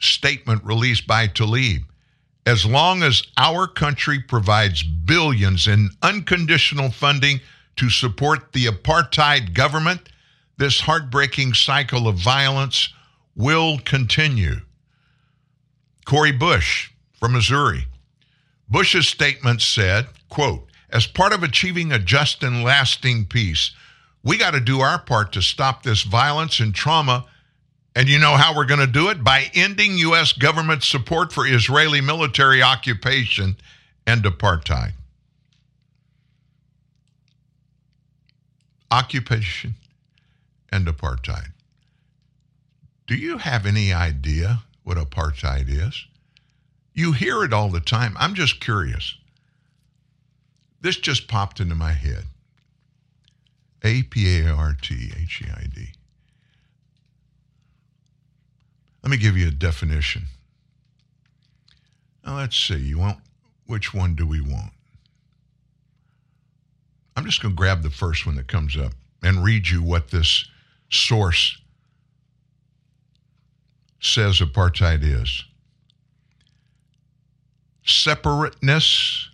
statement 0.00 0.64
released 0.64 1.06
by 1.06 1.28
Tlaib. 1.28 1.84
As 2.44 2.66
long 2.66 3.02
as 3.02 3.22
our 3.36 3.66
country 3.66 4.20
provides 4.20 4.82
billions 4.82 5.66
in 5.66 5.90
unconditional 6.02 6.90
funding 6.90 7.40
to 7.76 7.90
support 7.90 8.52
the 8.52 8.66
apartheid 8.66 9.52
government, 9.52 10.08
this 10.58 10.80
heartbreaking 10.80 11.54
cycle 11.54 12.08
of 12.08 12.16
violence 12.16 12.88
will 13.36 13.78
continue. 13.78 14.60
Cori 16.06 16.32
Bush 16.32 16.90
from 17.18 17.32
Missouri. 17.32 17.86
Bush's 18.68 19.08
statement 19.08 19.60
said, 19.60 20.06
quote, 20.28 20.66
as 20.90 21.06
part 21.06 21.32
of 21.32 21.42
achieving 21.42 21.92
a 21.92 21.98
just 21.98 22.42
and 22.42 22.64
lasting 22.64 23.26
peace, 23.26 23.72
we 24.24 24.38
got 24.38 24.52
to 24.52 24.60
do 24.60 24.80
our 24.80 24.98
part 24.98 25.32
to 25.32 25.42
stop 25.42 25.82
this 25.82 26.02
violence 26.02 26.58
and 26.58 26.74
trauma. 26.74 27.26
And 27.94 28.08
you 28.08 28.18
know 28.18 28.36
how 28.36 28.54
we're 28.56 28.66
going 28.66 28.80
to 28.80 28.86
do 28.86 29.08
it? 29.08 29.22
By 29.22 29.50
ending 29.54 29.98
U.S. 29.98 30.32
government 30.32 30.82
support 30.82 31.32
for 31.32 31.46
Israeli 31.46 32.00
military 32.00 32.62
occupation 32.62 33.56
and 34.06 34.22
apartheid. 34.24 34.92
Occupation 38.90 39.74
and 40.70 40.86
apartheid. 40.86 41.52
Do 43.06 43.14
you 43.14 43.38
have 43.38 43.66
any 43.66 43.92
idea 43.92 44.62
what 44.82 44.96
apartheid 44.96 45.68
is? 45.68 46.06
You 46.92 47.12
hear 47.12 47.44
it 47.44 47.52
all 47.52 47.68
the 47.68 47.80
time. 47.80 48.16
I'm 48.18 48.34
just 48.34 48.60
curious. 48.60 49.16
This 50.80 50.96
just 50.96 51.28
popped 51.28 51.60
into 51.60 51.74
my 51.74 51.92
head. 51.92 52.24
A 53.84 54.02
P 54.02 54.40
A 54.40 54.50
R 54.50 54.76
T 54.80 55.12
H 55.16 55.42
E 55.44 55.50
I 55.54 55.66
D. 55.72 55.88
Let 59.02 59.10
me 59.10 59.16
give 59.16 59.36
you 59.36 59.48
a 59.48 59.52
definition. 59.52 60.24
Now 62.24 62.38
let's 62.38 62.56
see. 62.56 62.76
You 62.76 62.98
want 62.98 63.18
which 63.66 63.94
one 63.94 64.16
do 64.16 64.26
we 64.26 64.40
want? 64.40 64.72
I'm 67.16 67.24
just 67.24 67.40
going 67.40 67.54
to 67.54 67.56
grab 67.56 67.82
the 67.82 67.90
first 67.90 68.26
one 68.26 68.34
that 68.36 68.48
comes 68.48 68.76
up 68.76 68.92
and 69.22 69.44
read 69.44 69.68
you 69.68 69.82
what 69.82 70.10
this 70.10 70.48
source 70.90 71.58
says 74.00 74.40
apartheid 74.40 75.02
is 75.02 75.44
separateness. 77.86 79.28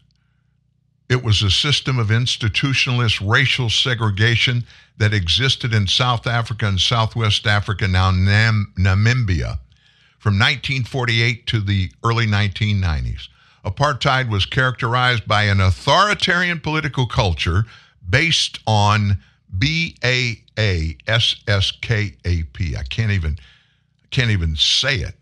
It 1.08 1.22
was 1.24 1.42
a 1.42 1.50
system 1.50 1.98
of 1.98 2.08
institutionalist 2.08 3.26
racial 3.26 3.68
segregation 3.68 4.64
that 4.98 5.12
existed 5.12 5.74
in 5.74 5.86
South 5.86 6.26
Africa 6.26 6.66
and 6.66 6.80
Southwest 6.80 7.46
Africa, 7.46 7.88
now 7.88 8.10
Nam- 8.10 8.72
Namibia, 8.78 9.58
from 10.18 10.38
1948 10.38 11.46
to 11.48 11.60
the 11.60 11.90
early 12.04 12.26
1990s. 12.26 13.28
Apartheid 13.64 14.28
was 14.28 14.46
characterized 14.46 15.26
by 15.26 15.44
an 15.44 15.60
authoritarian 15.60 16.60
political 16.60 17.06
culture 17.06 17.64
based 18.08 18.58
on 18.66 19.18
B 19.56 19.96
A 20.04 20.42
A 20.58 20.96
S 21.06 21.36
S 21.46 21.70
K 21.70 22.14
A 22.24 22.42
P. 22.42 22.76
I 22.76 22.82
can't 22.82 23.12
even 23.12 23.38
can't 24.12 24.30
even 24.30 24.54
say 24.54 24.96
it. 24.96 25.14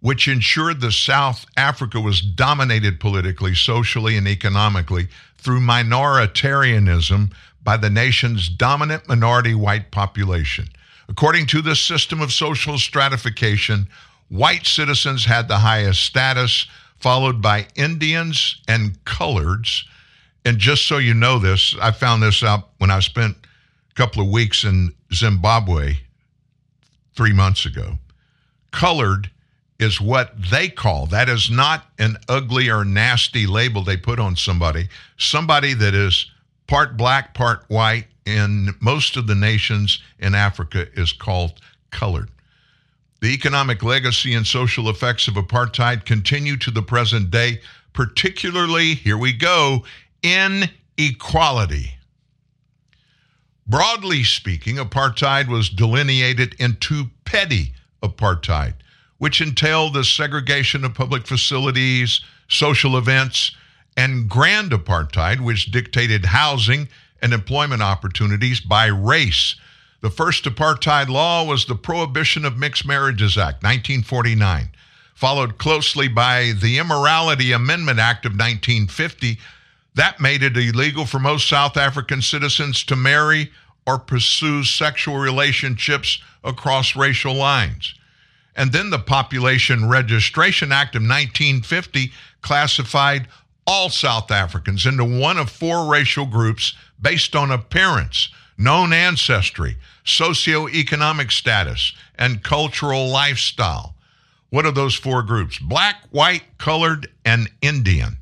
Which 0.00 0.28
ensured 0.28 0.80
the 0.80 0.92
South 0.92 1.46
Africa 1.56 2.00
was 2.00 2.20
dominated 2.20 3.00
politically, 3.00 3.54
socially, 3.54 4.16
and 4.16 4.28
economically 4.28 5.08
through 5.38 5.60
minoritarianism 5.60 7.32
by 7.62 7.76
the 7.76 7.90
nation's 7.90 8.48
dominant 8.48 9.08
minority 9.08 9.54
white 9.54 9.90
population. 9.90 10.68
According 11.08 11.46
to 11.46 11.62
this 11.62 11.80
system 11.80 12.20
of 12.20 12.32
social 12.32 12.78
stratification, 12.78 13.88
white 14.28 14.66
citizens 14.66 15.24
had 15.24 15.48
the 15.48 15.58
highest 15.58 16.02
status, 16.04 16.66
followed 16.98 17.42
by 17.42 17.66
Indians 17.74 18.60
and 18.68 19.02
coloreds. 19.04 19.84
And 20.44 20.58
just 20.58 20.86
so 20.86 20.98
you 20.98 21.14
know 21.14 21.38
this, 21.38 21.74
I 21.80 21.90
found 21.90 22.22
this 22.22 22.42
out 22.42 22.68
when 22.78 22.90
I 22.90 23.00
spent 23.00 23.36
a 23.90 23.94
couple 23.94 24.22
of 24.22 24.30
weeks 24.30 24.62
in 24.64 24.94
Zimbabwe 25.12 25.96
three 27.16 27.32
months 27.32 27.66
ago. 27.66 27.98
Colored 28.70 29.30
is 29.78 30.00
what 30.00 30.32
they 30.50 30.68
call 30.68 31.06
that 31.06 31.28
is 31.28 31.50
not 31.50 31.86
an 31.98 32.16
ugly 32.28 32.70
or 32.70 32.84
nasty 32.84 33.46
label 33.46 33.82
they 33.82 33.96
put 33.96 34.18
on 34.18 34.36
somebody. 34.36 34.88
Somebody 35.18 35.74
that 35.74 35.94
is 35.94 36.30
part 36.66 36.96
black, 36.96 37.34
part 37.34 37.64
white 37.68 38.06
in 38.24 38.74
most 38.80 39.16
of 39.16 39.26
the 39.26 39.34
nations 39.34 40.00
in 40.18 40.34
Africa 40.34 40.86
is 40.94 41.12
called 41.12 41.60
colored. 41.90 42.30
The 43.20 43.28
economic 43.28 43.82
legacy 43.82 44.34
and 44.34 44.46
social 44.46 44.90
effects 44.90 45.28
of 45.28 45.34
apartheid 45.34 46.04
continue 46.04 46.56
to 46.58 46.70
the 46.70 46.82
present 46.82 47.30
day, 47.30 47.60
particularly, 47.92 48.94
here 48.94 49.16
we 49.16 49.32
go, 49.32 49.84
inequality. 50.22 51.95
Broadly 53.68 54.22
speaking, 54.22 54.76
apartheid 54.76 55.48
was 55.48 55.68
delineated 55.68 56.54
into 56.58 57.10
petty 57.24 57.72
apartheid, 58.00 58.74
which 59.18 59.40
entailed 59.40 59.94
the 59.94 60.04
segregation 60.04 60.84
of 60.84 60.94
public 60.94 61.26
facilities, 61.26 62.20
social 62.48 62.96
events, 62.96 63.56
and 63.96 64.28
grand 64.28 64.70
apartheid, 64.70 65.40
which 65.40 65.72
dictated 65.72 66.26
housing 66.26 66.88
and 67.20 67.32
employment 67.32 67.82
opportunities 67.82 68.60
by 68.60 68.86
race. 68.86 69.56
The 70.00 70.10
first 70.10 70.44
apartheid 70.44 71.08
law 71.08 71.42
was 71.42 71.64
the 71.64 71.74
Prohibition 71.74 72.44
of 72.44 72.56
Mixed 72.56 72.86
Marriages 72.86 73.36
Act, 73.36 73.64
1949, 73.64 74.68
followed 75.14 75.58
closely 75.58 76.06
by 76.06 76.52
the 76.60 76.78
Immorality 76.78 77.50
Amendment 77.50 77.98
Act 77.98 78.26
of 78.26 78.32
1950. 78.32 79.38
That 79.96 80.20
made 80.20 80.42
it 80.42 80.56
illegal 80.56 81.06
for 81.06 81.18
most 81.18 81.48
South 81.48 81.78
African 81.78 82.20
citizens 82.20 82.84
to 82.84 82.96
marry 82.96 83.50
or 83.86 83.98
pursue 83.98 84.62
sexual 84.62 85.16
relationships 85.16 86.18
across 86.44 86.94
racial 86.94 87.34
lines. 87.34 87.94
And 88.54 88.72
then 88.72 88.90
the 88.90 88.98
Population 88.98 89.88
Registration 89.88 90.70
Act 90.70 90.96
of 90.96 91.02
1950 91.02 92.12
classified 92.42 93.28
all 93.66 93.88
South 93.88 94.30
Africans 94.30 94.84
into 94.84 95.04
one 95.04 95.38
of 95.38 95.50
four 95.50 95.90
racial 95.90 96.26
groups 96.26 96.74
based 97.00 97.34
on 97.34 97.50
appearance, 97.50 98.28
known 98.58 98.92
ancestry, 98.92 99.76
socioeconomic 100.04 101.32
status, 101.32 101.92
and 102.18 102.42
cultural 102.42 103.08
lifestyle. 103.08 103.94
What 104.50 104.66
are 104.66 104.72
those 104.72 104.94
four 104.94 105.22
groups? 105.22 105.58
Black, 105.58 105.96
white, 106.10 106.44
colored, 106.58 107.08
and 107.24 107.50
Indian. 107.62 108.18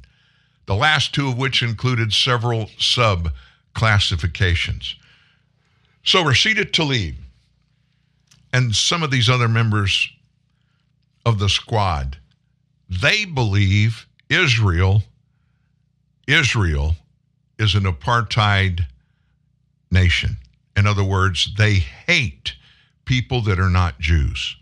The 0.67 0.75
last 0.75 1.15
two 1.15 1.29
of 1.29 1.39
which 1.39 1.63
included 1.63 2.13
several 2.13 2.71
sub 2.79 3.31
classifications. 3.75 4.97
So 6.05 6.23
Rashida 6.23 6.71
Tlaib 6.71 7.17
and 8.53 8.75
some 8.75 9.03
of 9.03 9.11
these 9.11 9.29
other 9.29 9.49
members 9.49 10.09
of 11.27 11.39
the 11.39 11.49
squad, 11.49 12.19
they 12.89 13.25
believe 13.25 14.07
Israel 14.29 15.03
Israel 16.27 16.95
is 17.59 17.75
an 17.75 17.85
apartheid 17.85 18.87
nation. 19.91 20.37
In 20.77 20.87
other 20.87 21.05
words, 21.05 21.55
they 21.57 21.75
hate 21.75 22.55
people 23.05 23.43
that 23.43 23.61
are 23.61 23.71
not 23.71 24.01
Jews. 24.01 24.57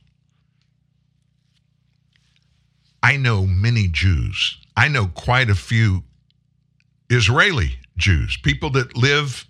I 3.02 3.16
know 3.16 3.46
many 3.46 3.88
Jews. 3.88 4.58
I 4.76 4.88
know 4.88 5.06
quite 5.06 5.50
a 5.50 5.54
few 5.54 6.04
Israeli 7.10 7.76
Jews, 7.96 8.38
people 8.42 8.70
that 8.70 8.96
live 8.96 9.46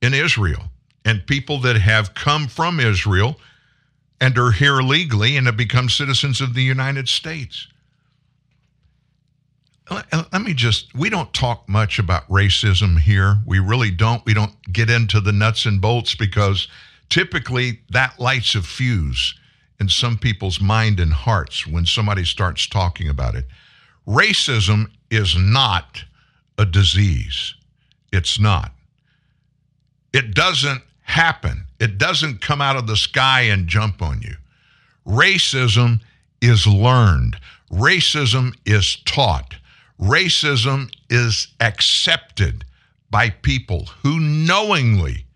in 0.00 0.14
Israel, 0.14 0.70
and 1.04 1.26
people 1.26 1.58
that 1.60 1.76
have 1.76 2.14
come 2.14 2.46
from 2.46 2.78
Israel 2.78 3.36
and 4.20 4.38
are 4.38 4.52
here 4.52 4.80
legally 4.80 5.36
and 5.36 5.46
have 5.46 5.56
become 5.56 5.88
citizens 5.88 6.40
of 6.40 6.54
the 6.54 6.62
United 6.62 7.08
States. 7.08 7.66
Let 9.90 10.40
me 10.40 10.54
just 10.54 10.94
we 10.94 11.10
don't 11.10 11.34
talk 11.34 11.68
much 11.68 11.98
about 11.98 12.28
racism 12.28 12.98
here. 13.00 13.38
We 13.44 13.58
really 13.58 13.90
don't. 13.90 14.24
We 14.24 14.32
don't 14.32 14.54
get 14.72 14.88
into 14.88 15.20
the 15.20 15.32
nuts 15.32 15.66
and 15.66 15.80
bolts 15.80 16.14
because 16.14 16.68
typically 17.10 17.80
that 17.90 18.18
lights 18.18 18.54
a 18.54 18.62
fuse 18.62 19.34
in 19.80 19.88
some 19.88 20.16
people's 20.16 20.60
mind 20.60 21.00
and 21.00 21.12
hearts 21.12 21.66
when 21.66 21.84
somebody 21.84 22.24
starts 22.24 22.66
talking 22.68 23.08
about 23.08 23.34
it 23.34 23.44
racism 24.06 24.90
is 25.10 25.36
not 25.36 26.04
a 26.58 26.64
disease. 26.64 27.54
It's 28.12 28.38
not. 28.38 28.72
It 30.12 30.34
doesn't 30.34 30.82
happen. 31.02 31.64
It 31.80 31.98
doesn't 31.98 32.40
come 32.40 32.60
out 32.60 32.76
of 32.76 32.86
the 32.86 32.96
sky 32.96 33.42
and 33.42 33.66
jump 33.68 34.02
on 34.02 34.22
you. 34.22 34.36
Racism 35.06 36.00
is 36.40 36.66
learned. 36.66 37.38
Racism 37.70 38.54
is 38.66 38.96
taught. 39.04 39.56
Racism 40.00 40.92
is 41.08 41.48
accepted 41.60 42.64
by 43.10 43.30
people 43.30 43.86
who 44.02 44.18
knowingly 44.18 45.26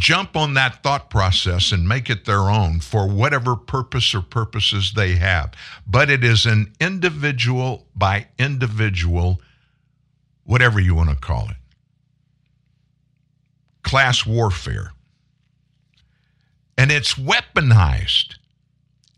jump 0.00 0.34
on 0.34 0.54
that 0.54 0.82
thought 0.82 1.10
process 1.10 1.70
and 1.70 1.86
make 1.86 2.08
it 2.08 2.24
their 2.24 2.50
own 2.50 2.80
for 2.80 3.06
whatever 3.06 3.54
purpose 3.54 4.14
or 4.14 4.22
purposes 4.22 4.92
they 4.96 5.14
have. 5.14 5.52
But 5.86 6.10
it 6.10 6.24
is 6.24 6.46
an 6.46 6.72
individual 6.80 7.86
by 7.94 8.26
individual, 8.38 9.40
whatever 10.44 10.80
you 10.80 10.94
want 10.94 11.10
to 11.10 11.16
call 11.16 11.50
it, 11.50 11.56
class 13.82 14.26
warfare. 14.26 14.92
And 16.78 16.90
it's 16.90 17.14
weaponized. 17.14 18.36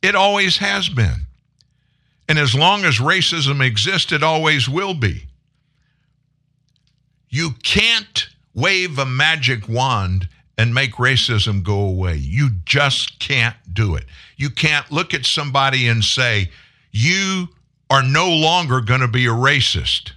It 0.03 0.17
always 0.17 0.59
has 0.59 0.89
been. 0.89 1.27
And 2.29 2.39
as 2.39 2.55
long 2.57 2.85
as 2.85 2.99
racism 2.99 3.65
exists, 3.65 4.11
it 4.11 4.25
always 4.25 4.69
will 4.69 4.95
be. 4.95 5.27
You 7.29 7.53
can't 7.63 8.29
wave 8.53 8.99
a 8.99 9.07
magic 9.07 9.69
wand 9.69 10.29
and 10.59 10.75
make 10.75 10.93
racism 10.95 11.63
go 11.63 11.81
away. 11.81 12.17
You 12.17 12.51
just 12.65 13.19
can't 13.19 13.57
do 13.73 13.97
it. 13.97 14.05
You 14.37 14.51
can't 14.51 14.91
look 14.91 15.15
at 15.15 15.25
somebody 15.25 15.89
and 15.89 16.05
say, 16.05 16.51
You 16.91 17.49
are 17.91 18.03
no 18.03 18.29
longer 18.29 18.81
going 18.81 19.01
to 19.01 19.09
be 19.09 19.27
a 19.27 19.31
racist 19.31 20.13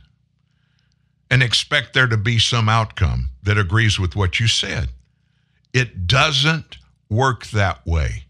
and 1.29 1.41
expect 1.41 1.93
there 1.93 2.07
to 2.07 2.17
be 2.17 2.39
some 2.39 2.69
outcome 2.69 3.29
that 3.43 3.57
agrees 3.57 3.99
with 3.99 4.15
what 4.15 4.39
you 4.39 4.47
said. 4.47 4.89
It 5.73 6.07
doesn't 6.07 6.77
work 7.09 7.47
that 7.47 7.85
way. 7.85 8.25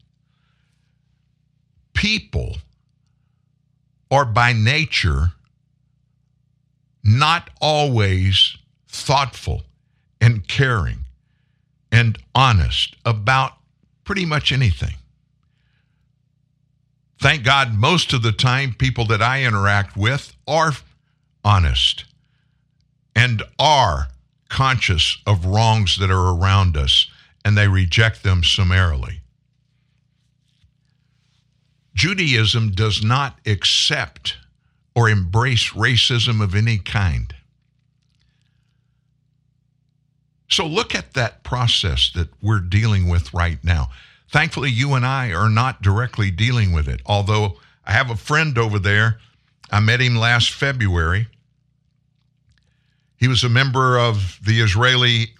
People 1.94 2.58
are 4.12 4.26
by 4.26 4.54
nature 4.54 5.32
not 7.04 7.50
always 7.62 8.58
thoughtful 8.88 9.64
and 10.20 10.48
caring 10.48 11.05
and 11.96 12.18
honest 12.36 12.98
about 13.06 13.54
pretty 14.04 14.26
much 14.26 14.52
anything. 14.52 14.96
Thank 17.22 17.46
God, 17.46 17.74
most 17.74 18.12
of 18.12 18.22
the 18.22 18.34
time, 18.34 18.76
people 18.78 19.06
that 19.06 19.22
I 19.22 19.44
interact 19.46 19.96
with 19.96 20.36
are 20.46 20.74
honest 21.46 22.04
and 23.16 23.42
are 23.58 24.10
conscious 24.50 25.20
of 25.26 25.46
wrongs 25.46 25.98
that 25.98 26.12
are 26.12 26.36
around 26.38 26.76
us 26.76 27.10
and 27.46 27.58
they 27.58 27.70
reject 27.70 28.24
them 28.24 28.44
summarily. 28.44 29.22
Judaism 31.94 32.72
does 32.72 33.02
not 33.02 33.40
accept 33.46 34.36
or 34.94 35.08
embrace 35.10 35.70
racism 35.70 36.44
of 36.44 36.56
any 36.56 36.78
kind. 36.78 37.34
So 40.50 40.66
look 40.66 40.94
at 40.94 41.14
that 41.14 41.44
process 41.44 42.12
that 42.16 42.30
we're 42.42 42.60
dealing 42.60 43.10
with 43.10 43.34
right 43.34 43.64
now. 43.64 43.90
Thankfully, 44.30 44.70
you 44.70 44.94
and 44.94 45.06
I 45.06 45.32
are 45.34 45.50
not 45.50 45.82
directly 45.82 46.32
dealing 46.32 46.74
with 46.74 46.88
it, 46.88 47.02
although 47.06 47.58
I 47.86 47.94
have 47.94 48.10
a 48.10 48.16
friend 48.16 48.58
over 48.58 48.80
there. 48.80 49.20
I 49.72 49.80
met 49.80 50.02
him 50.02 50.16
last 50.16 50.52
February. 50.52 51.28
He 53.18 53.28
was 53.28 53.44
a 53.44 53.50
member 53.50 53.98
of 53.98 54.40
the 54.46 54.62
Israeli 54.62 55.34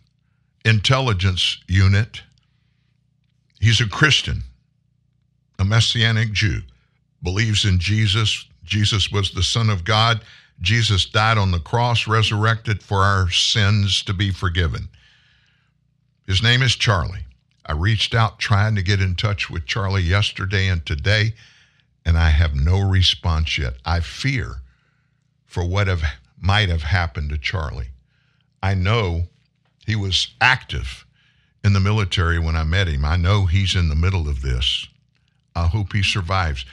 intelligence 0.64 1.60
unit. 1.68 2.24
He's 3.60 3.82
a 3.82 3.88
Christian, 3.88 4.44
a 5.60 5.66
Messianic 5.66 6.32
Jew, 6.32 6.62
believes 7.22 7.66
in 7.66 7.80
Jesus. 7.80 8.46
Jesus 8.64 9.12
was 9.12 9.32
the 9.32 9.44
Son 9.44 9.70
of 9.70 9.84
God. 9.84 10.22
Jesus 10.62 11.06
died 11.06 11.38
on 11.38 11.52
the 11.52 11.60
cross, 11.60 12.08
resurrected 12.08 12.82
for 12.82 13.00
our 13.00 13.30
sins 13.30 14.02
to 14.04 14.14
be 14.14 14.32
forgiven. 14.32 14.88
His 16.26 16.42
name 16.42 16.64
is 16.64 16.76
Charlie. 16.76 17.26
I 17.66 17.74
reached 17.74 18.16
out 18.16 18.40
trying 18.40 18.76
to 18.76 18.84
get 18.84 19.02
in 19.02 19.16
touch 19.16 19.50
with 19.50 19.66
Charlie 19.66 20.02
yesterday 20.02 20.68
and 20.68 20.86
today, 20.86 21.34
and 22.04 22.18
I 22.18 22.30
have 22.30 22.56
no 22.56 22.80
response 22.80 23.58
yet. 23.58 23.76
I 23.86 24.00
fear 24.00 24.62
for 25.46 25.66
what 25.66 25.88
have, 25.88 26.04
might 26.40 26.70
have 26.70 26.84
happened 26.84 27.30
to 27.30 27.38
Charlie. 27.38 27.90
I 28.62 28.74
know 28.74 29.26
he 29.86 29.96
was 29.96 30.30
active 30.42 31.06
in 31.64 31.74
the 31.74 31.80
military 31.80 32.40
when 32.40 32.56
I 32.56 32.64
met 32.64 32.88
him. 32.88 33.06
I 33.06 33.18
know 33.18 33.46
he's 33.46 33.76
in 33.76 33.90
the 33.90 33.96
middle 33.96 34.28
of 34.28 34.42
this. 34.42 34.88
I 35.56 35.68
hope 35.68 35.94
he 35.94 36.04
survives. 36.04 36.66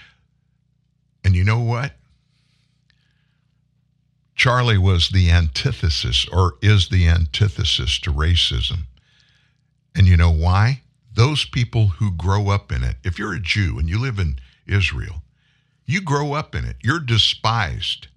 And 1.25 1.35
you 1.35 1.45
know 1.45 1.61
what? 1.61 1.93
Charlie 4.35 4.79
was 4.79 5.11
the 5.11 5.31
antithesis 5.31 6.27
or 6.33 6.55
is 6.63 6.89
the 6.89 7.07
antithesis 7.07 7.99
to 8.01 8.13
racism. 8.13 8.85
And 9.95 10.07
you 10.07 10.17
know 10.17 10.31
why? 10.33 10.83
Those 11.15 11.45
people 11.45 11.89
who 11.89 12.13
grow 12.13 12.49
up 12.49 12.73
in 12.73 12.83
it, 12.83 12.97
if 13.05 13.19
you're 13.19 13.35
a 13.35 13.41
Jew 13.41 13.79
and 13.79 13.89
you 13.89 13.99
live 13.99 14.19
in 14.19 14.39
Israel, 14.67 15.23
you 15.85 16.01
grow 16.01 16.33
up 16.33 16.55
in 16.55 16.65
it, 16.65 16.77
you're 16.83 17.01
despised. 17.01 18.09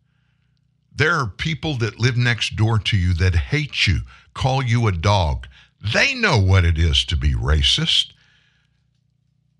There 0.95 1.13
are 1.13 1.27
people 1.27 1.77
that 1.77 1.99
live 1.99 2.15
next 2.15 2.55
door 2.55 2.79
to 2.79 2.97
you 2.97 3.13
that 3.15 3.35
hate 3.35 3.85
you, 3.85 4.01
call 4.33 4.63
you 4.63 4.87
a 4.87 4.93
dog. 4.93 5.47
They 5.93 6.13
know 6.13 6.39
what 6.39 6.63
it 6.63 6.77
is 6.77 7.03
to 7.05 7.17
be 7.17 7.33
racist 7.33 8.13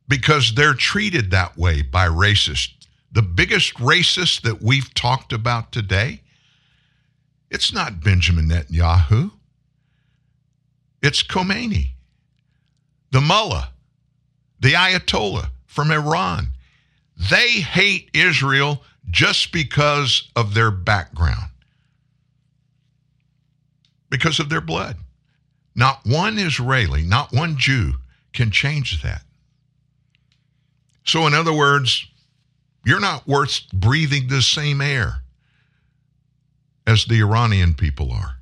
because 0.08 0.54
they're 0.54 0.74
treated 0.74 1.32
that 1.32 1.58
way 1.58 1.82
by 1.82 2.08
racists. 2.08 2.72
The 3.12 3.22
biggest 3.22 3.74
racist 3.76 4.42
that 4.42 4.62
we've 4.62 4.94
talked 4.94 5.34
about 5.34 5.72
today, 5.72 6.22
it's 7.50 7.74
not 7.74 8.04
Benjamin 8.04 8.50
Netanyahu. 8.50 9.32
It's 11.02 11.22
Khomeini, 11.22 11.92
the 13.11 13.22
mullah, 13.22 13.69
the 14.60 14.73
Ayatollah 14.73 15.49
from 15.65 15.91
Iran. 15.91 16.49
They 17.18 17.61
hate 17.61 18.10
Israel 18.14 18.82
just 19.10 19.52
because 19.52 20.30
of 20.36 20.53
their 20.53 20.72
background, 20.72 21.52
because 24.10 24.40
of 24.40 24.49
their 24.49 24.61
blood. 24.61 24.98
Not 25.76 26.02
one 26.06 26.40
Israeli, 26.40 27.03
not 27.03 27.34
one 27.34 27.57
Jew 27.57 27.95
can 28.34 28.52
change 28.52 29.02
that. 29.03 29.22
So, 31.06 31.27
in 31.27 31.34
other 31.34 31.53
words, 31.53 32.07
you're 32.86 32.99
not 32.99 33.27
worth 33.27 33.61
breathing 33.73 34.27
the 34.27 34.41
same 34.41 34.82
air 34.82 35.22
as 36.88 37.06
the 37.06 37.19
Iranian 37.19 37.73
people 37.73 38.11
are. 38.11 38.38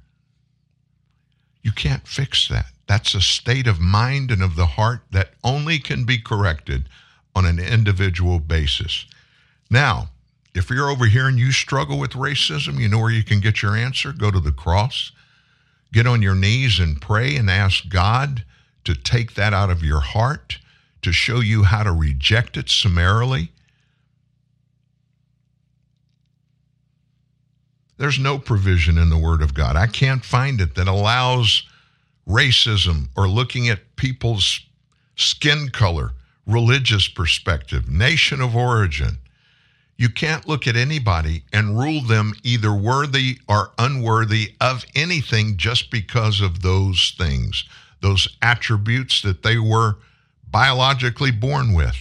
You 1.61 1.71
can't 1.71 2.07
fix 2.07 2.47
that. 2.49 2.72
That's 2.87 3.15
a 3.15 3.21
state 3.21 3.67
of 3.67 3.79
mind 3.79 4.31
and 4.31 4.43
of 4.43 4.55
the 4.55 4.65
heart 4.65 5.01
that 5.11 5.33
only 5.43 5.79
can 5.79 6.03
be 6.03 6.17
corrected 6.17 6.89
on 7.35 7.45
an 7.45 7.59
individual 7.59 8.39
basis. 8.39 9.05
Now, 9.69 10.09
if 10.53 10.69
you're 10.69 10.89
over 10.89 11.05
here 11.05 11.27
and 11.27 11.39
you 11.39 11.51
struggle 11.51 11.97
with 11.97 12.11
racism, 12.11 12.79
you 12.79 12.87
know 12.87 12.99
where 12.99 13.09
you 13.09 13.23
can 13.23 13.39
get 13.39 13.61
your 13.61 13.75
answer? 13.75 14.13
Go 14.13 14.29
to 14.29 14.39
the 14.39 14.51
cross, 14.51 15.11
get 15.91 16.05
on 16.05 16.21
your 16.21 16.35
knees 16.35 16.79
and 16.79 17.01
pray 17.01 17.35
and 17.35 17.49
ask 17.49 17.89
God 17.89 18.43
to 18.83 18.93
take 18.93 19.33
that 19.33 19.53
out 19.53 19.69
of 19.69 19.81
your 19.81 20.01
heart, 20.01 20.59
to 21.01 21.11
show 21.11 21.39
you 21.39 21.63
how 21.63 21.83
to 21.83 21.91
reject 21.91 22.57
it 22.57 22.69
summarily. 22.69 23.51
There's 27.97 28.19
no 28.19 28.37
provision 28.37 28.97
in 28.97 29.09
the 29.09 29.17
Word 29.17 29.41
of 29.41 29.53
God. 29.53 29.75
I 29.75 29.87
can't 29.87 30.25
find 30.25 30.59
it 30.59 30.75
that 30.75 30.87
allows 30.87 31.63
racism 32.27 33.09
or 33.15 33.27
looking 33.27 33.69
at 33.69 33.95
people's 33.95 34.61
skin 35.15 35.69
color, 35.69 36.11
religious 36.45 37.07
perspective, 37.07 37.89
nation 37.89 38.41
of 38.41 38.55
origin. 38.55 39.17
You 39.97 40.09
can't 40.09 40.47
look 40.47 40.67
at 40.67 40.75
anybody 40.75 41.43
and 41.53 41.77
rule 41.77 42.01
them 42.01 42.33
either 42.43 42.73
worthy 42.73 43.37
or 43.47 43.71
unworthy 43.77 44.53
of 44.59 44.85
anything 44.95 45.57
just 45.57 45.91
because 45.91 46.41
of 46.41 46.61
those 46.61 47.13
things, 47.17 47.63
those 48.01 48.27
attributes 48.41 49.21
that 49.21 49.43
they 49.43 49.57
were 49.57 49.97
biologically 50.49 51.31
born 51.31 51.73
with 51.73 51.95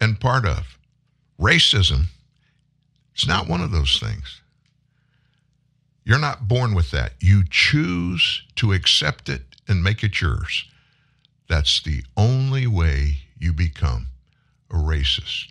and 0.00 0.20
part 0.20 0.44
of. 0.44 0.78
Racism, 1.40 2.04
it's 3.14 3.26
not 3.26 3.48
one 3.48 3.62
of 3.62 3.72
those 3.72 3.98
things. 3.98 4.41
You're 6.04 6.18
not 6.18 6.48
born 6.48 6.74
with 6.74 6.90
that. 6.90 7.12
You 7.20 7.44
choose 7.48 8.42
to 8.56 8.72
accept 8.72 9.28
it 9.28 9.42
and 9.68 9.82
make 9.82 10.02
it 10.02 10.20
yours. 10.20 10.64
That's 11.48 11.80
the 11.82 12.02
only 12.16 12.66
way 12.66 13.18
you 13.38 13.52
become 13.52 14.08
a 14.70 14.74
racist. 14.74 15.48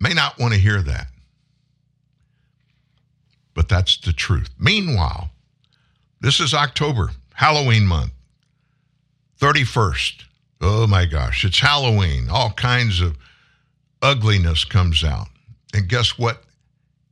May 0.00 0.14
not 0.14 0.38
want 0.38 0.54
to 0.54 0.60
hear 0.60 0.80
that, 0.80 1.08
but 3.54 3.68
that's 3.68 3.98
the 3.98 4.14
truth. 4.14 4.48
Meanwhile, 4.58 5.30
this 6.20 6.40
is 6.40 6.54
October, 6.54 7.10
Halloween 7.34 7.86
month, 7.86 8.12
31st. 9.40 10.24
Oh 10.62 10.86
my 10.86 11.04
gosh, 11.04 11.44
it's 11.44 11.60
Halloween. 11.60 12.28
All 12.30 12.50
kinds 12.52 13.00
of 13.00 13.16
ugliness 14.00 14.64
comes 14.64 15.04
out. 15.04 15.28
And 15.74 15.88
guess 15.88 16.18
what? 16.18 16.44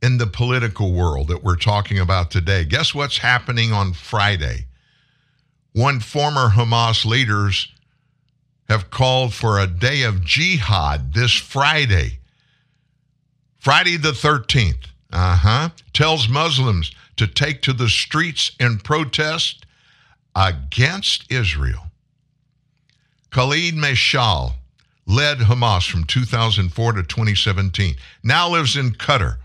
In 0.01 0.17
the 0.17 0.27
political 0.27 0.93
world 0.93 1.27
that 1.27 1.43
we're 1.43 1.55
talking 1.55 1.99
about 1.99 2.31
today. 2.31 2.63
Guess 2.63 2.95
what's 2.95 3.17
happening 3.17 3.71
on 3.71 3.93
Friday? 3.93 4.65
One 5.73 5.99
former 5.99 6.49
Hamas 6.49 7.05
leaders 7.05 7.71
have 8.69 8.89
called 8.89 9.33
for 9.33 9.59
a 9.59 9.67
day 9.67 10.03
of 10.03 10.23
jihad 10.23 11.13
this 11.13 11.33
Friday. 11.33 12.19
Friday 13.59 13.97
the 13.97 14.11
13th. 14.11 14.85
Uh-huh. 15.11 15.69
Tells 15.91 16.29
Muslims 16.29 16.91
to 17.17 17.25
take 17.27 17.61
to 17.63 17.73
the 17.73 17.89
streets 17.89 18.51
in 18.59 18.77
protest 18.77 19.65
against 20.35 21.29
Israel. 21.31 21.87
Khalid 23.31 23.73
Meshal 23.73 24.53
led 25.05 25.39
Hamas 25.39 25.89
from 25.89 26.03
2004 26.03 26.93
to 26.93 27.03
2017. 27.03 27.95
Now 28.23 28.49
lives 28.49 28.77
in 28.77 28.91
Qatar 28.91 29.37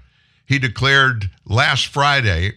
he 0.46 0.58
declared 0.58 1.30
last 1.46 1.86
Friday 1.86 2.52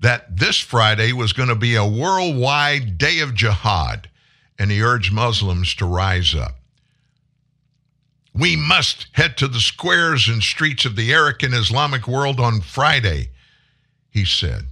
that 0.00 0.36
this 0.36 0.58
Friday 0.58 1.12
was 1.12 1.32
going 1.32 1.48
to 1.48 1.54
be 1.54 1.76
a 1.76 1.86
worldwide 1.86 2.98
day 2.98 3.20
of 3.20 3.34
jihad, 3.34 4.10
and 4.58 4.70
he 4.70 4.82
urged 4.82 5.12
Muslims 5.12 5.74
to 5.76 5.86
rise 5.86 6.34
up. 6.34 6.56
We 8.34 8.56
must 8.56 9.06
head 9.12 9.36
to 9.36 9.48
the 9.48 9.60
squares 9.60 10.26
and 10.26 10.42
streets 10.42 10.84
of 10.84 10.96
the 10.96 11.12
Arab 11.12 11.36
and 11.42 11.54
Islamic 11.54 12.08
world 12.08 12.40
on 12.40 12.60
Friday, 12.60 13.28
he 14.10 14.24
said. 14.24 14.66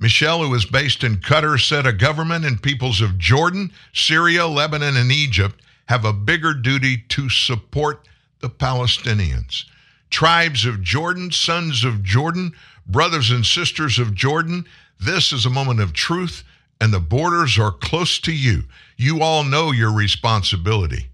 Meshal, 0.00 0.46
who 0.46 0.54
is 0.54 0.64
based 0.64 1.02
in 1.02 1.16
Qatar, 1.16 1.60
said 1.60 1.86
a 1.86 1.92
government 1.92 2.44
and 2.44 2.62
peoples 2.62 3.00
of 3.00 3.18
Jordan, 3.18 3.72
Syria, 3.92 4.46
Lebanon, 4.46 4.96
and 4.96 5.10
Egypt 5.10 5.60
have 5.86 6.04
a 6.04 6.12
bigger 6.12 6.54
duty 6.54 6.98
to 7.08 7.28
support 7.28 8.06
the 8.40 8.50
Palestinians 8.50 9.64
tribes 10.10 10.64
of 10.64 10.82
Jordan, 10.82 11.30
sons 11.30 11.84
of 11.84 12.02
Jordan, 12.02 12.52
brothers 12.86 13.30
and 13.30 13.44
sisters 13.44 13.98
of 13.98 14.14
Jordan. 14.14 14.64
This 15.00 15.32
is 15.32 15.46
a 15.46 15.50
moment 15.50 15.80
of 15.80 15.92
truth, 15.92 16.44
and 16.80 16.92
the 16.92 17.00
borders 17.00 17.58
are 17.58 17.72
close 17.72 18.18
to 18.20 18.32
you. 18.32 18.64
You 18.96 19.22
all 19.22 19.44
know 19.44 19.72
your 19.72 19.92
responsibility. 19.92 21.08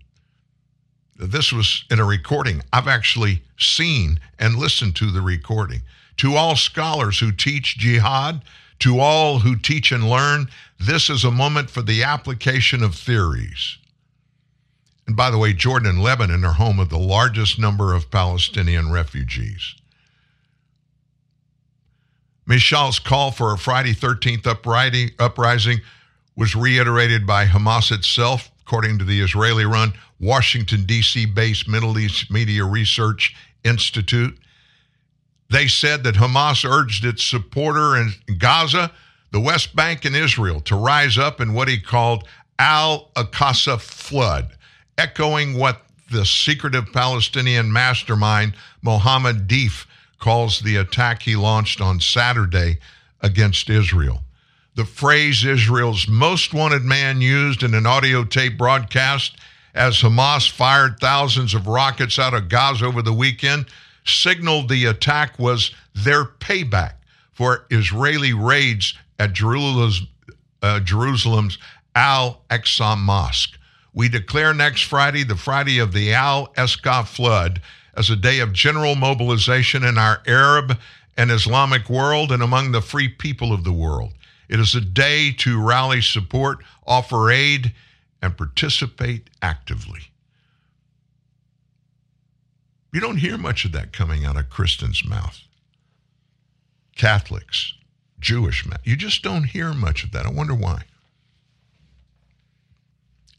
This 1.16 1.52
was 1.52 1.84
in 1.90 2.00
a 2.00 2.04
recording. 2.04 2.62
I've 2.72 2.88
actually 2.88 3.42
seen 3.58 4.18
and 4.38 4.56
listened 4.56 4.96
to 4.96 5.10
the 5.10 5.20
recording. 5.20 5.82
To 6.18 6.34
all 6.34 6.56
scholars 6.56 7.18
who 7.18 7.32
teach 7.32 7.78
jihad, 7.78 8.42
to 8.80 8.98
all 8.98 9.38
who 9.38 9.56
teach 9.56 9.92
and 9.92 10.08
learn, 10.08 10.48
this 10.78 11.08
is 11.08 11.24
a 11.24 11.30
moment 11.30 11.70
for 11.70 11.82
the 11.82 12.02
application 12.02 12.82
of 12.82 12.94
theories. 12.94 13.78
And 15.06 15.16
by 15.16 15.30
the 15.30 15.38
way, 15.38 15.52
Jordan 15.52 15.88
and 15.88 16.02
Lebanon 16.02 16.44
are 16.44 16.54
home 16.54 16.78
of 16.78 16.88
the 16.88 16.98
largest 16.98 17.58
number 17.58 17.92
of 17.92 18.10
Palestinian 18.10 18.90
refugees. 18.92 19.74
Mishal's 22.46 22.98
call 22.98 23.30
for 23.30 23.52
a 23.52 23.58
Friday 23.58 23.94
13th 23.94 24.46
uprising 25.18 25.80
was 26.36 26.56
reiterated 26.56 27.26
by 27.26 27.46
Hamas 27.46 27.92
itself, 27.92 28.50
according 28.62 28.98
to 28.98 29.04
the 29.04 29.20
Israeli 29.20 29.64
run 29.64 29.92
Washington, 30.18 30.84
D.C. 30.84 31.26
based 31.26 31.68
Middle 31.68 31.98
East 31.98 32.30
Media 32.30 32.64
Research 32.64 33.34
Institute. 33.64 34.38
They 35.50 35.66
said 35.66 36.04
that 36.04 36.14
Hamas 36.14 36.64
urged 36.68 37.04
its 37.04 37.24
supporter 37.24 37.96
in 37.96 38.12
Gaza, 38.38 38.92
the 39.32 39.40
West 39.40 39.76
Bank, 39.76 40.04
and 40.04 40.16
Israel 40.16 40.60
to 40.60 40.76
rise 40.76 41.18
up 41.18 41.40
in 41.40 41.54
what 41.54 41.68
he 41.68 41.78
called 41.78 42.26
Al 42.58 43.10
Aqsa 43.16 43.80
flood, 43.80 44.56
echoing 44.98 45.56
what 45.58 45.82
the 46.10 46.24
secretive 46.26 46.92
Palestinian 46.92 47.72
mastermind 47.72 48.54
Mohammed 48.82 49.48
Deif 49.48 49.86
calls 50.18 50.60
the 50.60 50.76
attack 50.76 51.22
he 51.22 51.34
launched 51.34 51.80
on 51.80 52.00
Saturday 52.00 52.78
against 53.20 53.70
Israel. 53.70 54.22
The 54.74 54.84
phrase 54.84 55.44
Israel's 55.44 56.08
most 56.08 56.54
wanted 56.54 56.82
man 56.82 57.20
used 57.20 57.62
in 57.62 57.74
an 57.74 57.86
audio 57.86 58.24
tape 58.24 58.56
broadcast 58.56 59.36
as 59.74 59.98
Hamas 59.98 60.50
fired 60.50 60.98
thousands 60.98 61.54
of 61.54 61.66
rockets 61.66 62.18
out 62.18 62.34
of 62.34 62.48
Gaza 62.48 62.86
over 62.86 63.02
the 63.02 63.12
weekend 63.12 63.66
signaled 64.04 64.68
the 64.68 64.86
attack 64.86 65.38
was 65.38 65.72
their 65.94 66.24
payback 66.24 66.94
for 67.32 67.66
Israeli 67.70 68.32
raids 68.32 68.94
at 69.18 69.32
Jerusalem's, 69.32 70.02
uh, 70.62 70.80
Jerusalem's 70.80 71.58
Al 71.94 72.42
Aqsa 72.50 72.98
Mosque. 72.98 73.58
We 73.94 74.08
declare 74.08 74.54
next 74.54 74.82
Friday, 74.82 75.22
the 75.22 75.36
Friday 75.36 75.78
of 75.78 75.92
the 75.92 76.12
Al 76.14 76.48
Aqsa 76.54 77.06
flood, 77.06 77.60
as 77.94 78.08
a 78.08 78.16
day 78.16 78.38
of 78.38 78.52
general 78.52 78.94
mobilization 78.94 79.84
in 79.84 79.98
our 79.98 80.22
Arab 80.26 80.78
and 81.16 81.30
Islamic 81.30 81.90
world 81.90 82.32
and 82.32 82.42
among 82.42 82.72
the 82.72 82.80
free 82.80 83.08
people 83.08 83.52
of 83.52 83.64
the 83.64 83.72
world. 83.72 84.12
It 84.48 84.60
is 84.60 84.74
a 84.74 84.80
day 84.80 85.32
to 85.38 85.62
rally 85.62 86.00
support, 86.00 86.64
offer 86.86 87.30
aid, 87.30 87.72
and 88.22 88.36
participate 88.36 89.28
actively. 89.42 90.00
You 92.92 93.00
don't 93.00 93.18
hear 93.18 93.38
much 93.38 93.64
of 93.64 93.72
that 93.72 93.92
coming 93.92 94.24
out 94.24 94.36
of 94.36 94.50
Christians' 94.50 95.04
mouth. 95.06 95.40
Catholics, 96.96 97.74
Jewish 98.20 98.66
men, 98.66 98.78
You 98.84 98.96
just 98.96 99.22
don't 99.22 99.44
hear 99.44 99.72
much 99.72 100.04
of 100.04 100.12
that. 100.12 100.26
I 100.26 100.30
wonder 100.30 100.54
why. 100.54 100.84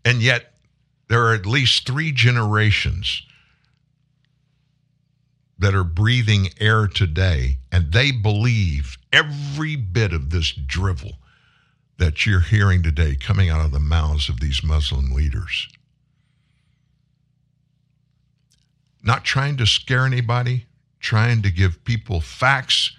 And 0.06 0.22
yet, 0.22 0.54
there 1.08 1.24
are 1.26 1.34
at 1.34 1.46
least 1.46 1.86
three 1.86 2.12
generations 2.12 3.24
that 5.60 5.76
are 5.76 5.84
breathing 5.84 6.50
air 6.60 6.88
today, 6.88 7.58
and 7.72 7.92
they 7.92 8.12
believe 8.12 8.98
every 9.12 9.76
bit 9.76 10.12
of 10.12 10.30
this 10.30 10.52
drivel 10.52 11.14
that 11.98 12.26
you're 12.26 12.42
hearing 12.42 12.84
today 12.84 13.16
coming 13.16 13.50
out 13.50 13.64
of 13.64 13.72
the 13.72 13.80
mouths 13.80 14.28
of 14.28 14.40
these 14.40 14.64
Muslim 14.64 15.12
leaders. 15.12 15.70
Not 19.04 19.24
trying 19.24 19.58
to 19.58 19.66
scare 19.66 20.06
anybody, 20.06 20.66
trying 21.00 21.42
to 21.44 21.52
give 21.52 21.84
people 21.84 22.20
facts. 22.22 22.96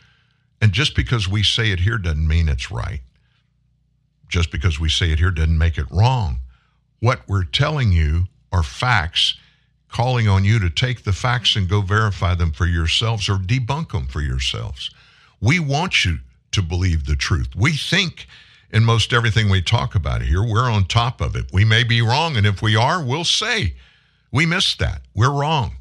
And 0.60 0.72
just 0.72 0.94
because 0.94 1.28
we 1.28 1.42
say 1.42 1.70
it 1.70 1.80
here 1.80 1.98
doesn't 1.98 2.28
mean 2.28 2.48
it's 2.48 2.70
right. 2.70 3.00
Just 4.28 4.50
because 4.50 4.78
we 4.78 4.88
say 4.88 5.10
it 5.10 5.18
here 5.18 5.30
doesn't 5.30 5.58
make 5.58 5.78
it 5.78 5.90
wrong. 5.90 6.38
What 7.00 7.22
we're 7.28 7.44
telling 7.44 7.92
you 7.92 8.24
are 8.52 8.62
facts, 8.62 9.34
calling 9.88 10.28
on 10.28 10.44
you 10.44 10.58
to 10.58 10.70
take 10.70 11.04
the 11.04 11.12
facts 11.12 11.56
and 11.56 11.68
go 11.68 11.80
verify 11.80 12.34
them 12.34 12.52
for 12.52 12.66
yourselves 12.66 13.28
or 13.28 13.36
debunk 13.36 13.92
them 13.92 14.06
for 14.06 14.20
yourselves. 14.20 14.90
We 15.40 15.58
want 15.58 16.04
you 16.04 16.18
to 16.52 16.62
believe 16.62 17.06
the 17.06 17.16
truth. 17.16 17.48
We 17.56 17.72
think 17.72 18.26
in 18.70 18.84
most 18.84 19.12
everything 19.12 19.48
we 19.48 19.62
talk 19.62 19.94
about 19.94 20.22
here, 20.22 20.42
we're 20.42 20.70
on 20.70 20.86
top 20.86 21.20
of 21.20 21.36
it. 21.36 21.46
We 21.52 21.64
may 21.64 21.84
be 21.84 22.02
wrong, 22.02 22.36
and 22.36 22.46
if 22.46 22.62
we 22.62 22.74
are, 22.74 23.04
we'll 23.04 23.24
say 23.24 23.74
we 24.32 24.46
missed 24.46 24.78
that. 24.80 25.02
We're 25.14 25.32
wrong. 25.32 25.76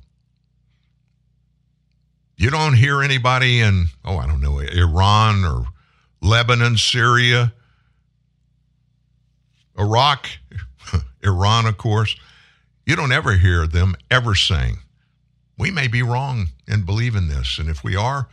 You 2.37 2.49
don't 2.49 2.73
hear 2.73 3.01
anybody 3.01 3.61
in, 3.61 3.87
oh, 4.03 4.17
I 4.17 4.27
don't 4.27 4.41
know, 4.41 4.59
Iran 4.59 5.45
or 5.45 5.65
Lebanon, 6.21 6.77
Syria, 6.77 7.53
Iraq, 9.77 10.29
Iran, 11.23 11.65
of 11.65 11.77
course. 11.77 12.15
You 12.85 12.95
don't 12.95 13.11
ever 13.11 13.37
hear 13.37 13.65
them 13.65 13.95
ever 14.11 14.35
saying, 14.35 14.79
we 15.57 15.71
may 15.71 15.87
be 15.87 16.03
wrong 16.03 16.47
in 16.67 16.83
believing 16.83 17.27
this. 17.29 17.57
And 17.57 17.69
if 17.69 17.83
we 17.83 17.95
are, 17.95 18.27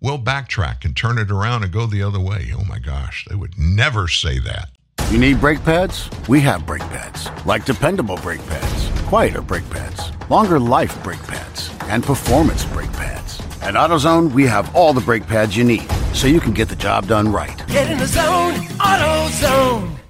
we'll 0.00 0.18
backtrack 0.18 0.84
and 0.84 0.96
turn 0.96 1.18
it 1.18 1.30
around 1.30 1.62
and 1.62 1.72
go 1.72 1.86
the 1.86 2.02
other 2.02 2.20
way. 2.20 2.52
Oh 2.54 2.64
my 2.64 2.78
gosh, 2.78 3.26
they 3.28 3.36
would 3.36 3.58
never 3.58 4.08
say 4.08 4.38
that. 4.40 4.70
You 5.10 5.18
need 5.18 5.40
brake 5.40 5.62
pads? 5.64 6.08
We 6.28 6.40
have 6.40 6.66
brake 6.66 6.82
pads, 6.82 7.28
like 7.46 7.64
dependable 7.64 8.16
brake 8.16 8.44
pads, 8.46 8.88
quieter 9.08 9.42
brake 9.42 9.68
pads, 9.70 10.10
longer 10.30 10.58
life 10.58 11.00
brake 11.02 11.22
pads, 11.24 11.70
and 11.82 12.02
performance 12.02 12.64
brake 12.64 12.92
pads. 12.94 13.38
At 13.60 13.74
AutoZone, 13.74 14.32
we 14.32 14.46
have 14.46 14.74
all 14.74 14.92
the 14.92 15.00
brake 15.00 15.26
pads 15.26 15.56
you 15.56 15.64
need, 15.64 15.86
so 16.14 16.26
you 16.26 16.40
can 16.40 16.52
get 16.52 16.68
the 16.68 16.76
job 16.76 17.06
done 17.06 17.30
right. 17.30 17.56
Get 17.68 17.90
in 17.90 17.98
the 17.98 18.06
zone, 18.06 18.54
AutoZone. 18.80 20.01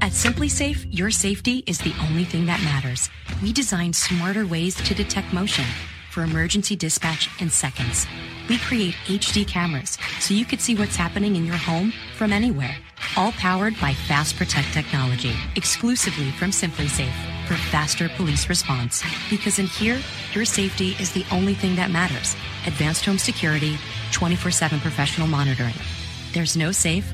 At 0.00 0.12
SimpliSafe, 0.12 0.86
your 0.90 1.10
safety 1.10 1.64
is 1.66 1.78
the 1.78 1.92
only 2.08 2.24
thing 2.24 2.46
that 2.46 2.62
matters. 2.62 3.10
We 3.42 3.52
design 3.52 3.92
smarter 3.92 4.46
ways 4.46 4.76
to 4.76 4.94
detect 4.94 5.32
motion 5.32 5.64
for 6.12 6.22
emergency 6.22 6.76
dispatch 6.76 7.28
in 7.40 7.50
seconds. 7.50 8.06
We 8.48 8.58
create 8.58 8.94
HD 9.06 9.46
cameras 9.46 9.98
so 10.20 10.34
you 10.34 10.44
could 10.44 10.60
see 10.60 10.76
what's 10.76 10.94
happening 10.94 11.34
in 11.34 11.44
your 11.44 11.56
home 11.56 11.92
from 12.16 12.32
anywhere. 12.32 12.76
All 13.16 13.32
powered 13.32 13.78
by 13.80 13.92
Fast 13.92 14.36
Protect 14.36 14.72
technology, 14.72 15.34
exclusively 15.56 16.30
from 16.30 16.52
SimpliSafe 16.52 17.46
for 17.48 17.54
faster 17.54 18.08
police 18.10 18.48
response. 18.48 19.02
Because 19.28 19.58
in 19.58 19.66
here, 19.66 20.00
your 20.32 20.44
safety 20.44 20.96
is 21.00 21.12
the 21.12 21.24
only 21.32 21.54
thing 21.54 21.74
that 21.76 21.90
matters. 21.90 22.34
Advanced 22.66 23.04
home 23.04 23.18
security, 23.18 23.76
24 24.12 24.52
7 24.52 24.80
professional 24.80 25.26
monitoring. 25.26 25.74
There's 26.32 26.56
no 26.56 26.70
safe 26.72 27.12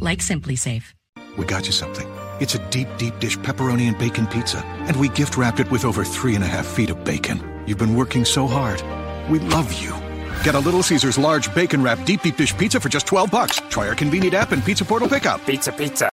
like 0.00 0.18
SimpliSafe. 0.18 0.93
We 1.36 1.44
got 1.44 1.66
you 1.66 1.72
something. 1.72 2.06
It's 2.40 2.54
a 2.54 2.70
deep, 2.70 2.88
deep 2.96 3.18
dish 3.18 3.38
pepperoni 3.38 3.88
and 3.88 3.98
bacon 3.98 4.26
pizza, 4.26 4.64
and 4.86 4.96
we 4.96 5.08
gift 5.08 5.36
wrapped 5.36 5.60
it 5.60 5.70
with 5.70 5.84
over 5.84 6.04
three 6.04 6.34
and 6.34 6.44
a 6.44 6.46
half 6.46 6.66
feet 6.66 6.90
of 6.90 7.04
bacon. 7.04 7.42
You've 7.66 7.78
been 7.78 7.94
working 7.94 8.24
so 8.24 8.46
hard. 8.46 8.82
We 9.30 9.38
love 9.40 9.72
you. 9.72 9.94
Get 10.42 10.54
a 10.54 10.60
Little 10.60 10.82
Caesars 10.82 11.18
large 11.18 11.52
bacon 11.54 11.82
wrapped 11.82 12.04
deep 12.06 12.22
deep 12.22 12.36
dish 12.36 12.56
pizza 12.56 12.78
for 12.80 12.88
just 12.88 13.06
12 13.06 13.30
bucks. 13.30 13.60
Try 13.68 13.88
our 13.88 13.94
convenient 13.94 14.34
app 14.34 14.52
and 14.52 14.64
pizza 14.64 14.84
portal 14.84 15.08
pickup. 15.08 15.44
Pizza, 15.46 15.72
pizza. 15.72 16.08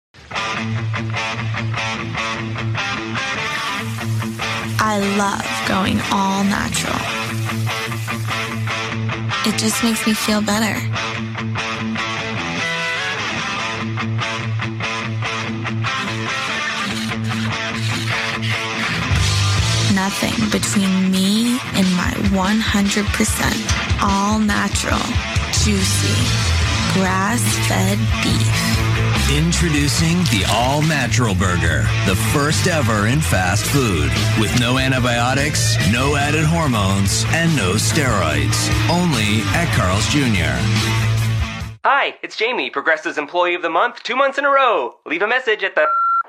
I 4.81 4.99
love 5.17 5.45
going 5.67 5.99
all 6.11 6.43
natural. 6.43 6.95
It 9.45 9.57
just 9.57 9.83
makes 9.83 10.05
me 10.05 10.13
feel 10.13 10.41
better. 10.41 10.79
Between 20.51 21.11
me 21.11 21.59
and 21.73 21.87
my 21.95 22.11
100% 22.33 24.01
all 24.01 24.39
natural, 24.39 24.99
juicy, 25.63 26.19
grass 26.93 27.41
fed 27.67 27.97
beef. 28.23 28.79
Introducing 29.37 30.17
the 30.31 30.43
All 30.51 30.81
Natural 30.81 31.35
Burger, 31.35 31.81
the 32.07 32.15
first 32.33 32.67
ever 32.67 33.07
in 33.07 33.21
fast 33.21 33.65
food. 33.65 34.11
With 34.39 34.59
no 34.59 34.79
antibiotics, 34.79 35.77
no 35.91 36.15
added 36.15 36.45
hormones, 36.45 37.25
and 37.29 37.55
no 37.55 37.73
steroids. 37.73 38.69
Only 38.89 39.41
at 39.53 39.71
Carl's 39.75 40.07
Jr. 40.07 40.57
Hi, 41.85 42.17
it's 42.23 42.35
Jamie, 42.35 42.69
Progressive's 42.69 43.17
Employee 43.17 43.55
of 43.55 43.61
the 43.61 43.69
Month, 43.69 44.03
two 44.03 44.15
months 44.15 44.37
in 44.37 44.45
a 44.45 44.49
row. 44.49 44.95
Leave 45.05 45.21
a 45.21 45.27
message 45.27 45.63
at 45.63 45.75
the. 45.75 45.85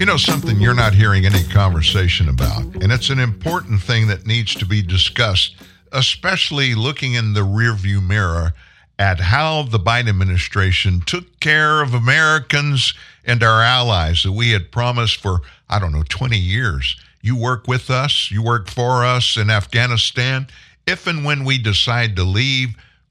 You 0.00 0.06
know, 0.06 0.16
something 0.16 0.58
you're 0.58 0.72
not 0.72 0.94
hearing 0.94 1.26
any 1.26 1.44
conversation 1.44 2.30
about, 2.30 2.62
and 2.82 2.90
it's 2.90 3.10
an 3.10 3.18
important 3.18 3.82
thing 3.82 4.06
that 4.06 4.26
needs 4.26 4.54
to 4.54 4.64
be 4.64 4.80
discussed, 4.80 5.56
especially 5.92 6.74
looking 6.74 7.12
in 7.12 7.34
the 7.34 7.42
rearview 7.42 8.02
mirror 8.02 8.54
at 8.98 9.20
how 9.20 9.64
the 9.64 9.78
Biden 9.78 10.08
administration 10.08 11.02
took 11.04 11.38
care 11.40 11.82
of 11.82 11.92
Americans 11.92 12.94
and 13.26 13.42
our 13.42 13.60
allies 13.60 14.22
that 14.22 14.32
we 14.32 14.52
had 14.52 14.72
promised 14.72 15.20
for, 15.20 15.42
I 15.68 15.78
don't 15.78 15.92
know, 15.92 16.04
20 16.08 16.38
years. 16.38 16.96
You 17.20 17.36
work 17.36 17.68
with 17.68 17.90
us, 17.90 18.30
you 18.30 18.42
work 18.42 18.70
for 18.70 19.04
us 19.04 19.36
in 19.36 19.50
Afghanistan. 19.50 20.46
If 20.86 21.06
and 21.06 21.26
when 21.26 21.44
we 21.44 21.58
decide 21.58 22.16
to 22.16 22.24
leave, 22.24 22.70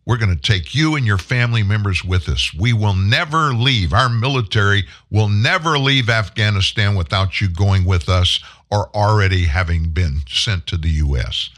we're 0.10 0.18
going 0.18 0.36
to 0.36 0.41
take 0.41 0.73
you 0.73 0.95
and 0.95 1.06
your 1.06 1.19
family 1.19 1.61
members 1.61 2.03
with 2.03 2.27
us. 2.30 2.52
We 2.52 2.73
will 2.73 2.95
never 2.95 3.53
leave. 3.53 3.94
Our 3.94 4.10
military 4.10 4.88
will 5.11 5.30
never 5.30 5.77
leave 5.77 6.10
Afghanistan 6.10 6.95
without 6.95 7.40
you 7.40 7.48
going 7.48 7.86
with 7.86 8.10
us 8.10 8.40
or 8.72 8.90
already 8.95 9.44
having 9.44 9.90
been 9.90 10.22
sent 10.27 10.65
to 10.65 10.77
the 10.77 10.90
U.S. 10.90 11.52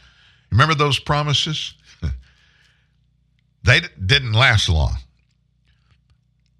Remember 0.52 0.76
those 0.76 1.00
promises? 1.00 1.76
they 3.64 3.80
didn't 4.06 4.34
last 4.34 4.68
long. 4.68 4.96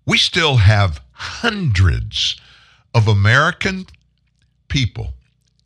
We 0.06 0.18
still 0.18 0.56
have 0.56 1.02
hundreds 1.12 2.40
of 2.96 3.10
American 3.10 3.86
people 4.70 5.12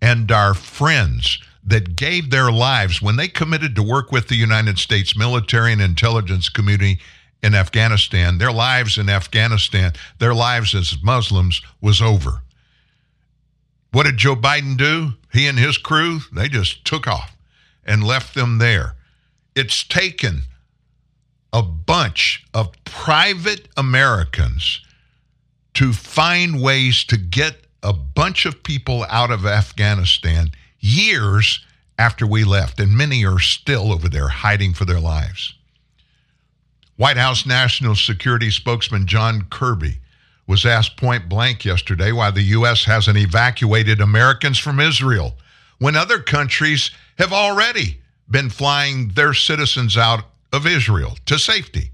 and 0.01 0.31
our 0.31 0.55
friends 0.55 1.37
that 1.65 1.95
gave 1.95 2.29
their 2.29 2.51
lives 2.51 3.01
when 3.01 3.15
they 3.15 3.27
committed 3.27 3.75
to 3.75 3.83
work 3.83 4.11
with 4.11 4.27
the 4.27 4.35
United 4.35 4.77
States 4.77 5.17
military 5.17 5.73
and 5.73 5.81
intelligence 5.81 6.47
community 6.47 6.99
in 7.41 7.55
Afghanistan. 7.55 8.37
Their 8.37 8.51
lives 8.51 8.97
in 8.97 9.09
Afghanistan, 9.09 9.93
their 10.19 10.33
lives 10.33 10.75
as 10.75 11.01
Muslims 11.03 11.61
was 11.81 12.01
over. 12.01 12.41
What 13.91 14.03
did 14.03 14.17
Joe 14.17 14.35
Biden 14.35 14.77
do? 14.77 15.13
He 15.31 15.47
and 15.47 15.57
his 15.57 15.77
crew, 15.77 16.19
they 16.33 16.49
just 16.49 16.85
took 16.85 17.07
off 17.07 17.35
and 17.85 18.03
left 18.03 18.35
them 18.35 18.57
there. 18.57 18.95
It's 19.55 19.83
taken 19.83 20.41
a 21.53 21.63
bunch 21.63 22.45
of 22.53 22.73
private 22.83 23.69
Americans 23.77 24.81
to 25.75 25.93
find 25.93 26.61
ways 26.61 27.03
to 27.05 27.17
get 27.17 27.55
a 27.81 27.93
bunch 27.93 28.45
of 28.45 28.63
people 28.63 29.05
out 29.09 29.31
of 29.31 29.45
Afghanistan 29.45 30.51
years 30.85 31.65
after 31.97 32.27
we 32.27 32.43
left, 32.43 32.79
and 32.79 32.91
many 32.91 33.25
are 33.25 33.39
still 33.39 33.91
over 33.91 34.07
there 34.07 34.27
hiding 34.27 34.73
for 34.73 34.85
their 34.85 34.99
lives. 34.99 35.53
White 36.97 37.17
House 37.17 37.45
National 37.45 37.95
Security 37.95 38.51
spokesman 38.51 39.05
John 39.05 39.45
Kirby 39.49 39.99
was 40.47 40.65
asked 40.65 40.97
point 40.97 41.27
blank 41.27 41.65
yesterday 41.65 42.11
why 42.11 42.31
the 42.31 42.43
U.S. 42.43 42.85
hasn't 42.85 43.17
evacuated 43.17 43.99
Americans 43.99 44.59
from 44.59 44.79
Israel 44.79 45.35
when 45.79 45.95
other 45.95 46.19
countries 46.19 46.91
have 47.17 47.33
already 47.33 47.99
been 48.29 48.49
flying 48.49 49.09
their 49.09 49.33
citizens 49.33 49.97
out 49.97 50.23
of 50.53 50.67
Israel 50.67 51.17
to 51.25 51.39
safety. 51.39 51.91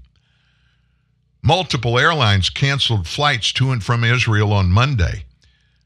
Multiple 1.42 1.98
airlines 1.98 2.50
canceled 2.50 3.08
flights 3.08 3.52
to 3.54 3.72
and 3.72 3.82
from 3.82 4.04
Israel 4.04 4.52
on 4.52 4.70
Monday. 4.70 5.24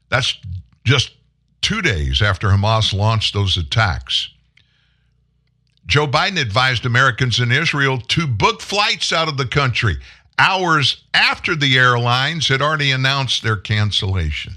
That's 0.09 0.37
just 0.83 1.16
two 1.61 1.81
days 1.81 2.21
after 2.21 2.49
Hamas 2.49 2.93
launched 2.93 3.33
those 3.33 3.57
attacks. 3.57 4.29
Joe 5.85 6.07
Biden 6.07 6.39
advised 6.39 6.85
Americans 6.85 7.39
in 7.39 7.51
Israel 7.51 7.97
to 7.99 8.27
book 8.27 8.61
flights 8.61 9.13
out 9.13 9.29
of 9.29 9.37
the 9.37 9.47
country 9.47 9.97
hours 10.37 11.03
after 11.13 11.55
the 11.55 11.77
airlines 11.77 12.47
had 12.47 12.61
already 12.61 12.91
announced 12.91 13.41
their 13.41 13.55
cancellation. 13.55 14.53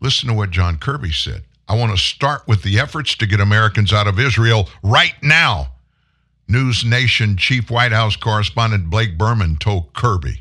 Listen 0.00 0.28
to 0.28 0.34
what 0.34 0.50
John 0.50 0.78
Kirby 0.78 1.12
said. 1.12 1.44
I 1.68 1.76
want 1.76 1.92
to 1.92 1.98
start 1.98 2.46
with 2.46 2.62
the 2.62 2.78
efforts 2.78 3.14
to 3.16 3.26
get 3.26 3.40
Americans 3.40 3.92
out 3.92 4.06
of 4.06 4.18
Israel 4.18 4.68
right 4.82 5.14
now. 5.22 5.68
News 6.48 6.84
Nation 6.84 7.36
Chief 7.36 7.70
White 7.70 7.92
House 7.92 8.16
Correspondent 8.16 8.90
Blake 8.90 9.16
Burman 9.16 9.56
told 9.56 9.94
Kirby. 9.94 10.40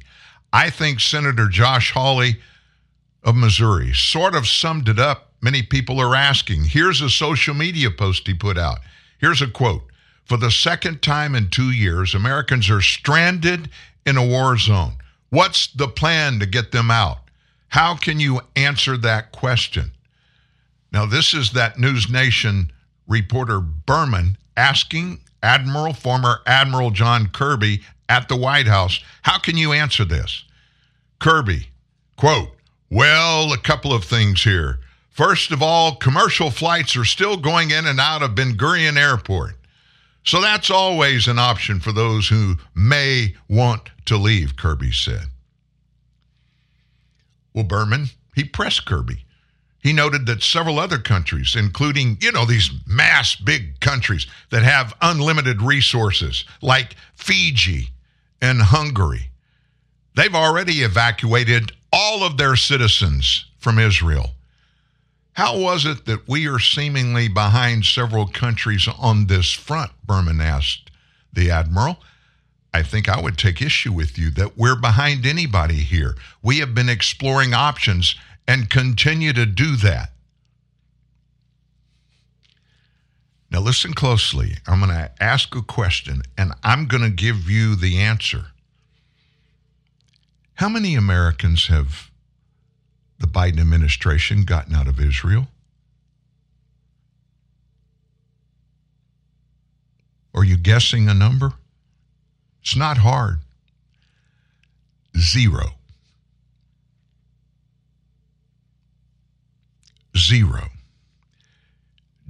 I 0.51 0.69
think 0.69 0.99
Senator 0.99 1.47
Josh 1.47 1.91
Hawley 1.91 2.38
of 3.23 3.35
Missouri 3.35 3.93
sort 3.93 4.35
of 4.35 4.48
summed 4.48 4.89
it 4.89 4.99
up. 4.99 5.31
Many 5.41 5.64
people 5.64 5.99
are 5.99 6.15
asking. 6.15 6.65
Here's 6.65 7.02
a 7.02 7.10
social 7.10 7.53
media 7.53 7.91
post 7.91 8.27
he 8.27 8.34
put 8.34 8.57
out. 8.57 8.80
Here's 9.19 9.41
a 9.41 9.48
quote 9.48 9.84
For 10.26 10.38
the 10.38 10.52
second 10.52 11.02
time 11.02 11.35
in 11.35 11.49
two 11.49 11.72
years, 11.72 12.14
Americans 12.14 12.69
are 12.69 12.81
stranded 12.81 13.69
in 14.06 14.18
a 14.18 14.26
war 14.26 14.57
zone. 14.57 14.93
What's 15.30 15.68
the 15.68 15.88
plan 15.88 16.39
to 16.39 16.45
get 16.45 16.72
them 16.72 16.91
out? 16.91 17.19
How 17.69 17.95
can 17.95 18.19
you 18.19 18.41
answer 18.56 18.98
that 18.98 19.31
question? 19.31 19.91
Now, 20.91 21.06
this 21.06 21.34
is 21.34 21.53
that 21.53 21.80
News 21.80 22.10
Nation 22.10 22.72
reporter 23.07 23.61
Burman 23.61 24.38
asking 24.57 25.22
Admiral, 25.41 25.93
former 25.93 26.41
Admiral 26.45 26.91
John 26.91 27.27
Kirby 27.27 27.81
at 28.10 28.27
the 28.27 28.35
White 28.35 28.68
House, 28.68 28.99
how 29.22 29.39
can 29.39 29.57
you 29.57 29.72
answer 29.72 30.03
this? 30.03 30.43
Kirby, 31.19 31.69
quote, 32.18 32.49
well, 32.91 33.53
a 33.53 33.57
couple 33.57 33.93
of 33.93 34.03
things 34.03 34.43
here. 34.43 34.80
First 35.09 35.51
of 35.51 35.63
all, 35.63 35.95
commercial 35.95 36.51
flights 36.51 36.95
are 36.97 37.05
still 37.05 37.38
going 37.38 37.72
in 37.72 37.88
and 37.88 37.99
out 37.99 38.22
of 38.22 38.35
Ben 38.35 38.53
Gurion 38.53 38.97
Airport. 38.97 39.55
So 40.23 40.41
that's 40.41 40.69
always 40.69 41.27
an 41.27 41.39
option 41.39 41.80
for 41.80 41.91
those 41.91 42.27
who 42.27 42.55
may 42.76 43.35
want 43.49 43.89
to 44.05 44.18
leave, 44.18 44.55
Kirby 44.55 44.91
said. 44.91 45.26
Well, 47.53 47.63
Burman, 47.63 48.07
he 48.35 48.43
pressed 48.43 48.85
Kirby. 48.85 49.26
He 49.81 49.93
noted 49.93 50.27
that 50.27 50.43
several 50.43 50.77
other 50.77 50.99
countries, 50.99 51.55
including, 51.55 52.18
you 52.22 52.31
know, 52.31 52.45
these 52.45 52.69
mass 52.85 53.35
big 53.35 53.80
countries 53.80 54.27
that 54.51 54.63
have 54.63 54.93
unlimited 55.01 55.61
resources, 55.61 56.45
like 56.61 56.95
Fiji 57.15 57.89
and 58.41 58.61
Hungary, 58.61 59.31
they've 60.15 60.35
already 60.35 60.84
evacuated 60.84 61.72
all 61.91 62.23
of 62.23 62.38
their 62.38 62.55
citizens 62.55 63.45
from 63.57 63.80
Israel. 63.80 64.31
How 65.34 65.57
was 65.57 65.85
it 65.85 66.05
that 66.05 66.27
we 66.27 66.47
are 66.47 66.59
seemingly 66.59 67.27
behind 67.27 67.85
several 67.85 68.27
countries 68.27 68.88
on 68.99 69.27
this 69.27 69.51
front? 69.51 69.91
Burman 70.05 70.41
asked 70.41 70.91
the 71.31 71.49
Admiral. 71.49 71.97
I 72.73 72.84
think 72.84 73.09
I 73.09 73.19
would 73.19 73.38
take 73.38 73.61
issue 73.61 73.91
with 73.91 74.18
you 74.18 74.31
that 74.31 74.57
we're 74.57 74.80
behind 74.80 75.26
anybody 75.26 75.76
here. 75.76 76.15
We 76.41 76.59
have 76.59 76.73
been 76.73 76.89
exploring 76.89 77.53
options 77.53 78.15
and 78.47 78.69
continue 78.69 79.34
to 79.34 79.45
do 79.45 79.76
that. 79.77 80.11
Now, 83.51 83.59
listen 83.59 83.93
closely. 83.93 84.55
I'm 84.65 84.80
going 84.80 84.91
to 84.91 85.11
ask 85.19 85.53
a 85.55 85.61
question 85.61 86.22
and 86.38 86.53
I'm 86.63 86.88
going 86.88 87.03
to 87.03 87.09
give 87.09 87.49
you 87.49 87.76
the 87.76 87.97
answer. 87.97 88.50
How 90.61 90.69
many 90.69 90.93
Americans 90.93 91.69
have 91.69 92.11
the 93.17 93.25
Biden 93.25 93.59
administration 93.59 94.43
gotten 94.43 94.75
out 94.75 94.88
of 94.88 94.99
Israel? 94.99 95.47
Are 100.35 100.43
you 100.43 100.57
guessing 100.57 101.09
a 101.09 101.15
number? 101.15 101.53
It's 102.61 102.75
not 102.75 102.99
hard. 102.99 103.39
Zero. 105.17 105.69
Zero. 110.15 110.67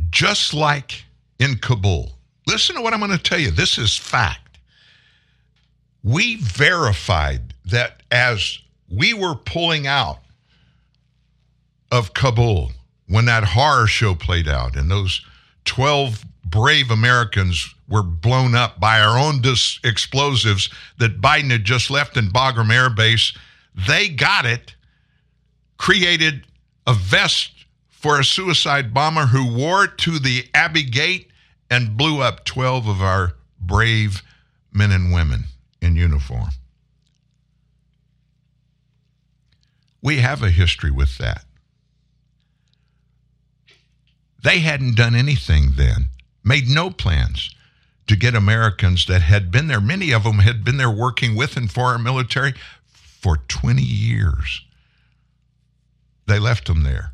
Just 0.09 0.53
like 0.53 1.03
in 1.37 1.57
Kabul. 1.57 2.13
Listen 2.47 2.77
to 2.77 2.81
what 2.81 2.93
I'm 2.93 3.01
going 3.01 3.11
to 3.11 3.17
tell 3.17 3.39
you. 3.39 3.51
This 3.51 3.77
is 3.77 3.97
fact. 3.97 4.57
We 6.01 6.37
verified 6.37 7.50
that 7.65 8.01
as 8.11 8.59
we 8.89 9.13
were 9.13 9.35
pulling 9.35 9.87
out 9.87 10.19
of 11.91 12.13
Kabul 12.13 12.71
when 13.07 13.25
that 13.25 13.43
horror 13.43 13.87
show 13.87 14.15
played 14.15 14.47
out 14.47 14.75
and 14.75 14.89
those 14.89 15.21
12 15.65 16.25
brave 16.45 16.91
Americans 16.91 17.73
were 17.87 18.03
blown 18.03 18.55
up 18.55 18.79
by 18.79 18.99
our 19.01 19.17
own 19.17 19.41
dis- 19.41 19.79
explosives 19.83 20.69
that 20.97 21.21
Biden 21.21 21.51
had 21.51 21.63
just 21.63 21.89
left 21.89 22.17
in 22.17 22.29
Bagram 22.29 22.73
Air 22.73 22.89
Base. 22.89 23.33
They 23.87 24.09
got 24.09 24.45
it, 24.45 24.75
created 25.77 26.45
a 26.87 26.93
vest 26.93 27.51
for 27.89 28.19
a 28.19 28.23
suicide 28.23 28.93
bomber 28.93 29.27
who 29.27 29.53
wore 29.53 29.85
it 29.85 29.97
to 29.99 30.19
the 30.19 30.45
Abbey 30.53 30.83
Gate 30.83 31.29
and 31.69 31.97
blew 31.97 32.21
up 32.21 32.45
12 32.45 32.87
of 32.87 33.01
our 33.01 33.33
brave 33.59 34.23
men 34.73 34.91
and 34.91 35.13
women 35.13 35.43
in 35.81 35.95
uniform. 35.95 36.49
We 40.01 40.17
have 40.17 40.41
a 40.41 40.49
history 40.49 40.91
with 40.91 41.17
that. 41.19 41.45
They 44.43 44.59
hadn't 44.59 44.95
done 44.95 45.15
anything 45.15 45.73
then, 45.75 46.09
made 46.43 46.67
no 46.67 46.89
plans 46.89 47.53
to 48.07 48.15
get 48.15 48.35
Americans 48.35 49.05
that 49.05 49.21
had 49.21 49.51
been 49.51 49.67
there. 49.67 49.79
Many 49.79 50.11
of 50.11 50.23
them 50.23 50.39
had 50.39 50.63
been 50.63 50.77
there 50.77 50.89
working 50.91 51.35
with 51.35 51.55
and 51.55 51.71
for 51.71 51.85
our 51.85 51.99
military 51.99 52.53
for 53.21 53.37
20 53.37 53.81
years. 53.81 54.61
they 56.27 56.39
left 56.39 56.67
them 56.67 56.83
there. 56.83 57.11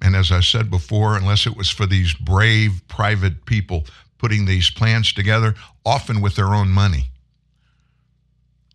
And 0.00 0.14
as 0.14 0.30
I 0.30 0.40
said 0.40 0.70
before, 0.70 1.16
unless 1.16 1.46
it 1.46 1.56
was 1.56 1.70
for 1.70 1.86
these 1.86 2.14
brave 2.14 2.82
private 2.88 3.44
people 3.44 3.86
putting 4.18 4.44
these 4.44 4.70
plans 4.70 5.12
together, 5.12 5.54
often 5.84 6.20
with 6.20 6.36
their 6.36 6.54
own 6.54 6.68
money, 6.68 7.10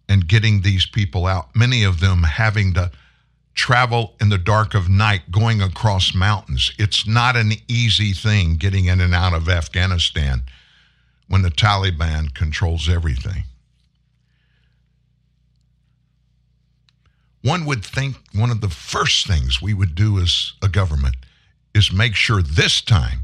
and 0.09 0.27
getting 0.27 0.61
these 0.61 0.85
people 0.85 1.27
out, 1.27 1.55
many 1.55 1.83
of 1.83 1.99
them 1.99 2.23
having 2.23 2.73
to 2.73 2.91
travel 3.53 4.15
in 4.19 4.29
the 4.29 4.37
dark 4.37 4.73
of 4.73 4.89
night 4.89 5.31
going 5.31 5.61
across 5.61 6.15
mountains. 6.15 6.71
It's 6.79 7.05
not 7.05 7.35
an 7.35 7.53
easy 7.67 8.13
thing 8.13 8.55
getting 8.55 8.85
in 8.85 8.99
and 8.99 9.13
out 9.13 9.33
of 9.33 9.47
Afghanistan 9.47 10.41
when 11.27 11.43
the 11.43 11.51
Taliban 11.51 12.33
controls 12.33 12.89
everything. 12.89 13.43
One 17.41 17.65
would 17.65 17.85
think 17.85 18.17
one 18.33 18.49
of 18.49 18.61
the 18.61 18.69
first 18.69 19.27
things 19.27 19.61
we 19.61 19.73
would 19.73 19.95
do 19.95 20.19
as 20.19 20.53
a 20.61 20.67
government 20.67 21.15
is 21.73 21.91
make 21.91 22.15
sure 22.15 22.41
this 22.41 22.81
time 22.81 23.19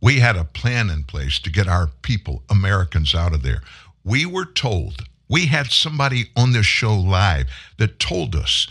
we 0.00 0.20
had 0.20 0.36
a 0.36 0.44
plan 0.44 0.90
in 0.90 1.02
place 1.04 1.38
to 1.40 1.50
get 1.50 1.66
our 1.66 1.88
people, 2.02 2.42
Americans, 2.50 3.14
out 3.14 3.34
of 3.34 3.42
there. 3.42 3.62
We 4.04 4.26
were 4.26 4.44
told, 4.44 5.04
we 5.28 5.46
had 5.46 5.66
somebody 5.68 6.30
on 6.36 6.52
this 6.52 6.66
show 6.66 6.94
live 6.94 7.48
that 7.78 7.98
told 7.98 8.34
us 8.34 8.68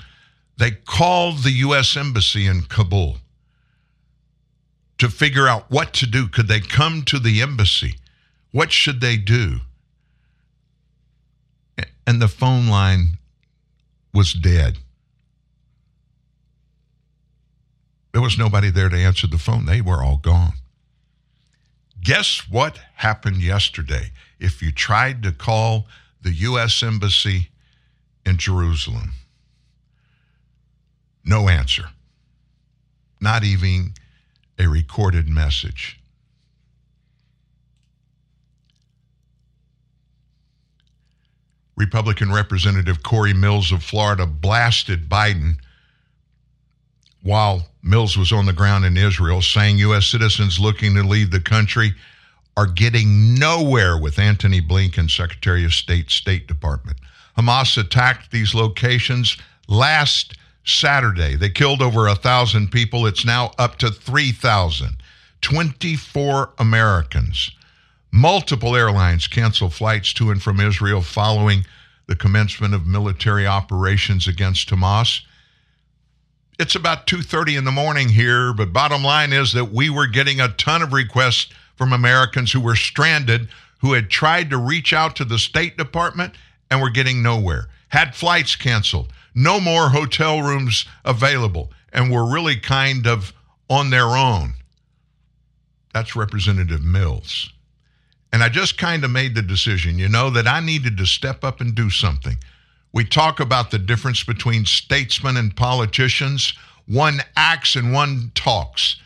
they 0.57 0.71
called 0.71 1.43
the 1.43 1.51
U.S. 1.51 1.97
Embassy 1.97 2.47
in 2.47 2.61
Kabul 2.63 3.17
to 4.97 5.09
figure 5.09 5.47
out 5.47 5.69
what 5.69 5.93
to 5.93 6.05
do. 6.05 6.27
Could 6.27 6.47
they 6.47 6.61
come 6.61 7.03
to 7.03 7.19
the 7.19 7.41
embassy? 7.41 7.95
What 8.51 8.71
should 8.71 9.01
they 9.01 9.17
do? 9.17 9.59
And 12.07 12.21
the 12.21 12.27
phone 12.27 12.67
line 12.67 13.17
was 14.13 14.31
dead. 14.31 14.77
There 18.13 18.21
was 18.21 18.37
nobody 18.37 18.69
there 18.69 18.87
to 18.87 18.95
answer 18.95 19.27
the 19.27 19.37
phone. 19.37 19.65
They 19.65 19.81
were 19.81 20.01
all 20.01 20.17
gone. 20.17 20.53
Guess 22.01 22.49
what 22.49 22.79
happened 22.95 23.41
yesterday? 23.41 24.11
If 24.39 24.61
you 24.61 24.71
tried 24.71 25.21
to 25.23 25.33
call 25.33 25.87
the 26.25 26.33
U.S. 26.33 26.81
Embassy 26.81 27.49
in 28.25 28.37
Jerusalem, 28.37 29.11
no 31.23 31.47
answer. 31.47 31.85
Not 33.21 33.43
even 33.43 33.93
a 34.57 34.67
recorded 34.67 35.29
message. 35.29 35.99
Republican 41.77 42.31
Representative 42.31 43.03
Corey 43.03 43.33
Mills 43.33 43.71
of 43.71 43.83
Florida 43.83 44.25
blasted 44.25 45.07
Biden 45.07 45.57
while 47.21 47.67
Mills 47.83 48.17
was 48.17 48.31
on 48.31 48.47
the 48.47 48.53
ground 48.53 48.83
in 48.83 48.97
Israel, 48.97 49.43
saying 49.43 49.77
U.S. 49.77 50.07
citizens 50.07 50.59
looking 50.59 50.95
to 50.95 51.03
leave 51.03 51.29
the 51.29 51.39
country 51.39 51.93
are 52.57 52.67
getting 52.67 53.35
nowhere 53.35 53.97
with 53.97 54.17
Antony 54.17 54.61
Blinken, 54.61 55.09
Secretary 55.09 55.65
of 55.65 55.73
State, 55.73 56.09
State 56.09 56.47
Department. 56.47 56.97
Hamas 57.37 57.77
attacked 57.77 58.31
these 58.31 58.55
locations 58.55 59.37
last 59.67 60.37
Saturday. 60.63 61.35
They 61.35 61.49
killed 61.49 61.81
over 61.81 62.07
a 62.07 62.15
thousand 62.15 62.71
people. 62.71 63.05
It's 63.05 63.25
now 63.25 63.51
up 63.57 63.77
to 63.79 63.89
3,000. 63.89 64.97
24 65.41 66.53
Americans. 66.57 67.51
Multiple 68.11 68.75
airlines 68.75 69.27
canceled 69.27 69.73
flights 69.73 70.13
to 70.13 70.31
and 70.31 70.41
from 70.41 70.59
Israel 70.59 71.01
following 71.01 71.65
the 72.07 72.15
commencement 72.15 72.73
of 72.73 72.87
military 72.87 73.45
operations 73.45 74.27
against 74.27 74.69
Hamas. 74.69 75.21
It's 76.57 76.75
about 76.75 77.05
2:30 77.05 77.57
in 77.57 77.65
the 77.65 77.71
morning 77.71 78.09
here, 78.09 78.53
but 78.53 78.71
bottom 78.71 79.03
line 79.03 79.33
is 79.33 79.51
that 79.53 79.73
we 79.73 79.89
were 79.89 80.07
getting 80.07 80.39
a 80.39 80.47
ton 80.47 80.81
of 80.81 80.93
requests 80.93 81.47
from 81.75 81.93
Americans 81.93 82.51
who 82.51 82.61
were 82.61 82.75
stranded 82.75 83.49
who 83.85 83.93
had 83.93 84.09
tried 84.09 84.49
to 84.49 84.57
reach 84.57 84.93
out 84.93 85.15
to 85.15 85.25
the 85.25 85.37
State 85.37 85.77
Department 85.77 86.33
and 86.71 86.81
were 86.81 86.89
getting 86.89 87.21
nowhere. 87.21 87.67
Had 87.89 88.15
flights 88.15 88.55
canceled, 88.55 89.13
no 89.35 89.59
more 89.59 89.89
hotel 89.89 90.41
rooms 90.41 90.85
available, 91.03 91.71
and 91.93 92.11
were 92.11 92.25
really 92.25 92.55
kind 92.55 93.05
of 93.05 93.31
on 93.69 93.89
their 93.91 94.07
own. 94.07 94.55
That's 95.93 96.15
Representative 96.15 96.83
Mills. 96.83 97.51
And 98.33 98.43
I 98.43 98.49
just 98.49 98.77
kind 98.77 99.03
of 99.05 99.11
made 99.11 99.35
the 99.35 99.41
decision, 99.41 99.97
you 99.99 100.09
know, 100.09 100.29
that 100.31 100.47
I 100.47 100.59
needed 100.59 100.97
to 100.97 101.05
step 101.05 101.43
up 101.43 101.61
and 101.61 101.75
do 101.75 101.89
something. 101.89 102.37
We 102.91 103.05
talk 103.05 103.39
about 103.39 103.71
the 103.71 103.77
difference 103.77 104.23
between 104.23 104.65
statesmen 104.65 105.37
and 105.37 105.55
politicians. 105.55 106.53
One 106.87 107.19
acts 107.37 107.75
and 107.75 107.93
one 107.93 108.31
talks. 108.35 108.97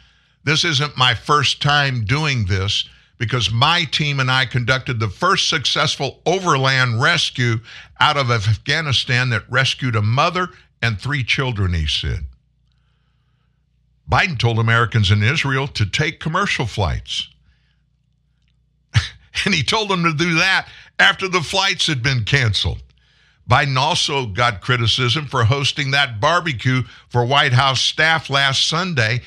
This 0.44 0.64
isn't 0.64 0.98
my 0.98 1.14
first 1.14 1.62
time 1.62 2.06
doing 2.06 2.46
this 2.46 2.88
because 3.18 3.52
my 3.52 3.84
team 3.84 4.20
and 4.20 4.32
I 4.32 4.46
conducted 4.46 5.00
the 5.00 5.10
first 5.10 5.50
successful 5.50 6.22
overland 6.26 7.02
rescue 7.02 7.58
out 8.00 8.18
of 8.18 8.32
Afghanistan 8.32 9.30
that 9.30 9.50
rescued 9.50 9.96
a 9.96 10.02
mother 10.02 10.50
and 10.82 11.00
three 11.00 11.24
children, 11.24 11.74
he 11.74 11.86
said. 11.86 12.26
Biden 14.10 14.40
told 14.40 14.58
Americans 14.58 15.12
in 15.12 15.22
Israel 15.22 15.68
to 15.68 15.86
take 15.86 16.20
commercial 16.20 16.66
flights. 16.66 17.28
and 19.46 19.54
he 19.54 19.62
told 19.62 19.90
them 19.90 20.04
to 20.04 20.14
do 20.14 20.36
that 20.36 20.68
after 20.98 21.28
the 21.28 21.42
flights 21.42 21.86
had 21.88 22.02
been 22.02 22.24
canceled. 22.24 22.82
Biden 23.50 23.78
also 23.78 24.28
got 24.28 24.62
criticism 24.62 25.26
for 25.26 25.44
hosting 25.44 25.92
that 25.92 26.20
barbecue 26.20 26.84
for 27.10 27.26
White 27.26 27.54
House 27.54 27.82
staff 27.82 28.30
last 28.30 28.68
Sunday. 28.68 29.22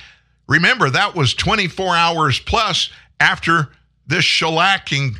Remember, 0.52 0.90
that 0.90 1.14
was 1.14 1.32
24 1.32 1.96
hours 1.96 2.38
plus 2.38 2.90
after 3.18 3.70
this 4.06 4.22
shellacking 4.22 5.16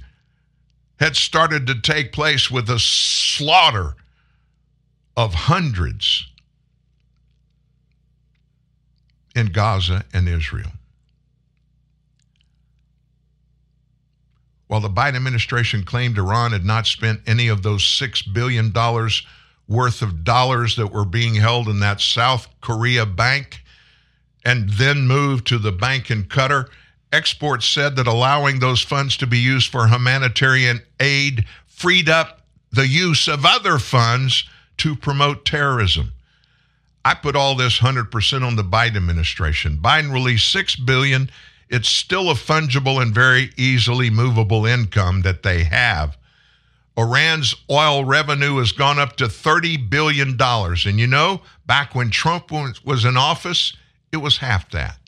had 1.00 1.16
started 1.16 1.66
to 1.68 1.80
take 1.80 2.12
place 2.12 2.50
with 2.50 2.68
a 2.68 2.78
slaughter 2.78 3.94
of 5.16 5.32
hundreds 5.32 6.26
in 9.34 9.46
Gaza 9.46 10.04
and 10.12 10.28
Israel. 10.28 10.72
While 14.66 14.80
the 14.80 14.90
Biden 14.90 15.16
administration 15.16 15.82
claimed 15.82 16.18
Iran 16.18 16.52
had 16.52 16.66
not 16.66 16.86
spent 16.86 17.22
any 17.26 17.48
of 17.48 17.62
those 17.62 17.82
$6 17.82 18.34
billion 18.34 18.70
worth 19.66 20.02
of 20.02 20.24
dollars 20.24 20.76
that 20.76 20.92
were 20.92 21.06
being 21.06 21.36
held 21.36 21.68
in 21.68 21.80
that 21.80 22.02
South 22.02 22.48
Korea 22.60 23.06
bank 23.06 23.61
and 24.44 24.68
then 24.70 25.06
moved 25.06 25.46
to 25.48 25.58
the 25.58 25.72
bank 25.72 26.10
in 26.10 26.24
Qatar, 26.24 26.68
exports 27.12 27.66
said 27.66 27.96
that 27.96 28.06
allowing 28.06 28.58
those 28.58 28.82
funds 28.82 29.16
to 29.18 29.26
be 29.26 29.38
used 29.38 29.70
for 29.70 29.88
humanitarian 29.88 30.82
aid 30.98 31.44
freed 31.66 32.08
up 32.08 32.40
the 32.70 32.86
use 32.86 33.28
of 33.28 33.44
other 33.44 33.78
funds 33.78 34.44
to 34.78 34.96
promote 34.96 35.44
terrorism. 35.44 36.12
I 37.04 37.14
put 37.14 37.36
all 37.36 37.56
this 37.56 37.80
100% 37.80 38.46
on 38.46 38.56
the 38.56 38.62
Biden 38.62 38.96
administration. 38.96 39.78
Biden 39.82 40.12
released 40.12 40.50
6 40.52 40.76
billion. 40.76 41.30
It's 41.68 41.88
still 41.88 42.30
a 42.30 42.34
fungible 42.34 43.02
and 43.02 43.14
very 43.14 43.50
easily 43.56 44.08
movable 44.08 44.66
income 44.66 45.22
that 45.22 45.42
they 45.42 45.64
have. 45.64 46.16
Iran's 46.96 47.54
oil 47.70 48.04
revenue 48.04 48.58
has 48.58 48.72
gone 48.72 48.98
up 48.98 49.16
to 49.16 49.28
30 49.28 49.78
billion 49.78 50.36
dollars. 50.36 50.86
And 50.86 50.98
you 50.98 51.06
know, 51.06 51.40
back 51.66 51.94
when 51.94 52.10
Trump 52.10 52.50
was 52.52 53.04
in 53.04 53.16
office, 53.16 53.72
it 54.12 54.18
was 54.18 54.36
half 54.36 54.70
that. 54.70 54.98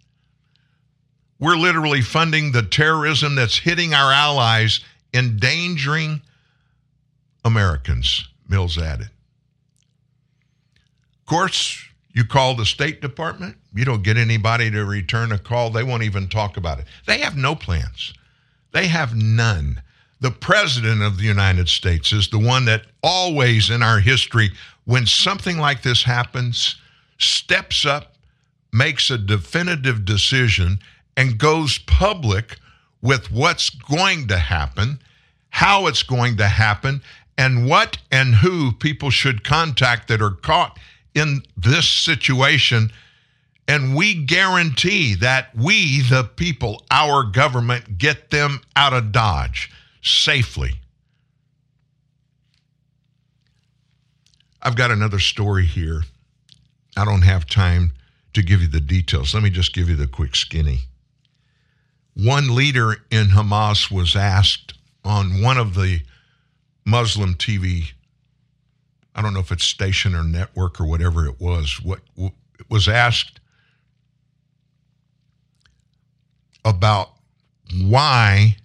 We're 1.39 1.57
literally 1.57 2.01
funding 2.01 2.53
the 2.53 2.63
terrorism 2.63 3.35
that's 3.35 3.59
hitting 3.59 3.93
our 3.93 4.13
allies, 4.13 4.81
endangering 5.13 6.23
Americans, 7.45 8.29
Mills 8.49 8.79
added. 8.79 9.11
Of 11.21 11.27
course, 11.27 11.85
you 12.15 12.25
call 12.25 12.55
the 12.55 12.65
State 12.65 13.01
Department, 13.01 13.57
you 13.75 13.85
don't 13.85 14.03
get 14.03 14.17
anybody 14.17 14.71
to 14.71 14.85
return 14.85 15.33
a 15.33 15.39
call. 15.39 15.71
They 15.71 15.83
won't 15.83 16.05
even 16.05 16.29
talk 16.29 16.57
about 16.57 16.79
it. 16.79 16.87
They 17.07 17.19
have 17.19 17.37
no 17.37 17.55
plans, 17.55 18.15
they 18.73 18.87
have 18.87 19.15
none. 19.15 19.83
The 20.21 20.31
President 20.31 21.03
of 21.03 21.19
the 21.19 21.25
United 21.25 21.69
States 21.69 22.13
is 22.13 22.29
the 22.29 22.39
one 22.39 22.65
that 22.65 22.87
always 23.03 23.69
in 23.69 23.83
our 23.83 23.99
history, 23.99 24.53
when 24.85 25.05
something 25.05 25.59
like 25.59 25.83
this 25.83 26.03
happens, 26.03 26.77
steps 27.19 27.85
up, 27.85 28.14
makes 28.75 29.11
a 29.11 29.17
definitive 29.17 30.05
decision, 30.05 30.79
and 31.17 31.39
goes 31.39 31.79
public 31.79 32.59
with 33.01 33.31
what's 33.31 33.71
going 33.71 34.27
to 34.29 34.37
happen, 34.37 34.99
how 35.51 35.87
it's 35.87 36.03
going 36.03 36.37
to 36.37 36.49
happen, 36.49 37.01
and 37.39 37.69
what 37.69 37.99
and 38.11 38.35
who 38.35 38.73
people 38.73 39.11
should 39.11 39.45
contact 39.45 40.09
that 40.09 40.21
are 40.21 40.31
caught 40.31 40.79
in 41.15 41.43
this 41.57 41.89
situation. 41.89 42.91
And 43.67 43.97
we 43.97 44.15
guarantee 44.15 45.15
that 45.15 45.55
we, 45.57 46.03
the 46.03 46.25
people, 46.25 46.85
our 46.91 47.23
government, 47.23 47.97
get 47.97 48.31
them 48.31 48.61
out 48.77 48.93
of 48.93 49.13
Dodge 49.13 49.71
safely. 50.03 50.75
I've 54.61 54.77
got 54.77 54.91
another 54.91 55.19
story 55.19 55.65
here 55.65 56.03
I 56.97 57.05
don't 57.05 57.23
have 57.23 57.47
time 57.47 57.93
to 58.35 58.43
give 58.43 58.61
you 58.61 58.69
the 58.69 58.81
details. 58.81 59.33
Let 59.33 59.43
me 59.43 59.51
just 59.51 59.73
give 59.73 59.89
you 59.89 59.97
the 59.97 60.07
quick 60.07 60.37
skinny. 60.37 60.81
One 62.15 62.55
leader 62.55 62.97
in 63.11 63.29
Hamas 63.29 63.91
was 63.91 64.15
asked 64.15 64.75
on 65.05 65.43
one 65.43 65.59
of 65.59 65.75
the 65.75 66.03
Muslim 66.85 67.35
TV, 67.35 67.93
I 69.15 69.23
don't 69.23 69.35
know 69.35 69.41
if 69.41 69.51
it's 69.51 69.65
station 69.65 70.15
or 70.15 70.23
network 70.23 70.81
or 70.81 70.87
whatever 70.87 71.27
it 71.27 71.41
was, 71.41 71.81
what 71.83 72.01
was 72.69 72.89
asked 72.89 73.41
about 76.65 77.11
why 77.81 78.57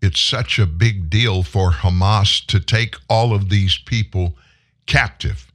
it's 0.00 0.20
such 0.20 0.58
a 0.58 0.66
big 0.66 1.08
deal 1.08 1.42
for 1.42 1.70
Hamas 1.70 2.44
to 2.46 2.60
take 2.60 2.96
all 3.08 3.34
of 3.34 3.48
these 3.48 3.78
people 3.78 4.36
captive. 4.86 5.50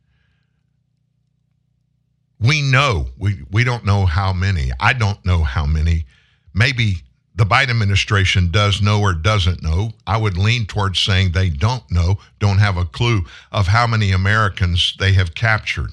We 2.39 2.61
know, 2.61 3.07
we, 3.17 3.43
we 3.51 3.63
don't 3.63 3.85
know 3.85 4.05
how 4.05 4.31
many. 4.33 4.71
I 4.79 4.93
don't 4.93 5.23
know 5.25 5.43
how 5.43 5.65
many. 5.65 6.05
Maybe 6.53 7.03
the 7.35 7.45
Biden 7.45 7.69
administration 7.69 8.51
does 8.51 8.81
know 8.81 9.01
or 9.01 9.13
doesn't 9.13 9.63
know. 9.63 9.91
I 10.05 10.17
would 10.17 10.37
lean 10.37 10.65
towards 10.65 10.99
saying 10.99 11.31
they 11.31 11.49
don't 11.49 11.89
know, 11.91 12.19
don't 12.39 12.57
have 12.57 12.77
a 12.77 12.85
clue 12.85 13.25
of 13.51 13.67
how 13.67 13.87
many 13.87 14.11
Americans 14.11 14.95
they 14.99 15.13
have 15.13 15.35
captured 15.35 15.91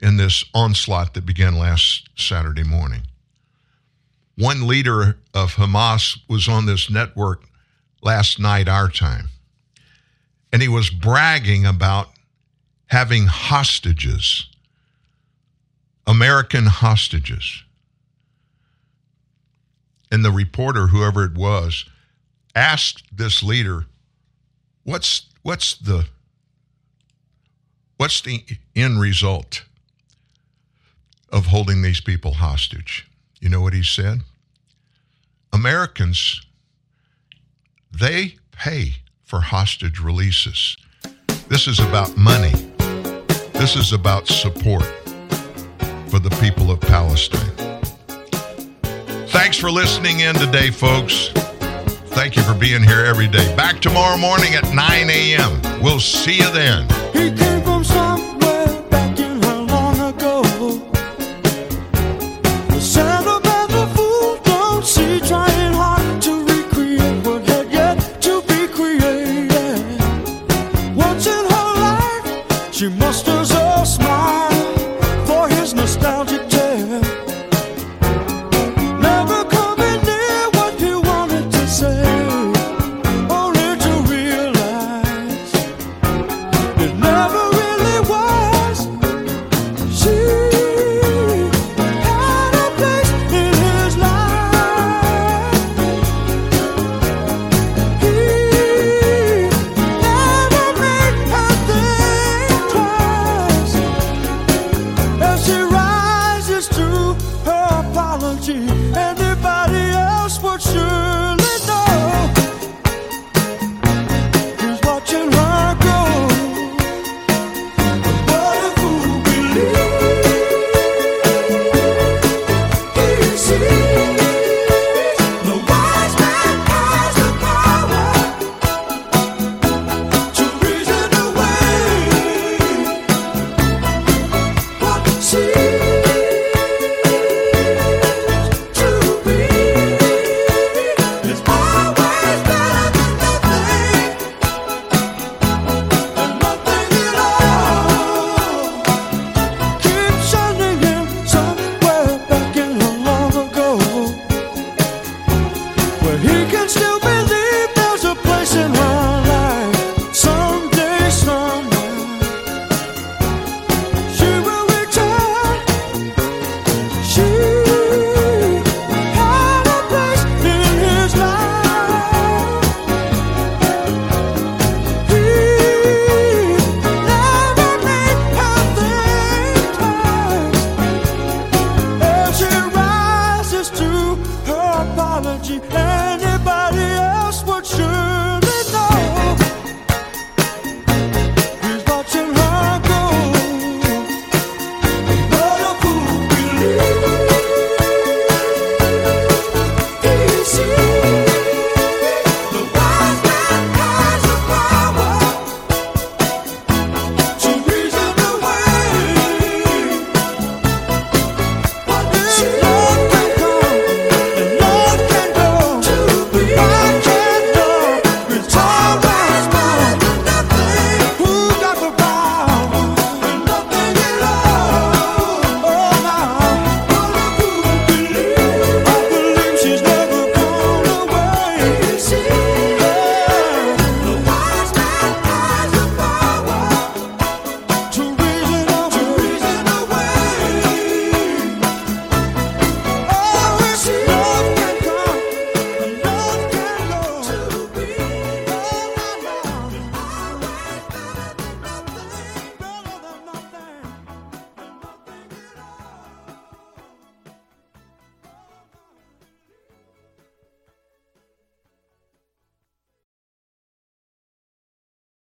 in 0.00 0.16
this 0.16 0.44
onslaught 0.54 1.14
that 1.14 1.26
began 1.26 1.58
last 1.58 2.08
Saturday 2.16 2.64
morning. 2.64 3.02
One 4.36 4.66
leader 4.66 5.18
of 5.34 5.54
Hamas 5.54 6.18
was 6.28 6.48
on 6.48 6.66
this 6.66 6.90
network 6.90 7.42
last 8.02 8.38
night, 8.38 8.68
our 8.68 8.88
time, 8.88 9.30
and 10.52 10.62
he 10.62 10.68
was 10.68 10.90
bragging 10.90 11.66
about 11.66 12.10
having 12.86 13.26
hostages, 13.26 14.46
American 16.08 16.64
hostages. 16.64 17.64
And 20.10 20.24
the 20.24 20.30
reporter, 20.32 20.86
whoever 20.86 21.22
it 21.22 21.34
was, 21.34 21.84
asked 22.54 23.04
this 23.12 23.42
leader, 23.42 23.84
"What's 24.84 25.26
what's 25.42 25.74
the 25.74 26.08
what's 27.98 28.22
the 28.22 28.42
end 28.74 29.00
result 29.00 29.64
of 31.28 31.46
holding 31.46 31.82
these 31.82 32.00
people 32.00 32.34
hostage?" 32.34 33.06
You 33.38 33.50
know 33.50 33.60
what 33.60 33.74
he 33.74 33.82
said? 33.82 34.22
Americans 35.52 36.40
they 37.92 38.36
pay 38.50 38.96
for 39.24 39.42
hostage 39.42 40.00
releases. 40.00 40.76
This 41.48 41.66
is 41.66 41.78
about 41.80 42.16
money. 42.16 42.52
This 43.52 43.76
is 43.76 43.92
about 43.92 44.26
support 44.26 44.84
for 46.08 46.18
the 46.18 46.30
people 46.40 46.70
of 46.70 46.80
Palestine. 46.80 47.50
Thanks 49.28 49.58
for 49.58 49.70
listening 49.70 50.20
in 50.20 50.34
today, 50.34 50.70
folks. 50.70 51.28
Thank 52.14 52.36
you 52.36 52.42
for 52.42 52.54
being 52.54 52.82
here 52.82 53.04
every 53.04 53.28
day. 53.28 53.54
Back 53.56 53.80
tomorrow 53.80 54.16
morning 54.16 54.54
at 54.54 54.64
9 54.74 55.10
a.m. 55.10 55.82
We'll 55.82 56.00
see 56.00 56.38
you 56.38 56.50
then. 56.50 57.57